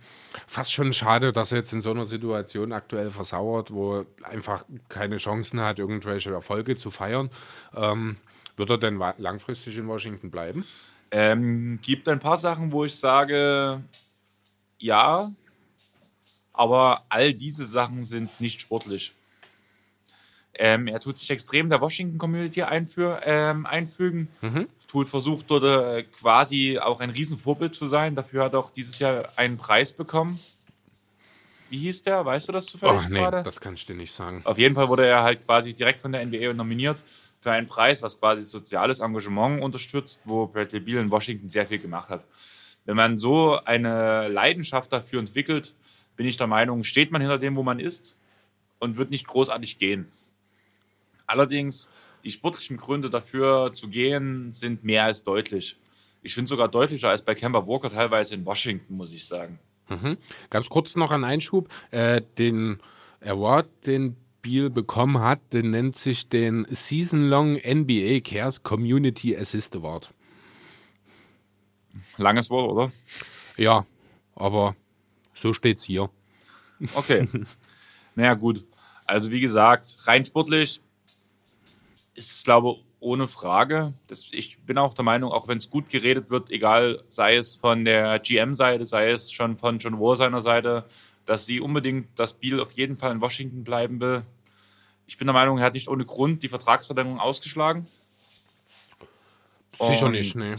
fast 0.47 0.73
schon 0.73 0.91
schade, 0.91 1.31
dass 1.31 1.53
er 1.53 1.59
jetzt 1.59 1.71
in 1.71 1.79
so 1.79 1.91
einer 1.91 2.05
Situation 2.05 2.73
aktuell 2.73 3.09
versauert, 3.09 3.71
wo 3.71 4.05
einfach 4.23 4.65
keine 4.89 5.15
Chancen 5.15 5.61
hat, 5.61 5.79
irgendwelche 5.79 6.31
Erfolge 6.31 6.75
zu 6.75 6.91
feiern. 6.91 7.29
Ähm, 7.73 8.17
wird 8.57 8.69
er 8.69 8.77
denn 8.77 9.01
langfristig 9.17 9.77
in 9.77 9.87
Washington 9.87 10.29
bleiben? 10.29 10.65
Ähm, 11.11 11.79
gibt 11.81 12.09
ein 12.09 12.19
paar 12.19 12.37
Sachen, 12.37 12.73
wo 12.73 12.83
ich 12.83 12.95
sage, 12.95 13.81
ja, 14.77 15.31
aber 16.51 17.01
all 17.07 17.31
diese 17.31 17.65
Sachen 17.65 18.03
sind 18.03 18.41
nicht 18.41 18.59
sportlich. 18.59 19.13
Ähm, 20.63 20.85
er 20.85 20.99
tut 20.99 21.17
sich 21.17 21.31
extrem 21.31 21.71
der 21.71 21.81
Washington-Community 21.81 22.63
ähm, 23.23 23.65
einfügen. 23.65 24.27
Mhm. 24.41 24.67
Tut, 24.87 25.09
versucht 25.09 25.49
dort 25.49 25.63
äh, 25.63 26.03
quasi 26.03 26.77
auch 26.77 26.99
ein 26.99 27.09
Riesenvorbild 27.09 27.73
zu 27.73 27.87
sein. 27.87 28.13
Dafür 28.13 28.43
hat 28.43 28.53
er 28.53 28.59
auch 28.59 28.69
dieses 28.71 28.99
Jahr 28.99 29.27
einen 29.37 29.57
Preis 29.57 29.91
bekommen. 29.91 30.39
Wie 31.71 31.79
hieß 31.79 32.03
der? 32.03 32.23
Weißt 32.23 32.47
du 32.47 32.51
das 32.51 32.67
zufällig 32.67 33.01
oh, 33.07 33.09
nee, 33.09 33.17
gerade? 33.17 33.41
das 33.41 33.59
kann 33.59 33.73
ich 33.73 33.87
dir 33.87 33.95
nicht 33.95 34.13
sagen. 34.13 34.41
Auf 34.43 34.59
jeden 34.59 34.75
Fall 34.75 34.87
wurde 34.87 35.07
er 35.07 35.23
halt 35.23 35.43
quasi 35.47 35.73
direkt 35.73 35.99
von 35.99 36.11
der 36.11 36.23
NBA 36.23 36.53
nominiert 36.53 37.01
für 37.39 37.51
einen 37.51 37.67
Preis, 37.67 38.03
was 38.03 38.19
quasi 38.19 38.43
soziales 38.43 38.99
Engagement 38.99 39.61
unterstützt, 39.61 40.21
wo 40.25 40.45
Bradley 40.45 40.79
Beal 40.79 40.99
in 40.99 41.09
Washington 41.09 41.49
sehr 41.49 41.65
viel 41.65 41.79
gemacht 41.79 42.11
hat. 42.11 42.23
Wenn 42.85 42.97
man 42.97 43.17
so 43.17 43.59
eine 43.65 44.27
Leidenschaft 44.27 44.93
dafür 44.93 45.21
entwickelt, 45.21 45.73
bin 46.15 46.27
ich 46.27 46.37
der 46.37 46.45
Meinung, 46.45 46.83
steht 46.83 47.11
man 47.11 47.21
hinter 47.21 47.39
dem, 47.39 47.55
wo 47.55 47.63
man 47.63 47.79
ist 47.79 48.15
und 48.77 48.97
wird 48.97 49.09
nicht 49.09 49.25
großartig 49.25 49.79
gehen. 49.79 50.11
Allerdings, 51.31 51.87
die 52.25 52.31
sportlichen 52.31 52.75
Gründe 52.75 53.09
dafür 53.09 53.73
zu 53.73 53.87
gehen, 53.87 54.51
sind 54.51 54.83
mehr 54.83 55.05
als 55.05 55.23
deutlich. 55.23 55.77
Ich 56.21 56.35
finde 56.35 56.49
sogar 56.49 56.67
deutlicher 56.67 57.09
als 57.09 57.21
bei 57.21 57.33
Kemba 57.33 57.65
Walker 57.65 57.89
teilweise 57.89 58.35
in 58.35 58.45
Washington, 58.45 58.97
muss 58.97 59.13
ich 59.13 59.25
sagen. 59.25 59.57
Mhm. 59.87 60.17
Ganz 60.49 60.67
kurz 60.67 60.97
noch 60.97 61.11
ein 61.11 61.23
Einschub. 61.23 61.69
Äh, 61.89 62.21
den 62.37 62.81
Award, 63.21 63.69
den 63.85 64.17
Beal 64.41 64.69
bekommen 64.69 65.19
hat, 65.19 65.39
den 65.53 65.71
nennt 65.71 65.95
sich 65.95 66.27
den 66.27 66.67
Season 66.69 67.29
Long 67.29 67.53
NBA 67.55 68.19
Cares 68.19 68.61
Community 68.61 69.35
Assist 69.37 69.73
Award. 69.75 70.13
Langes 72.17 72.49
Wort, 72.49 72.71
oder? 72.71 72.91
Ja, 73.55 73.85
aber 74.35 74.75
so 75.33 75.53
steht's 75.53 75.83
hier. 75.83 76.09
Okay. 76.93 77.25
naja, 78.15 78.33
gut. 78.33 78.65
Also 79.05 79.31
wie 79.31 79.39
gesagt, 79.39 79.95
rein 80.03 80.25
sportlich 80.25 80.81
ist 82.21 82.31
es, 82.31 82.43
glaube 82.43 82.71
ich, 82.71 82.85
ohne 82.99 83.27
Frage. 83.27 83.93
Das, 84.07 84.29
ich 84.31 84.61
bin 84.61 84.77
auch 84.77 84.93
der 84.93 85.03
Meinung, 85.03 85.31
auch 85.31 85.47
wenn 85.47 85.57
es 85.57 85.69
gut 85.69 85.89
geredet 85.89 86.29
wird, 86.29 86.51
egal, 86.51 87.03
sei 87.07 87.35
es 87.35 87.57
von 87.57 87.83
der 87.83 88.19
GM-Seite, 88.19 88.85
sei 88.85 89.09
es 89.09 89.31
schon 89.31 89.57
von 89.57 89.79
John 89.79 89.99
Wall 89.99 90.15
seiner 90.15 90.41
Seite, 90.41 90.85
dass 91.25 91.45
sie 91.45 91.59
unbedingt 91.59 92.07
das 92.15 92.33
Biel 92.33 92.59
auf 92.59 92.71
jeden 92.73 92.97
Fall 92.97 93.11
in 93.11 93.19
Washington 93.19 93.63
bleiben 93.63 93.99
will. 93.99 94.21
Ich 95.07 95.17
bin 95.17 95.25
der 95.27 95.33
Meinung, 95.33 95.57
er 95.57 95.65
hat 95.65 95.73
nicht 95.73 95.87
ohne 95.87 96.05
Grund 96.05 96.43
die 96.43 96.47
Vertragsverlängerung 96.47 97.19
ausgeschlagen. 97.19 97.87
Sicher 99.79 100.05
Und 100.05 100.11
nicht, 100.11 100.35
nee. 100.35 100.53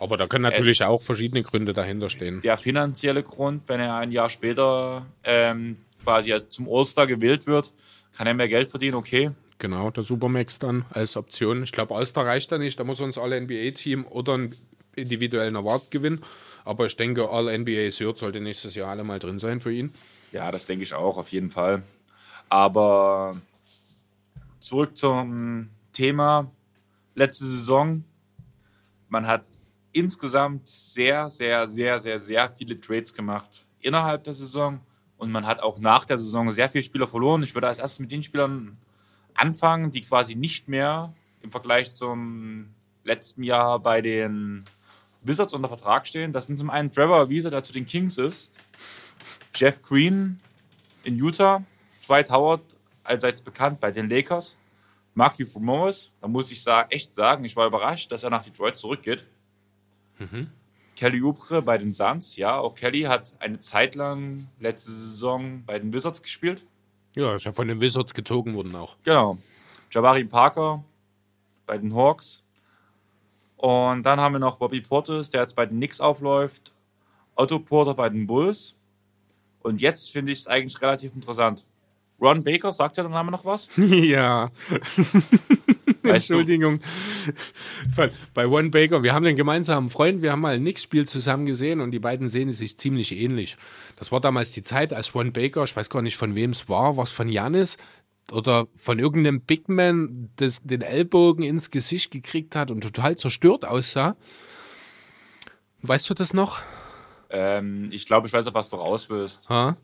Aber 0.00 0.16
da 0.16 0.26
können 0.26 0.42
natürlich 0.42 0.82
auch 0.84 1.02
verschiedene 1.02 1.42
Gründe 1.42 1.72
dahinter 1.72 2.10
stehen. 2.10 2.40
Der 2.40 2.56
finanzielle 2.56 3.22
Grund, 3.22 3.68
wenn 3.68 3.80
er 3.80 3.96
ein 3.96 4.10
Jahr 4.12 4.30
später 4.30 5.06
ähm, 5.24 5.76
quasi 6.02 6.34
zum 6.48 6.68
All-Star 6.68 7.06
gewählt 7.06 7.46
wird, 7.46 7.72
kann 8.16 8.26
er 8.26 8.34
mehr 8.34 8.48
Geld 8.48 8.70
verdienen, 8.70 8.94
okay. 8.94 9.30
Genau, 9.58 9.90
der 9.90 10.04
Supermax 10.04 10.60
dann 10.60 10.84
als 10.90 11.16
Option. 11.16 11.64
Ich 11.64 11.72
glaube, 11.72 11.94
All-Star 11.94 12.24
reicht 12.24 12.52
da 12.52 12.58
nicht. 12.58 12.78
Da 12.78 12.84
muss 12.84 13.00
uns 13.00 13.18
alle 13.18 13.40
NBA-Team 13.40 14.06
oder 14.06 14.34
einen 14.34 14.54
individuellen 14.94 15.56
Award 15.56 15.90
gewinnen. 15.90 16.22
Aber 16.64 16.86
ich 16.86 16.96
denke, 16.96 17.28
All-NBA 17.28 17.90
Third 17.90 18.18
sollte 18.18 18.40
nächstes 18.40 18.74
Jahr 18.74 18.90
alle 18.90 19.02
mal 19.02 19.18
drin 19.18 19.38
sein 19.38 19.58
für 19.58 19.72
ihn. 19.72 19.92
Ja, 20.32 20.52
das 20.52 20.66
denke 20.66 20.82
ich 20.84 20.94
auch, 20.94 21.16
auf 21.16 21.32
jeden 21.32 21.50
Fall. 21.50 21.82
Aber 22.48 23.40
zurück 24.60 24.96
zum 24.96 25.70
Thema 25.92 26.50
letzte 27.14 27.46
Saison. 27.46 28.04
Man 29.08 29.26
hat 29.26 29.44
insgesamt 29.92 30.68
sehr, 30.68 31.28
sehr, 31.28 31.66
sehr, 31.66 31.98
sehr, 31.98 32.20
sehr 32.20 32.50
viele 32.52 32.80
Trades 32.80 33.12
gemacht 33.12 33.66
innerhalb 33.80 34.24
der 34.24 34.34
Saison. 34.34 34.80
Und 35.16 35.32
man 35.32 35.46
hat 35.46 35.60
auch 35.60 35.78
nach 35.78 36.04
der 36.04 36.18
Saison 36.18 36.50
sehr 36.52 36.70
viele 36.70 36.84
Spieler 36.84 37.08
verloren. 37.08 37.42
Ich 37.42 37.54
würde 37.54 37.66
als 37.66 37.78
erstes 37.78 37.98
mit 37.98 38.12
den 38.12 38.22
Spielern 38.22 38.78
anfangen, 39.38 39.90
die 39.90 40.00
quasi 40.00 40.34
nicht 40.34 40.68
mehr 40.68 41.14
im 41.42 41.50
Vergleich 41.50 41.94
zum 41.94 42.74
letzten 43.04 43.42
Jahr 43.42 43.78
bei 43.78 44.00
den 44.00 44.64
Wizards 45.22 45.52
unter 45.52 45.68
Vertrag 45.68 46.06
stehen. 46.06 46.32
Das 46.32 46.46
sind 46.46 46.58
zum 46.58 46.70
einen 46.70 46.90
Trevor 46.90 47.28
Wieser, 47.28 47.50
der 47.50 47.62
zu 47.62 47.72
den 47.72 47.86
Kings 47.86 48.18
ist, 48.18 48.54
Jeff 49.54 49.82
Green 49.82 50.40
in 51.04 51.16
Utah, 51.16 51.62
Dwight 52.06 52.30
Howard, 52.30 52.62
allseits 53.04 53.40
bekannt 53.40 53.80
bei 53.80 53.90
den 53.90 54.08
Lakers, 54.08 54.56
Marky 55.14 55.46
Morris, 55.58 56.12
da 56.20 56.28
muss 56.28 56.52
ich 56.52 56.64
echt 56.90 57.14
sagen, 57.14 57.44
ich 57.44 57.56
war 57.56 57.66
überrascht, 57.66 58.12
dass 58.12 58.22
er 58.22 58.30
nach 58.30 58.44
Detroit 58.44 58.78
zurückgeht. 58.78 59.26
Mhm. 60.18 60.50
Kelly 60.94 61.22
Oubre 61.22 61.62
bei 61.62 61.78
den 61.78 61.94
Suns, 61.94 62.36
ja, 62.36 62.58
auch 62.58 62.74
Kelly 62.74 63.02
hat 63.02 63.32
eine 63.38 63.58
Zeit 63.58 63.94
lang 63.94 64.48
letzte 64.60 64.92
Saison 64.92 65.64
bei 65.64 65.78
den 65.78 65.92
Wizards 65.92 66.22
gespielt. 66.22 66.66
Ja, 67.18 67.34
ist 67.34 67.46
ja 67.46 67.50
von 67.50 67.66
den 67.66 67.80
Wizards 67.80 68.14
gezogen 68.14 68.54
worden 68.54 68.76
auch. 68.76 68.96
Genau. 69.02 69.38
Jabari 69.90 70.22
Parker 70.22 70.84
bei 71.66 71.76
den 71.76 71.92
Hawks. 71.92 72.44
Und 73.56 74.04
dann 74.04 74.20
haben 74.20 74.34
wir 74.34 74.38
noch 74.38 74.58
Bobby 74.58 74.80
Portis, 74.80 75.28
der 75.28 75.40
jetzt 75.40 75.56
bei 75.56 75.66
den 75.66 75.78
Knicks 75.78 76.00
aufläuft. 76.00 76.72
Otto 77.34 77.58
Porter 77.58 77.94
bei 77.94 78.08
den 78.08 78.28
Bulls. 78.28 78.76
Und 79.62 79.80
jetzt 79.80 80.12
finde 80.12 80.30
ich 80.30 80.38
es 80.38 80.46
eigentlich 80.46 80.80
relativ 80.80 81.12
interessant. 81.12 81.66
Ron 82.20 82.44
Baker, 82.44 82.72
sagt 82.72 82.96
ja 82.98 83.02
der 83.02 83.10
Name 83.10 83.32
noch 83.32 83.44
was? 83.44 83.68
Ja. 83.76 84.52
Entschuldigung. 86.08 86.80
Bei 88.34 88.44
Ron 88.44 88.70
Baker, 88.70 89.02
wir 89.02 89.14
haben 89.14 89.26
einen 89.26 89.36
gemeinsamen 89.36 89.90
Freund, 89.90 90.22
wir 90.22 90.32
haben 90.32 90.40
mal 90.40 90.54
ein 90.54 90.60
Knicks-Spiel 90.60 91.06
zusammen 91.06 91.46
gesehen 91.46 91.80
und 91.80 91.90
die 91.90 91.98
beiden 91.98 92.28
sehen 92.28 92.52
sich 92.52 92.78
ziemlich 92.78 93.16
ähnlich. 93.16 93.56
Das 93.96 94.12
war 94.12 94.20
damals 94.20 94.52
die 94.52 94.62
Zeit, 94.62 94.92
als 94.92 95.14
Ron 95.14 95.32
Baker, 95.32 95.64
ich 95.64 95.76
weiß 95.76 95.90
gar 95.90 96.02
nicht 96.02 96.16
von 96.16 96.34
wem 96.34 96.50
es 96.50 96.68
war, 96.68 96.96
was 96.96 97.10
von 97.10 97.28
Janis 97.28 97.76
oder 98.32 98.66
von 98.74 98.98
irgendeinem 98.98 99.40
Bigman 99.40 100.30
das, 100.36 100.62
den 100.62 100.82
Ellbogen 100.82 101.44
ins 101.44 101.70
Gesicht 101.70 102.10
gekriegt 102.10 102.56
hat 102.56 102.70
und 102.70 102.82
total 102.82 103.16
zerstört 103.16 103.64
aussah. 103.64 104.16
Weißt 105.82 106.10
du 106.10 106.14
das 106.14 106.34
noch? 106.34 106.58
Ähm, 107.30 107.88
ich 107.92 108.06
glaube, 108.06 108.26
ich 108.26 108.32
weiß, 108.32 108.46
auf 108.46 108.54
was 108.54 108.68
du 108.68 108.76
raus 108.76 109.08
willst. 109.10 109.48
Ha? 109.48 109.76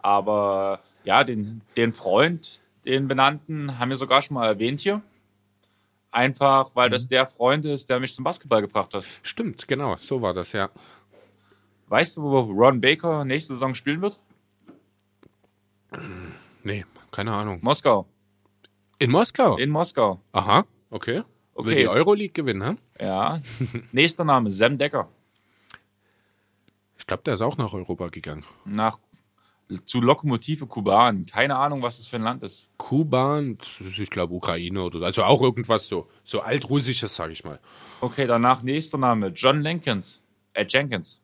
Aber 0.00 0.80
ja, 1.04 1.24
den, 1.24 1.62
den 1.76 1.92
Freund, 1.92 2.60
den 2.84 3.08
benannten, 3.08 3.78
haben 3.78 3.90
wir 3.90 3.96
sogar 3.96 4.22
schon 4.22 4.34
mal 4.34 4.46
erwähnt 4.46 4.80
hier. 4.80 5.02
Einfach, 6.12 6.70
weil 6.74 6.88
mhm. 6.88 6.92
das 6.92 7.08
der 7.08 7.26
Freund 7.26 7.64
ist, 7.64 7.88
der 7.88 7.98
mich 7.98 8.14
zum 8.14 8.22
Basketball 8.22 8.60
gebracht 8.60 8.94
hat. 8.94 9.04
Stimmt, 9.22 9.66
genau, 9.66 9.96
so 10.00 10.20
war 10.20 10.34
das, 10.34 10.52
ja. 10.52 10.70
Weißt 11.88 12.18
du, 12.18 12.22
wo 12.22 12.40
Ron 12.40 12.80
Baker 12.80 13.24
nächste 13.24 13.54
Saison 13.54 13.74
spielen 13.74 14.02
wird? 14.02 14.20
Nee, 16.62 16.84
keine 17.10 17.32
Ahnung. 17.32 17.58
Moskau. 17.62 18.06
In 18.98 19.10
Moskau? 19.10 19.56
In 19.56 19.70
Moskau. 19.70 20.20
Aha, 20.32 20.64
okay. 20.90 21.22
okay 21.54 21.68
Will 21.68 21.76
die 21.76 21.88
Euroleague 21.88 22.32
gewinnen, 22.32 22.66
hm? 22.66 22.78
Ja. 23.00 23.40
Nächster 23.92 24.24
Name, 24.24 24.50
Sam 24.50 24.78
Decker. 24.78 25.08
Ich 26.98 27.06
glaube, 27.06 27.22
der 27.24 27.34
ist 27.34 27.42
auch 27.42 27.56
nach 27.56 27.72
Europa 27.72 28.08
gegangen. 28.08 28.44
Nach 28.64 28.98
zu 29.84 30.00
Lokomotive 30.00 30.66
Kuban. 30.66 31.26
Keine 31.26 31.56
Ahnung, 31.56 31.82
was 31.82 31.98
das 31.98 32.06
für 32.06 32.16
ein 32.16 32.22
Land 32.22 32.42
ist. 32.42 32.70
Kuba, 32.76 33.40
das 33.40 33.80
ist, 33.80 33.98
ich 33.98 34.10
glaube 34.10 34.34
Ukraine 34.34 34.82
oder 34.82 35.02
also 35.06 35.24
auch 35.24 35.40
irgendwas 35.42 35.88
so, 35.88 36.08
so 36.24 36.40
altrussisches, 36.40 37.14
sage 37.14 37.32
ich 37.32 37.44
mal. 37.44 37.58
Okay, 38.00 38.26
danach 38.26 38.62
nächster 38.62 38.98
Name, 38.98 39.28
John 39.28 39.64
Jenkins. 39.64 40.22
Äh, 40.54 40.66
Jenkins. 40.68 41.20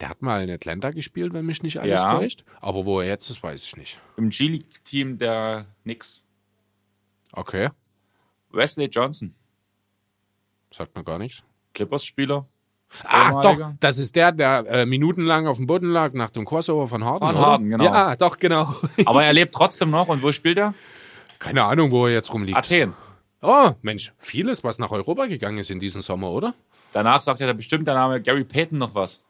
Der 0.00 0.08
hat 0.08 0.22
mal 0.22 0.42
in 0.42 0.50
Atlanta 0.50 0.90
gespielt, 0.90 1.32
wenn 1.32 1.46
mich 1.46 1.62
nicht 1.62 1.78
alles 1.78 2.00
Ja. 2.00 2.18
täuscht. 2.18 2.44
Aber 2.60 2.84
wo 2.84 3.00
er 3.00 3.06
jetzt 3.08 3.30
ist, 3.30 3.42
weiß 3.42 3.64
ich 3.64 3.76
nicht. 3.76 4.00
Im 4.16 4.30
G-League-Team 4.30 5.18
der 5.18 5.66
Knicks. 5.84 6.24
Okay, 7.32 7.70
Wesley 8.50 8.86
Johnson, 8.86 9.34
sagt 10.72 10.94
mir 10.96 11.02
gar 11.04 11.18
nichts. 11.18 11.42
Clippers-Spieler. 11.74 12.46
Ah, 13.02 13.42
doch, 13.42 13.72
das 13.80 13.98
ist 13.98 14.14
der, 14.14 14.32
der 14.32 14.66
äh, 14.68 14.86
minutenlang 14.86 15.46
auf 15.46 15.56
dem 15.56 15.66
Boden 15.66 15.90
lag 15.90 16.12
nach 16.12 16.30
dem 16.30 16.44
Crossover 16.44 16.88
von 16.88 17.04
Harden. 17.04 17.26
Von? 17.26 17.38
Harden, 17.38 17.70
genau. 17.70 17.84
Ja, 17.84 18.16
doch, 18.16 18.38
genau. 18.38 18.74
Aber 19.04 19.24
er 19.24 19.32
lebt 19.32 19.52
trotzdem 19.54 19.90
noch. 19.90 20.08
Und 20.08 20.22
wo 20.22 20.32
spielt 20.32 20.58
er? 20.58 20.74
Keine 21.38 21.64
Ahnung, 21.64 21.90
wo 21.90 22.06
er 22.06 22.12
jetzt 22.12 22.32
rumliegt. 22.32 22.56
Athen. 22.56 22.94
Oh, 23.42 23.72
Mensch, 23.82 24.12
vieles, 24.18 24.64
was 24.64 24.78
nach 24.78 24.90
Europa 24.90 25.26
gegangen 25.26 25.58
ist 25.58 25.70
in 25.70 25.80
diesem 25.80 26.00
Sommer, 26.00 26.30
oder? 26.30 26.54
Danach 26.92 27.20
sagt 27.20 27.40
ja 27.40 27.52
bestimmt 27.52 27.86
der 27.86 27.94
Name 27.94 28.22
Gary 28.22 28.44
Payton 28.44 28.78
noch 28.78 28.94
was. 28.94 29.20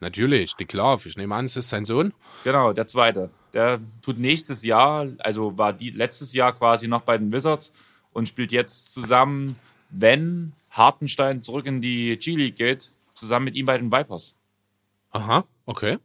Natürlich, 0.00 0.56
die 0.56 0.64
Klav. 0.64 1.06
Ich 1.06 1.16
nehme 1.16 1.34
an, 1.34 1.44
es 1.44 1.56
ist 1.56 1.68
sein 1.68 1.84
Sohn. 1.84 2.12
Genau, 2.42 2.72
der 2.72 2.88
zweite. 2.88 3.30
Der 3.54 3.78
tut 4.02 4.18
nächstes 4.18 4.64
Jahr, 4.64 5.06
also 5.18 5.56
war 5.56 5.72
die 5.72 5.90
letztes 5.90 6.34
Jahr 6.34 6.52
quasi 6.52 6.88
noch 6.88 7.02
bei 7.02 7.16
den 7.16 7.30
Wizards 7.30 7.72
und 8.12 8.28
spielt 8.28 8.50
jetzt 8.50 8.92
zusammen, 8.92 9.56
wenn 9.90 10.52
Hartenstein 10.72 11.42
zurück 11.42 11.66
in 11.66 11.80
die 11.80 12.16
G-League 12.16 12.56
geht, 12.56 12.92
zusammen 13.14 13.44
mit 13.44 13.56
ihm 13.56 13.66
bei 13.66 13.78
den 13.78 13.92
Vipers. 13.92 14.36
Aha, 15.10 15.44
okay. 15.66 15.98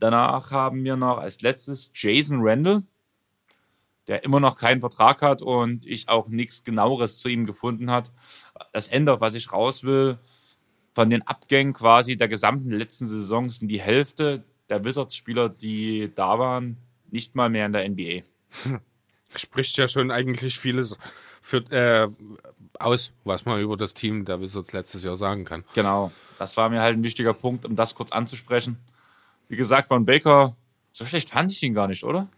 Danach 0.00 0.50
haben 0.50 0.82
wir 0.82 0.96
noch 0.96 1.18
als 1.18 1.42
letztes 1.42 1.90
Jason 1.94 2.38
Randall, 2.40 2.82
der 4.06 4.24
immer 4.24 4.40
noch 4.40 4.58
keinen 4.58 4.80
Vertrag 4.80 5.22
hat 5.22 5.42
und 5.42 5.86
ich 5.86 6.08
auch 6.08 6.28
nichts 6.28 6.64
genaueres 6.64 7.18
zu 7.18 7.28
ihm 7.28 7.46
gefunden 7.46 7.90
hat. 7.90 8.10
Das 8.72 8.88
Ende, 8.88 9.20
was 9.20 9.34
ich 9.34 9.52
raus 9.52 9.84
will, 9.84 10.18
von 10.94 11.10
den 11.10 11.22
Abgängen 11.22 11.74
quasi 11.74 12.16
der 12.16 12.28
gesamten 12.28 12.70
letzten 12.70 13.06
Saison 13.06 13.50
sind 13.50 13.68
die 13.68 13.80
Hälfte 13.80 14.44
der 14.68 14.84
Wizards-Spieler, 14.84 15.48
die 15.50 16.10
da 16.14 16.38
waren, 16.38 16.78
nicht 17.10 17.34
mal 17.34 17.50
mehr 17.50 17.66
in 17.66 17.72
der 17.72 17.88
NBA. 17.88 18.22
Spricht 19.36 19.76
ja 19.76 19.88
schon 19.88 20.10
eigentlich 20.10 20.58
vieles 20.58 20.98
für, 21.40 21.58
äh, 21.70 22.08
aus, 22.80 23.12
was 23.24 23.44
man 23.44 23.60
über 23.60 23.76
das 23.76 23.94
Team 23.94 24.24
der 24.24 24.40
Wizards 24.40 24.72
letztes 24.72 25.04
Jahr 25.04 25.16
sagen 25.16 25.44
kann. 25.44 25.64
Genau, 25.74 26.12
das 26.38 26.56
war 26.56 26.68
mir 26.68 26.80
halt 26.80 26.96
ein 26.98 27.02
wichtiger 27.02 27.34
Punkt, 27.34 27.64
um 27.64 27.76
das 27.76 27.94
kurz 27.94 28.12
anzusprechen. 28.12 28.78
Wie 29.48 29.56
gesagt, 29.56 29.88
von 29.88 30.04
Baker, 30.06 30.56
so 30.92 31.04
schlecht 31.04 31.30
fand 31.30 31.50
ich 31.50 31.62
ihn 31.62 31.74
gar 31.74 31.88
nicht, 31.88 32.04
oder? 32.04 32.28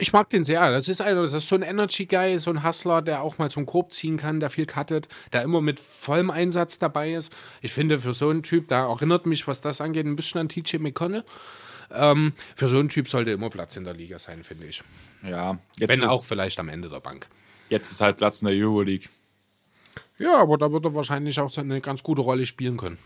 Ich 0.00 0.12
mag 0.12 0.30
den 0.30 0.44
sehr. 0.44 0.70
Das 0.70 0.88
ist, 0.88 1.00
also, 1.00 1.22
das 1.22 1.32
ist 1.32 1.48
so 1.48 1.56
ein 1.56 1.62
Energy-Guy, 1.62 2.38
so 2.38 2.50
ein 2.50 2.64
Hustler, 2.64 3.02
der 3.02 3.22
auch 3.22 3.38
mal 3.38 3.50
zum 3.50 3.66
Korb 3.66 3.92
ziehen 3.92 4.16
kann, 4.16 4.38
der 4.38 4.48
viel 4.48 4.64
cuttet, 4.64 5.08
der 5.32 5.42
immer 5.42 5.60
mit 5.60 5.80
vollem 5.80 6.30
Einsatz 6.30 6.78
dabei 6.78 7.12
ist. 7.14 7.32
Ich 7.62 7.72
finde, 7.72 7.98
für 7.98 8.14
so 8.14 8.28
einen 8.28 8.44
Typ, 8.44 8.68
da 8.68 8.88
erinnert 8.88 9.26
mich, 9.26 9.48
was 9.48 9.60
das 9.60 9.80
angeht, 9.80 10.06
ein 10.06 10.14
bisschen 10.14 10.40
an 10.40 10.48
TJ 10.48 10.76
McConnell. 10.78 11.24
Ähm, 11.90 12.32
für 12.54 12.68
so 12.68 12.78
einen 12.78 12.90
Typ 12.90 13.08
sollte 13.08 13.32
immer 13.32 13.50
Platz 13.50 13.76
in 13.76 13.84
der 13.84 13.94
Liga 13.94 14.20
sein, 14.20 14.44
finde 14.44 14.66
ich. 14.66 14.82
Ja, 15.24 15.58
jetzt, 15.78 15.88
Wenn 15.88 16.02
ist, 16.02 16.08
auch 16.08 16.24
vielleicht 16.24 16.60
am 16.60 16.68
Ende 16.68 16.88
der 16.88 17.00
Bank. 17.00 17.26
jetzt 17.68 17.90
ist 17.90 18.00
halt 18.00 18.18
Platz 18.18 18.40
in 18.40 18.46
der 18.48 18.56
Euroleague. 18.56 19.08
Ja, 20.18 20.36
aber 20.36 20.58
da 20.58 20.70
wird 20.72 20.84
er 20.84 20.94
wahrscheinlich 20.94 21.38
auch 21.40 21.56
eine 21.56 21.80
ganz 21.80 22.02
gute 22.02 22.22
Rolle 22.22 22.46
spielen 22.46 22.76
können. 22.76 22.98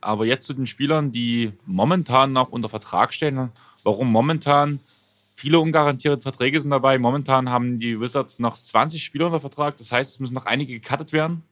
Aber 0.00 0.26
jetzt 0.26 0.46
zu 0.46 0.54
den 0.54 0.66
Spielern, 0.66 1.12
die 1.12 1.52
momentan 1.64 2.32
noch 2.32 2.50
unter 2.50 2.68
Vertrag 2.68 3.12
stehen. 3.12 3.50
Warum 3.82 4.10
momentan? 4.10 4.80
Viele 5.34 5.60
ungarantierte 5.60 6.22
Verträge 6.22 6.60
sind 6.60 6.70
dabei. 6.70 6.98
Momentan 6.98 7.50
haben 7.50 7.78
die 7.78 8.00
Wizards 8.00 8.38
noch 8.38 8.60
20 8.60 9.02
Spieler 9.04 9.26
unter 9.26 9.40
Vertrag. 9.40 9.76
Das 9.76 9.92
heißt, 9.92 10.12
es 10.12 10.20
müssen 10.20 10.34
noch 10.34 10.46
einige 10.46 10.78
gecuttet 10.78 11.12
werden. 11.12 11.42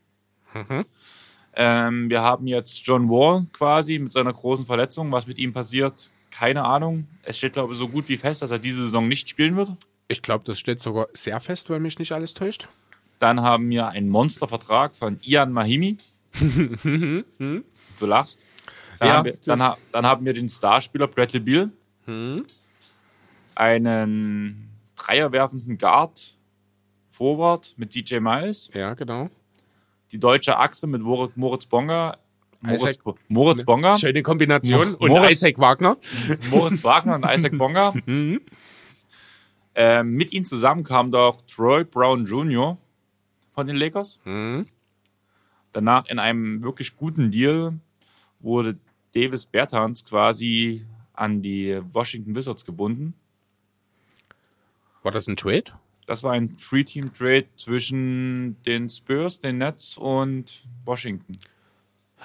Ähm, 1.56 2.10
wir 2.10 2.22
haben 2.22 2.46
jetzt 2.46 2.84
John 2.86 3.08
Wall 3.08 3.46
quasi 3.52 3.98
mit 3.98 4.12
seiner 4.12 4.32
großen 4.32 4.66
Verletzung. 4.66 5.12
Was 5.12 5.26
mit 5.26 5.38
ihm 5.38 5.52
passiert, 5.52 6.10
keine 6.30 6.64
Ahnung. 6.64 7.06
Es 7.22 7.38
steht, 7.38 7.52
glaube 7.52 7.74
ich, 7.74 7.78
so 7.78 7.88
gut 7.88 8.08
wie 8.08 8.16
fest, 8.16 8.42
dass 8.42 8.50
er 8.50 8.58
diese 8.58 8.82
Saison 8.82 9.06
nicht 9.06 9.28
spielen 9.28 9.56
wird. 9.56 9.72
Ich 10.08 10.22
glaube, 10.22 10.44
das 10.44 10.58
steht 10.58 10.80
sogar 10.80 11.08
sehr 11.12 11.40
fest, 11.40 11.70
wenn 11.70 11.82
mich 11.82 11.98
nicht 11.98 12.12
alles 12.12 12.34
täuscht. 12.34 12.68
Dann 13.24 13.40
haben 13.40 13.70
wir 13.70 13.88
einen 13.88 14.10
Monstervertrag 14.10 14.94
von 14.94 15.18
Ian 15.22 15.50
Mahimi. 15.50 15.96
du 16.34 17.24
lachst. 18.00 18.44
Dann, 18.98 19.08
Ja, 19.08 19.14
haben 19.14 19.24
wir, 19.24 19.38
dann, 19.46 19.72
dann 19.92 20.06
haben 20.06 20.26
wir 20.26 20.34
den 20.34 20.46
Starspieler 20.50 21.06
Bradley 21.08 21.40
Beal. 21.40 21.70
Einen 23.54 24.68
dreierwerfenden 24.96 25.78
Guard 25.78 26.34
Forward 27.08 27.72
mit 27.78 27.94
DJ 27.94 28.18
Miles. 28.18 28.68
Ja, 28.74 28.92
genau. 28.92 29.30
Die 30.12 30.18
deutsche 30.20 30.58
Achse 30.58 30.86
mit 30.86 31.00
Moritz, 31.00 31.64
Bonga. 31.64 32.18
Moritz, 32.60 32.82
Isaac- 32.98 33.16
Moritz 33.28 33.64
Bonga. 33.64 33.96
Schöne 33.96 34.22
Kombination. 34.22 34.90
Mo- 34.92 34.96
Und 34.98 35.08
Moritz- 35.12 35.30
Isaac 35.30 35.58
Wagner. 35.58 35.96
Moritz 36.50 36.84
Wagner 36.84 37.14
und 37.14 37.24
Isaac 37.24 37.56
Bonga. 37.56 37.94
ähm, 39.74 40.10
mit 40.10 40.30
ihnen 40.34 40.44
zusammen 40.44 40.84
kam 40.84 41.10
doch 41.10 41.40
Troy 41.46 41.84
Brown 41.84 42.26
Jr. 42.26 42.76
von 43.55 43.66
den 43.66 43.76
Lakers. 43.76 44.20
Danach 45.72 46.07
in 46.07 46.18
einem 46.18 46.62
wirklich 46.62 46.96
guten 46.96 47.30
Deal 47.30 47.74
wurde 48.40 48.76
Davis 49.14 49.46
Bertans 49.46 50.05
quasi 50.05 50.84
an 51.12 51.42
die 51.42 51.80
Washington 51.92 52.34
Wizards 52.34 52.64
gebunden. 52.64 53.14
War 55.02 55.12
das 55.12 55.26
ein 55.28 55.36
Trade? 55.36 55.64
Das 56.07 56.22
war 56.22 56.32
ein 56.32 56.57
Three-Team-Trade 56.59 57.46
zwischen 57.57 58.57
den 58.64 58.90
Spurs, 58.90 59.40
den 59.40 59.59
Nets 59.59 59.96
und 59.96 60.62
Washington. 60.84 61.32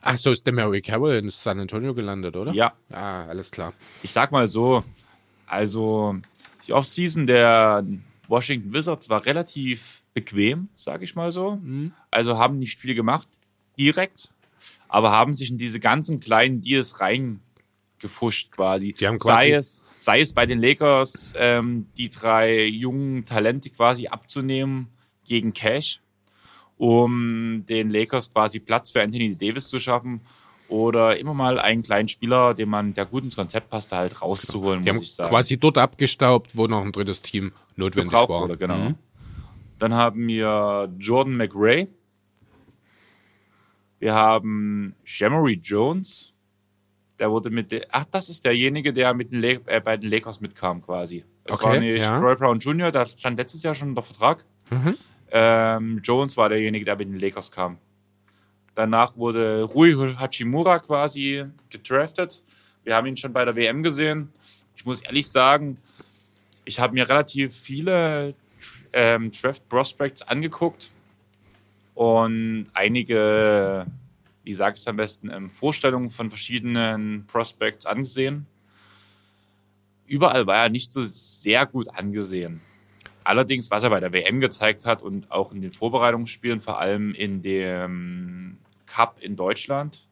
Ach, 0.01 0.17
so 0.17 0.31
ist 0.31 0.45
der 0.45 0.53
Mary 0.53 0.81
Carroll 0.81 1.13
in 1.15 1.29
San 1.29 1.59
Antonio 1.59 1.93
gelandet, 1.93 2.35
oder? 2.35 2.51
Ja, 2.53 2.73
Ah, 2.89 3.25
alles 3.25 3.51
klar. 3.51 3.73
ich 4.03 4.11
sag 4.11 4.31
mal 4.31 4.47
so, 4.47 4.83
also 5.45 6.17
die 6.67 6.73
Offseason 6.73 7.27
der 7.27 7.85
Washington 8.27 8.73
Wizards 8.73 9.09
war 9.09 9.25
relativ 9.25 9.98
bequem, 10.23 10.69
sag 10.75 11.01
ich 11.01 11.15
mal 11.15 11.31
so. 11.31 11.59
Also 12.11 12.37
haben 12.37 12.59
nicht 12.59 12.79
viel 12.79 12.95
gemacht 12.95 13.27
direkt, 13.77 14.29
aber 14.87 15.11
haben 15.11 15.33
sich 15.33 15.49
in 15.51 15.57
diese 15.57 15.79
ganzen 15.79 16.19
kleinen 16.19 16.61
Deals 16.61 16.99
reingefuscht 16.99 18.51
quasi. 18.51 18.93
Die 18.93 19.07
haben 19.07 19.19
quasi- 19.19 19.49
sei, 19.49 19.53
es, 19.53 19.83
sei 19.99 20.19
es 20.21 20.33
bei 20.33 20.45
den 20.45 20.59
Lakers, 20.61 21.33
ähm, 21.37 21.87
die 21.97 22.09
drei 22.09 22.65
jungen 22.65 23.25
Talente 23.25 23.69
quasi 23.69 24.07
abzunehmen 24.07 24.87
gegen 25.25 25.53
Cash, 25.53 25.99
um 26.77 27.63
den 27.67 27.89
Lakers 27.89 28.31
quasi 28.33 28.59
Platz 28.59 28.91
für 28.91 29.01
Anthony 29.01 29.35
Davis 29.35 29.67
zu 29.67 29.79
schaffen. 29.79 30.21
Oder 30.69 31.17
immer 31.17 31.33
mal 31.33 31.57
einen 31.59 31.81
kleinen 31.81 32.07
Spieler, 32.09 32.53
den 32.53 32.69
man, 32.69 32.93
der 32.93 33.05
gut 33.07 33.23
ins 33.23 33.35
Konzept 33.35 33.71
passte, 33.71 33.95
halt 33.97 34.21
rauszuholen, 34.21 34.85
Die 34.85 34.91
muss 34.91 34.97
haben 34.97 35.03
ich 35.03 35.13
sagen. 35.13 35.29
quasi 35.29 35.57
dort 35.57 35.79
abgestaubt, 35.79 36.55
wo 36.55 36.67
noch 36.67 36.83
ein 36.85 36.91
drittes 36.91 37.23
Team 37.23 37.53
notwendig 37.75 38.11
gebraucht 38.11 38.29
war. 38.29 38.41
wurde, 38.41 38.55
genau. 38.57 38.93
Dann 39.79 39.93
haben 39.93 40.27
wir 40.27 40.91
Jordan 40.99 41.35
McRae. 41.37 41.87
Wir 43.99 44.13
haben 44.13 44.95
Jamory 45.05 45.59
Jones. 45.63 46.33
Der 47.17 47.29
wurde 47.29 47.49
mit, 47.49 47.71
de- 47.71 47.85
ach, 47.91 48.05
das 48.05 48.29
ist 48.29 48.45
derjenige, 48.45 48.93
der 48.93 49.13
mit 49.13 49.31
den 49.31 49.43
äh, 49.43 49.81
bei 49.83 49.97
den 49.97 50.09
Lakers 50.09 50.39
mitkam 50.39 50.81
quasi. 50.81 51.25
Es 51.43 51.55
Okay, 51.55 51.65
war 51.65 51.79
nicht 51.79 52.01
ja. 52.01 52.17
Troy 52.17 52.35
Brown 52.35 52.59
Jr., 52.59 52.91
der 52.91 53.05
stand 53.07 53.37
letztes 53.37 53.63
Jahr 53.63 53.75
schon 53.75 53.89
unter 53.89 54.03
Vertrag. 54.03 54.45
Mhm. 54.69 54.95
Ähm, 55.31 55.99
Jones 56.03 56.37
war 56.37 56.47
derjenige, 56.47 56.85
der 56.85 56.95
mit 56.95 57.09
den 57.09 57.19
Lakers 57.19 57.51
kam. 57.51 57.77
Danach 58.73 59.17
wurde 59.17 59.63
Rui 59.63 59.93
Hachimura 60.15 60.79
quasi 60.79 61.43
gedraftet. 61.69 62.43
Wir 62.85 62.95
haben 62.95 63.07
ihn 63.07 63.17
schon 63.17 63.33
bei 63.33 63.43
der 63.43 63.55
WM 63.55 63.83
gesehen. 63.83 64.31
Ich 64.77 64.85
muss 64.85 65.01
ehrlich 65.01 65.27
sagen, 65.27 65.75
ich 66.63 66.79
habe 66.79 66.93
mir 66.93 67.09
relativ 67.09 67.53
viele 67.53 68.33
ähm, 68.93 69.31
Draft 69.31 69.67
Prospects 69.69 70.21
angeguckt 70.21 70.91
und 71.95 72.67
einige, 72.73 73.85
wie 74.43 74.53
sage 74.53 74.75
ich 74.75 74.81
es 74.81 74.87
am 74.87 74.95
besten, 74.97 75.29
ähm, 75.29 75.49
Vorstellungen 75.49 76.09
von 76.09 76.29
verschiedenen 76.29 77.25
Prospects 77.27 77.85
angesehen. 77.85 78.45
Überall 80.07 80.47
war 80.47 80.63
er 80.63 80.69
nicht 80.69 80.91
so 80.91 81.03
sehr 81.03 81.65
gut 81.65 81.89
angesehen. 81.89 82.61
Allerdings, 83.23 83.69
was 83.69 83.83
er 83.83 83.89
bei 83.91 83.99
der 83.99 84.11
WM 84.11 84.39
gezeigt 84.39 84.85
hat 84.85 85.03
und 85.03 85.29
auch 85.29 85.51
in 85.51 85.61
den 85.61 85.71
Vorbereitungsspielen, 85.71 86.61
vor 86.61 86.79
allem 86.79 87.13
in 87.13 87.43
dem 87.43 88.57
Cup 88.87 89.19
in 89.21 89.35
Deutschland, 89.35 90.07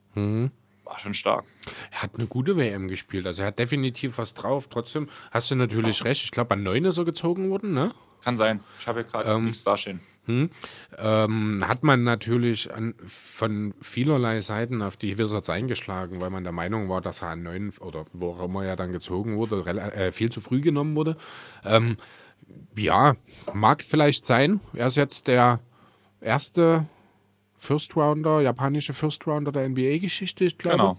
war 0.84 0.99
schon 0.99 1.13
stark. 1.13 1.45
Er 1.91 2.03
hat 2.03 2.15
eine 2.15 2.28
gute 2.28 2.57
WM 2.57 2.88
gespielt. 2.88 3.25
Also 3.25 3.41
er 3.41 3.47
hat 3.47 3.59
definitiv 3.59 4.17
was 4.17 4.34
drauf. 4.34 4.67
Trotzdem 4.67 5.09
hast 5.32 5.49
du 5.51 5.55
natürlich 5.55 6.03
recht. 6.03 6.23
Ich 6.23 6.32
glaube, 6.32 6.53
an 6.53 6.63
neun 6.63 6.86
ist 6.86 6.97
er 6.97 7.05
gezogen 7.05 7.49
worden, 7.49 7.73
ne? 7.73 7.91
Kann 8.28 8.36
sein. 8.36 8.59
Ich 8.78 8.86
habe 8.89 8.99
hier 8.99 9.09
gerade 9.09 9.41
nichts 9.41 9.63
dastehen. 9.63 10.01
ähm, 10.28 11.63
hat 11.65 11.84
man 11.84 12.03
natürlich 12.03 12.73
an, 12.73 12.93
von 13.05 13.73
vielerlei 13.80 14.41
Seiten 14.41 14.82
auf 14.82 14.97
die 14.97 15.17
Wizards 15.17 15.49
eingeschlagen, 15.49 16.19
weil 16.19 16.30
man 16.30 16.43
der 16.43 16.51
Meinung 16.51 16.89
war, 16.89 16.99
dass 16.99 17.21
er 17.21 17.30
an 17.30 17.43
neun 17.43 17.71
oder 17.80 18.03
wo 18.11 18.32
auch 18.32 18.43
immer 18.43 18.65
er 18.65 18.75
dann 18.75 18.91
gezogen 18.91 19.38
wurde, 19.38 19.65
äh, 19.65 20.11
viel 20.11 20.30
zu 20.30 20.41
früh 20.41 20.59
genommen 20.59 20.97
wurde. 20.97 21.15
Ähm, 21.63 21.95
Ja, 22.75 23.15
mag 23.53 23.82
vielleicht 23.82 24.25
sein. 24.25 24.59
Er 24.73 24.88
ist 24.88 24.97
jetzt 24.97 25.28
der 25.28 25.61
erste 26.19 26.86
First 27.57 27.95
Rounder, 27.95 28.41
japanische 28.41 28.91
First 28.91 29.25
Rounder 29.25 29.53
der 29.53 29.69
NBA-Geschichte, 29.69 30.43
ich 30.43 30.57
glaube. 30.57 30.78
Genau. 30.78 30.97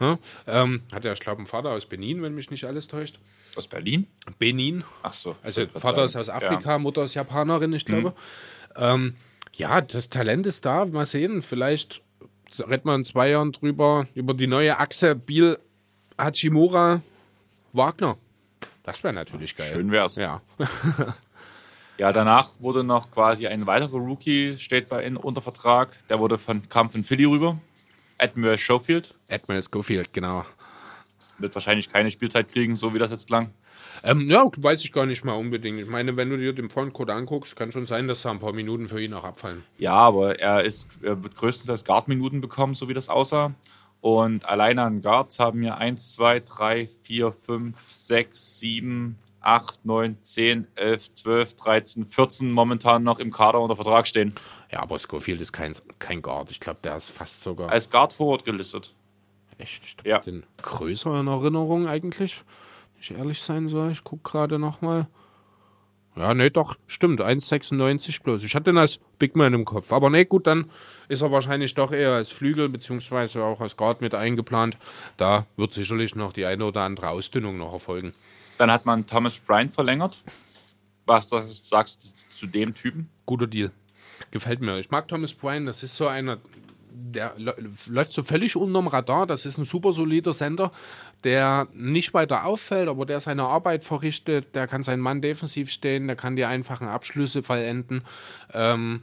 Ja, 0.00 0.18
ähm, 0.46 0.84
hat 0.90 1.04
er, 1.04 1.12
ich 1.12 1.20
glaube, 1.20 1.38
einen 1.40 1.46
Vater 1.46 1.72
aus 1.72 1.84
Benin, 1.84 2.22
wenn 2.22 2.34
mich 2.34 2.50
nicht 2.50 2.64
alles 2.64 2.86
täuscht. 2.86 3.18
Aus 3.56 3.66
Berlin? 3.68 4.06
Benin. 4.38 4.84
Ach 5.02 5.12
so. 5.12 5.36
Also 5.42 5.66
Vater 5.74 6.04
ist 6.04 6.16
aus 6.16 6.28
Afrika, 6.28 6.72
Ja. 6.72 6.78
Mutter 6.78 7.04
ist 7.04 7.14
Japanerin, 7.14 7.72
ich 7.72 7.84
glaube. 7.84 8.14
Ähm, 8.76 9.14
ja, 9.54 9.80
das 9.80 10.10
Talent 10.10 10.46
ist 10.46 10.64
da. 10.64 10.84
Mal 10.84 11.06
sehen. 11.06 11.42
Vielleicht 11.42 12.02
redet 12.58 12.84
man 12.84 13.00
in 13.00 13.04
zwei 13.04 13.30
Jahren 13.30 13.52
drüber, 13.52 14.06
über 14.14 14.34
die 14.34 14.46
neue 14.46 14.78
Achse 14.78 15.14
Biel, 15.14 15.58
Hachimura, 16.18 17.00
Wagner. 17.72 18.16
Das 18.82 19.02
wäre 19.02 19.14
natürlich 19.14 19.56
geil. 19.56 19.70
Schön 19.72 19.90
wär's. 19.90 20.16
Ja. 20.16 20.42
Ja, 21.98 22.12
danach 22.12 22.50
wurde 22.58 22.84
noch 22.84 23.10
quasi 23.10 23.46
ein 23.46 23.66
weiterer 23.66 23.96
Rookie, 23.96 24.58
steht 24.58 24.90
bei 24.90 25.02
in, 25.02 25.16
unter 25.16 25.40
Vertrag. 25.40 25.96
Der 26.10 26.18
wurde 26.18 26.36
von, 26.36 26.68
kam 26.68 26.90
von 26.90 27.04
Philly 27.04 27.24
rüber. 27.24 27.58
Admiral 28.18 28.58
Schofield. 28.58 29.14
Admiral 29.30 29.62
Schofield, 29.62 30.12
genau. 30.12 30.44
Wird 31.38 31.54
wahrscheinlich 31.54 31.90
keine 31.90 32.10
Spielzeit 32.10 32.48
kriegen, 32.48 32.76
so 32.76 32.94
wie 32.94 32.98
das 32.98 33.10
jetzt 33.10 33.30
lang. 33.30 33.50
Ähm, 34.02 34.28
ja, 34.28 34.48
weiß 34.56 34.84
ich 34.84 34.92
gar 34.92 35.06
nicht 35.06 35.24
mal 35.24 35.32
unbedingt. 35.32 35.80
Ich 35.80 35.86
meine, 35.86 36.16
wenn 36.16 36.30
du 36.30 36.36
dir 36.36 36.52
den 36.52 36.70
Frontcode 36.70 37.10
anguckst, 37.10 37.56
kann 37.56 37.72
schon 37.72 37.86
sein, 37.86 38.08
dass 38.08 38.22
da 38.22 38.30
ein 38.30 38.38
paar 38.38 38.52
Minuten 38.52 38.88
für 38.88 39.00
ihn 39.00 39.14
auch 39.14 39.24
abfallen. 39.24 39.64
Ja, 39.78 39.94
aber 39.94 40.38
er, 40.38 40.64
ist, 40.64 40.88
er 41.02 41.22
wird 41.22 41.36
größtenteils 41.36 41.84
Guard-Minuten 41.84 42.40
bekommen, 42.40 42.74
so 42.74 42.88
wie 42.88 42.94
das 42.94 43.08
aussah. 43.08 43.54
Und 44.00 44.44
alleine 44.44 44.82
an 44.82 45.02
Guards 45.02 45.38
haben 45.38 45.60
wir 45.60 45.78
1, 45.78 46.12
2, 46.12 46.40
3, 46.40 46.88
4, 47.02 47.32
5, 47.32 47.76
6, 47.92 48.60
7, 48.60 49.18
8, 49.40 49.84
9, 49.84 50.18
10, 50.22 50.66
11, 50.74 51.14
12, 51.14 51.56
13, 51.56 52.06
14 52.06 52.50
momentan 52.50 53.02
noch 53.02 53.18
im 53.18 53.32
Kader 53.32 53.60
unter 53.60 53.76
Vertrag 53.76 54.06
stehen. 54.06 54.34
Ja, 54.70 54.80
aber 54.80 54.98
Schofield 54.98 55.40
ist 55.40 55.52
kein, 55.52 55.74
kein 55.98 56.20
Guard. 56.20 56.50
Ich 56.50 56.60
glaube, 56.60 56.80
der 56.82 56.96
ist 56.96 57.10
fast 57.10 57.42
sogar 57.42 57.70
Als 57.70 57.88
Guard 57.88 58.12
Forward 58.12 58.44
gelistet. 58.44 58.94
Echt 59.58 59.82
ich 59.84 59.96
Ja. 60.04 60.18
den 60.20 60.44
größer 60.62 61.18
in 61.20 61.26
Erinnerung 61.26 61.86
eigentlich. 61.86 62.42
Wenn 62.94 63.00
ich 63.00 63.10
ehrlich 63.12 63.42
sein 63.42 63.68
soll, 63.68 63.90
ich 63.92 64.04
gucke 64.04 64.30
gerade 64.30 64.58
nochmal. 64.58 65.06
Ja, 66.16 66.32
nee, 66.32 66.48
doch, 66.48 66.76
stimmt. 66.86 67.20
1,96 67.20 68.22
bloß. 68.22 68.42
Ich 68.42 68.54
hatte 68.54 68.64
den 68.72 68.78
als 68.78 68.98
Big 69.18 69.36
Man 69.36 69.52
im 69.52 69.66
Kopf. 69.66 69.92
Aber 69.92 70.08
nee, 70.08 70.24
gut, 70.24 70.46
dann 70.46 70.70
ist 71.08 71.20
er 71.20 71.30
wahrscheinlich 71.30 71.74
doch 71.74 71.92
eher 71.92 72.12
als 72.12 72.30
Flügel 72.30 72.70
beziehungsweise 72.70 73.44
auch 73.44 73.60
als 73.60 73.76
Guard 73.76 74.00
mit 74.00 74.14
eingeplant. 74.14 74.78
Da 75.18 75.44
wird 75.56 75.74
sicherlich 75.74 76.14
noch 76.14 76.32
die 76.32 76.46
eine 76.46 76.64
oder 76.64 76.82
andere 76.82 77.10
Ausdünnung 77.10 77.58
noch 77.58 77.72
erfolgen. 77.74 78.14
Dann 78.56 78.70
hat 78.70 78.86
man 78.86 79.06
Thomas 79.06 79.36
Bryant 79.38 79.74
verlängert. 79.74 80.22
Was 81.04 81.28
sagst 81.62 82.04
du 82.04 82.34
zu 82.34 82.46
dem 82.46 82.74
Typen? 82.74 83.10
Guter 83.26 83.46
Deal. 83.46 83.70
Gefällt 84.30 84.62
mir. 84.62 84.78
Ich 84.78 84.90
mag 84.90 85.06
Thomas 85.08 85.34
Bryan. 85.34 85.66
Das 85.66 85.82
ist 85.82 85.96
so 85.96 86.06
einer, 86.06 86.38
der 86.98 87.36
lä- 87.38 87.54
läuft 87.90 88.12
so 88.12 88.22
völlig 88.22 88.56
unterm 88.56 88.86
Radar. 88.88 89.26
Das 89.26 89.44
ist 89.44 89.58
ein 89.58 89.64
super 89.64 89.92
solider 89.92 90.32
Sender, 90.32 90.72
der 91.24 91.68
nicht 91.74 92.14
weiter 92.14 92.46
auffällt, 92.46 92.88
aber 92.88 93.04
der 93.04 93.20
seine 93.20 93.42
Arbeit 93.44 93.84
verrichtet. 93.84 94.54
Der 94.54 94.66
kann 94.66 94.82
seinen 94.82 95.00
Mann 95.00 95.20
defensiv 95.20 95.70
stehen, 95.70 96.06
der 96.06 96.16
kann 96.16 96.36
die 96.36 96.44
einfachen 96.44 96.88
Abschlüsse 96.88 97.42
vollenden. 97.42 98.02
Ähm, 98.54 99.02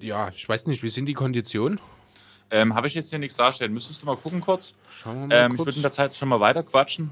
ja, 0.00 0.30
ich 0.34 0.48
weiß 0.48 0.66
nicht, 0.66 0.82
wie 0.82 0.88
sind 0.88 1.06
die 1.06 1.14
Konditionen? 1.14 1.78
Ähm, 2.50 2.74
Habe 2.74 2.86
ich 2.86 2.94
jetzt 2.94 3.10
hier 3.10 3.18
nichts 3.18 3.36
darstellen. 3.36 3.72
Müsstest 3.72 4.02
du 4.02 4.06
mal 4.06 4.16
gucken 4.16 4.40
kurz? 4.40 4.74
Schauen 4.90 5.20
wir 5.20 5.26
mal 5.28 5.34
Ähm, 5.34 5.52
ich 5.52 5.56
kurz. 5.58 5.66
würde 5.66 5.76
in 5.76 5.82
der 5.82 5.90
Zeit 5.90 6.16
schon 6.16 6.28
mal 6.28 6.40
weiter 6.40 6.62
quatschen. 6.62 7.10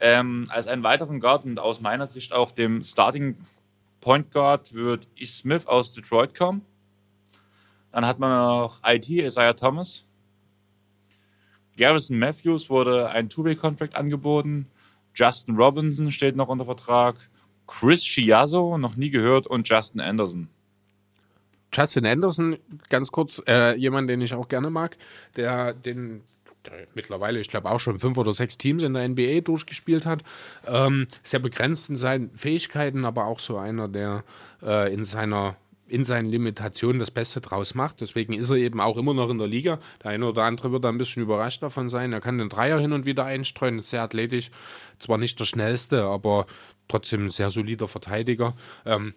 Ähm, 0.00 0.46
als 0.48 0.66
einen 0.66 0.82
weiteren 0.82 1.20
Guard 1.20 1.44
und 1.44 1.58
aus 1.58 1.80
meiner 1.80 2.06
Sicht 2.06 2.32
auch 2.32 2.52
dem 2.52 2.84
Starting 2.84 3.36
Point 4.00 4.30
Guard 4.30 4.72
wird 4.72 5.08
Ish 5.16 5.32
Smith 5.32 5.66
aus 5.66 5.92
Detroit 5.92 6.34
kommen. 6.36 6.62
Dann 7.92 8.06
hat 8.06 8.18
man 8.18 8.30
noch 8.30 8.80
IT, 8.84 9.08
Isaiah 9.08 9.54
Thomas. 9.54 10.04
Garrison 11.76 12.18
Matthews 12.18 12.68
wurde 12.68 13.08
ein 13.08 13.28
Two-Way-Contract 13.28 13.94
angeboten. 13.94 14.66
Justin 15.14 15.56
Robinson 15.56 16.10
steht 16.10 16.36
noch 16.36 16.48
unter 16.48 16.64
Vertrag. 16.64 17.16
Chris 17.66 18.02
Chiazzo, 18.02 18.78
noch 18.78 18.96
nie 18.96 19.10
gehört. 19.10 19.46
Und 19.46 19.68
Justin 19.68 20.00
Anderson. 20.00 20.48
Justin 21.72 22.06
Anderson, 22.06 22.56
ganz 22.88 23.12
kurz, 23.12 23.42
äh, 23.46 23.76
jemand, 23.76 24.08
den 24.08 24.20
ich 24.20 24.34
auch 24.34 24.48
gerne 24.48 24.70
mag, 24.70 24.96
der 25.36 25.74
den 25.74 26.22
mittlerweile, 26.94 27.40
ich 27.40 27.48
glaube, 27.48 27.70
auch 27.70 27.80
schon 27.80 27.98
fünf 27.98 28.18
oder 28.18 28.32
sechs 28.32 28.58
Teams 28.58 28.82
in 28.82 28.94
der 28.94 29.08
NBA 29.08 29.40
durchgespielt 29.40 30.06
hat. 30.06 30.22
Ähm, 30.66 31.06
sehr 31.22 31.40
begrenzt 31.40 31.88
in 31.90 31.96
seinen 31.96 32.30
Fähigkeiten, 32.36 33.04
aber 33.04 33.26
auch 33.26 33.40
so 33.40 33.56
einer, 33.56 33.88
der 33.88 34.24
äh, 34.62 34.92
in 34.92 35.04
seiner 35.04 35.56
in 35.88 36.04
seinen 36.04 36.28
Limitationen 36.28 37.00
das 37.00 37.10
Beste 37.10 37.40
draus 37.40 37.74
macht. 37.74 38.00
Deswegen 38.00 38.32
ist 38.32 38.50
er 38.50 38.56
eben 38.56 38.80
auch 38.80 38.96
immer 38.96 39.14
noch 39.14 39.30
in 39.30 39.38
der 39.38 39.46
Liga. 39.46 39.78
Der 40.02 40.10
eine 40.12 40.26
oder 40.26 40.44
andere 40.44 40.70
wird 40.70 40.84
da 40.84 40.88
ein 40.88 40.98
bisschen 40.98 41.22
überrascht 41.22 41.62
davon 41.62 41.88
sein. 41.88 42.12
Er 42.12 42.20
kann 42.20 42.38
den 42.38 42.48
Dreier 42.48 42.78
hin 42.78 42.92
und 42.92 43.06
wieder 43.06 43.24
einstreuen, 43.24 43.78
ist 43.78 43.90
sehr 43.90 44.02
athletisch. 44.02 44.50
Zwar 44.98 45.18
nicht 45.18 45.40
der 45.40 45.46
schnellste, 45.46 46.04
aber 46.04 46.46
trotzdem 46.88 47.26
ein 47.26 47.30
sehr 47.30 47.50
solider 47.50 47.88
Verteidiger. 47.88 48.54
Ähm, 48.84 49.14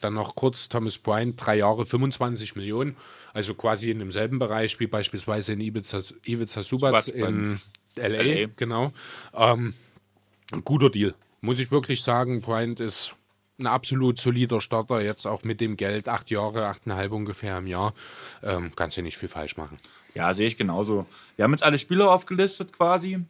dann 0.00 0.14
noch 0.14 0.34
kurz 0.34 0.68
Thomas 0.68 0.98
Bryant, 0.98 1.34
drei 1.36 1.58
Jahre, 1.58 1.86
25 1.86 2.56
Millionen. 2.56 2.96
Also 3.32 3.54
quasi 3.54 3.90
in 3.90 3.98
demselben 3.98 4.38
Bereich 4.38 4.80
wie 4.80 4.86
beispielsweise 4.86 5.52
in 5.52 5.60
Ibiza, 5.60 6.02
Ivica 6.24 6.62
Subac 6.62 7.04
Subac 7.04 7.14
in 7.14 7.60
LA. 7.96 8.22
LA. 8.22 8.48
Genau. 8.56 8.92
Ähm, 9.34 9.74
guter 10.64 10.90
Deal. 10.90 11.14
Muss 11.40 11.58
ich 11.58 11.70
wirklich 11.70 12.02
sagen, 12.02 12.40
Bryant 12.40 12.80
ist 12.80 13.14
ein 13.60 13.66
absolut 13.66 14.18
solider 14.18 14.60
Starter, 14.60 15.00
jetzt 15.00 15.26
auch 15.26 15.44
mit 15.44 15.60
dem 15.60 15.76
Geld, 15.76 16.08
acht 16.08 16.30
Jahre, 16.30 16.66
achteinhalb 16.66 17.12
ungefähr 17.12 17.58
im 17.58 17.66
Jahr. 17.66 17.94
Ähm, 18.42 18.72
kannst 18.74 18.96
du 18.96 19.02
nicht 19.02 19.18
viel 19.18 19.28
falsch 19.28 19.56
machen. 19.56 19.78
Ja, 20.14 20.34
sehe 20.34 20.46
ich 20.46 20.56
genauso. 20.56 21.06
Wir 21.36 21.44
haben 21.44 21.52
jetzt 21.52 21.62
alle 21.62 21.78
Spieler 21.78 22.10
aufgelistet 22.10 22.72
quasi. 22.72 23.20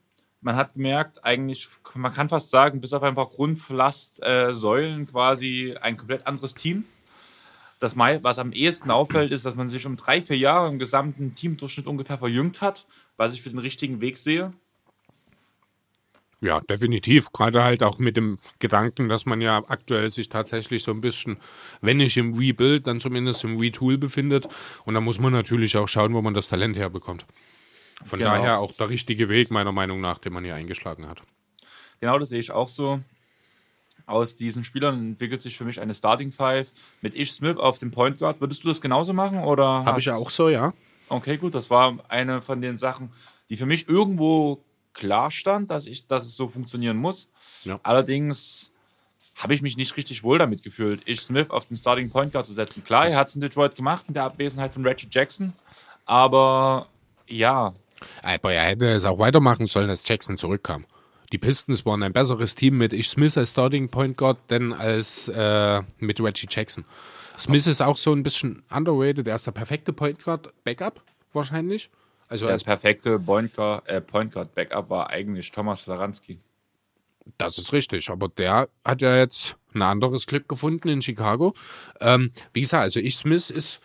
Man 0.41 0.57
hat 0.57 0.75
gemerkt, 0.75 1.23
eigentlich, 1.25 1.69
man 1.95 2.15
kann 2.15 2.31
fast 2.31 2.51
sagen, 2.51 2.81
bis 2.81 2.95
auf 2.95 3.03
ein 3.03 3.15
paar 3.15 3.29
Grundlastsäulen 3.29 5.03
äh, 5.03 5.07
quasi 5.07 5.77
ein 5.81 5.99
komplett 5.99 6.27
anderes 6.27 6.55
Team. 6.55 6.85
Das, 7.79 7.97
was 7.97 8.39
am 8.39 8.53
ehesten 8.53 8.91
auffällt, 8.91 9.33
ist, 9.33 9.47
dass 9.47 9.55
man 9.55 9.69
sich 9.69 9.87
um 9.87 9.97
drei, 9.97 10.21
vier 10.21 10.37
Jahre 10.37 10.69
im 10.69 10.79
gesamten 10.79 11.35
Teamdurchschnitt 11.35 11.87
ungefähr 11.87 12.19
verjüngt 12.19 12.61
hat, 12.61 12.87
was 13.17 13.33
ich 13.33 13.43
für 13.43 13.51
den 13.51 13.59
richtigen 13.59 14.01
Weg 14.03 14.19
sehe. 14.19 14.53
Ja, 16.43 16.61
definitiv. 16.61 17.33
Gerade 17.33 17.63
halt 17.63 17.83
auch 17.83 17.99
mit 17.99 18.17
dem 18.17 18.39
Gedanken, 18.61 19.09
dass 19.11 19.27
man 19.27 19.41
ja 19.43 19.63
aktuell 19.69 20.09
sich 20.09 20.31
tatsächlich 20.31 20.83
so 20.83 20.91
ein 20.91 21.03
bisschen, 21.03 21.37
wenn 21.83 21.99
nicht 21.99 22.17
im 22.17 22.33
Rebuild, 22.35 22.87
dann 22.87 22.99
zumindest 22.99 23.45
im 23.45 23.59
Retool 23.59 23.99
befindet. 23.99 24.49
Und 24.85 24.95
da 24.95 25.01
muss 25.01 25.19
man 25.21 25.33
natürlich 25.33 25.77
auch 25.77 25.87
schauen, 25.89 26.15
wo 26.15 26.23
man 26.23 26.33
das 26.33 26.49
Talent 26.49 26.77
herbekommt. 26.77 27.27
Von 28.05 28.19
Genau. 28.19 28.31
daher 28.31 28.59
auch 28.61 28.73
der 28.73 28.89
richtige 28.89 29.29
Weg, 29.29 29.51
meiner 29.51 29.73
Meinung 29.73 30.01
nach, 30.01 30.19
den 30.19 30.33
man 30.33 30.43
hier 30.45 30.55
eingeschlagen 30.55 31.07
hat. 31.07 31.23
Genau, 32.01 32.19
das 32.19 32.31
sehe 32.31 32.41
ich 32.41 32.51
auch 32.51 32.69
so. 32.69 33.01
Aus 34.07 34.35
diesen 34.35 34.65
Spielern 34.65 34.99
entwickelt 34.99 35.43
sich 35.43 35.59
für 35.59 35.65
mich 35.67 35.79
eine 35.81 35.95
Starting 35.95 36.33
Five 36.33 36.73
mit 37.03 37.15
Ish 37.15 37.33
Smith 37.33 37.59
auf 37.59 37.79
dem 37.79 37.91
Point 37.91 38.19
Guard. 38.19 38.41
Würdest 38.41 38.65
du 38.65 38.69
das 38.69 38.81
genauso 38.81 39.13
machen? 39.13 39.45
Oder 39.45 39.85
Habe 39.85 40.01
ich 40.01 40.07
ja 40.07 40.17
auch 40.17 40.31
so, 40.31 40.49
ja. 40.49 40.73
Okay, 41.11 41.37
gut, 41.37 41.55
das 41.55 41.69
war 41.69 41.99
eine 42.09 42.41
von 42.41 42.63
den 42.63 42.79
Sachen, 42.79 43.13
die 43.51 43.57
für 43.59 43.67
mich 43.67 43.89
irgendwo 43.89 44.65
klar 45.01 45.31
stand, 45.31 45.71
dass, 45.71 45.87
ich, 45.87 46.07
dass 46.07 46.25
es 46.25 46.37
so 46.37 46.49
funktionieren 46.49 46.97
muss. 46.97 47.31
Ja. 47.65 47.81
Allerdings 47.83 48.71
habe 49.37 49.55
ich 49.55 49.63
mich 49.63 49.77
nicht 49.77 49.97
richtig 49.97 50.23
wohl 50.23 50.39
damit 50.39 50.63
gefühlt, 50.63 51.09
Ish 51.09 51.23
Smith 51.23 51.51
auf 51.51 51.67
den 51.69 51.77
Starting 51.77 52.11
Point 52.11 52.33
Guard 52.33 52.47
zu 52.47 52.53
setzen. 52.53 52.85
Klar, 52.85 53.09
er 53.09 53.17
hat 53.17 53.29
es 53.29 53.35
in 53.35 53.41
Detroit 53.41 53.75
gemacht 53.75 54.05
mit 54.07 54.17
der 54.17 54.25
Abwesenheit 54.25 54.75
von 54.75 54.87
Reggie 54.87 55.09
Jackson, 55.11 55.53
aber 56.05 56.87
ja, 57.27 57.73
Aber 58.23 58.53
er 58.53 58.65
hätte 58.65 58.87
es 58.89 59.05
auch 59.05 59.19
weitermachen 59.19 59.67
sollen, 59.67 59.91
als 59.91 60.07
Jackson 60.07 60.39
zurückkam. 60.39 60.85
Die 61.33 61.39
Pistons 61.39 61.87
waren 61.87 62.03
ein 62.03 62.13
besseres 62.13 62.55
Team 62.55 62.79
mit 62.79 62.93
Ish 62.93 63.11
Smith 63.11 63.39
als 63.39 63.53
Starting 63.53 63.89
Point 63.89 64.17
Guard, 64.17 64.39
denn 64.51 64.73
als 64.73 65.29
äh, 65.29 65.83
mit 65.99 66.21
Reggie 66.21 66.49
Jackson. 66.51 66.85
Smith 67.39 67.67
ist 67.67 67.81
auch 67.81 67.97
so 67.97 68.13
ein 68.13 68.23
bisschen 68.23 68.63
underrated. 68.71 69.27
Er 69.29 69.37
ist 69.37 69.47
der 69.47 69.53
perfekte 69.53 69.93
Point 69.93 70.23
Guard 70.23 70.53
Backup 70.65 71.01
wahrscheinlich. 71.33 71.89
Also 72.31 72.47
das 72.47 72.55
als, 72.55 72.65
perfekte 72.65 73.19
Point 73.19 73.55
Guard, 73.55 73.87
äh, 73.89 74.01
Point 74.01 74.33
Guard 74.33 74.55
Backup 74.55 74.89
war 74.89 75.11
eigentlich 75.11 75.51
Thomas 75.51 75.85
Saransky. 75.85 76.39
das 77.37 77.59
ist 77.59 77.73
richtig. 77.73 78.09
Aber 78.09 78.29
der 78.29 78.69
hat 78.85 79.03
ja 79.03 79.17
jetzt 79.17 79.57
ein 79.75 79.83
anderes 79.83 80.27
Glück 80.27 80.49
gefunden 80.49 80.89
in 80.89 81.03
Chicago. 81.03 81.55
Ähm, 82.01 82.31
wie 82.53 82.63
gesagt, 82.63 82.83
also 82.85 83.01
Ish 83.01 83.19
Smith 83.19 83.51
ist 83.51 83.81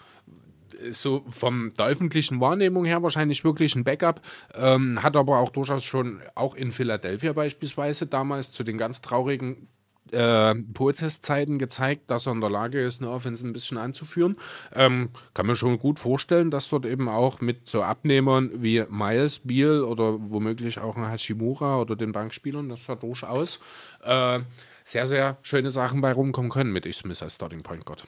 so 0.91 1.23
vom 1.29 1.73
der 1.73 1.85
öffentlichen 1.87 2.39
Wahrnehmung 2.39 2.85
her 2.85 3.01
wahrscheinlich 3.01 3.43
wirklich 3.43 3.75
ein 3.75 3.83
Backup, 3.83 4.21
ähm, 4.55 5.01
hat 5.01 5.15
aber 5.15 5.39
auch 5.39 5.49
durchaus 5.49 5.83
schon, 5.83 6.21
auch 6.35 6.55
in 6.55 6.71
Philadelphia 6.71 7.33
beispielsweise, 7.33 8.07
damals 8.07 8.51
zu 8.51 8.63
den 8.63 8.77
ganz 8.77 9.01
traurigen 9.01 9.67
äh, 10.11 10.55
Protestzeiten 10.73 11.59
gezeigt, 11.59 12.11
dass 12.11 12.25
er 12.27 12.33
in 12.33 12.41
der 12.41 12.49
Lage 12.49 12.79
ist, 12.79 13.01
eine 13.01 13.11
Offense 13.11 13.45
ein 13.45 13.53
bisschen 13.53 13.77
anzuführen. 13.77 14.37
Ähm, 14.73 15.09
kann 15.33 15.47
mir 15.47 15.55
schon 15.55 15.79
gut 15.79 15.99
vorstellen, 15.99 16.51
dass 16.51 16.69
dort 16.69 16.85
eben 16.85 17.09
auch 17.09 17.41
mit 17.41 17.67
so 17.67 17.83
Abnehmern 17.83 18.51
wie 18.55 18.83
Miles, 18.89 19.39
Beal 19.39 19.83
oder 19.83 20.17
womöglich 20.29 20.79
auch 20.79 20.97
ein 20.97 21.09
Hashimura 21.09 21.79
oder 21.79 21.95
den 21.95 22.11
Bankspielern, 22.11 22.69
dass 22.69 22.85
da 22.85 22.95
durchaus 22.95 23.59
äh, 24.03 24.39
sehr, 24.83 25.07
sehr 25.07 25.37
schöne 25.41 25.71
Sachen 25.71 26.01
bei 26.01 26.13
rumkommen 26.13 26.51
können 26.51 26.71
mit 26.71 26.85
Ich 26.85 26.97
Smith 26.97 27.21
als 27.23 27.35
Starting 27.35 27.63
Point 27.63 27.85
Guard. 27.85 28.05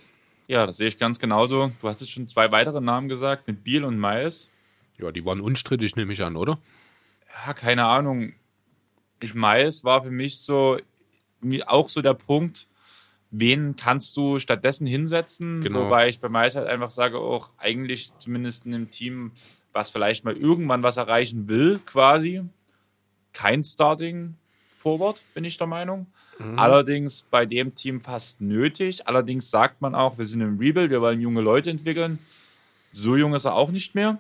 Ja, 0.48 0.66
das 0.66 0.78
sehe 0.78 0.88
ich 0.88 0.98
ganz 0.98 1.20
genauso. 1.20 1.72
Du 1.82 1.90
hast 1.90 2.00
jetzt 2.00 2.12
schon 2.12 2.30
zwei 2.30 2.52
weitere 2.52 2.80
Namen 2.80 3.10
gesagt, 3.10 3.48
mit 3.48 3.64
Beal 3.64 3.84
und 3.84 4.00
Miles. 4.00 4.50
Ja, 4.98 5.12
die 5.12 5.26
waren 5.26 5.42
unstrittig, 5.42 5.96
nehme 5.96 6.14
ich 6.14 6.24
an, 6.24 6.38
oder? 6.38 6.60
Ja, 7.46 7.54
keine 7.54 7.86
Ahnung. 7.86 8.34
Ich 9.22 9.34
Miles 9.34 9.84
war 9.84 10.04
für 10.04 10.12
mich 10.12 10.40
so 10.40 10.78
auch 11.66 11.90
so 11.90 12.02
der 12.02 12.14
Punkt, 12.14 12.68
wen 13.32 13.76
kannst 13.76 14.16
du 14.18 14.40
stattdessen 14.40 14.88
hinsetzen? 14.88 15.62
Genau. 15.62 15.86
Wobei 15.86 16.10
ich 16.10 16.20
bei 16.20 16.30
Miles 16.30 16.56
halt 16.56 16.68
einfach 16.68 16.92
sage, 16.92 17.20
auch 17.20 17.50
eigentlich 17.58 18.12
zumindest 18.20 18.66
in 18.66 18.74
einem 18.74 18.90
Team, 18.90 19.32
was 19.74 19.90
vielleicht 19.90 20.24
mal 20.24 20.36
irgendwann 20.36 20.84
was 20.84 20.98
erreichen 20.98 21.48
will, 21.48 21.80
quasi, 21.86 22.44
kein 23.34 23.64
Starting 23.64 24.36
Forward, 24.76 25.24
bin 25.34 25.44
ich 25.44 25.58
der 25.58 25.68
Meinung. 25.68 26.08
Mhm. 26.40 26.58
Allerdings 26.58 27.22
bei 27.22 27.46
dem 27.46 27.76
Team 27.76 28.02
fast 28.02 28.42
nötig. 28.42 29.08
Allerdings 29.08 29.50
sagt 29.50 29.82
man 29.82 29.96
auch, 29.96 30.18
wir 30.18 30.26
sind 30.26 30.42
im 30.42 30.58
Rebuild, 30.58 30.92
wir 30.92 31.02
wollen 31.02 31.20
junge 31.20 31.42
Leute 31.42 31.70
entwickeln. 31.70 32.20
So 32.92 33.16
jung 33.16 33.34
ist 33.34 33.46
er 33.46 33.56
auch 33.56 33.72
nicht 33.72 33.96
mehr. 33.96 34.18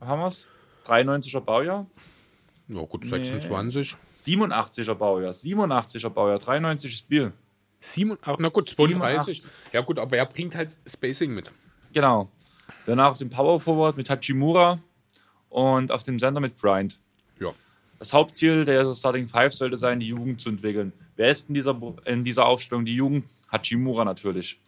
Haben 0.00 0.20
wir 0.20 0.26
es? 0.26 0.46
93er 0.86 1.40
Baujahr. 1.40 1.86
Ja, 2.68 2.82
gut, 2.82 3.06
26. 3.06 3.92
Nee. 3.92 3.98
87er 4.22 4.94
Baujahr, 4.94 5.32
87er 5.32 6.08
Baujahr, 6.08 6.38
93 6.38 6.96
Spiel. 6.96 7.32
Sieben, 7.80 8.16
ach, 8.22 8.36
na 8.38 8.48
gut, 8.48 8.68
32. 8.68 9.44
Ja, 9.72 9.80
gut, 9.80 9.98
aber 9.98 10.16
er 10.16 10.26
bringt 10.26 10.54
halt 10.54 10.70
Spacing 10.86 11.34
mit. 11.34 11.50
Genau. 11.92 12.30
Danach 12.86 13.10
auf 13.10 13.18
dem 13.18 13.28
Power 13.28 13.60
Forward 13.60 13.96
mit 13.96 14.08
Hachimura 14.08 14.78
und 15.48 15.90
auf 15.90 16.04
dem 16.04 16.18
Center 16.18 16.40
mit 16.40 16.56
Bryant. 16.56 16.98
Ja. 17.40 17.52
Das 17.98 18.12
Hauptziel 18.12 18.64
der 18.64 18.94
Starting 18.94 19.28
Five 19.28 19.52
sollte 19.52 19.76
sein, 19.76 19.98
die 19.98 20.08
Jugend 20.08 20.40
zu 20.40 20.48
entwickeln. 20.48 20.92
Wer 21.16 21.30
ist 21.30 21.48
in 21.48 21.54
dieser, 21.54 21.78
in 22.04 22.24
dieser 22.24 22.46
Aufstellung? 22.46 22.84
Die 22.84 22.94
Jugend? 22.94 23.24
Hachimura 23.50 24.04
natürlich. 24.04 24.58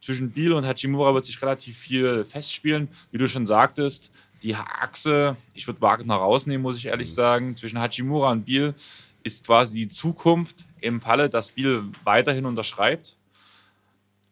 Zwischen 0.00 0.32
Biel 0.32 0.52
und 0.52 0.66
Hachimura 0.66 1.14
wird 1.14 1.24
sich 1.24 1.40
relativ 1.40 1.78
viel 1.78 2.24
festspielen. 2.24 2.88
Wie 3.12 3.18
du 3.18 3.28
schon 3.28 3.46
sagtest, 3.46 4.10
die 4.42 4.54
Achse, 4.54 5.36
ich 5.54 5.66
würde 5.66 5.80
Wagner 5.80 6.16
rausnehmen, 6.16 6.62
muss 6.62 6.76
ich 6.76 6.86
ehrlich 6.86 7.08
mhm. 7.10 7.14
sagen, 7.14 7.56
zwischen 7.56 7.80
Hachimura 7.80 8.32
und 8.32 8.44
Biel 8.44 8.74
ist 9.22 9.46
quasi 9.46 9.80
die 9.80 9.88
Zukunft 9.88 10.64
im 10.80 11.00
Falle, 11.00 11.30
dass 11.30 11.50
Biel 11.50 11.84
weiterhin 12.04 12.44
unterschreibt. 12.44 13.16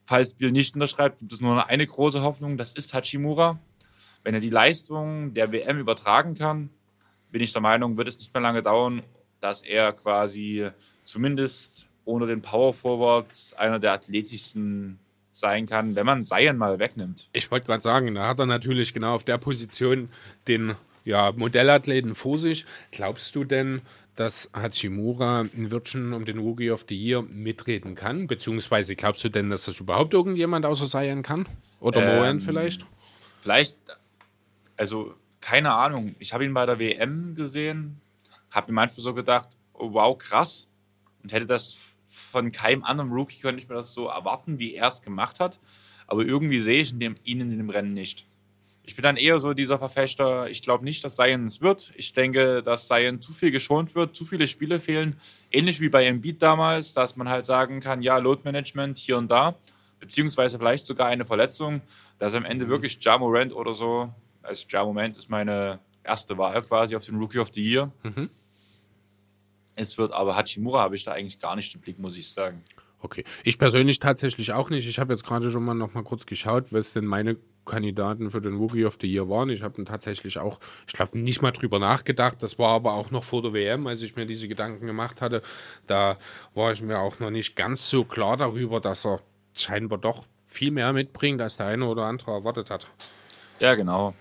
Falls 0.06 0.34
Biel 0.34 0.50
nicht 0.50 0.74
unterschreibt, 0.74 1.20
gibt 1.20 1.32
es 1.32 1.40
nur 1.40 1.68
eine 1.68 1.86
große 1.86 2.22
Hoffnung, 2.22 2.56
das 2.56 2.72
ist 2.72 2.92
Hachimura. 2.92 3.58
Wenn 4.24 4.34
er 4.34 4.40
die 4.40 4.50
Leistung 4.50 5.32
der 5.32 5.52
WM 5.52 5.78
übertragen 5.78 6.34
kann, 6.34 6.70
bin 7.30 7.40
ich 7.40 7.52
der 7.52 7.62
Meinung, 7.62 7.96
wird 7.96 8.08
es 8.08 8.18
nicht 8.18 8.34
mehr 8.34 8.42
lange 8.42 8.62
dauern, 8.62 9.02
dass 9.40 9.62
er 9.62 9.92
quasi 9.92 10.68
zumindest 11.04 11.88
ohne 12.04 12.26
den 12.26 12.42
Power 12.42 12.74
Forwards 12.74 13.54
einer 13.54 13.78
der 13.78 13.92
athletischsten 13.92 14.98
sein 15.40 15.66
kann, 15.66 15.96
wenn 15.96 16.06
man 16.06 16.24
Seien 16.24 16.56
mal 16.56 16.78
wegnimmt. 16.78 17.28
Ich 17.32 17.50
wollte 17.50 17.66
gerade 17.66 17.82
sagen, 17.82 18.14
da 18.14 18.28
hat 18.28 18.38
er 18.38 18.46
natürlich 18.46 18.92
genau 18.92 19.14
auf 19.14 19.24
der 19.24 19.38
Position 19.38 20.10
den 20.46 20.74
ja, 21.04 21.32
Modellathleten 21.32 22.14
vor 22.14 22.38
sich. 22.38 22.66
Glaubst 22.92 23.34
du 23.34 23.44
denn, 23.44 23.80
dass 24.16 24.50
Hachimura 24.52 25.44
in 25.56 25.70
Wirtschen 25.70 26.12
um 26.12 26.24
den 26.24 26.38
Rookie 26.38 26.70
of 26.70 26.84
the 26.88 26.94
Year 26.94 27.22
mitreden 27.22 27.94
kann? 27.94 28.26
Beziehungsweise 28.26 28.94
glaubst 28.94 29.24
du 29.24 29.28
denn, 29.28 29.50
dass 29.50 29.64
das 29.64 29.80
überhaupt 29.80 30.14
irgendjemand 30.14 30.66
außer 30.66 30.86
Seien 30.86 31.22
kann? 31.22 31.46
Oder 31.80 32.02
ähm, 32.02 32.18
Moen 32.18 32.40
vielleicht? 32.40 32.84
Vielleicht, 33.42 33.76
also 34.76 35.14
keine 35.40 35.72
Ahnung. 35.72 36.14
Ich 36.18 36.34
habe 36.34 36.44
ihn 36.44 36.52
bei 36.52 36.66
der 36.66 36.78
WM 36.78 37.34
gesehen, 37.34 38.00
habe 38.50 38.70
mir 38.70 38.76
manchmal 38.76 39.02
so 39.02 39.14
gedacht, 39.14 39.48
oh, 39.72 39.92
wow, 39.94 40.16
krass. 40.18 40.68
Und 41.22 41.32
hätte 41.32 41.46
das 41.46 41.76
von 42.30 42.52
keinem 42.52 42.84
anderen 42.84 43.12
Rookie 43.12 43.40
könnte 43.40 43.60
ich 43.62 43.68
mir 43.68 43.74
das 43.74 43.92
so 43.92 44.06
erwarten, 44.06 44.58
wie 44.58 44.74
er 44.74 44.88
es 44.88 45.02
gemacht 45.02 45.40
hat. 45.40 45.58
Aber 46.06 46.24
irgendwie 46.24 46.60
sehe 46.60 46.80
ich 46.80 46.92
in 46.92 47.00
dem, 47.00 47.16
ihn 47.24 47.40
in 47.40 47.56
dem 47.56 47.70
Rennen 47.70 47.92
nicht. 47.92 48.26
Ich 48.82 48.96
bin 48.96 49.02
dann 49.02 49.16
eher 49.16 49.38
so 49.38 49.52
dieser 49.52 49.78
Verfechter, 49.78 50.48
ich 50.48 50.62
glaube 50.62 50.84
nicht, 50.84 51.04
dass 51.04 51.16
Zion 51.16 51.46
es 51.46 51.60
wird. 51.60 51.92
Ich 51.96 52.12
denke, 52.12 52.62
dass 52.62 52.88
Zion 52.88 53.20
zu 53.20 53.32
viel 53.32 53.50
geschont 53.50 53.94
wird, 53.94 54.16
zu 54.16 54.24
viele 54.24 54.46
Spiele 54.46 54.80
fehlen. 54.80 55.16
Ähnlich 55.52 55.80
wie 55.80 55.88
bei 55.88 56.06
Embiid 56.06 56.42
damals, 56.42 56.94
dass 56.94 57.14
man 57.16 57.28
halt 57.28 57.46
sagen 57.46 57.80
kann, 57.80 58.02
ja, 58.02 58.18
Load 58.18 58.42
Management 58.44 58.98
hier 58.98 59.18
und 59.18 59.30
da, 59.30 59.54
beziehungsweise 60.00 60.58
vielleicht 60.58 60.86
sogar 60.86 61.06
eine 61.08 61.24
Verletzung, 61.24 61.82
dass 62.18 62.34
am 62.34 62.44
Ende 62.44 62.64
mhm. 62.64 62.70
wirklich 62.70 62.98
Ja 63.00 63.18
Morant 63.18 63.54
oder 63.54 63.74
so, 63.74 64.12
also 64.42 64.64
Ja 64.68 64.84
Moment 64.84 65.16
ist 65.16 65.28
meine 65.28 65.78
erste 66.02 66.36
Wahl 66.38 66.62
quasi 66.62 66.96
auf 66.96 67.04
den 67.04 67.16
Rookie 67.16 67.38
of 67.38 67.50
the 67.52 67.62
Year. 67.62 67.92
Mhm 68.02 68.30
es 69.80 69.98
wird. 69.98 70.12
Aber 70.12 70.36
Hachimura 70.36 70.80
habe 70.80 70.96
ich 70.96 71.04
da 71.04 71.12
eigentlich 71.12 71.38
gar 71.38 71.56
nicht 71.56 71.74
im 71.74 71.80
Blick, 71.80 71.98
muss 71.98 72.16
ich 72.16 72.30
sagen. 72.30 72.62
Okay. 73.02 73.24
Ich 73.44 73.58
persönlich 73.58 73.98
tatsächlich 73.98 74.52
auch 74.52 74.68
nicht. 74.68 74.86
Ich 74.86 74.98
habe 74.98 75.12
jetzt 75.12 75.24
gerade 75.24 75.50
schon 75.50 75.64
mal 75.64 75.74
noch 75.74 75.94
mal 75.94 76.04
kurz 76.04 76.26
geschaut, 76.26 76.72
was 76.72 76.92
denn 76.92 77.06
meine 77.06 77.36
Kandidaten 77.64 78.30
für 78.30 78.40
den 78.40 78.56
Rookie 78.56 78.84
of 78.84 78.98
the 79.00 79.06
Year 79.06 79.28
waren. 79.28 79.48
Ich 79.48 79.62
habe 79.62 79.82
tatsächlich 79.84 80.38
auch, 80.38 80.60
ich 80.86 80.92
glaube, 80.92 81.18
nicht 81.18 81.40
mal 81.40 81.52
drüber 81.52 81.78
nachgedacht. 81.78 82.42
Das 82.42 82.58
war 82.58 82.70
aber 82.70 82.92
auch 82.92 83.10
noch 83.10 83.24
vor 83.24 83.42
der 83.42 83.52
WM, 83.52 83.86
als 83.86 84.02
ich 84.02 84.16
mir 84.16 84.26
diese 84.26 84.48
Gedanken 84.48 84.86
gemacht 84.86 85.22
hatte. 85.22 85.40
Da 85.86 86.18
war 86.54 86.72
ich 86.72 86.82
mir 86.82 86.98
auch 86.98 87.20
noch 87.20 87.30
nicht 87.30 87.56
ganz 87.56 87.88
so 87.88 88.04
klar 88.04 88.36
darüber, 88.36 88.80
dass 88.80 89.06
er 89.06 89.20
scheinbar 89.54 89.98
doch 89.98 90.26
viel 90.44 90.70
mehr 90.70 90.92
mitbringt, 90.92 91.40
als 91.40 91.56
der 91.56 91.66
eine 91.66 91.86
oder 91.86 92.04
andere 92.04 92.32
erwartet 92.32 92.70
hat. 92.70 92.86
Ja, 93.60 93.74
genau. 93.74 94.14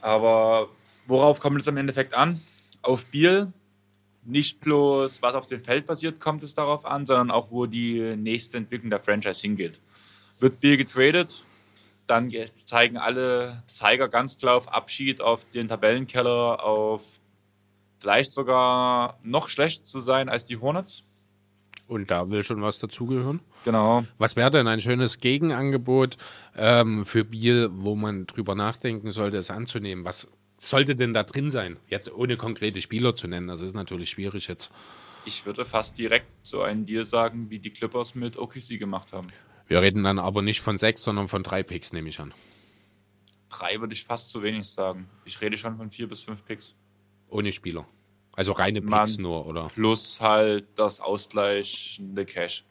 Aber 0.00 0.68
worauf 1.06 1.40
kommt 1.40 1.60
es 1.60 1.66
im 1.66 1.76
Endeffekt 1.76 2.14
an? 2.14 2.40
Auf 2.82 3.06
Biel, 3.06 3.52
nicht 4.26 4.60
bloß, 4.60 5.22
was 5.22 5.34
auf 5.34 5.46
dem 5.46 5.62
Feld 5.62 5.86
passiert, 5.86 6.20
kommt 6.20 6.42
es 6.42 6.54
darauf 6.54 6.84
an, 6.84 7.06
sondern 7.06 7.30
auch, 7.30 7.50
wo 7.50 7.66
die 7.66 8.16
nächste 8.16 8.56
Entwicklung 8.56 8.90
der 8.90 9.00
Franchise 9.00 9.40
hingeht. 9.40 9.80
Wird 10.38 10.60
Bill 10.60 10.76
getradet, 10.76 11.44
dann 12.06 12.32
zeigen 12.64 12.96
alle 12.96 13.62
Zeiger 13.72 14.08
ganz 14.08 14.38
klar 14.38 14.56
auf 14.56 14.72
Abschied, 14.72 15.20
auf 15.20 15.44
den 15.50 15.68
Tabellenkeller, 15.68 16.62
auf 16.64 17.02
vielleicht 17.98 18.32
sogar 18.32 19.18
noch 19.22 19.48
schlechter 19.48 19.84
zu 19.84 20.00
sein 20.00 20.28
als 20.28 20.44
die 20.44 20.58
Hornets. 20.58 21.04
Und 21.88 22.10
da 22.10 22.30
will 22.30 22.42
schon 22.42 22.62
was 22.62 22.78
dazugehören. 22.78 23.40
Genau. 23.64 24.04
Was 24.18 24.36
wäre 24.36 24.50
denn 24.50 24.66
ein 24.66 24.80
schönes 24.80 25.18
Gegenangebot 25.18 26.16
ähm, 26.56 27.04
für 27.04 27.24
Biel, 27.24 27.70
wo 27.72 27.94
man 27.94 28.26
drüber 28.26 28.54
nachdenken 28.54 29.12
sollte, 29.12 29.36
es 29.36 29.50
anzunehmen? 29.50 30.04
Was 30.04 30.28
sollte 30.70 30.96
denn 30.96 31.12
da 31.12 31.22
drin 31.22 31.50
sein? 31.50 31.78
Jetzt 31.88 32.12
ohne 32.12 32.36
konkrete 32.36 32.80
Spieler 32.80 33.14
zu 33.14 33.28
nennen, 33.28 33.48
das 33.48 33.60
ist 33.60 33.74
natürlich 33.74 34.10
schwierig 34.10 34.48
jetzt. 34.48 34.70
Ich 35.24 35.44
würde 35.44 35.64
fast 35.64 35.98
direkt 35.98 36.26
so 36.42 36.62
einen 36.62 36.86
Deal 36.86 37.04
sagen, 37.04 37.50
wie 37.50 37.58
die 37.58 37.70
Clippers 37.70 38.14
mit 38.14 38.36
OKC 38.36 38.78
gemacht 38.78 39.12
haben. 39.12 39.28
Wir 39.68 39.82
reden 39.82 40.04
dann 40.04 40.18
aber 40.18 40.42
nicht 40.42 40.60
von 40.60 40.78
sechs, 40.78 41.02
sondern 41.02 41.26
von 41.26 41.42
drei 41.42 41.62
Picks, 41.62 41.92
nehme 41.92 42.08
ich 42.08 42.20
an. 42.20 42.32
Drei 43.48 43.80
würde 43.80 43.94
ich 43.94 44.04
fast 44.04 44.30
zu 44.30 44.42
wenig 44.42 44.68
sagen. 44.68 45.08
Ich 45.24 45.40
rede 45.40 45.56
schon 45.56 45.76
von 45.76 45.90
vier 45.90 46.08
bis 46.08 46.22
fünf 46.22 46.44
Picks. 46.44 46.76
Ohne 47.28 47.52
Spieler. 47.52 47.86
Also 48.32 48.52
reine 48.52 48.80
Picks 48.80 48.90
Man 48.90 49.22
nur, 49.22 49.46
oder? 49.46 49.68
Plus 49.74 50.20
halt 50.20 50.66
das 50.76 51.00
ausgleichende 51.00 52.24
Cash. 52.24 52.64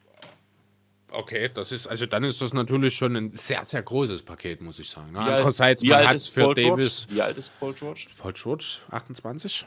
Okay, 1.15 1.49
das 1.53 1.71
ist, 1.71 1.87
also 1.87 2.05
dann 2.05 2.23
ist 2.23 2.41
das 2.41 2.53
natürlich 2.53 2.95
schon 2.95 3.15
ein 3.15 3.31
sehr, 3.31 3.63
sehr 3.63 3.81
großes 3.81 4.23
Paket, 4.23 4.61
muss 4.61 4.79
ich 4.79 4.89
sagen. 4.89 5.11
Ne? 5.13 5.19
Andererseits, 5.19 5.83
man 5.83 6.07
hat 6.07 6.15
es 6.15 6.27
für 6.27 6.41
Paul 6.41 6.53
Davis. 6.55 7.05
George? 7.07 7.15
Wie 7.15 7.21
alt 7.21 7.37
ist 7.37 7.59
Paul 7.59 7.73
George? 7.73 8.07
Paul 8.17 8.33
George, 8.33 8.77
28? 8.91 9.65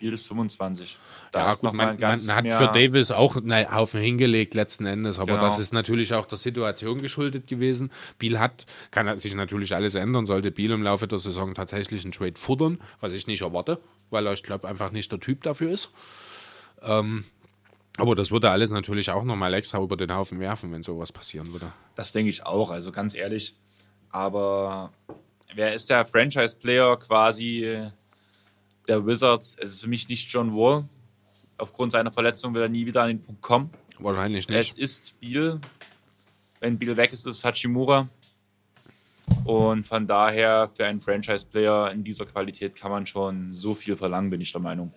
Biel 0.00 0.14
ist 0.14 0.26
25. 0.26 0.96
Da 1.30 1.40
ja, 1.40 1.54
gut, 1.54 1.74
man, 1.74 2.00
man 2.00 2.34
hat 2.34 2.52
für 2.52 2.72
Davis 2.72 3.10
auch 3.10 3.36
einen 3.36 3.70
Haufen 3.70 4.00
hingelegt 4.00 4.54
letzten 4.54 4.86
Endes, 4.86 5.18
aber 5.18 5.32
genau. 5.32 5.42
das 5.42 5.58
ist 5.58 5.72
natürlich 5.72 6.14
auch 6.14 6.26
der 6.26 6.38
Situation 6.38 7.02
geschuldet 7.02 7.46
gewesen. 7.46 7.92
Biel 8.18 8.40
hat, 8.40 8.66
kann 8.90 9.18
sich 9.18 9.34
natürlich 9.34 9.74
alles 9.74 9.94
ändern, 9.94 10.24
sollte 10.24 10.50
Biel 10.50 10.70
im 10.70 10.82
Laufe 10.82 11.06
der 11.06 11.18
Saison 11.18 11.54
tatsächlich 11.54 12.02
einen 12.02 12.12
Trade 12.12 12.34
futtern, 12.36 12.80
was 13.00 13.12
ich 13.12 13.26
nicht 13.26 13.42
erwarte, 13.42 13.78
weil 14.08 14.26
er, 14.26 14.32
ich 14.32 14.42
glaube, 14.42 14.66
einfach 14.66 14.90
nicht 14.90 15.12
der 15.12 15.20
Typ 15.20 15.42
dafür 15.42 15.70
ist. 15.70 15.92
Ähm, 16.82 17.24
aber 18.00 18.14
das 18.14 18.30
würde 18.30 18.50
alles 18.50 18.70
natürlich 18.70 19.10
auch 19.10 19.24
nochmal 19.24 19.54
extra 19.54 19.80
über 19.80 19.96
den 19.96 20.14
Haufen 20.14 20.40
werfen, 20.40 20.72
wenn 20.72 20.82
sowas 20.82 21.12
passieren 21.12 21.52
würde. 21.52 21.72
Das 21.94 22.12
denke 22.12 22.30
ich 22.30 22.44
auch, 22.44 22.70
also 22.70 22.92
ganz 22.92 23.14
ehrlich. 23.14 23.54
Aber 24.10 24.92
wer 25.54 25.74
ist 25.74 25.90
der 25.90 26.06
Franchise-Player 26.06 26.96
quasi 26.98 27.88
der 28.88 29.06
Wizards? 29.06 29.56
Es 29.60 29.74
ist 29.74 29.80
für 29.82 29.88
mich 29.88 30.08
nicht 30.08 30.30
John 30.32 30.54
Wall. 30.54 30.84
Aufgrund 31.58 31.92
seiner 31.92 32.12
Verletzung 32.12 32.54
wird 32.54 32.64
er 32.64 32.68
nie 32.68 32.86
wieder 32.86 33.02
an 33.02 33.08
den 33.08 33.22
Punkt 33.22 33.42
kommen. 33.42 33.70
Wahrscheinlich 33.98 34.48
nicht. 34.48 34.58
Es 34.58 34.78
ist 34.78 35.20
Biel. 35.20 35.60
Wenn 36.58 36.78
Biel 36.78 36.96
weg 36.96 37.12
ist, 37.12 37.26
ist 37.26 37.36
es 37.36 37.44
Hachimura. 37.44 38.08
Und 39.44 39.86
von 39.86 40.06
daher, 40.06 40.70
für 40.74 40.86
einen 40.86 41.00
Franchise-Player 41.00 41.92
in 41.92 42.02
dieser 42.02 42.26
Qualität 42.26 42.74
kann 42.74 42.90
man 42.90 43.06
schon 43.06 43.52
so 43.52 43.74
viel 43.74 43.96
verlangen, 43.96 44.30
bin 44.30 44.40
ich 44.40 44.52
der 44.52 44.60
Meinung. 44.60 44.92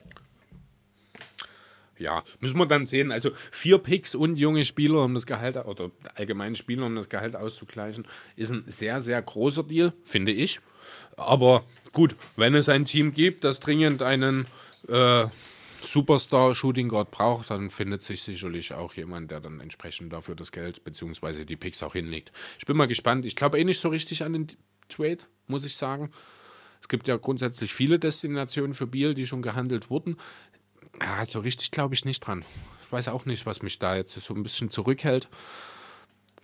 Ja, 2.03 2.23
müssen 2.39 2.57
wir 2.57 2.65
dann 2.65 2.85
sehen. 2.85 3.11
Also 3.11 3.31
vier 3.51 3.79
Picks 3.79 4.13
und 4.13 4.35
junge 4.35 4.65
Spieler, 4.65 5.03
um 5.03 5.13
das 5.13 5.25
Gehalt, 5.25 5.55
oder 5.55 5.89
allgemeine 6.15 6.55
Spieler, 6.55 6.85
um 6.85 6.95
das 6.95 7.09
Gehalt 7.09 7.35
auszugleichen, 7.35 8.05
ist 8.35 8.51
ein 8.51 8.63
sehr, 8.67 9.01
sehr 9.01 9.21
großer 9.21 9.63
Deal, 9.63 9.93
finde 10.03 10.31
ich. 10.31 10.59
Aber 11.15 11.63
gut, 11.93 12.15
wenn 12.35 12.53
es 12.55 12.69
ein 12.69 12.85
Team 12.85 13.13
gibt, 13.13 13.43
das 13.43 13.59
dringend 13.59 14.01
einen 14.01 14.45
äh, 14.89 15.25
Superstar-Shooting 15.81 16.89
Guard 16.89 17.11
braucht, 17.11 17.49
dann 17.49 17.69
findet 17.69 18.03
sich 18.03 18.21
sicherlich 18.21 18.73
auch 18.73 18.93
jemand, 18.93 19.31
der 19.31 19.39
dann 19.39 19.59
entsprechend 19.59 20.11
dafür 20.11 20.35
das 20.35 20.51
Geld 20.51 20.83
bzw. 20.83 21.45
die 21.45 21.55
Picks 21.55 21.83
auch 21.83 21.93
hinlegt. 21.93 22.31
Ich 22.59 22.65
bin 22.65 22.77
mal 22.77 22.87
gespannt. 22.87 23.25
Ich 23.25 23.35
glaube 23.35 23.59
eh 23.59 23.63
nicht 23.63 23.79
so 23.79 23.89
richtig 23.89 24.23
an 24.23 24.33
den 24.33 24.47
Trade, 24.89 25.19
muss 25.47 25.65
ich 25.65 25.75
sagen. 25.75 26.11
Es 26.81 26.89
gibt 26.89 27.07
ja 27.07 27.15
grundsätzlich 27.15 27.73
viele 27.73 27.97
Destinationen 27.97 28.73
für 28.73 28.87
Biel, 28.87 29.13
die 29.13 29.25
schon 29.25 29.41
gehandelt 29.41 29.89
wurden. 29.89 30.17
Ja, 31.01 31.25
so 31.25 31.39
richtig 31.39 31.71
glaube 31.71 31.95
ich 31.95 32.05
nicht 32.05 32.21
dran. 32.21 32.45
Ich 32.81 32.91
weiß 32.91 33.07
auch 33.07 33.25
nicht, 33.25 33.45
was 33.45 33.61
mich 33.61 33.79
da 33.79 33.95
jetzt 33.95 34.13
so 34.13 34.33
ein 34.33 34.43
bisschen 34.43 34.69
zurückhält. 34.69 35.27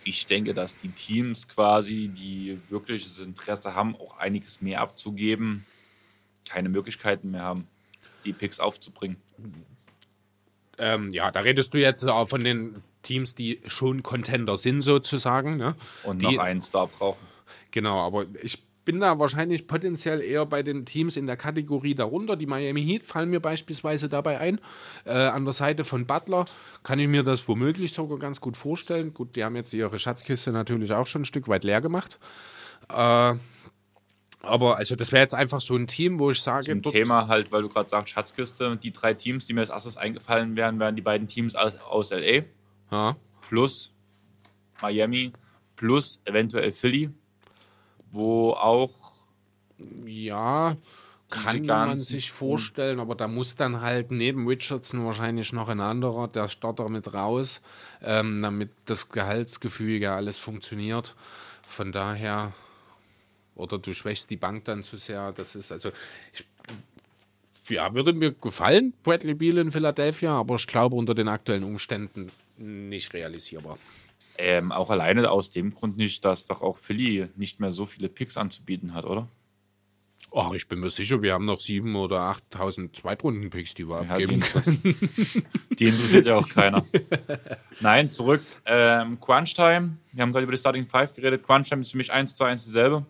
Ich 0.03 0.25
denke, 0.25 0.53
dass 0.53 0.75
die 0.75 0.89
Teams 0.89 1.47
quasi, 1.47 2.07
die 2.07 2.59
wirkliches 2.69 3.19
Interesse 3.19 3.75
haben, 3.75 3.95
auch 3.95 4.17
einiges 4.17 4.61
mehr 4.61 4.81
abzugeben, 4.81 5.65
keine 6.47 6.69
Möglichkeiten 6.69 7.31
mehr 7.31 7.43
haben, 7.43 7.67
die 8.25 8.33
Picks 8.33 8.59
aufzubringen. 8.59 9.17
Ähm, 10.77 11.09
ja, 11.11 11.31
da 11.31 11.41
redest 11.41 11.73
du 11.73 11.77
jetzt 11.77 12.03
auch 12.05 12.29
von 12.29 12.43
den 12.43 12.81
Teams, 13.03 13.35
die 13.35 13.61
schon 13.67 14.01
Contender 14.01 14.57
sind, 14.57 14.81
sozusagen. 14.81 15.57
Ne? 15.57 15.75
Und 16.03 16.21
die, 16.21 16.35
noch 16.35 16.43
einen 16.43 16.61
Star 16.61 16.87
brauchen. 16.87 17.25
Genau, 17.71 17.99
aber 18.05 18.25
ich 18.41 18.63
bin 18.89 19.01
da 19.01 19.19
wahrscheinlich 19.19 19.67
potenziell 19.67 20.19
eher 20.19 20.47
bei 20.47 20.63
den 20.63 20.83
Teams 20.83 21.15
in 21.15 21.27
der 21.27 21.37
Kategorie 21.37 21.93
darunter. 21.93 22.35
Die 22.35 22.47
Miami 22.47 22.83
Heat 22.83 23.03
fallen 23.03 23.29
mir 23.29 23.39
beispielsweise 23.39 24.09
dabei 24.09 24.39
ein. 24.39 24.59
Äh, 25.05 25.11
an 25.11 25.45
der 25.45 25.53
Seite 25.53 25.83
von 25.83 26.07
Butler 26.07 26.45
kann 26.81 26.97
ich 26.97 27.07
mir 27.07 27.21
das 27.21 27.47
womöglich 27.47 27.93
sogar 27.93 28.17
ganz 28.17 28.41
gut 28.41 28.57
vorstellen. 28.57 29.13
Gut, 29.13 29.35
die 29.35 29.43
haben 29.43 29.55
jetzt 29.55 29.73
ihre 29.73 29.99
Schatzkiste 29.99 30.51
natürlich 30.51 30.91
auch 30.91 31.05
schon 31.05 31.21
ein 31.21 31.25
Stück 31.25 31.47
weit 31.47 31.65
leer 31.65 31.81
gemacht. 31.81 32.17
Äh, 32.91 33.35
aber 34.41 34.77
also 34.77 34.95
das 34.95 35.11
wäre 35.11 35.21
jetzt 35.21 35.35
einfach 35.35 35.61
so 35.61 35.75
ein 35.75 35.85
Team, 35.85 36.19
wo 36.19 36.31
ich 36.31 36.41
sage. 36.41 36.71
Ein 36.71 36.81
Thema 36.81 37.27
halt, 37.27 37.51
weil 37.51 37.61
du 37.61 37.69
gerade 37.69 37.89
sagst, 37.89 38.13
Schatzkiste, 38.13 38.75
die 38.75 38.91
drei 38.91 39.13
Teams, 39.13 39.45
die 39.45 39.53
mir 39.53 39.61
als 39.61 39.69
erstes 39.69 39.97
eingefallen 39.97 40.55
wären, 40.55 40.79
wären 40.79 40.95
die 40.95 41.03
beiden 41.03 41.27
Teams 41.27 41.53
aus, 41.53 41.75
aus 41.75 42.09
LA. 42.09 42.41
Ja. 42.89 43.15
Plus 43.47 43.91
Miami, 44.81 45.31
plus 45.75 46.23
eventuell 46.25 46.71
Philly 46.71 47.11
wo 48.11 48.51
auch. 48.51 48.91
Ja, 50.05 50.75
kann 51.29 51.65
man 51.65 51.99
sich 51.99 52.31
vorstellen, 52.31 52.99
aber 52.99 53.15
da 53.15 53.27
muss 53.27 53.55
dann 53.55 53.81
halt 53.81 54.11
neben 54.11 54.47
Richardson 54.47 55.05
wahrscheinlich 55.05 55.53
noch 55.53 55.69
ein 55.69 55.79
anderer, 55.79 56.27
der 56.27 56.47
Starter 56.47 56.89
mit 56.89 57.13
raus, 57.13 57.61
ähm, 58.01 58.41
damit 58.41 58.71
das 58.85 59.09
Gehaltsgefüge 59.09 60.11
alles 60.11 60.39
funktioniert. 60.39 61.15
Von 61.67 61.91
daher, 61.91 62.53
oder 63.55 63.77
du 63.77 63.93
schwächst 63.93 64.31
die 64.31 64.37
Bank 64.37 64.65
dann 64.65 64.81
zu 64.81 64.97
sehr. 64.97 65.31
Das 65.31 65.55
ist 65.55 65.71
also, 65.71 65.91
ich, 66.33 66.47
ja, 67.69 67.93
würde 67.93 68.13
mir 68.13 68.31
gefallen, 68.31 68.93
Bradley 69.03 69.35
Beal 69.35 69.59
in 69.59 69.71
Philadelphia, 69.71 70.31
aber 70.31 70.55
ich 70.55 70.65
glaube 70.65 70.95
unter 70.95 71.13
den 71.13 71.27
aktuellen 71.27 71.63
Umständen 71.63 72.31
nicht 72.57 73.13
realisierbar. 73.13 73.77
Ähm, 74.41 74.71
auch 74.71 74.89
alleine 74.89 75.29
aus 75.29 75.49
dem 75.49 75.71
Grund 75.71 75.97
nicht, 75.97 76.23
dass 76.23 76.45
doch 76.45 76.61
auch 76.61 76.77
Philly 76.77 77.27
nicht 77.35 77.59
mehr 77.59 77.73
so 77.73 77.85
viele 77.85 78.07
Picks 78.07 78.37
anzubieten 78.37 78.93
hat, 78.93 79.03
oder? 79.03 79.27
Ach, 80.33 80.53
ich 80.53 80.69
bin 80.69 80.79
mir 80.79 80.89
sicher, 80.91 81.21
wir 81.21 81.33
haben 81.33 81.43
noch 81.43 81.59
sieben 81.59 81.97
oder 81.97 82.21
8000 82.21 82.95
Zweitrunden-Picks, 82.95 83.73
die 83.73 83.89
wir 83.89 84.03
ja, 84.03 84.09
abgeben 84.11 84.39
können. 84.39 84.81
Die 85.77 85.85
interessiert 85.85 86.27
ja 86.27 86.37
auch 86.37 86.47
keiner. 86.47 86.85
Nein, 87.81 88.09
zurück. 88.11 88.41
Ähm, 88.65 89.19
Crunch 89.19 89.55
Time. 89.55 89.97
Wir 90.13 90.21
haben 90.21 90.31
gerade 90.31 90.43
über 90.43 90.53
die 90.53 90.57
Starting 90.57 90.87
Five 90.87 91.13
geredet. 91.13 91.43
Crunch 91.45 91.67
Time 91.67 91.81
ist 91.81 91.91
für 91.91 91.97
mich 91.97 92.11
eins 92.11 92.33
zu 92.33 92.45
eins 92.45 92.63
dieselbe. 92.63 93.05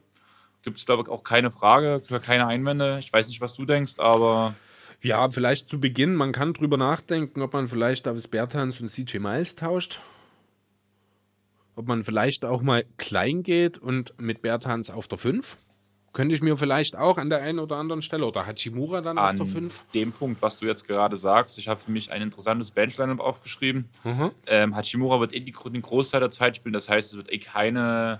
Gibt 0.63 0.79
es, 0.79 0.85
glaube 0.85 1.03
ich, 1.03 1.09
auch 1.09 1.23
keine 1.23 1.51
Frage, 1.51 2.01
keine 2.23 2.47
Einwände. 2.47 2.97
Ich 2.99 3.13
weiß 3.13 3.27
nicht, 3.27 3.41
was 3.41 3.53
du 3.53 3.65
denkst, 3.65 3.99
aber. 3.99 4.55
Ja, 5.01 5.29
vielleicht 5.29 5.69
zu 5.69 5.79
Beginn, 5.79 6.15
man 6.15 6.31
kann 6.31 6.53
drüber 6.53 6.77
nachdenken, 6.77 7.43
ob 7.43 7.53
man 7.53 7.67
vielleicht 7.67 8.07
Davis 8.07 8.27
Bertans 8.27 8.81
und 8.81 8.89
CJ 8.89 9.19
Miles 9.19 9.55
tauscht 9.55 9.99
ob 11.79 11.87
man 11.87 12.03
vielleicht 12.03 12.43
auch 12.43 12.61
mal 12.61 12.83
klein 12.97 13.41
geht 13.41 13.77
und 13.77 14.13
mit 14.19 14.41
Bertans 14.41 14.91
auf 14.91 15.07
der 15.07 15.17
5. 15.17 15.57
Könnte 16.11 16.35
ich 16.35 16.41
mir 16.41 16.57
vielleicht 16.57 16.97
auch 16.97 17.17
an 17.17 17.29
der 17.29 17.41
einen 17.41 17.57
oder 17.57 17.77
anderen 17.77 18.01
Stelle 18.01 18.25
oder 18.25 18.45
Hachimura 18.45 18.99
dann 18.99 19.17
an 19.17 19.29
auf 19.29 19.35
der 19.35 19.45
5? 19.45 19.85
dem 19.93 20.11
Punkt, 20.11 20.41
was 20.41 20.57
du 20.57 20.65
jetzt 20.65 20.85
gerade 20.85 21.15
sagst, 21.15 21.57
ich 21.57 21.69
habe 21.69 21.79
für 21.79 21.91
mich 21.91 22.11
ein 22.11 22.21
interessantes 22.21 22.71
Benchline 22.71 23.17
aufgeschrieben. 23.21 23.87
Mhm. 24.03 24.31
Ähm, 24.45 24.75
Hachimura 24.75 25.21
wird 25.21 25.33
eh 25.33 25.39
die, 25.39 25.53
den 25.53 25.81
Großteil 25.81 26.19
der 26.19 26.31
Zeit 26.31 26.57
spielen, 26.57 26.73
das 26.73 26.89
heißt, 26.89 27.11
es 27.11 27.17
wird 27.17 27.31
eh 27.31 27.37
keine 27.37 28.19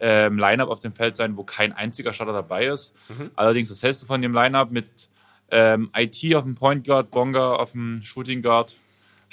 ähm, 0.00 0.38
Line-Up 0.38 0.68
auf 0.68 0.78
dem 0.78 0.92
Feld 0.92 1.16
sein, 1.16 1.36
wo 1.36 1.42
kein 1.42 1.72
einziger 1.72 2.12
Starter 2.12 2.32
dabei 2.32 2.66
ist. 2.66 2.94
Mhm. 3.08 3.32
Allerdings, 3.34 3.72
was 3.72 3.82
hältst 3.82 4.02
du 4.02 4.06
von 4.06 4.22
dem 4.22 4.32
Line-Up 4.32 4.70
mit 4.70 5.08
ähm, 5.50 5.90
IT 5.96 6.36
auf 6.36 6.44
dem 6.44 6.54
Point 6.54 6.86
Guard, 6.86 7.10
Bonga 7.10 7.54
auf 7.54 7.72
dem 7.72 8.02
Shooting 8.04 8.40
Guard, 8.40 8.78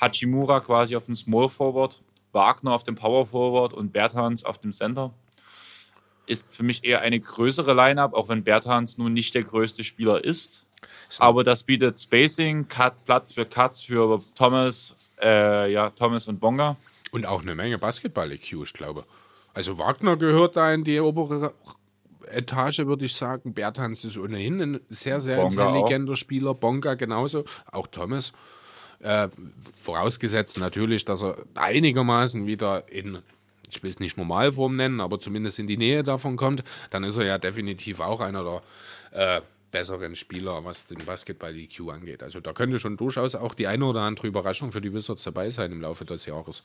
Hachimura 0.02 0.62
quasi 0.62 0.96
auf 0.96 1.06
dem 1.06 1.16
Small 1.16 1.50
Forward? 1.50 2.02
Wagner 2.38 2.72
auf 2.72 2.84
dem 2.84 2.96
Power 2.96 3.26
Forward 3.26 3.74
und 3.74 3.92
Berthans 3.92 4.46
auf 4.46 4.60
dem 4.60 4.72
Center. 4.72 5.12
Ist 6.28 6.54
für 6.56 6.64
mich 6.64 6.84
eher 6.84 7.02
eine 7.02 7.20
größere 7.20 7.74
Line-Up, 7.74 8.14
auch 8.14 8.30
wenn 8.30 8.44
Berthans 8.44 8.98
nun 8.98 9.14
nicht 9.14 9.34
der 9.34 9.44
größte 9.44 9.84
Spieler 9.84 10.24
ist. 10.24 10.66
Aber 11.18 11.44
das 11.44 11.64
bietet 11.64 12.00
Spacing, 12.00 12.68
Cut, 12.68 13.06
Platz 13.06 13.34
für 13.34 13.46
Cuts 13.46 13.82
für 13.82 14.22
Thomas, 14.36 14.96
äh, 15.20 15.72
ja, 15.72 15.90
Thomas 15.90 16.28
und 16.28 16.40
Bonga. 16.40 16.78
Und 17.12 17.26
auch 17.26 17.42
eine 17.42 17.56
Menge 17.56 17.80
Basketball-EQ, 17.80 18.64
ich 18.64 18.74
glaube. 18.74 19.06
Also 19.54 19.80
Wagner 19.80 20.18
gehört 20.18 20.56
da 20.56 20.72
in 20.72 20.84
die 20.84 21.00
obere 21.00 21.54
Etage, 22.30 22.80
würde 22.86 23.06
ich 23.06 23.16
sagen. 23.16 23.54
Berthans 23.54 24.06
ist 24.06 24.18
ohnehin 24.18 24.62
ein 24.62 24.80
sehr, 24.90 25.20
sehr 25.22 25.38
Bonga 25.38 25.70
intelligenter 25.70 26.14
auch. 26.14 26.18
Spieler. 26.18 26.54
Bonga 26.54 26.94
genauso. 26.94 27.46
Auch 27.72 27.88
Thomas. 27.88 28.34
Äh, 29.00 29.30
vorausgesetzt 29.80 30.58
natürlich, 30.58 31.06
dass 31.06 31.22
er 31.22 31.38
einigermaßen 31.56 32.48
wieder 32.48 32.92
in, 32.92 33.20
ich 33.70 33.84
will 33.84 33.90
es 33.90 34.00
nicht 34.00 34.18
Normalform 34.18 34.76
nennen, 34.76 35.02
aber 35.02 35.20
zumindest 35.20 35.60
in 35.60 35.68
die 35.68 35.78
Nähe 35.78 36.04
davon 36.04 36.36
kommt, 36.36 36.64
dann 36.90 37.04
ist 37.04 37.18
er 37.18 37.26
ja 37.26 37.38
definitiv 37.38 38.00
auch 38.00 38.22
einer 38.22 38.44
der 38.44 39.38
äh, 39.38 39.42
besseren 39.72 40.16
Spieler, 40.16 40.64
was 40.66 40.88
den 40.88 40.98
Basketball-EQ 41.06 41.90
angeht. 41.92 42.24
Also 42.24 42.40
da 42.40 42.54
könnte 42.54 42.80
schon 42.80 42.98
durchaus 42.98 43.36
auch 43.36 43.54
die 43.54 43.68
eine 43.68 43.86
oder 43.86 44.02
andere 44.02 44.28
Überraschung 44.28 44.72
für 44.72 44.82
die 44.82 44.94
Wizards 44.94 45.24
dabei 45.24 45.50
sein 45.52 45.72
im 45.72 45.82
Laufe 45.82 46.06
des 46.06 46.26
Jahres. 46.26 46.64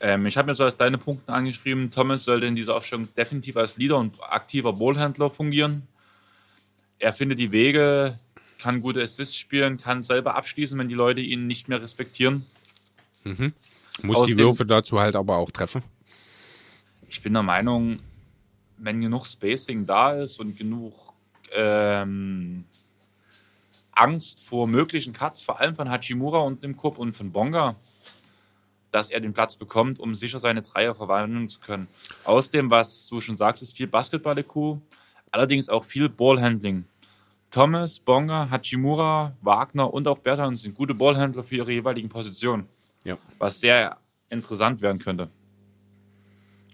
Ähm, 0.00 0.26
ich 0.26 0.36
habe 0.36 0.48
mir 0.48 0.54
so 0.54 0.64
als 0.64 0.76
deine 0.76 0.98
Punkte 0.98 1.32
angeschrieben, 1.32 1.90
Thomas 1.90 2.24
sollte 2.24 2.46
in 2.46 2.56
dieser 2.56 2.76
Aufstellung 2.76 3.08
definitiv 3.14 3.56
als 3.56 3.76
Leader 3.76 3.98
und 3.98 4.16
aktiver 4.22 4.72
Ballhändler 4.72 5.30
fungieren. 5.30 5.86
Er 6.98 7.12
findet 7.12 7.38
die 7.38 7.52
Wege, 7.52 8.16
kann 8.58 8.82
gute 8.82 9.02
Assists 9.02 9.36
spielen, 9.36 9.78
kann 9.78 10.04
selber 10.04 10.34
abschließen, 10.34 10.78
wenn 10.78 10.88
die 10.88 10.94
Leute 10.94 11.20
ihn 11.20 11.46
nicht 11.46 11.68
mehr 11.68 11.82
respektieren. 11.82 12.46
Mhm. 13.24 13.52
Muss 14.02 14.18
Aus 14.18 14.26
die 14.26 14.36
Würfe 14.36 14.66
dazu 14.66 15.00
halt 15.00 15.16
aber 15.16 15.36
auch 15.36 15.50
treffen. 15.50 15.82
Ich 17.08 17.22
bin 17.22 17.32
der 17.32 17.42
Meinung, 17.42 18.00
wenn 18.78 19.00
genug 19.00 19.26
Spacing 19.26 19.86
da 19.86 20.12
ist 20.12 20.38
und 20.38 20.56
genug 20.56 21.12
ähm, 21.54 22.64
Angst 23.92 24.44
vor 24.44 24.66
möglichen 24.66 25.12
Cuts, 25.12 25.42
vor 25.42 25.60
allem 25.60 25.74
von 25.74 25.90
Hachimura 25.90 26.38
und 26.38 26.62
dem 26.62 26.76
Kup 26.76 26.98
und 26.98 27.14
von 27.14 27.32
Bonga, 27.32 27.76
dass 28.90 29.10
er 29.10 29.20
den 29.20 29.32
Platz 29.32 29.56
bekommt, 29.56 29.98
um 29.98 30.14
sicher 30.14 30.40
seine 30.40 30.62
Dreier 30.62 30.94
verwandeln 30.94 31.48
zu 31.48 31.60
können. 31.60 31.88
Aus 32.24 32.50
dem, 32.50 32.70
was 32.70 33.06
du 33.06 33.20
schon 33.20 33.36
sagst, 33.36 33.62
ist 33.62 33.76
viel 33.76 33.86
Basketball-EQ, 33.86 34.78
allerdings 35.30 35.68
auch 35.68 35.84
viel 35.84 36.08
Ballhandling. 36.08 36.84
Thomas, 37.50 37.98
Bonga, 37.98 38.50
Hachimura, 38.50 39.36
Wagner 39.40 39.92
und 39.92 40.08
auch 40.08 40.18
Bertrand 40.18 40.58
sind 40.58 40.74
gute 40.74 40.94
Ballhändler 40.94 41.44
für 41.44 41.56
ihre 41.56 41.72
jeweiligen 41.72 42.08
Positionen. 42.08 42.66
Ja. 43.04 43.16
Was 43.38 43.60
sehr 43.60 43.96
interessant 44.28 44.82
werden 44.82 44.98
könnte. 44.98 45.30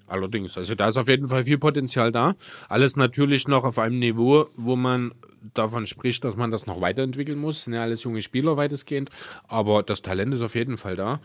Allerdings, 0.06 0.56
also 0.58 0.74
da 0.74 0.88
ist 0.88 0.96
auf 0.96 1.08
jeden 1.08 1.26
Fall 1.26 1.44
viel 1.44 1.58
Potenzial 1.58 2.12
da. 2.12 2.34
Alles 2.68 2.96
natürlich 2.96 3.48
noch 3.48 3.64
auf 3.64 3.78
einem 3.78 3.98
Niveau, 3.98 4.46
wo 4.56 4.76
man 4.76 5.12
davon 5.54 5.86
spricht, 5.86 6.24
dass 6.24 6.36
man 6.36 6.50
das 6.50 6.66
noch 6.66 6.80
weiterentwickeln 6.80 7.38
muss. 7.38 7.64
Sind 7.64 7.74
ja 7.74 7.82
alles 7.82 8.02
junge 8.02 8.22
Spieler 8.22 8.56
weitestgehend, 8.56 9.10
aber 9.48 9.82
das 9.82 10.02
Talent 10.02 10.34
ist 10.34 10.42
auf 10.42 10.54
jeden 10.54 10.76
Fall 10.76 10.96
da. 10.96 11.20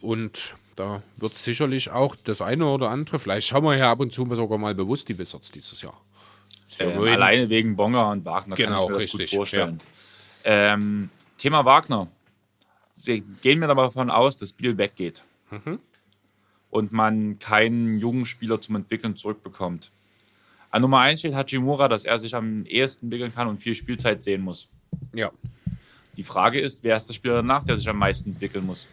Und 0.00 0.54
da 0.76 1.02
wird 1.18 1.34
sicherlich 1.34 1.90
auch 1.90 2.16
das 2.24 2.40
eine 2.40 2.66
oder 2.66 2.90
andere, 2.90 3.18
vielleicht 3.18 3.46
schauen 3.46 3.64
wir 3.64 3.76
ja 3.76 3.90
ab 3.90 4.00
und 4.00 4.12
zu 4.12 4.26
sogar 4.34 4.58
mal 4.58 4.74
bewusst 4.74 5.08
die 5.08 5.18
Wizards 5.18 5.50
dieses 5.50 5.82
Jahr. 5.82 6.00
Ähm, 6.78 7.00
alleine 7.02 7.50
wegen 7.50 7.76
Bonga 7.76 8.12
und 8.12 8.24
Wagner 8.24 8.54
genau, 8.54 8.70
kann 8.70 8.82
ich 8.84 8.88
mir 8.88 8.94
das 8.94 9.02
richtig, 9.02 9.30
gut 9.30 9.36
vorstellen. 9.38 9.78
Ja. 10.44 10.74
Ähm, 10.74 11.10
Thema 11.38 11.64
Wagner. 11.64 12.08
Sie 12.94 13.22
gehen 13.42 13.58
mir 13.58 13.66
davon 13.66 14.10
aus, 14.10 14.36
dass 14.36 14.52
Biel 14.52 14.76
weggeht. 14.78 15.24
Mhm. 15.50 15.80
Und 16.70 16.92
man 16.92 17.38
keinen 17.38 17.98
jungen 17.98 18.26
Spieler 18.26 18.60
zum 18.60 18.76
Entwickeln 18.76 19.16
zurückbekommt. 19.16 19.90
An 20.70 20.82
Nummer 20.82 21.00
1 21.00 21.18
steht 21.18 21.34
Hachimura, 21.34 21.88
dass 21.88 22.04
er 22.04 22.18
sich 22.18 22.34
am 22.34 22.64
ehesten 22.66 23.06
entwickeln 23.06 23.34
kann 23.34 23.48
und 23.48 23.60
viel 23.60 23.74
Spielzeit 23.74 24.22
sehen 24.22 24.42
muss. 24.42 24.68
Ja. 25.12 25.32
Die 26.16 26.22
Frage 26.22 26.60
ist, 26.60 26.84
wer 26.84 26.96
ist 26.96 27.08
der 27.08 27.14
Spieler 27.14 27.36
danach, 27.36 27.64
der 27.64 27.76
sich 27.76 27.88
am 27.88 27.98
meisten 27.98 28.30
entwickeln 28.30 28.66
muss? 28.66 28.86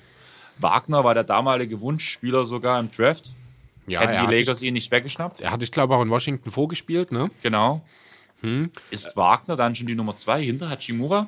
Wagner 0.60 1.04
war 1.04 1.14
der 1.14 1.24
damalige 1.24 1.80
Wunschspieler 1.80 2.45
sogar 2.45 2.80
im 2.80 2.90
Draft. 2.90 3.32
Ja, 3.88 4.01
Hätten 4.01 4.27
die 4.27 4.35
Lakers 4.35 4.61
ihn 4.61 4.73
nicht 4.73 4.91
weggeschnappt. 4.91 5.39
Er 5.41 5.51
hatte, 5.51 5.64
ich 5.64 5.72
glaube, 5.72 5.95
auch 5.95 6.01
in 6.01 6.09
Washington 6.09 6.51
vorgespielt, 6.51 7.11
ne? 7.11 7.31
Genau. 7.41 7.85
Ist 8.91 9.15
Wagner 9.15 9.55
dann 9.55 9.76
schon 9.76 9.88
die 9.88 9.95
Nummer 9.95 10.15
zwei 10.18 10.43
hinter 10.43 10.69
Hachimura? 10.69 11.27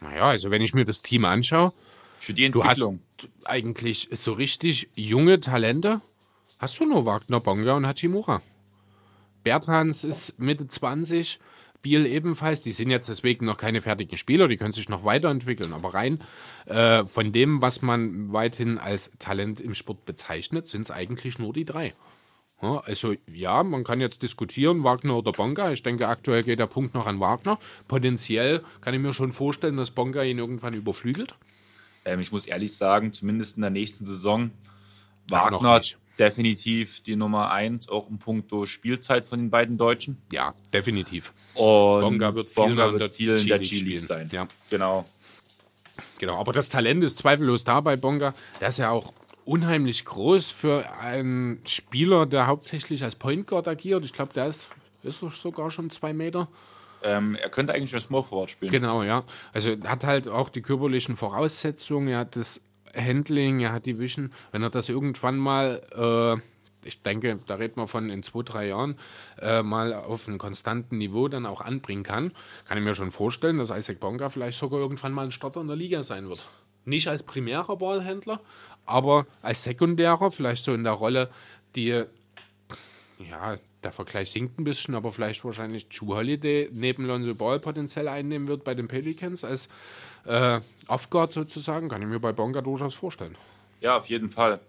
Naja, 0.00 0.22
also 0.24 0.50
wenn 0.50 0.62
ich 0.62 0.74
mir 0.74 0.84
das 0.84 1.02
Team 1.02 1.24
anschaue, 1.24 1.72
Für 2.18 2.32
die 2.34 2.50
du 2.50 2.64
hast 2.64 2.80
Entwicklung. 2.82 3.00
eigentlich 3.44 4.08
so 4.12 4.32
richtig 4.32 4.88
junge 4.94 5.40
Talente. 5.40 6.00
Hast 6.58 6.78
du 6.78 6.86
nur 6.86 7.04
Wagner, 7.04 7.40
Bonga 7.40 7.74
und 7.74 7.86
Hachimura. 7.86 8.40
Bertrans 9.42 10.04
ist 10.04 10.38
Mitte 10.38 10.66
20, 10.66 11.38
Biel 11.84 12.06
ebenfalls. 12.06 12.62
Die 12.62 12.72
sind 12.72 12.90
jetzt 12.90 13.08
deswegen 13.08 13.44
noch 13.46 13.58
keine 13.58 13.82
fertigen 13.82 14.16
Spieler, 14.16 14.48
die 14.48 14.56
können 14.56 14.72
sich 14.72 14.88
noch 14.88 15.04
weiterentwickeln. 15.04 15.72
Aber 15.72 15.94
rein 15.94 16.24
äh, 16.66 17.04
von 17.04 17.30
dem, 17.30 17.62
was 17.62 17.82
man 17.82 18.32
weithin 18.32 18.78
als 18.78 19.12
Talent 19.20 19.60
im 19.60 19.76
Sport 19.76 20.04
bezeichnet, 20.06 20.66
sind 20.66 20.82
es 20.82 20.90
eigentlich 20.90 21.38
nur 21.38 21.52
die 21.52 21.64
drei. 21.64 21.94
Ja, 22.62 22.78
also 22.78 23.14
ja, 23.30 23.62
man 23.62 23.84
kann 23.84 24.00
jetzt 24.00 24.22
diskutieren, 24.22 24.82
Wagner 24.82 25.18
oder 25.18 25.32
Bonga. 25.32 25.72
Ich 25.72 25.82
denke, 25.82 26.08
aktuell 26.08 26.42
geht 26.42 26.58
der 26.58 26.66
Punkt 26.66 26.94
noch 26.94 27.06
an 27.06 27.20
Wagner. 27.20 27.58
Potenziell 27.86 28.64
kann 28.80 28.94
ich 28.94 29.00
mir 29.00 29.12
schon 29.12 29.32
vorstellen, 29.32 29.76
dass 29.76 29.90
Bonga 29.90 30.22
ihn 30.22 30.38
irgendwann 30.38 30.72
überflügelt. 30.72 31.34
Ähm, 32.06 32.20
ich 32.20 32.32
muss 32.32 32.46
ehrlich 32.46 32.74
sagen, 32.74 33.12
zumindest 33.12 33.56
in 33.56 33.60
der 33.60 33.70
nächsten 33.70 34.06
Saison, 34.06 34.50
Wagner 35.28 35.82
definitiv 36.18 37.02
die 37.02 37.16
Nummer 37.16 37.50
eins, 37.50 37.88
auch 37.88 38.08
im 38.08 38.18
Punkto 38.18 38.64
Spielzeit 38.64 39.26
von 39.26 39.38
den 39.38 39.50
beiden 39.50 39.76
Deutschen. 39.76 40.22
Ja, 40.32 40.54
definitiv. 40.72 41.34
Und 41.54 42.00
Bonga 42.00 42.34
wird 42.34 42.50
viel 42.50 42.64
Bonga 42.64 42.92
wird 42.92 43.14
viel 43.14 43.36
in 43.36 43.46
der 43.46 43.58
G-League 43.58 44.00
sein. 44.00 44.28
Ja. 44.32 44.48
Genau. 44.70 45.04
Genau, 46.18 46.38
aber 46.38 46.52
das 46.52 46.68
Talent 46.68 47.04
ist 47.04 47.18
zweifellos 47.18 47.64
da 47.64 47.80
bei 47.80 47.96
Bonga. 47.96 48.34
Der 48.60 48.68
ist 48.68 48.78
ja 48.78 48.90
auch 48.90 49.12
unheimlich 49.44 50.04
groß 50.04 50.50
für 50.50 50.90
einen 51.00 51.60
Spieler, 51.66 52.26
der 52.26 52.46
hauptsächlich 52.46 53.04
als 53.04 53.16
Point 53.16 53.46
Guard 53.46 53.68
agiert. 53.68 54.04
Ich 54.04 54.12
glaube, 54.12 54.32
der 54.32 54.46
ist, 54.46 54.68
ist 55.02 55.20
sogar 55.20 55.70
schon 55.70 55.90
zwei 55.90 56.12
Meter. 56.12 56.48
Ähm, 57.02 57.36
er 57.36 57.50
könnte 57.50 57.74
eigentlich 57.74 57.94
als 57.94 58.04
Small 58.04 58.24
Forward 58.24 58.50
spielen. 58.50 58.72
Genau, 58.72 59.02
ja. 59.02 59.24
Also 59.52 59.70
er 59.70 59.90
hat 59.90 60.04
halt 60.04 60.28
auch 60.28 60.48
die 60.48 60.62
körperlichen 60.62 61.16
Voraussetzungen, 61.16 62.08
er 62.08 62.20
hat 62.20 62.36
das 62.36 62.62
Handling, 62.96 63.60
er 63.60 63.72
hat 63.72 63.86
die 63.86 63.98
Vision. 63.98 64.32
Wenn 64.52 64.62
er 64.62 64.70
das 64.70 64.88
irgendwann 64.88 65.36
mal, 65.36 65.82
äh, 65.92 66.40
ich 66.84 67.02
denke, 67.02 67.38
da 67.46 67.56
redet 67.56 67.76
man 67.76 67.88
von 67.88 68.10
in 68.10 68.22
zwei, 68.22 68.42
drei 68.42 68.68
Jahren, 68.68 68.96
äh, 69.40 69.62
mal 69.62 69.94
auf 69.94 70.28
einem 70.28 70.38
konstanten 70.38 70.98
Niveau 70.98 71.28
dann 71.28 71.46
auch 71.46 71.60
anbringen 71.60 72.02
kann, 72.02 72.32
kann 72.66 72.78
ich 72.78 72.84
mir 72.84 72.94
schon 72.94 73.10
vorstellen, 73.10 73.58
dass 73.58 73.70
Isaac 73.70 74.00
Bonga 74.00 74.28
vielleicht 74.28 74.58
sogar 74.58 74.80
irgendwann 74.80 75.12
mal 75.12 75.24
ein 75.24 75.32
Starter 75.32 75.60
in 75.60 75.68
der 75.68 75.76
Liga 75.76 76.02
sein 76.02 76.28
wird. 76.28 76.46
Nicht 76.84 77.08
als 77.08 77.22
primärer 77.22 77.76
Ballhändler, 77.76 78.40
aber 78.84 79.26
als 79.40 79.62
sekundärer, 79.62 80.30
vielleicht 80.30 80.64
so 80.64 80.74
in 80.74 80.84
der 80.84 80.92
Rolle, 80.92 81.30
die 81.74 82.04
ja, 83.30 83.58
der 83.82 83.92
Vergleich 83.92 84.30
sinkt 84.30 84.58
ein 84.58 84.64
bisschen, 84.64 84.94
aber 84.94 85.12
vielleicht 85.12 85.44
wahrscheinlich 85.44 85.88
Drew 85.88 86.14
Holiday 86.14 86.68
neben 86.72 87.06
Lonzo 87.06 87.34
Ball 87.34 87.60
potenziell 87.60 88.08
einnehmen 88.08 88.48
wird 88.48 88.64
bei 88.64 88.74
den 88.74 88.88
Pelicans 88.88 89.44
als 89.44 89.68
äh, 90.26 90.60
Off-Guard 90.88 91.32
sozusagen, 91.32 91.88
kann 91.88 92.02
ich 92.02 92.08
mir 92.08 92.20
bei 92.20 92.32
Bonga 92.32 92.60
durchaus 92.60 92.94
vorstellen. 92.94 93.36
Ja, 93.80 93.98
auf 93.98 94.06
jeden 94.06 94.30
Fall. 94.30 94.60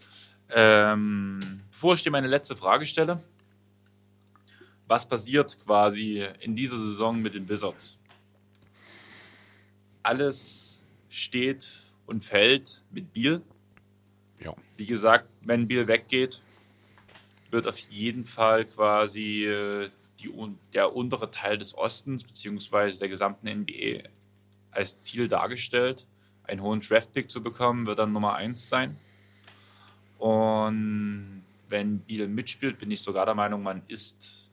Ähm, 0.50 1.40
bevor 1.72 1.96
ich 1.96 2.04
dir 2.04 2.12
meine 2.12 2.28
letzte 2.28 2.56
Frage 2.56 2.86
stelle, 2.86 3.22
was 4.88 5.08
passiert 5.08 5.58
quasi 5.64 6.24
in 6.42 6.56
dieser 6.56 6.78
Saison 6.78 7.22
mit 7.22 7.34
den 7.34 7.50
Wizards? 7.50 7.98
Alles 10.04 10.80
steht 11.10 11.84
und 12.06 12.24
fällt 12.24 12.84
mit 12.92 13.12
Biel. 13.12 13.42
Ja. 14.44 14.54
Wie 14.78 14.86
gesagt, 14.86 15.28
wenn 15.42 15.68
Biel 15.68 15.88
weggeht, 15.88 16.44
wird 17.50 17.68
auf 17.68 17.80
jeden 17.80 18.26
Fall 18.26 18.66
quasi 18.66 19.46
äh, 19.46 19.90
die, 20.20 20.32
der 20.74 20.96
untere 20.96 21.32
Teil 21.32 21.58
des 21.58 21.76
Ostens 21.76 22.24
beziehungsweise 22.24 23.00
der 23.00 23.10
gesamten 23.10 23.48
NBA 23.48 24.10
als 24.72 25.02
Ziel 25.02 25.28
dargestellt. 25.28 26.06
Einen 26.44 26.62
hohen 26.62 26.82
Draftpick 26.82 27.32
zu 27.32 27.42
bekommen, 27.42 27.88
wird 27.88 27.98
dann 27.98 28.14
Nummer 28.14 28.36
1 28.36 28.70
sein. 28.70 28.98
Und 30.18 31.44
wenn 31.70 32.00
Biel 32.00 32.28
mitspielt, 32.28 32.80
bin 32.80 32.92
ich 32.92 33.02
sogar 33.02 33.26
der 33.26 33.36
Meinung, 33.36 33.64
man 33.64 33.84
ist 33.88 34.50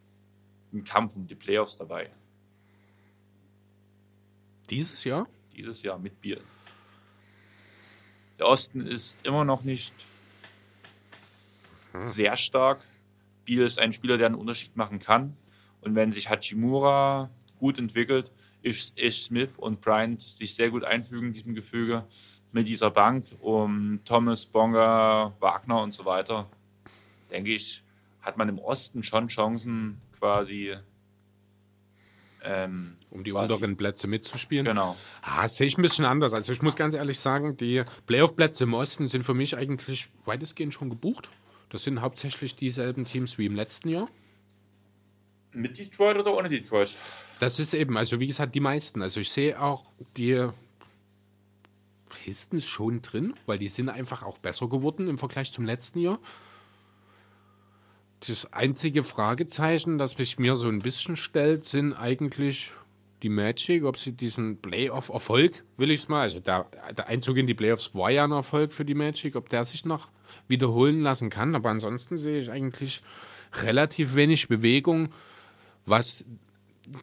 im 0.73 0.85
Kampf 0.85 1.17
um 1.17 1.27
die 1.27 1.35
Playoffs 1.35 1.77
dabei. 1.77 2.11
Dieses 4.71 5.05
Jahr? 5.05 5.29
Dieses 5.55 5.83
Jahr 5.83 5.99
mit 5.99 6.21
Biel. 6.21 6.41
Der 8.39 8.47
Osten 8.47 8.87
ist 8.87 9.25
immer 9.27 9.45
noch 9.45 9.63
nicht 9.63 9.93
sehr 12.05 12.37
stark. 12.37 12.85
Biel 13.45 13.63
ist 13.63 13.79
ein 13.79 13.93
Spieler, 13.93 14.17
der 14.17 14.27
einen 14.27 14.37
Unterschied 14.37 14.77
machen 14.77 14.99
kann. 14.99 15.37
Und 15.81 15.95
wenn 15.95 16.13
sich 16.13 16.31
Hachimura 16.31 17.31
gut 17.59 17.79
entwickelt, 17.79 18.33
Ish 18.63 19.25
Smith 19.25 19.57
und 19.57 19.81
Bryant 19.81 20.23
sich 20.23 20.55
sehr 20.55 20.71
gut 20.71 20.85
einfügen 20.85 21.29
in 21.29 21.33
diesem 21.35 21.55
Gefüge 21.55 22.07
mit 22.53 22.69
dieser 22.69 22.91
Bank 22.91 23.27
um 23.41 24.01
Thomas, 24.05 24.45
Bonga, 24.47 25.33
Wagner 25.41 25.83
und 25.83 25.93
so 25.93 26.05
weiter, 26.05 26.49
denke 27.31 27.53
ich, 27.55 27.83
hat 28.21 28.37
man 28.37 28.49
im 28.49 28.59
Osten 28.59 29.03
schon 29.03 29.29
Chancen 29.29 30.01
quasi. 30.19 30.75
Ähm, 32.45 32.97
Um 33.11 33.23
die 33.23 33.31
quasi- 33.31 33.53
unteren 33.55 33.77
Plätze 33.77 34.09
mitzuspielen. 34.09 34.65
Genau. 34.65 34.97
Ah, 35.23 35.43
das 35.45 35.57
sehe 35.57 35.67
ich 35.69 35.79
ein 35.79 35.83
bisschen 35.83 36.05
anders. 36.05 36.35
Also 36.35 36.53
ich 36.53 36.61
muss 36.61 36.75
ganz 36.75 36.95
ehrlich 36.95 37.21
sagen, 37.21 37.57
die 37.57 37.85
Playoff-Plätze 38.07 38.65
im 38.65 38.75
Osten 38.75 39.09
sind 39.09 39.23
für 39.25 39.35
mich 39.35 39.57
eigentlich 39.57 40.09
weitestgehend 40.25 40.75
schon 40.75 40.91
gebucht. 40.91 41.31
Das 41.71 41.85
sind 41.85 42.01
hauptsächlich 42.01 42.57
dieselben 42.57 43.05
Teams 43.05 43.39
wie 43.39 43.47
im 43.47 43.55
letzten 43.55 43.89
Jahr. 43.91 44.09
Mit 45.53 45.79
Detroit 45.79 46.17
oder 46.17 46.35
ohne 46.35 46.49
Detroit? 46.49 46.95
Das 47.39 47.59
ist 47.61 47.75
eben, 47.75 47.97
also 47.97 48.19
wie 48.19 48.27
gesagt, 48.27 48.55
die 48.57 48.61
meisten. 48.61 49.03
Also 49.03 49.21
ich 49.21 49.31
sehe 49.31 49.61
auch 49.61 49.85
die 50.17 50.49
Pistons 52.13 52.67
schon 52.67 53.03
drin, 53.03 53.35
weil 53.47 53.59
die 53.59 53.69
sind 53.69 53.89
einfach 53.89 54.23
auch 54.23 54.39
besser 54.39 54.69
geworden 54.69 55.09
im 55.09 55.19
Vergleich 55.19 55.53
zum 55.53 55.65
letzten 55.65 55.99
Jahr. 55.99 56.19
Das 58.21 58.53
einzige 58.53 59.03
Fragezeichen, 59.03 59.99
das 59.99 60.13
sich 60.13 60.39
mir 60.39 60.55
so 60.57 60.69
ein 60.69 60.79
bisschen 60.79 61.17
stellt, 61.17 61.65
sind 61.65 61.93
eigentlich 61.93 62.71
die 63.23 63.29
Magic, 63.29 63.85
ob 63.85 63.97
sie 63.97 64.13
diesen 64.13 64.59
Playoff-Erfolg, 64.59 65.65
will 65.77 65.91
ich 65.91 66.03
es 66.03 66.09
mal, 66.09 66.23
also 66.23 66.41
der, 66.41 66.67
der 66.97 67.09
Einzug 67.09 67.37
in 67.37 67.47
die 67.47 67.55
Playoffs 67.55 67.95
war 67.95 68.11
ja 68.11 68.25
ein 68.25 68.33
Erfolg 68.33 68.73
für 68.73 68.85
die 68.85 68.95
Magic, 68.95 69.37
ob 69.37 69.49
der 69.49 69.65
sich 69.65 69.85
noch 69.85 70.09
wiederholen 70.49 71.01
lassen 71.01 71.31
kann. 71.31 71.55
Aber 71.55 71.71
ansonsten 71.71 72.19
sehe 72.19 72.41
ich 72.41 72.51
eigentlich 72.51 73.03
relativ 73.55 74.15
wenig 74.15 74.49
Bewegung, 74.49 75.13
was 75.87 76.25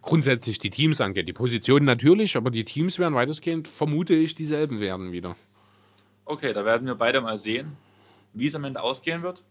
grundsätzlich 0.01 0.59
die 0.59 0.69
Teams 0.69 1.01
angeht. 1.01 1.27
Die 1.27 1.33
Positionen 1.33 1.85
natürlich, 1.85 2.35
aber 2.35 2.51
die 2.51 2.65
Teams 2.65 2.99
werden 2.99 3.15
weitestgehend, 3.15 3.67
vermute 3.67 4.13
ich, 4.13 4.35
dieselben 4.35 4.79
werden 4.79 5.11
wieder. 5.11 5.35
Okay, 6.25 6.53
da 6.53 6.65
werden 6.65 6.85
wir 6.85 6.95
beide 6.95 7.21
mal 7.21 7.37
sehen, 7.37 7.77
wie 8.33 8.47
es 8.47 8.55
am 8.55 8.63
Ende 8.63 8.81
ausgehen 8.81 9.23
wird. 9.23 9.43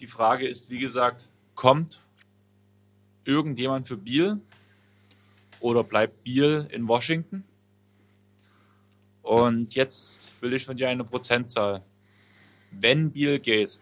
Die 0.00 0.06
Frage 0.06 0.46
ist, 0.46 0.70
wie 0.70 0.78
gesagt, 0.78 1.28
kommt 1.54 2.00
irgendjemand 3.24 3.88
für 3.88 3.96
Biel 3.96 4.40
oder 5.60 5.84
bleibt 5.84 6.24
Biel 6.24 6.68
in 6.70 6.88
Washington? 6.88 7.44
Und 9.22 9.74
jetzt 9.74 10.32
will 10.40 10.52
ich 10.52 10.64
von 10.66 10.76
dir 10.76 10.88
eine 10.88 11.04
Prozentzahl. 11.04 11.82
Wenn 12.70 13.10
Biel 13.10 13.38
geht, 13.38 13.78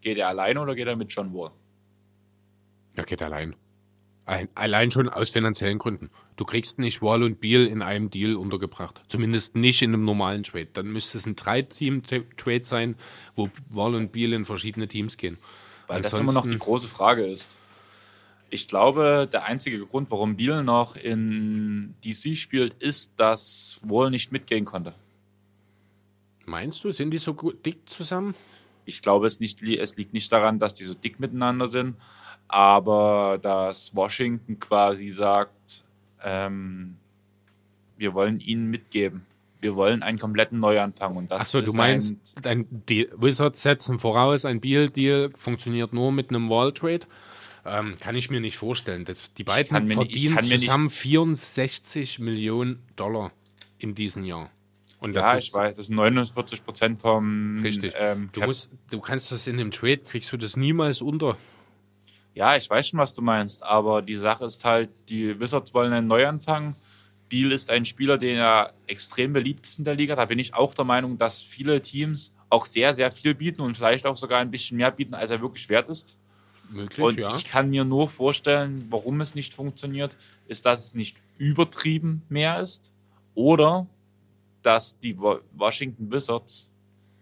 geht 0.00 0.18
er 0.18 0.28
alleine 0.28 0.60
oder 0.60 0.74
geht 0.74 0.86
er 0.86 0.96
mit 0.96 1.12
John 1.12 1.32
Wall? 1.32 1.52
Ja, 2.96 3.04
geht 3.04 3.22
allein. 3.22 3.54
Ein, 4.28 4.50
allein 4.54 4.90
schon 4.90 5.08
aus 5.08 5.30
finanziellen 5.30 5.78
Gründen. 5.78 6.10
Du 6.36 6.44
kriegst 6.44 6.78
nicht 6.78 7.00
Wall 7.00 7.22
und 7.22 7.40
Beal 7.40 7.64
in 7.64 7.80
einem 7.80 8.10
Deal 8.10 8.36
untergebracht. 8.36 9.00
Zumindest 9.08 9.56
nicht 9.56 9.80
in 9.80 9.94
einem 9.94 10.04
normalen 10.04 10.42
Trade. 10.42 10.68
Dann 10.74 10.92
müsste 10.92 11.16
es 11.16 11.24
ein 11.24 11.34
Drei-Team-Trade 11.34 12.62
sein, 12.62 12.96
wo 13.34 13.48
Wall 13.70 13.94
und 13.94 14.12
Beal 14.12 14.34
in 14.34 14.44
verschiedene 14.44 14.86
Teams 14.86 15.16
gehen. 15.16 15.38
Weil 15.86 16.02
das 16.02 16.12
immer 16.12 16.32
noch 16.32 16.46
die 16.46 16.58
große 16.58 16.88
Frage 16.88 17.24
ist. 17.24 17.56
Ich 18.50 18.68
glaube, 18.68 19.30
der 19.32 19.44
einzige 19.44 19.78
Grund, 19.86 20.10
warum 20.10 20.36
Biel 20.36 20.62
noch 20.62 20.96
in 20.96 21.94
DC 22.04 22.36
spielt, 22.36 22.74
ist, 22.74 23.12
dass 23.16 23.80
Wall 23.82 24.10
nicht 24.10 24.30
mitgehen 24.30 24.66
konnte. 24.66 24.94
Meinst 26.44 26.84
du, 26.84 26.92
sind 26.92 27.12
die 27.12 27.18
so 27.18 27.32
dick 27.32 27.88
zusammen? 27.88 28.34
Ich 28.84 29.00
glaube, 29.00 29.26
es, 29.26 29.40
nicht, 29.40 29.62
es 29.62 29.96
liegt 29.96 30.12
nicht 30.12 30.30
daran, 30.30 30.58
dass 30.58 30.74
die 30.74 30.84
so 30.84 30.92
dick 30.92 31.18
miteinander 31.18 31.66
sind, 31.66 31.96
aber 32.48 33.38
dass 33.40 33.94
Washington 33.94 34.58
quasi 34.58 35.10
sagt, 35.10 35.84
ähm, 36.24 36.96
wir 37.96 38.14
wollen 38.14 38.40
ihnen 38.40 38.70
mitgeben. 38.70 39.26
Wir 39.60 39.74
wollen 39.74 40.02
einen 40.02 40.18
kompletten 40.18 40.60
Neuanfang. 40.60 41.16
Und 41.16 41.30
das 41.30 41.42
Achso, 41.42 41.60
du 41.60 41.72
meinst, 41.72 42.16
ein, 42.44 42.66
die 42.88 43.08
Wizards 43.16 43.62
setzen 43.62 43.98
voraus, 43.98 44.44
ein 44.44 44.60
Beal-Deal 44.60 45.30
funktioniert 45.36 45.92
nur 45.92 46.12
mit 46.12 46.30
einem 46.30 46.48
Wall-Trade. 46.48 47.00
Ähm, 47.66 47.98
kann 47.98 48.14
ich 48.14 48.30
mir 48.30 48.40
nicht 48.40 48.56
vorstellen. 48.56 49.04
Das, 49.04 49.18
die 49.34 49.44
beiden 49.44 49.86
mir 49.86 49.90
ich 49.90 49.94
verdienen 49.94 50.34
mir 50.36 50.42
nicht- 50.42 50.60
zusammen 50.60 50.88
64 50.90 52.18
Millionen 52.20 52.82
Dollar 52.96 53.32
in 53.78 53.94
diesem 53.94 54.24
Jahr. 54.24 54.50
Und 55.00 55.14
das 55.14 55.24
ja, 55.26 55.32
ist 55.34 55.46
ich 55.48 55.54
weiß, 55.54 55.76
das 55.76 55.86
sind 55.86 55.96
49 55.96 56.64
Prozent 56.64 57.00
vom. 57.00 57.60
richtig. 57.62 57.94
Ähm, 57.96 58.30
du, 58.32 58.42
musst, 58.42 58.70
du 58.90 59.00
kannst 59.00 59.30
das 59.32 59.46
in 59.46 59.56
dem 59.58 59.70
Trade, 59.70 59.98
kriegst 59.98 60.32
du 60.32 60.36
das 60.36 60.56
niemals 60.56 61.02
unter. 61.02 61.36
Ja, 62.38 62.54
ich 62.54 62.70
weiß 62.70 62.86
schon, 62.86 63.00
was 63.00 63.16
du 63.16 63.20
meinst, 63.20 63.64
aber 63.64 64.00
die 64.00 64.14
Sache 64.14 64.44
ist 64.44 64.64
halt, 64.64 64.90
die 65.08 65.40
Wizards 65.40 65.74
wollen 65.74 65.92
einen 65.92 66.06
Neuanfang. 66.06 66.76
Beal 67.28 67.50
ist 67.50 67.68
ein 67.68 67.84
Spieler, 67.84 68.16
der 68.16 68.74
extrem 68.86 69.32
beliebt 69.32 69.66
ist 69.66 69.80
in 69.80 69.84
der 69.84 69.96
Liga. 69.96 70.14
Da 70.14 70.24
bin 70.24 70.38
ich 70.38 70.54
auch 70.54 70.72
der 70.72 70.84
Meinung, 70.84 71.18
dass 71.18 71.42
viele 71.42 71.82
Teams 71.82 72.32
auch 72.48 72.64
sehr, 72.64 72.94
sehr 72.94 73.10
viel 73.10 73.34
bieten 73.34 73.60
und 73.60 73.76
vielleicht 73.76 74.06
auch 74.06 74.16
sogar 74.16 74.38
ein 74.38 74.52
bisschen 74.52 74.76
mehr 74.76 74.92
bieten, 74.92 75.14
als 75.14 75.32
er 75.32 75.40
wirklich 75.40 75.68
wert 75.68 75.88
ist. 75.88 76.16
Möglich, 76.70 77.04
Und 77.04 77.18
ja. 77.18 77.34
ich 77.34 77.44
kann 77.44 77.70
mir 77.70 77.84
nur 77.84 78.08
vorstellen, 78.08 78.86
warum 78.88 79.20
es 79.20 79.34
nicht 79.34 79.52
funktioniert, 79.52 80.16
ist, 80.46 80.64
dass 80.64 80.84
es 80.84 80.94
nicht 80.94 81.16
übertrieben 81.38 82.22
mehr 82.28 82.60
ist 82.60 82.88
oder 83.34 83.88
dass 84.62 85.00
die 85.00 85.18
Wa- 85.18 85.40
Washington 85.56 86.12
Wizards 86.12 86.70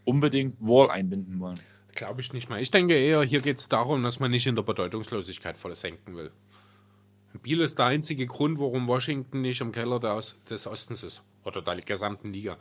unbedingt 0.05 0.56
Wall 0.60 0.90
einbinden 0.90 1.40
wollen. 1.40 1.59
Glaube 1.97 2.20
ich 2.20 2.32
nicht 2.32 2.48
mal. 2.48 2.60
Ich 2.62 2.70
denke 2.70 2.94
eher, 2.94 3.23
hier 3.23 3.40
geht 3.40 3.59
es 3.59 3.68
darum, 3.68 4.02
dass 4.05 4.20
man 4.20 4.31
nicht 4.31 4.47
in 4.47 4.55
der 4.55 4.62
Bedeutungslosigkeit 4.62 5.56
voll 5.56 5.74
senken 5.74 6.16
will. 6.16 6.31
Biel 7.43 7.60
ist 7.60 7.78
der 7.78 7.86
einzige 7.86 8.27
Grund, 8.27 8.59
warum 8.59 8.86
Washington 8.89 9.43
nicht 9.43 9.60
im 9.60 9.73
Keller 9.73 9.98
des 10.01 10.66
Ostens 10.66 11.02
ist. 11.02 11.23
Oder 11.44 11.60
der 11.62 11.77
gesamten 11.77 12.32
Liga. 12.32 12.56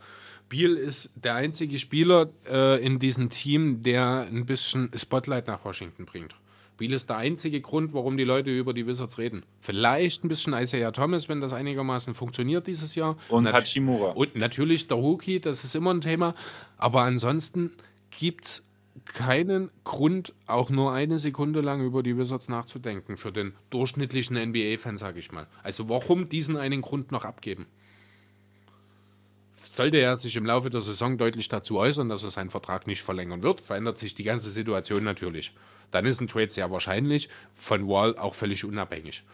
Biel 0.48 0.76
ist 0.76 1.10
der 1.16 1.34
einzige 1.34 1.78
Spieler 1.78 2.28
äh, 2.48 2.84
in 2.84 2.98
diesem 2.98 3.30
Team, 3.30 3.82
der 3.82 4.26
ein 4.30 4.44
bisschen 4.46 4.90
Spotlight 4.94 5.46
nach 5.46 5.64
Washington 5.64 6.04
bringt. 6.04 6.34
Biel 6.76 6.92
ist 6.92 7.08
der 7.08 7.16
einzige 7.16 7.62
Grund, 7.62 7.94
warum 7.94 8.18
die 8.18 8.24
Leute 8.24 8.50
über 8.50 8.74
die 8.74 8.86
Wizards 8.86 9.16
reden. 9.16 9.44
Vielleicht 9.60 10.24
ein 10.24 10.28
bisschen 10.28 10.52
Isaiah 10.52 10.92
Thomas, 10.92 11.26
wenn 11.28 11.40
das 11.40 11.54
einigermaßen 11.54 12.14
funktioniert 12.14 12.66
dieses 12.66 12.94
Jahr. 12.94 13.16
Und 13.30 13.44
Nat- 13.44 13.54
Hachimura. 13.54 14.10
und 14.12 14.36
natürlich 14.36 14.86
der 14.86 14.98
Rookie, 14.98 15.40
das 15.40 15.64
ist 15.64 15.74
immer 15.74 15.92
ein 15.94 16.02
Thema. 16.02 16.34
Aber 16.76 17.02
ansonsten 17.02 17.72
gibt 18.10 18.44
es 18.44 18.62
keinen 19.04 19.70
Grund, 19.84 20.34
auch 20.46 20.70
nur 20.70 20.92
eine 20.92 21.18
Sekunde 21.18 21.60
lang 21.60 21.84
über 21.84 22.02
die 22.02 22.16
Wizards 22.16 22.48
nachzudenken. 22.48 23.16
Für 23.16 23.32
den 23.32 23.54
durchschnittlichen 23.70 24.36
NBA-Fan, 24.36 24.98
sage 24.98 25.20
ich 25.20 25.32
mal. 25.32 25.46
Also 25.62 25.88
warum 25.88 26.28
diesen 26.28 26.56
einen 26.56 26.82
Grund 26.82 27.12
noch 27.12 27.24
abgeben? 27.24 27.66
Sollte 29.60 29.98
er 29.98 30.16
sich 30.16 30.36
im 30.36 30.46
Laufe 30.46 30.70
der 30.70 30.80
Saison 30.80 31.18
deutlich 31.18 31.48
dazu 31.48 31.78
äußern, 31.78 32.08
dass 32.08 32.24
er 32.24 32.30
seinen 32.30 32.50
Vertrag 32.50 32.86
nicht 32.86 33.02
verlängern 33.02 33.42
wird, 33.42 33.60
verändert 33.60 33.98
sich 33.98 34.14
die 34.14 34.24
ganze 34.24 34.50
Situation 34.50 35.04
natürlich. 35.04 35.52
Dann 35.90 36.06
ist 36.06 36.20
ein 36.20 36.28
Trade 36.28 36.50
sehr 36.50 36.70
wahrscheinlich, 36.70 37.28
von 37.52 37.88
Wall 37.88 38.16
auch 38.16 38.34
völlig 38.34 38.64
unabhängig. 38.64 39.24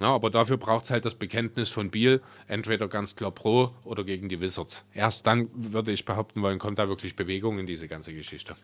Ja, 0.00 0.08
aber 0.08 0.30
dafür 0.30 0.56
braucht 0.56 0.84
es 0.84 0.90
halt 0.90 1.04
das 1.04 1.14
Bekenntnis 1.14 1.70
von 1.70 1.90
Biel, 1.90 2.20
entweder 2.48 2.88
ganz 2.88 3.14
klar 3.14 3.30
pro 3.30 3.72
oder 3.84 4.04
gegen 4.04 4.28
die 4.28 4.40
Wizards. 4.40 4.84
Erst 4.92 5.26
dann 5.26 5.48
würde 5.54 5.92
ich 5.92 6.04
behaupten 6.04 6.42
wollen, 6.42 6.58
kommt 6.58 6.78
da 6.78 6.88
wirklich 6.88 7.14
Bewegung 7.14 7.58
in 7.58 7.66
diese 7.66 7.86
ganze 7.86 8.12
Geschichte. 8.12 8.56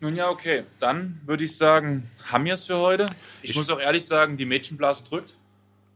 Nun 0.00 0.16
ja, 0.16 0.28
okay. 0.28 0.64
Dann 0.80 1.20
würde 1.24 1.44
ich 1.44 1.56
sagen, 1.56 2.08
haben 2.26 2.44
wir 2.44 2.54
es 2.54 2.66
für 2.66 2.78
heute. 2.78 3.10
Ich, 3.42 3.56
muss 3.56 3.70
auch 3.70 3.80
ehrlich 3.80 4.04
sagen, 4.04 4.36
die 4.36 4.44
Mädchenblase 4.44 5.04
drückt. 5.04 5.34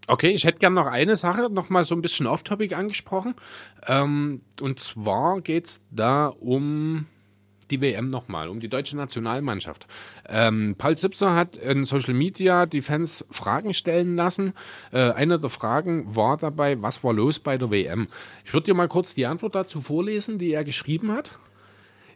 Okay, 0.06 0.30
ich 0.30 0.44
hätte 0.44 0.58
gern 0.58 0.72
noch 0.72 0.86
eine 0.86 1.16
Sache, 1.16 1.50
noch 1.50 1.68
mal 1.68 1.84
so 1.84 1.94
ein 1.94 2.00
bisschen 2.00 2.26
off-topic 2.26 2.74
angesprochen. 2.74 3.34
Ähm, 3.86 4.40
und 4.60 4.80
zwar 4.80 5.42
geht 5.42 5.66
es 5.66 5.82
da 5.90 6.28
um 6.28 7.06
die 7.70 7.80
WM 7.80 8.08
nochmal, 8.08 8.48
um 8.48 8.60
die 8.60 8.68
deutsche 8.68 8.96
Nationalmannschaft. 8.96 9.86
Ähm, 10.28 10.74
Paul 10.76 10.96
Zipser 10.96 11.34
hat 11.34 11.56
in 11.56 11.84
Social 11.84 12.14
Media 12.14 12.66
die 12.66 12.82
Fans 12.82 13.24
Fragen 13.30 13.74
stellen 13.74 14.16
lassen. 14.16 14.54
Äh, 14.92 15.12
eine 15.12 15.38
der 15.38 15.50
Fragen 15.50 16.14
war 16.14 16.36
dabei, 16.36 16.80
was 16.82 17.02
war 17.04 17.12
los 17.12 17.38
bei 17.38 17.58
der 17.58 17.70
WM? 17.70 18.08
Ich 18.44 18.52
würde 18.52 18.66
dir 18.66 18.74
mal 18.74 18.88
kurz 18.88 19.14
die 19.14 19.26
Antwort 19.26 19.54
dazu 19.54 19.80
vorlesen, 19.80 20.38
die 20.38 20.52
er 20.52 20.64
geschrieben 20.64 21.12
hat. 21.12 21.30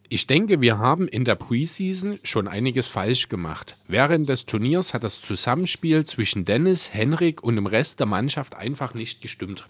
Ich 0.08 0.26
denke, 0.26 0.60
wir 0.60 0.76
haben 0.76 1.08
in 1.08 1.24
der 1.24 1.36
Preseason 1.36 2.18
schon 2.22 2.46
einiges 2.46 2.86
falsch 2.86 3.30
gemacht. 3.30 3.78
Während 3.88 4.28
des 4.28 4.44
Turniers 4.44 4.92
hat 4.92 5.04
das 5.04 5.22
Zusammenspiel 5.22 6.04
zwischen 6.04 6.44
Dennis, 6.44 6.92
Henrik 6.92 7.42
und 7.42 7.56
dem 7.56 7.64
Rest 7.64 7.98
der 7.98 8.06
Mannschaft 8.06 8.54
einfach 8.54 8.92
nicht 8.92 9.22
gestimmt. 9.22 9.66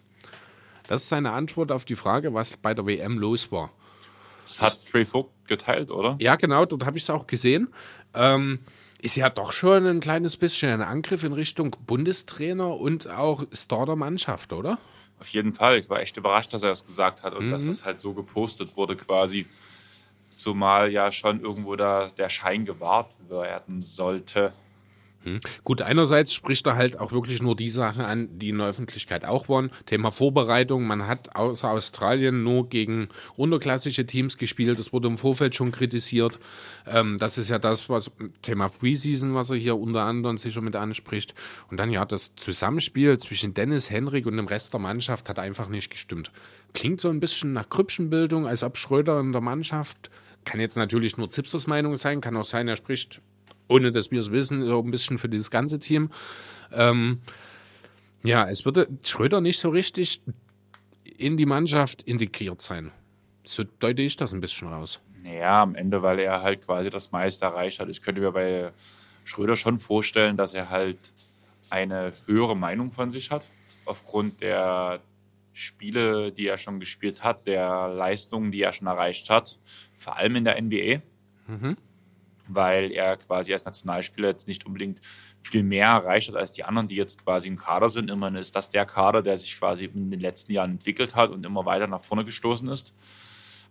Das 0.88 1.04
ist 1.04 1.10
seine 1.10 1.30
Antwort 1.30 1.70
auf 1.70 1.84
die 1.84 1.94
Frage, 1.94 2.34
was 2.34 2.56
bei 2.56 2.74
der 2.74 2.86
WM 2.86 3.18
los 3.18 3.52
war. 3.52 3.70
Das 4.60 4.72
hat 4.72 4.86
Trey 4.90 5.04
Vogt 5.04 5.32
geteilt, 5.46 5.90
oder? 5.90 6.16
Ja, 6.20 6.36
genau, 6.36 6.64
dort 6.64 6.84
habe 6.84 6.98
ich 6.98 7.04
es 7.04 7.10
auch 7.10 7.26
gesehen. 7.26 7.68
Ähm, 8.14 8.60
ist 9.00 9.16
ja 9.16 9.30
doch 9.30 9.52
schon 9.52 9.86
ein 9.86 10.00
kleines 10.00 10.36
bisschen 10.36 10.70
ein 10.70 10.82
Angriff 10.82 11.24
in 11.24 11.32
Richtung 11.32 11.74
Bundestrainer 11.86 12.76
und 12.76 13.08
auch 13.08 13.44
Star 13.54 13.86
der 13.86 13.96
Mannschaft, 13.96 14.52
oder? 14.52 14.78
Auf 15.18 15.28
jeden 15.28 15.54
Fall. 15.54 15.78
Ich 15.78 15.88
war 15.90 16.00
echt 16.00 16.16
überrascht, 16.16 16.52
dass 16.52 16.62
er 16.62 16.70
es 16.70 16.84
gesagt 16.84 17.22
hat 17.22 17.34
und 17.34 17.50
dass 17.50 17.64
es 17.64 17.84
halt 17.84 18.00
so 18.00 18.12
gepostet 18.12 18.76
wurde 18.76 18.96
quasi. 18.96 19.46
Zumal 20.36 20.90
ja 20.90 21.12
schon 21.12 21.40
irgendwo 21.40 21.76
da 21.76 22.08
der 22.08 22.28
Schein 22.28 22.64
gewahrt 22.64 23.10
werden 23.28 23.82
sollte. 23.82 24.52
Gut, 25.64 25.82
einerseits 25.82 26.32
spricht 26.32 26.66
er 26.66 26.76
halt 26.76 26.98
auch 26.98 27.12
wirklich 27.12 27.40
nur 27.40 27.54
die 27.54 27.70
Sachen 27.70 28.02
an, 28.02 28.28
die 28.38 28.48
in 28.50 28.58
der 28.58 28.68
Öffentlichkeit 28.68 29.24
auch 29.24 29.48
waren. 29.48 29.70
Thema 29.86 30.10
Vorbereitung. 30.10 30.86
Man 30.86 31.06
hat 31.06 31.36
außer 31.36 31.70
Australien 31.70 32.42
nur 32.42 32.68
gegen 32.68 33.08
unterklassische 33.36 34.06
Teams 34.06 34.36
gespielt. 34.36 34.78
Das 34.78 34.92
wurde 34.92 35.08
im 35.08 35.18
Vorfeld 35.18 35.54
schon 35.54 35.70
kritisiert. 35.70 36.38
Ähm, 36.86 37.18
das 37.18 37.38
ist 37.38 37.50
ja 37.50 37.58
das, 37.58 37.88
was 37.88 38.10
Thema 38.42 38.68
Preseason, 38.68 39.34
was 39.34 39.50
er 39.50 39.56
hier 39.56 39.76
unter 39.76 40.02
anderem 40.02 40.38
sicher 40.38 40.60
mit 40.60 40.76
anspricht. 40.76 41.34
Und 41.70 41.78
dann 41.78 41.90
ja, 41.90 42.04
das 42.04 42.34
Zusammenspiel 42.36 43.18
zwischen 43.18 43.54
Dennis, 43.54 43.90
Henrik 43.90 44.26
und 44.26 44.36
dem 44.36 44.46
Rest 44.46 44.72
der 44.72 44.80
Mannschaft 44.80 45.28
hat 45.28 45.38
einfach 45.38 45.68
nicht 45.68 45.90
gestimmt. 45.90 46.32
Klingt 46.74 47.00
so 47.00 47.10
ein 47.10 47.20
bisschen 47.20 47.52
nach 47.52 47.68
Krüppchenbildung, 47.68 48.46
als 48.46 48.62
ob 48.62 48.76
Schröder 48.76 49.20
in 49.20 49.32
der 49.32 49.40
Mannschaft, 49.40 50.10
kann 50.44 50.60
jetzt 50.60 50.76
natürlich 50.76 51.16
nur 51.16 51.30
Zipsers 51.30 51.66
Meinung 51.66 51.96
sein, 51.96 52.20
kann 52.20 52.36
auch 52.36 52.44
sein, 52.44 52.66
er 52.66 52.76
spricht 52.76 53.20
ohne 53.68 53.90
dass 53.90 54.10
wir 54.10 54.20
es 54.20 54.30
wissen, 54.30 54.64
so 54.64 54.80
ein 54.80 54.90
bisschen 54.90 55.18
für 55.18 55.28
dieses 55.28 55.50
ganze 55.50 55.78
Team. 55.78 56.10
Ähm, 56.72 57.20
ja, 58.24 58.48
es 58.48 58.64
würde 58.64 58.88
Schröder 59.02 59.40
nicht 59.40 59.58
so 59.58 59.70
richtig 59.70 60.20
in 61.16 61.36
die 61.36 61.46
Mannschaft 61.46 62.02
integriert 62.02 62.60
sein. 62.60 62.92
So 63.44 63.64
deute 63.64 64.02
ich 64.02 64.16
das 64.16 64.32
ein 64.32 64.40
bisschen 64.40 64.68
raus. 64.68 65.00
Naja, 65.22 65.62
am 65.62 65.74
Ende, 65.74 66.02
weil 66.02 66.18
er 66.18 66.42
halt 66.42 66.66
quasi 66.66 66.90
das 66.90 67.12
meiste 67.12 67.44
erreicht 67.44 67.80
hat. 67.80 67.88
Ich 67.88 68.00
könnte 68.00 68.20
mir 68.20 68.32
bei 68.32 68.72
Schröder 69.24 69.56
schon 69.56 69.78
vorstellen, 69.78 70.36
dass 70.36 70.54
er 70.54 70.70
halt 70.70 70.98
eine 71.70 72.12
höhere 72.26 72.56
Meinung 72.56 72.92
von 72.92 73.10
sich 73.10 73.30
hat, 73.30 73.46
aufgrund 73.84 74.40
der 74.40 75.00
Spiele, 75.52 76.32
die 76.32 76.46
er 76.46 76.58
schon 76.58 76.80
gespielt 76.80 77.22
hat, 77.22 77.46
der 77.46 77.88
Leistungen, 77.88 78.50
die 78.50 78.62
er 78.62 78.72
schon 78.72 78.86
erreicht 78.86 79.30
hat, 79.30 79.58
vor 79.96 80.16
allem 80.16 80.36
in 80.36 80.44
der 80.44 80.60
NBA. 80.60 81.02
Weil 82.48 82.90
er 82.92 83.16
quasi 83.16 83.52
als 83.52 83.64
Nationalspieler 83.64 84.28
jetzt 84.28 84.48
nicht 84.48 84.66
unbedingt 84.66 85.00
viel 85.42 85.62
mehr 85.62 85.86
erreicht 85.86 86.28
hat 86.28 86.36
als 86.36 86.52
die 86.52 86.64
anderen, 86.64 86.88
die 86.88 86.96
jetzt 86.96 87.24
quasi 87.24 87.48
im 87.48 87.56
Kader 87.56 87.90
sind. 87.90 88.10
Immerhin 88.10 88.36
ist 88.36 88.54
das 88.54 88.70
der 88.70 88.86
Kader, 88.86 89.22
der 89.22 89.38
sich 89.38 89.58
quasi 89.58 89.84
in 89.84 90.10
den 90.10 90.20
letzten 90.20 90.52
Jahren 90.52 90.72
entwickelt 90.72 91.14
hat 91.14 91.30
und 91.30 91.44
immer 91.44 91.64
weiter 91.66 91.86
nach 91.86 92.02
vorne 92.02 92.24
gestoßen 92.24 92.68
ist. 92.68 92.94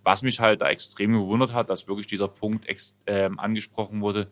Was 0.04 0.22
mich 0.22 0.40
halt 0.40 0.62
da 0.62 0.70
extrem 0.70 1.14
gewundert 1.14 1.54
hat, 1.54 1.70
dass 1.70 1.88
wirklich 1.88 2.08
dieser 2.08 2.28
Punkt 2.28 2.66
ähm, 3.06 3.40
angesprochen 3.40 4.02
wurde, 4.02 4.32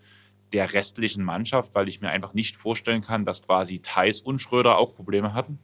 der 0.51 0.73
restlichen 0.73 1.23
Mannschaft, 1.23 1.75
weil 1.75 1.87
ich 1.87 2.01
mir 2.01 2.09
einfach 2.09 2.33
nicht 2.33 2.57
vorstellen 2.57 3.01
kann, 3.01 3.25
dass 3.25 3.43
quasi 3.43 3.79
Thais 3.79 4.21
und 4.21 4.39
Schröder 4.39 4.77
auch 4.77 4.95
Probleme 4.95 5.33
hatten. 5.33 5.59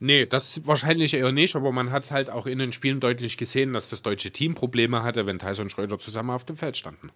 Nee, 0.00 0.26
das 0.26 0.66
wahrscheinlich 0.66 1.14
eher 1.14 1.32
nicht, 1.32 1.54
aber 1.54 1.72
man 1.72 1.92
hat 1.92 2.10
halt 2.10 2.30
auch 2.30 2.46
in 2.46 2.58
den 2.58 2.72
Spielen 2.72 3.00
deutlich 3.00 3.36
gesehen, 3.36 3.72
dass 3.72 3.90
das 3.90 4.02
deutsche 4.02 4.32
Team 4.32 4.54
Probleme 4.54 5.02
hatte, 5.02 5.24
wenn 5.24 5.38
Tyson 5.38 5.64
und 5.64 5.70
Schröder 5.70 5.98
zusammen 5.98 6.30
auf 6.30 6.44
dem 6.44 6.56
Feld 6.56 6.76
standen. 6.76 7.10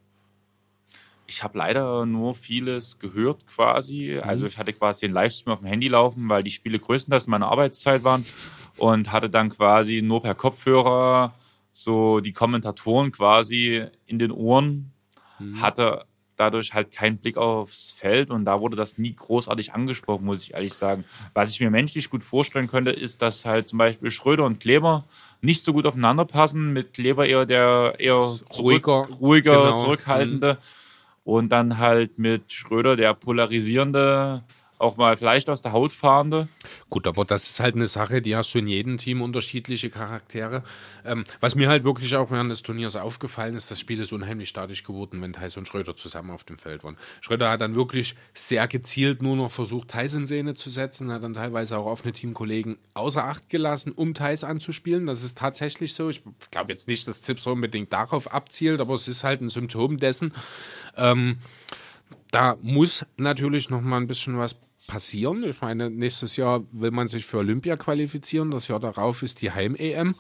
Ich 1.30 1.42
habe 1.44 1.58
leider 1.58 2.06
nur 2.06 2.34
vieles 2.34 2.98
gehört 2.98 3.46
quasi. 3.46 4.18
Also 4.18 4.46
ich 4.46 4.56
hatte 4.56 4.72
quasi 4.72 5.06
den 5.06 5.14
Livestream 5.14 5.52
auf 5.52 5.60
dem 5.60 5.68
Handy 5.68 5.88
laufen, 5.88 6.28
weil 6.30 6.42
die 6.42 6.50
Spiele 6.50 6.78
größtenteils 6.78 7.26
in 7.26 7.30
meiner 7.32 7.48
Arbeitszeit 7.48 8.02
waren 8.02 8.24
und 8.78 9.12
hatte 9.12 9.28
dann 9.28 9.50
quasi 9.50 10.00
nur 10.00 10.22
per 10.22 10.34
Kopfhörer 10.34 11.34
so 11.72 12.20
die 12.20 12.32
Kommentatoren 12.32 13.12
quasi 13.12 13.84
in 14.06 14.18
den 14.18 14.32
Ohren, 14.32 14.92
hatte 15.60 16.06
dadurch 16.36 16.72
halt 16.72 16.92
keinen 16.92 17.18
Blick 17.18 17.36
aufs 17.36 17.92
Feld 17.92 18.30
und 18.30 18.44
da 18.44 18.60
wurde 18.60 18.76
das 18.76 18.96
nie 18.96 19.14
großartig 19.14 19.74
angesprochen, 19.74 20.24
muss 20.24 20.42
ich 20.42 20.54
ehrlich 20.54 20.72
sagen. 20.72 21.04
Was 21.34 21.50
ich 21.50 21.60
mir 21.60 21.70
menschlich 21.70 22.10
gut 22.10 22.24
vorstellen 22.24 22.68
könnte, 22.68 22.90
ist, 22.90 23.22
dass 23.22 23.44
halt 23.44 23.68
zum 23.68 23.78
Beispiel 23.78 24.10
Schröder 24.10 24.44
und 24.44 24.60
Kleber 24.60 25.04
nicht 25.40 25.62
so 25.62 25.72
gut 25.72 25.86
aufeinander 25.86 26.24
passen, 26.24 26.72
mit 26.72 26.94
Kleber 26.94 27.26
eher 27.26 27.44
der 27.44 27.96
eher 27.98 28.22
zurück, 28.50 28.86
Ruhiger, 28.88 29.08
ruhiger 29.20 29.64
genau. 29.64 29.76
zurückhaltende 29.76 30.58
und 31.28 31.50
dann 31.50 31.76
halt 31.76 32.18
mit 32.18 32.54
Schröder 32.54 32.96
der 32.96 33.12
polarisierende 33.12 34.44
auch 34.78 34.96
mal 34.96 35.16
vielleicht 35.16 35.50
aus 35.50 35.62
der 35.62 35.72
Haut 35.72 35.92
fahrende. 35.92 36.48
Gut, 36.88 37.06
aber 37.06 37.24
das 37.24 37.50
ist 37.50 37.60
halt 37.60 37.74
eine 37.74 37.86
Sache, 37.86 38.22
die 38.22 38.36
hast 38.36 38.54
du 38.54 38.58
in 38.58 38.66
jedem 38.66 38.96
Team 38.96 39.22
unterschiedliche 39.22 39.90
Charaktere. 39.90 40.62
Ähm, 41.04 41.24
was 41.40 41.54
mir 41.54 41.68
halt 41.68 41.84
wirklich 41.84 42.14
auch 42.16 42.30
während 42.30 42.50
des 42.50 42.62
Turniers 42.62 42.96
aufgefallen 42.96 43.54
ist, 43.54 43.70
das 43.70 43.80
Spiel 43.80 44.00
ist 44.00 44.12
unheimlich 44.12 44.48
statisch 44.48 44.84
geworden, 44.84 45.20
wenn 45.20 45.32
Tyson 45.32 45.62
und 45.62 45.66
Schröder 45.66 45.96
zusammen 45.96 46.30
auf 46.30 46.44
dem 46.44 46.58
Feld 46.58 46.84
waren. 46.84 46.96
Schröder 47.20 47.50
hat 47.50 47.60
dann 47.60 47.74
wirklich 47.74 48.14
sehr 48.34 48.68
gezielt 48.68 49.22
nur 49.22 49.36
noch 49.36 49.50
versucht, 49.50 49.88
Thais 49.88 50.14
in 50.14 50.26
Szene 50.26 50.54
zu 50.54 50.70
setzen, 50.70 51.10
hat 51.10 51.22
dann 51.22 51.34
teilweise 51.34 51.76
auch 51.76 51.86
offene 51.86 52.12
Teamkollegen 52.12 52.78
außer 52.94 53.24
Acht 53.24 53.48
gelassen, 53.48 53.92
um 53.92 54.14
Thais 54.14 54.44
anzuspielen. 54.44 55.06
Das 55.06 55.22
ist 55.22 55.38
tatsächlich 55.38 55.94
so. 55.94 56.08
Ich 56.08 56.22
glaube 56.50 56.72
jetzt 56.72 56.86
nicht, 56.86 57.08
dass 57.08 57.20
Zips 57.20 57.46
unbedingt 57.46 57.92
darauf 57.92 58.32
abzielt, 58.32 58.80
aber 58.80 58.94
es 58.94 59.08
ist 59.08 59.24
halt 59.24 59.40
ein 59.40 59.48
Symptom 59.48 59.98
dessen. 59.98 60.32
Ähm, 60.96 61.38
da 62.30 62.56
muss 62.62 63.06
natürlich 63.16 63.70
noch 63.70 63.80
mal 63.80 63.96
ein 63.96 64.06
bisschen 64.06 64.38
was 64.38 64.56
passieren. 64.88 65.44
Ich 65.44 65.60
meine, 65.60 65.88
nächstes 65.90 66.36
Jahr 66.36 66.64
will 66.72 66.90
man 66.90 67.06
sich 67.06 67.24
für 67.24 67.36
Olympia 67.36 67.76
qualifizieren. 67.76 68.50
Das 68.50 68.66
Jahr 68.66 68.80
darauf 68.80 69.22
ist 69.22 69.40
die 69.40 69.52
Heim-EM. 69.52 70.16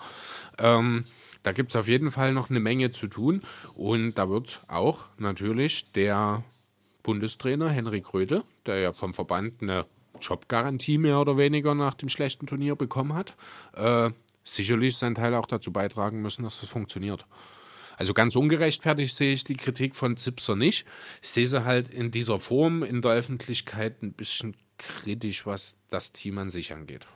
Ähm, 0.58 1.04
da 1.42 1.50
gibt 1.50 1.70
es 1.70 1.76
auf 1.76 1.88
jeden 1.88 2.12
Fall 2.12 2.32
noch 2.32 2.50
eine 2.50 2.60
Menge 2.60 2.92
zu 2.92 3.08
tun. 3.08 3.42
Und 3.74 4.14
da 4.14 4.28
wird 4.28 4.62
auch 4.68 5.06
natürlich 5.16 5.90
der 5.92 6.44
Bundestrainer 7.02 7.70
Henrik 7.70 8.14
Röde, 8.14 8.44
der 8.66 8.78
ja 8.78 8.92
vom 8.92 9.14
Verband 9.14 9.62
eine 9.62 9.86
Jobgarantie 10.20 10.98
mehr 10.98 11.18
oder 11.18 11.36
weniger 11.36 11.74
nach 11.74 11.94
dem 11.94 12.08
schlechten 12.08 12.46
Turnier 12.46 12.76
bekommen 12.76 13.14
hat, 13.14 13.36
äh, 13.74 14.10
sicherlich 14.44 14.96
seinen 14.96 15.14
Teil 15.14 15.34
auch 15.34 15.46
dazu 15.46 15.72
beitragen 15.72 16.22
müssen, 16.22 16.42
dass 16.42 16.60
das 16.60 16.68
funktioniert. 16.68 17.26
Also 17.98 18.14
ganz 18.14 18.36
ungerechtfertigt 18.36 19.14
sehe 19.14 19.32
ich 19.32 19.42
die 19.42 19.56
Kritik 19.56 19.96
von 19.96 20.16
Zipser 20.16 20.54
nicht. 20.54 20.86
Ich 21.20 21.30
sehe 21.30 21.48
sie 21.48 21.64
halt 21.64 21.88
in 21.88 22.12
dieser 22.12 22.38
Form 22.38 22.84
in 22.84 23.02
der 23.02 23.10
Öffentlichkeit 23.10 24.02
ein 24.02 24.12
bisschen 24.12 24.54
kritisch, 24.78 25.44
was 25.46 25.76
das 25.90 26.12
Team 26.12 26.38
an 26.38 26.48
sich 26.48 26.72
angeht. 26.72 27.08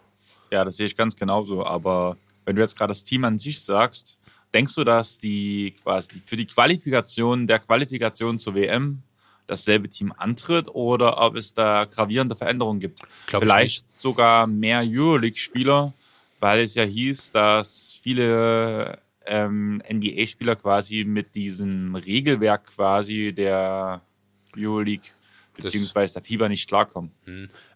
Ja, 0.51 0.65
das 0.65 0.77
sehe 0.77 0.87
ich 0.87 0.97
ganz 0.97 1.15
genauso. 1.15 1.65
Aber 1.65 2.17
wenn 2.45 2.57
du 2.57 2.63
jetzt 2.63 2.77
gerade 2.77 2.91
das 2.91 3.05
Team 3.05 3.25
an 3.25 3.39
sich 3.39 3.61
sagst, 3.61 4.19
denkst 4.53 4.75
du, 4.75 4.83
dass 4.83 5.21
die 5.21 5.77
quasi 5.85 6.21
für 6.25 6.37
die 6.37 6.49
Qualifikation 6.49 7.47
der 7.47 7.61
Qualifikation 7.61 8.41
zur 8.41 8.57
WM 8.57 9.05
dasselbe 9.47 9.89
Team 9.89 10.13
antritt 10.17 10.69
oder 10.69 11.23
ob 11.23 11.37
es 11.37 11.55
da 11.55 11.85
gravierende 11.85 12.35
Veränderungen 12.35 12.81
gibt? 12.81 12.99
Glaub 13.29 13.45
Vielleicht 13.45 13.85
sogar 14.01 14.49
mehr 14.49 14.83
Euroleague-Spieler, 14.85 15.93
weil 16.41 16.63
es 16.63 16.75
ja 16.75 16.83
hieß, 16.83 17.31
dass 17.31 18.01
viele 18.03 18.99
ähm, 19.27 19.83
NBA-Spieler 19.91 20.57
quasi 20.57 21.05
mit 21.05 21.35
diesem 21.35 21.95
Regelwerk 21.95 22.67
quasi 22.77 23.33
der 23.33 24.03
Euroleague 24.57 25.11
beziehungsweise 25.55 26.15
der 26.15 26.25
FIBA 26.25 26.49
nicht 26.49 26.69
klarkommen. 26.69 27.13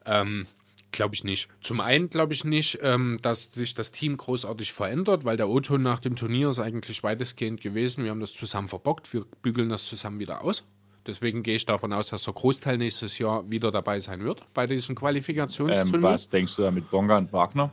Ähm, 0.04 0.46
glaube 0.92 1.14
ich 1.14 1.24
nicht. 1.24 1.48
Zum 1.60 1.80
einen 1.80 2.08
glaube 2.08 2.32
ich 2.32 2.44
nicht, 2.44 2.78
ähm, 2.82 3.18
dass 3.22 3.44
sich 3.44 3.74
das 3.74 3.92
Team 3.92 4.16
großartig 4.16 4.72
verändert, 4.72 5.24
weil 5.24 5.36
der 5.36 5.48
O-Ton 5.48 5.82
nach 5.82 6.00
dem 6.00 6.16
Turnier 6.16 6.50
ist 6.50 6.58
eigentlich 6.58 7.02
weitestgehend 7.02 7.60
gewesen. 7.60 8.04
Wir 8.04 8.10
haben 8.10 8.20
das 8.20 8.32
zusammen 8.32 8.68
verbockt, 8.68 9.12
wir 9.12 9.24
bügeln 9.42 9.68
das 9.68 9.86
zusammen 9.86 10.18
wieder 10.18 10.42
aus. 10.42 10.64
Deswegen 11.06 11.44
gehe 11.44 11.54
ich 11.54 11.66
davon 11.66 11.92
aus, 11.92 12.08
dass 12.08 12.24
der 12.24 12.34
Großteil 12.34 12.78
nächstes 12.78 13.18
Jahr 13.18 13.48
wieder 13.48 13.70
dabei 13.70 14.00
sein 14.00 14.24
wird 14.24 14.42
bei 14.54 14.66
diesem 14.66 14.96
Qualifikationsturnier. 14.96 15.94
Ähm, 15.94 16.02
was 16.02 16.28
denkst 16.28 16.56
du 16.56 16.62
da 16.62 16.70
mit 16.72 16.90
Bonga 16.90 17.18
und 17.18 17.32
Wagner? 17.32 17.72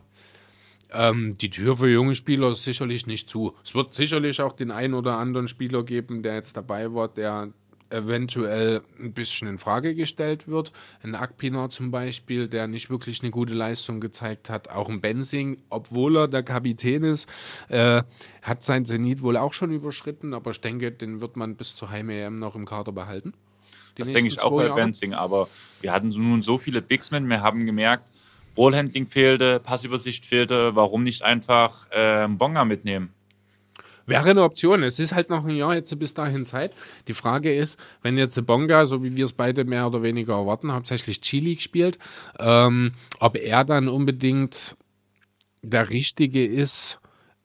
Ähm, 0.93 1.37
die 1.37 1.49
Tür 1.49 1.77
für 1.77 1.89
junge 1.89 2.15
Spieler 2.15 2.51
ist 2.51 2.63
sicherlich 2.63 3.07
nicht 3.07 3.29
zu. 3.29 3.55
Es 3.63 3.73
wird 3.73 3.93
sicherlich 3.93 4.41
auch 4.41 4.53
den 4.53 4.71
einen 4.71 4.93
oder 4.93 5.17
anderen 5.17 5.47
Spieler 5.47 5.83
geben, 5.83 6.23
der 6.23 6.35
jetzt 6.35 6.55
dabei 6.55 6.93
war, 6.93 7.07
der 7.07 7.49
eventuell 7.93 8.81
ein 8.99 9.13
bisschen 9.13 9.47
in 9.47 9.57
Frage 9.57 9.95
gestellt 9.95 10.47
wird. 10.47 10.71
Ein 11.03 11.15
Akpina 11.15 11.69
zum 11.69 11.91
Beispiel, 11.91 12.47
der 12.47 12.67
nicht 12.67 12.89
wirklich 12.89 13.21
eine 13.21 13.31
gute 13.31 13.53
Leistung 13.53 14.01
gezeigt 14.01 14.49
hat. 14.49 14.69
Auch 14.69 14.89
ein 14.89 14.99
Benzing, 14.99 15.61
obwohl 15.69 16.17
er 16.17 16.27
der 16.27 16.43
Kapitän 16.43 17.03
ist, 17.03 17.29
äh, 17.69 18.01
hat 18.41 18.63
sein 18.63 18.85
Zenit 18.85 19.21
wohl 19.21 19.37
auch 19.37 19.53
schon 19.53 19.71
überschritten. 19.71 20.33
Aber 20.33 20.51
ich 20.51 20.61
denke, 20.61 20.91
den 20.91 21.21
wird 21.21 21.37
man 21.37 21.55
bis 21.55 21.75
zur 21.75 21.91
Heim-EM 21.91 22.39
noch 22.39 22.55
im 22.55 22.65
Kader 22.65 22.91
behalten. 22.91 23.33
Die 23.97 24.01
Das 24.01 24.11
denke 24.11 24.29
ich 24.29 24.41
auch 24.41 24.55
bei 24.55 24.65
Jahre. 24.65 24.75
Benzing, 24.75 25.13
aber 25.13 25.47
wir 25.81 25.91
hatten 25.91 26.09
nun 26.09 26.41
so 26.41 26.57
viele 26.57 26.81
Bigsmen, 26.81 27.27
wir 27.29 27.41
haben 27.41 27.67
gemerkt, 27.67 28.09
Ballhandling 28.55 29.07
fehlte, 29.07 29.59
Passübersicht 29.59 30.25
fehlte, 30.25 30.75
warum 30.75 31.03
nicht 31.03 31.23
einfach 31.23 31.87
ähm, 31.91 32.37
Bonga 32.37 32.65
mitnehmen? 32.65 33.13
Wäre 34.05 34.31
eine 34.31 34.43
Option. 34.43 34.83
Es 34.83 34.99
ist 34.99 35.15
halt 35.15 35.29
noch 35.29 35.45
ein 35.45 35.55
Jahr 35.55 35.75
jetzt 35.75 35.97
bis 35.97 36.13
dahin 36.13 36.43
Zeit. 36.43 36.75
Die 37.07 37.13
Frage 37.13 37.53
ist, 37.53 37.79
wenn 38.01 38.17
jetzt 38.17 38.45
Bonga, 38.45 38.85
so 38.85 39.03
wie 39.03 39.15
wir 39.15 39.25
es 39.25 39.33
beide 39.33 39.63
mehr 39.63 39.87
oder 39.87 40.03
weniger 40.03 40.33
erwarten, 40.33 40.73
hauptsächlich 40.73 41.21
G-League 41.21 41.61
spielt, 41.61 41.99
ähm, 42.39 42.91
ob 43.19 43.37
er 43.37 43.63
dann 43.63 43.87
unbedingt 43.87 44.75
der 45.61 45.89
Richtige 45.89 46.45
ist 46.45 46.99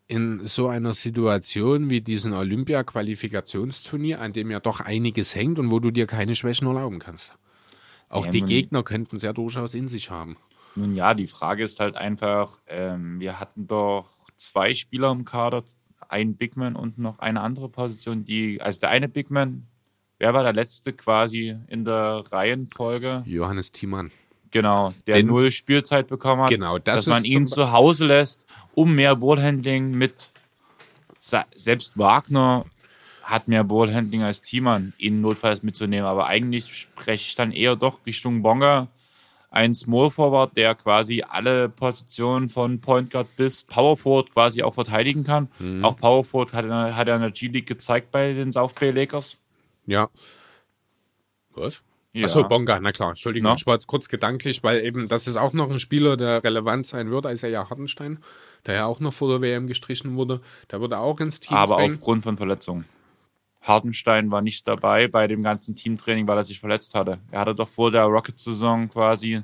in 0.09 0.47
so 0.47 0.69
einer 0.69 0.95
Situation 0.95 1.91
wie 1.91 2.01
diesen 2.01 2.33
Olympia-Qualifikationsturnier, 2.33 4.21
an 4.21 4.33
dem 4.33 4.51
ja 4.51 4.59
doch 4.59 4.81
einiges 4.81 5.37
hängt 5.37 5.59
und 5.59 5.71
wo 5.71 5.79
du 5.79 5.91
dir 5.91 6.07
keine 6.07 6.35
Schwächen 6.35 6.67
erlauben 6.67 6.99
kannst. 6.99 7.35
Auch 8.09 8.25
Ja, 8.25 8.33
die 8.33 8.43
Gegner 8.43 8.83
könnten 8.83 9.17
es 9.17 9.23
ja 9.23 9.33
durchaus 9.33 9.75
in 9.75 9.87
sich 9.87 10.11
haben. 10.11 10.39
Nun 10.79 10.95
ja, 10.95 11.15
die 11.15 11.27
Frage 11.27 11.65
ist 11.65 11.81
halt 11.81 11.97
einfach, 11.97 12.61
ähm, 12.69 13.19
wir 13.21 13.41
hatten 13.41 13.67
doch 13.67 14.07
zwei 14.37 14.75
Spieler 14.75 15.11
im 15.11 15.25
Kader, 15.25 15.65
ein 16.09 16.37
Bigman 16.37 16.77
und 16.77 16.99
noch 16.99 17.19
eine 17.19 17.41
andere 17.41 17.69
Position, 17.69 18.25
die, 18.25 18.61
also 18.63 18.81
der 18.81 18.91
eine 18.91 19.09
Bigman, 19.09 19.67
wer 20.19 20.35
war 20.35 20.43
der 20.43 20.53
letzte 20.53 20.93
quasi 20.93 21.57
in 21.67 21.85
der 21.85 22.25
Reihenfolge? 22.31 23.25
Johannes 23.27 23.73
Thiemann. 23.73 24.11
Genau, 24.51 24.95
der 25.07 25.17
Den- 25.17 25.27
null 25.27 25.51
Spielzeit 25.51 26.07
bekommen 26.07 26.43
hat. 26.43 26.49
Genau, 26.49 26.79
das 26.79 27.05
dass 27.05 27.07
man 27.09 27.25
ihn 27.25 27.47
zu 27.47 27.73
Hause 27.73 28.07
lässt, 28.07 28.47
um 28.75 28.95
mehr 28.95 29.17
Ballhandling 29.17 29.91
mit. 29.91 30.31
Selbst 31.55 31.99
Wagner 31.99 32.65
hat 33.23 33.49
mehr 33.49 33.65
Ballhandling 33.65 34.23
als 34.23 34.41
Thiemann, 34.41 34.95
ihn 34.97 35.21
notfalls 35.21 35.63
mitzunehmen. 35.63 36.07
Aber 36.07 36.29
eigentlich 36.29 36.75
spreche 36.75 37.27
ich 37.29 37.35
dann 37.35 37.53
eher 37.53 37.77
doch 37.77 38.07
Richtung 38.07 38.41
Bonga. 38.41 38.89
Ein 39.51 39.75
Small 39.75 40.11
Forward, 40.11 40.57
der 40.57 40.75
quasi 40.75 41.25
alle 41.27 41.69
Positionen 41.71 42.49
von 42.51 42.81
Point 42.81 43.11
Guard 43.11 43.35
bis 43.37 43.63
Power 43.65 43.97
Forward 43.97 44.31
quasi 44.33 44.63
auch 44.63 44.75
verteidigen 44.75 45.25
kann. 45.25 45.49
Mhm. 45.59 45.85
Auch 45.85 45.97
Power 45.97 46.25
Forward 46.25 46.53
hat 46.53 46.67
er, 46.67 46.97
hat 46.97 47.09
er 47.09 47.17
in 47.17 47.23
der 47.23 47.31
G-League 47.31 47.67
gezeigt 47.67 48.11
bei 48.11 48.35
den 48.35 48.53
South 48.53 48.75
Bay 48.75 48.91
Lakers. 48.91 49.39
Ja. 49.87 50.09
Was? 51.55 51.83
Ja. 52.13 52.25
Achso, 52.25 52.43
Bonga, 52.45 52.81
na 52.81 52.93
klar. 52.93 53.11
Entschuldigung, 53.11 53.51
Na? 53.51 53.57
ich 53.57 53.67
war 53.67 53.75
jetzt 53.75 53.87
kurz 53.87 54.09
gedanklich, 54.09 54.63
weil 54.63 54.85
eben 54.85 55.09
das 55.09 55.27
ist 55.29 55.37
auch 55.37 55.53
noch 55.53 55.71
ein 55.71 55.79
Spieler, 55.79 56.17
der 56.17 56.43
relevant 56.43 56.87
sein 56.87 57.11
wird, 57.11 57.27
als 57.27 57.43
er 57.43 57.51
ja 57.51 57.69
Hartenstein, 57.71 58.19
der 58.67 58.75
ja 58.75 58.87
auch 58.87 59.01
noch 59.01 59.13
vor 59.13 59.29
der 59.29 59.41
WM 59.41 59.67
gestrichen 59.67 60.17
wurde. 60.17 60.41
Der 60.71 60.81
wurde 60.81 60.99
auch 60.99 61.21
ins 61.21 61.41
Team 61.41 61.57
aber 61.57 61.77
drängen. 61.77 61.97
aufgrund 61.97 62.25
von 62.25 62.37
Verletzungen. 62.37 62.85
Hartenstein 63.69 64.31
war 64.31 64.41
nicht 64.41 64.67
dabei 64.67 65.07
bei 65.09 65.27
dem 65.27 65.43
ganzen 65.43 65.77
Teamtraining, 65.77 66.27
weil 66.27 66.39
er 66.39 66.45
sich 66.45 66.59
verletzt 66.59 66.95
hatte. 66.95 67.19
Er 67.31 67.41
hatte 67.41 67.55
doch 67.55 67.69
vor 67.69 67.91
der 67.91 68.05
Rocket-Saison 68.05 68.89
quasi 68.89 69.43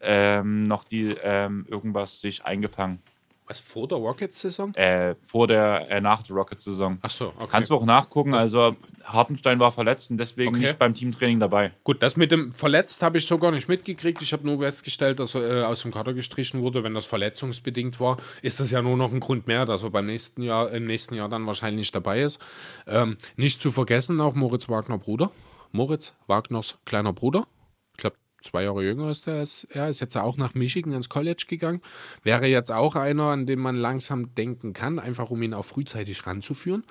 ähm, 0.00 0.66
noch 0.68 0.84
die 0.84 1.16
ähm, 1.22 1.66
irgendwas 1.68 2.20
sich 2.20 2.44
eingefangen. 2.44 3.00
Was, 3.48 3.60
vor 3.60 3.88
der 3.88 3.98
Rockets-Saison? 3.98 4.74
Äh, 4.74 5.14
vor 5.24 5.46
der, 5.46 5.90
äh, 5.90 6.00
nach 6.00 6.22
der 6.22 6.36
Rocket-Saison. 6.36 6.98
Achso, 7.00 7.32
okay. 7.36 7.46
Kannst 7.50 7.70
du 7.70 7.76
auch 7.76 7.84
nachgucken. 7.84 8.34
Also 8.34 8.76
Hartenstein 9.04 9.58
war 9.58 9.72
verletzt 9.72 10.10
und 10.10 10.18
deswegen 10.18 10.50
Okay. 10.50 10.60
nicht 10.60 10.78
beim 10.78 10.92
Teamtraining 10.92 11.40
dabei. 11.40 11.72
Gut, 11.82 12.02
das 12.02 12.16
mit 12.16 12.30
dem 12.30 12.52
Verletzt 12.52 13.02
habe 13.02 13.16
ich 13.18 13.26
so 13.26 13.38
gar 13.38 13.50
nicht 13.50 13.66
mitgekriegt. 13.68 14.20
Ich 14.20 14.34
habe 14.34 14.44
nur 14.46 14.58
festgestellt, 14.58 15.18
dass 15.18 15.34
er 15.34 15.62
äh, 15.62 15.64
aus 15.64 15.82
dem 15.82 15.92
Kader 15.92 16.12
gestrichen 16.12 16.62
wurde. 16.62 16.84
Wenn 16.84 16.92
das 16.94 17.06
verletzungsbedingt 17.06 17.98
war, 18.00 18.18
ist 18.42 18.60
das 18.60 18.70
ja 18.70 18.82
nur 18.82 18.96
noch 18.98 19.12
ein 19.12 19.20
Grund 19.20 19.46
mehr, 19.46 19.64
dass 19.64 19.82
er 19.82 19.90
beim 19.90 20.06
nächsten 20.06 20.42
Jahr, 20.42 20.70
im 20.70 20.84
nächsten 20.84 21.14
Jahr 21.14 21.30
dann 21.30 21.46
wahrscheinlich 21.46 21.90
dabei 21.90 22.20
ist. 22.20 22.38
Ähm, 22.86 23.16
nicht 23.36 23.62
zu 23.62 23.70
vergessen 23.70 24.20
auch 24.20 24.34
Moritz 24.34 24.68
Wagner 24.68 24.98
Bruder. 24.98 25.30
Moritz 25.72 26.12
Wagners 26.26 26.76
kleiner 26.84 27.12
Bruder. 27.14 27.46
Zwei 28.42 28.64
Jahre 28.64 28.84
jünger 28.84 29.10
ist 29.10 29.26
er. 29.26 29.42
Ist, 29.42 29.64
er 29.70 29.88
ist 29.88 30.00
jetzt 30.00 30.16
auch 30.16 30.36
nach 30.36 30.54
Michigan 30.54 30.92
ins 30.92 31.08
College 31.08 31.44
gegangen. 31.48 31.80
Wäre 32.22 32.46
jetzt 32.46 32.70
auch 32.70 32.94
einer, 32.94 33.24
an 33.24 33.46
den 33.46 33.58
man 33.58 33.76
langsam 33.76 34.34
denken 34.34 34.72
kann, 34.72 34.98
einfach 34.98 35.30
um 35.30 35.42
ihn 35.42 35.54
auch 35.54 35.64
frühzeitig 35.64 36.26
ranzuführen. 36.26 36.84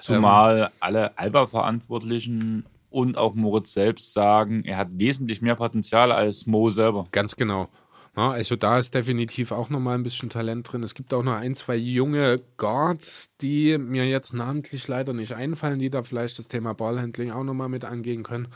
Zumal 0.00 0.70
alle 0.80 1.16
Alba-Verantwortlichen 1.18 2.66
und 2.90 3.16
auch 3.16 3.34
Moritz 3.34 3.72
selbst 3.72 4.12
sagen, 4.12 4.64
er 4.64 4.76
hat 4.76 4.88
wesentlich 4.92 5.40
mehr 5.42 5.56
Potenzial 5.56 6.12
als 6.12 6.46
Mo 6.46 6.70
selber. 6.70 7.06
Ganz 7.12 7.36
genau. 7.36 7.68
Ja, 8.16 8.30
also 8.32 8.56
da 8.56 8.78
ist 8.78 8.94
definitiv 8.94 9.52
auch 9.52 9.70
nochmal 9.70 9.94
ein 9.94 10.02
bisschen 10.02 10.30
Talent 10.30 10.70
drin. 10.70 10.82
Es 10.82 10.94
gibt 10.94 11.14
auch 11.14 11.22
noch 11.22 11.36
ein, 11.36 11.54
zwei 11.54 11.76
junge 11.76 12.40
Guards, 12.56 13.30
die 13.40 13.78
mir 13.78 14.06
jetzt 14.08 14.34
namentlich 14.34 14.88
leider 14.88 15.12
nicht 15.12 15.34
einfallen, 15.34 15.78
die 15.78 15.90
da 15.90 16.02
vielleicht 16.02 16.38
das 16.38 16.48
Thema 16.48 16.74
Ballhandling 16.74 17.30
auch 17.30 17.44
nochmal 17.44 17.68
mit 17.68 17.84
angehen 17.84 18.24
können. 18.24 18.48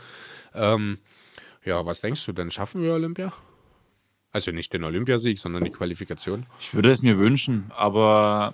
Ähm, 0.53 0.99
ja, 1.65 1.85
was 1.85 2.01
denkst 2.01 2.25
du 2.25 2.31
denn? 2.31 2.51
Schaffen 2.51 2.81
wir 2.81 2.93
Olympia? 2.93 3.33
Also 4.31 4.51
nicht 4.51 4.73
den 4.73 4.83
Olympiasieg, 4.83 5.39
sondern 5.39 5.63
die 5.63 5.69
Qualifikation. 5.71 6.45
Ich 6.59 6.73
würde 6.73 6.91
es 6.91 7.01
mir 7.01 7.17
wünschen, 7.17 7.71
aber 7.75 8.53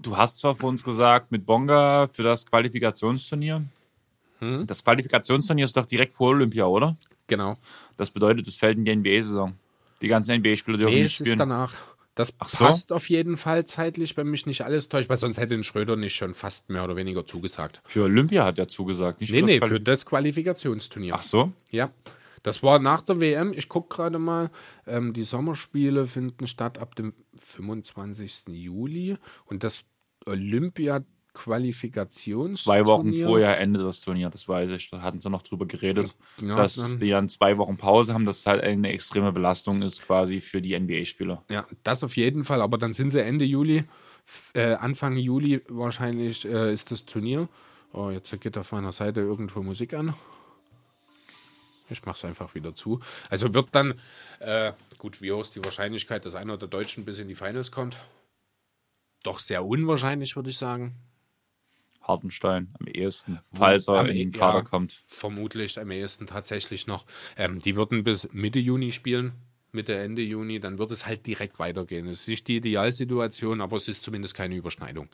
du 0.00 0.16
hast 0.16 0.38
zwar 0.38 0.54
vor 0.54 0.68
uns 0.68 0.84
gesagt, 0.84 1.32
mit 1.32 1.46
Bonga 1.46 2.08
für 2.12 2.22
das 2.22 2.46
Qualifikationsturnier. 2.46 3.64
Das 4.66 4.82
Qualifikationsturnier 4.82 5.64
ist 5.64 5.76
doch 5.76 5.86
direkt 5.86 6.12
vor 6.12 6.30
Olympia, 6.30 6.66
oder? 6.66 6.96
Genau. 7.28 7.56
Das 7.96 8.10
bedeutet, 8.10 8.48
es 8.48 8.58
fällt 8.58 8.76
in 8.76 8.84
die 8.84 8.94
NBA-Saison. 8.96 9.54
Die 10.02 10.08
ganzen 10.08 10.40
NBA-Spieler 10.40 10.78
dürfen 10.78 10.94
Nee, 10.94 11.02
nicht 11.04 11.14
es 11.14 11.20
ist 11.20 11.26
spielen. 11.28 11.38
danach. 11.38 11.72
Das 12.14 12.28
so. 12.46 12.64
passt 12.64 12.92
auf 12.92 13.08
jeden 13.08 13.36
Fall 13.36 13.64
zeitlich, 13.64 14.16
wenn 14.16 14.28
mich 14.28 14.44
nicht 14.44 14.64
alles 14.64 14.88
täuscht, 14.88 15.08
weil 15.08 15.16
sonst 15.16 15.38
hätte 15.38 15.54
den 15.54 15.64
Schröder 15.64 15.96
nicht 15.96 16.14
schon 16.14 16.34
fast 16.34 16.68
mehr 16.68 16.84
oder 16.84 16.96
weniger 16.96 17.26
zugesagt. 17.26 17.80
Für 17.84 18.04
Olympia 18.04 18.44
hat 18.44 18.58
er 18.58 18.68
zugesagt, 18.68 19.20
nicht 19.20 19.32
Nee, 19.32 19.40
für 19.40 19.46
nee, 19.46 19.60
das 19.60 19.68
für 19.68 19.74
Quali 19.76 19.84
das 19.84 20.06
Qualifikationsturnier. 20.06 21.14
Ach 21.14 21.22
so? 21.22 21.52
Ja. 21.70 21.90
Das 22.42 22.62
war 22.62 22.80
nach 22.80 23.02
der 23.02 23.20
WM. 23.20 23.52
Ich 23.54 23.68
gucke 23.68 23.94
gerade 23.94 24.18
mal. 24.18 24.50
Ähm, 24.86 25.12
die 25.12 25.22
Sommerspiele 25.22 26.06
finden 26.06 26.48
statt 26.48 26.78
ab 26.78 26.96
dem 26.96 27.14
25. 27.36 28.48
Juli. 28.48 29.16
Und 29.46 29.64
das 29.64 29.84
Olympia-Qualifikationsturnier. 31.34 32.56
Zwei 32.56 32.86
Wochen 32.86 33.14
vorher 33.24 33.58
endet 33.60 33.82
das 33.82 34.00
Turnier, 34.00 34.30
das 34.30 34.48
weiß 34.48 34.70
ich. 34.72 34.90
Da 34.90 35.02
hatten 35.02 35.20
sie 35.20 35.30
noch 35.30 35.42
drüber 35.42 35.66
geredet, 35.66 36.14
Ja, 36.40 36.56
dass 36.56 36.76
dann- 36.76 37.00
die 37.00 37.10
dann 37.10 37.28
zwei 37.28 37.56
Wochen 37.58 37.76
Pause 37.76 38.14
haben, 38.14 38.24
dass 38.26 38.40
es 38.40 38.46
halt 38.46 38.62
eine 38.62 38.92
extreme 38.92 39.32
Belastung 39.32 39.82
ist 39.82 40.02
quasi 40.02 40.40
für 40.40 40.60
die 40.60 40.74
NBA-Spieler. 40.74 41.42
Ja, 41.50 41.66
das 41.82 42.04
auf 42.04 42.16
jeden 42.16 42.44
Fall. 42.44 42.60
Aber 42.62 42.78
dann 42.78 42.92
sind 42.92 43.10
sie 43.10 43.22
Ende 43.22 43.44
Juli, 43.44 43.84
äh, 44.54 44.74
Anfang 44.74 45.16
Juli 45.16 45.62
wahrscheinlich 45.68 46.44
äh, 46.44 46.72
ist 46.72 46.90
das 46.90 47.04
Turnier. 47.04 47.48
Oh, 47.92 48.10
jetzt 48.10 48.38
geht 48.40 48.56
auf 48.56 48.72
meiner 48.72 48.92
Seite 48.92 49.20
irgendwo 49.20 49.62
Musik 49.62 49.92
an. 49.94 50.14
Ich 51.90 52.02
mache 52.06 52.16
es 52.16 52.24
einfach 52.24 52.54
wieder 52.54 52.74
zu. 52.74 53.00
Also 53.28 53.52
wird 53.52 53.68
dann, 53.74 53.94
äh, 54.38 54.72
gut, 54.96 55.20
wie 55.20 55.30
hoch 55.30 55.42
ist 55.42 55.54
die 55.56 55.64
Wahrscheinlichkeit, 55.64 56.24
dass 56.24 56.34
einer 56.34 56.56
der 56.56 56.68
Deutschen 56.68 57.04
bis 57.04 57.18
in 57.18 57.28
die 57.28 57.34
Finals 57.34 57.70
kommt? 57.70 57.98
Doch 59.24 59.38
sehr 59.38 59.62
unwahrscheinlich, 59.64 60.34
würde 60.34 60.48
ich 60.48 60.56
sagen. 60.56 60.94
Hartenstein 62.02 62.74
am 62.78 62.86
ehesten, 62.86 63.40
falls 63.54 63.88
er 63.88 64.00
Am 64.00 64.06
in 64.06 64.16
den 64.16 64.32
Kader 64.32 64.58
ja. 64.58 64.64
kommt. 64.64 65.02
Vermutlich 65.06 65.78
am 65.80 65.90
ehesten 65.90 66.26
tatsächlich 66.26 66.86
noch. 66.86 67.04
Ähm, 67.36 67.60
die 67.60 67.76
würden 67.76 68.04
bis 68.04 68.32
Mitte 68.32 68.58
Juni 68.58 68.92
spielen, 68.92 69.32
Mitte, 69.70 69.96
Ende 69.96 70.22
Juni. 70.22 70.60
Dann 70.60 70.78
wird 70.78 70.90
es 70.90 71.06
halt 71.06 71.26
direkt 71.26 71.58
weitergehen. 71.58 72.06
Es 72.08 72.22
ist 72.22 72.28
nicht 72.28 72.48
die 72.48 72.56
Idealsituation, 72.56 73.60
aber 73.60 73.76
es 73.76 73.88
ist 73.88 74.04
zumindest 74.04 74.34
keine 74.34 74.56
Überschneidung. 74.56 75.08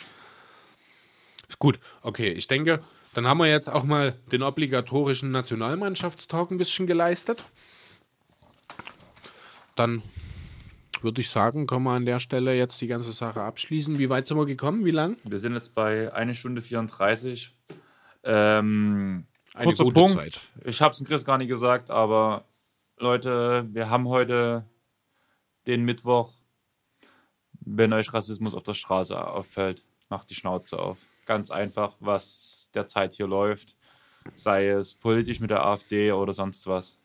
Gut, 1.59 1.79
okay. 2.03 2.31
Ich 2.31 2.47
denke, 2.49 2.81
dann 3.15 3.27
haben 3.27 3.39
wir 3.39 3.47
jetzt 3.47 3.69
auch 3.69 3.85
mal 3.85 4.15
den 4.33 4.43
obligatorischen 4.43 5.31
Nationalmannschaftstalk 5.31 6.51
ein 6.51 6.59
bisschen 6.59 6.87
geleistet. 6.87 7.45
Dann 9.77 10.03
würde 11.03 11.21
ich 11.21 11.31
sagen, 11.31 11.67
können 11.67 11.85
wir 11.85 11.93
an 11.93 12.07
der 12.07 12.19
Stelle 12.19 12.55
jetzt 12.57 12.81
die 12.81 12.87
ganze 12.87 13.13
Sache 13.13 13.43
abschließen. 13.43 13.99
Wie 13.99 14.11
weit 14.11 14.27
sind 14.27 14.37
wir 14.37 14.47
gekommen? 14.47 14.85
Wie 14.85 14.91
lang? 14.91 15.17
Wir 15.25 15.39
sind 15.39 15.55
jetzt 15.55 15.75
bei 15.75 16.13
1 16.13 16.37
Stunde 16.37 16.61
34. 16.63 17.55
Ähm, 18.25 19.27
Eine 19.55 19.65
kurzer 19.65 19.91
Punkt. 19.91 20.13
Zeit. 20.13 20.49
Ich 20.65 20.81
habe 20.83 20.93
es 20.93 21.05
Chris 21.05 21.25
gar 21.25 21.39
nicht 21.39 21.49
gesagt, 21.49 21.91
aber 21.91 22.45
Leute, 22.99 23.67
wir 23.73 23.91
haben 23.91 24.09
heute 24.09 24.65
den 25.67 25.85
Mittwoch. 25.85 26.33
Wenn 27.61 27.93
euch 27.93 28.13
Rassismus 28.13 28.55
auf 28.55 28.63
der 28.63 28.75
Straße 28.75 29.27
auffällt, 29.27 29.85
macht 30.09 30.31
die 30.31 30.35
Schnauze 30.35 30.79
auf. 30.79 30.99
Ganz 31.27 31.51
einfach, 31.51 31.97
was 32.01 32.71
derzeit 32.75 33.13
hier 33.13 33.27
läuft, 33.27 33.77
sei 34.35 34.69
es 34.69 34.95
politisch 34.95 35.41
mit 35.41 35.51
der 35.51 35.65
AfD 35.65 36.13
oder 36.13 36.33
sonst 36.33 36.67
was. 36.67 36.99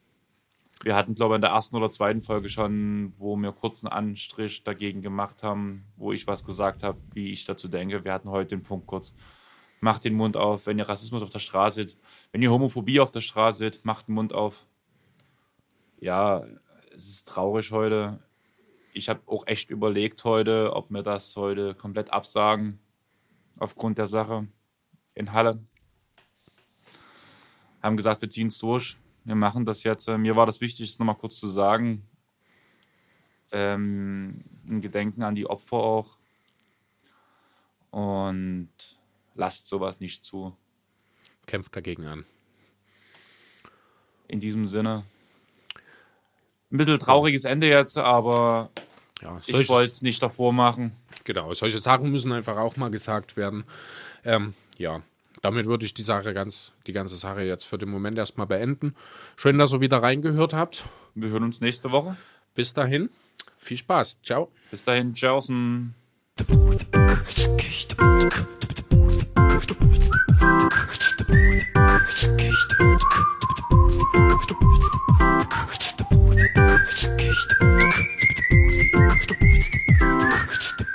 Wir 0.83 0.97
hatten, 0.97 1.15
glaube 1.15 1.33
ich, 1.33 1.37
in 1.37 1.41
der 1.41 1.51
ersten 1.51 1.77
oder 1.77 1.91
zweiten 1.91 2.21
Folge 2.21 2.49
schon, 2.49 3.13
wo 3.17 3.37
wir 3.37 3.53
kurz 3.53 3.83
einen 3.83 3.93
Anstrich 3.93 4.65
dagegen 4.65 5.01
gemacht 5.01 5.41
haben, 5.41 5.85
wo 5.95 6.11
ich 6.11 6.27
was 6.27 6.43
gesagt 6.43 6.83
habe, 6.83 6.99
wie 7.13 7.31
ich 7.31 7.45
dazu 7.45 7.69
denke. 7.69 8.03
Wir 8.03 8.11
hatten 8.11 8.29
heute 8.29 8.49
den 8.49 8.63
Punkt 8.63 8.85
kurz. 8.85 9.15
Macht 9.79 10.03
den 10.03 10.13
Mund 10.13 10.35
auf, 10.35 10.67
wenn 10.67 10.77
ihr 10.77 10.87
Rassismus 10.87 11.23
auf 11.23 11.29
der 11.29 11.39
Straße 11.39 11.75
seht. 11.75 11.97
Wenn 12.33 12.41
ihr 12.41 12.51
Homophobie 12.51 12.99
auf 12.99 13.11
der 13.11 13.21
Straße 13.21 13.59
seht, 13.59 13.85
macht 13.85 14.09
den 14.09 14.15
Mund 14.15 14.33
auf. 14.33 14.65
Ja, 16.01 16.45
es 16.93 17.07
ist 17.07 17.29
traurig 17.29 17.71
heute. 17.71 18.19
Ich 18.93 19.07
habe 19.07 19.21
auch 19.25 19.47
echt 19.47 19.69
überlegt 19.69 20.25
heute, 20.25 20.73
ob 20.73 20.91
wir 20.91 21.01
das 21.01 21.33
heute 21.37 21.75
komplett 21.75 22.11
absagen, 22.11 22.79
aufgrund 23.57 23.97
der 23.97 24.07
Sache 24.07 24.47
in 25.15 25.31
Halle. 25.31 25.63
Haben 27.81 27.95
gesagt, 27.95 28.21
wir 28.21 28.29
ziehen 28.29 28.47
es 28.47 28.59
durch. 28.59 28.97
Wir 29.25 29.35
machen 29.35 29.65
das 29.65 29.83
jetzt. 29.83 30.07
Äh, 30.07 30.17
Mir 30.17 30.35
war 30.35 30.45
das 30.45 30.61
wichtig, 30.61 30.89
es 30.89 30.99
nochmal 30.99 31.15
kurz 31.17 31.39
zu 31.39 31.47
sagen. 31.47 32.07
Ähm, 33.51 34.41
ein 34.67 34.81
Gedenken 34.81 35.23
an 35.23 35.35
die 35.35 35.45
Opfer 35.47 35.77
auch. 35.77 36.17
Und 37.91 38.69
lasst 39.35 39.67
sowas 39.67 39.99
nicht 39.99 40.23
zu. 40.23 40.55
Kämpft 41.45 41.75
dagegen 41.75 42.05
an. 42.07 42.25
In 44.27 44.39
diesem 44.39 44.65
Sinne. 44.65 45.05
Ein 46.71 46.77
bisschen 46.77 46.97
trauriges 46.97 47.45
Ende 47.45 47.67
jetzt, 47.69 47.97
aber 47.97 48.71
Ja, 49.21 49.39
ich 49.45 49.69
wollte 49.69 49.91
es 49.91 50.01
nicht 50.01 50.23
davor 50.23 50.53
machen. 50.53 50.93
Genau, 51.23 51.53
solche 51.53 51.77
Sachen 51.77 52.11
müssen 52.11 52.31
einfach 52.31 52.57
auch 52.57 52.75
mal 52.77 52.89
gesagt 52.89 53.37
werden. 53.37 53.63
Ähm, 54.25 54.55
ja, 54.77 55.03
damit 55.43 55.67
würde 55.67 55.85
ich 55.85 55.93
die 55.93 56.03
Sache 56.03 56.33
ganz, 56.33 56.71
die 56.87 56.93
ganze 56.93 57.17
Sache 57.17 57.41
jetzt 57.41 57.65
für 57.65 57.77
den 57.77 57.89
Moment 57.89 58.17
erstmal 58.17 58.47
beenden. 58.47 58.95
Schön, 59.35 59.59
dass 59.59 59.73
ihr 59.73 59.81
wieder 59.81 60.01
reingehört 60.01 60.53
habt. 60.53 60.85
Wir 61.13 61.29
hören 61.29 61.43
uns 61.43 61.61
nächste 61.61 61.91
Woche. 61.91 62.17
Bis 62.55 62.73
dahin, 62.73 63.09
viel 63.57 63.77
Spaß. 63.77 64.21
Ciao. 64.23 64.51
Bis 64.71 64.83
dahin, 64.83 65.13
tschaußen. 65.13 65.93
Thank 80.25 80.81
you. 80.81 80.92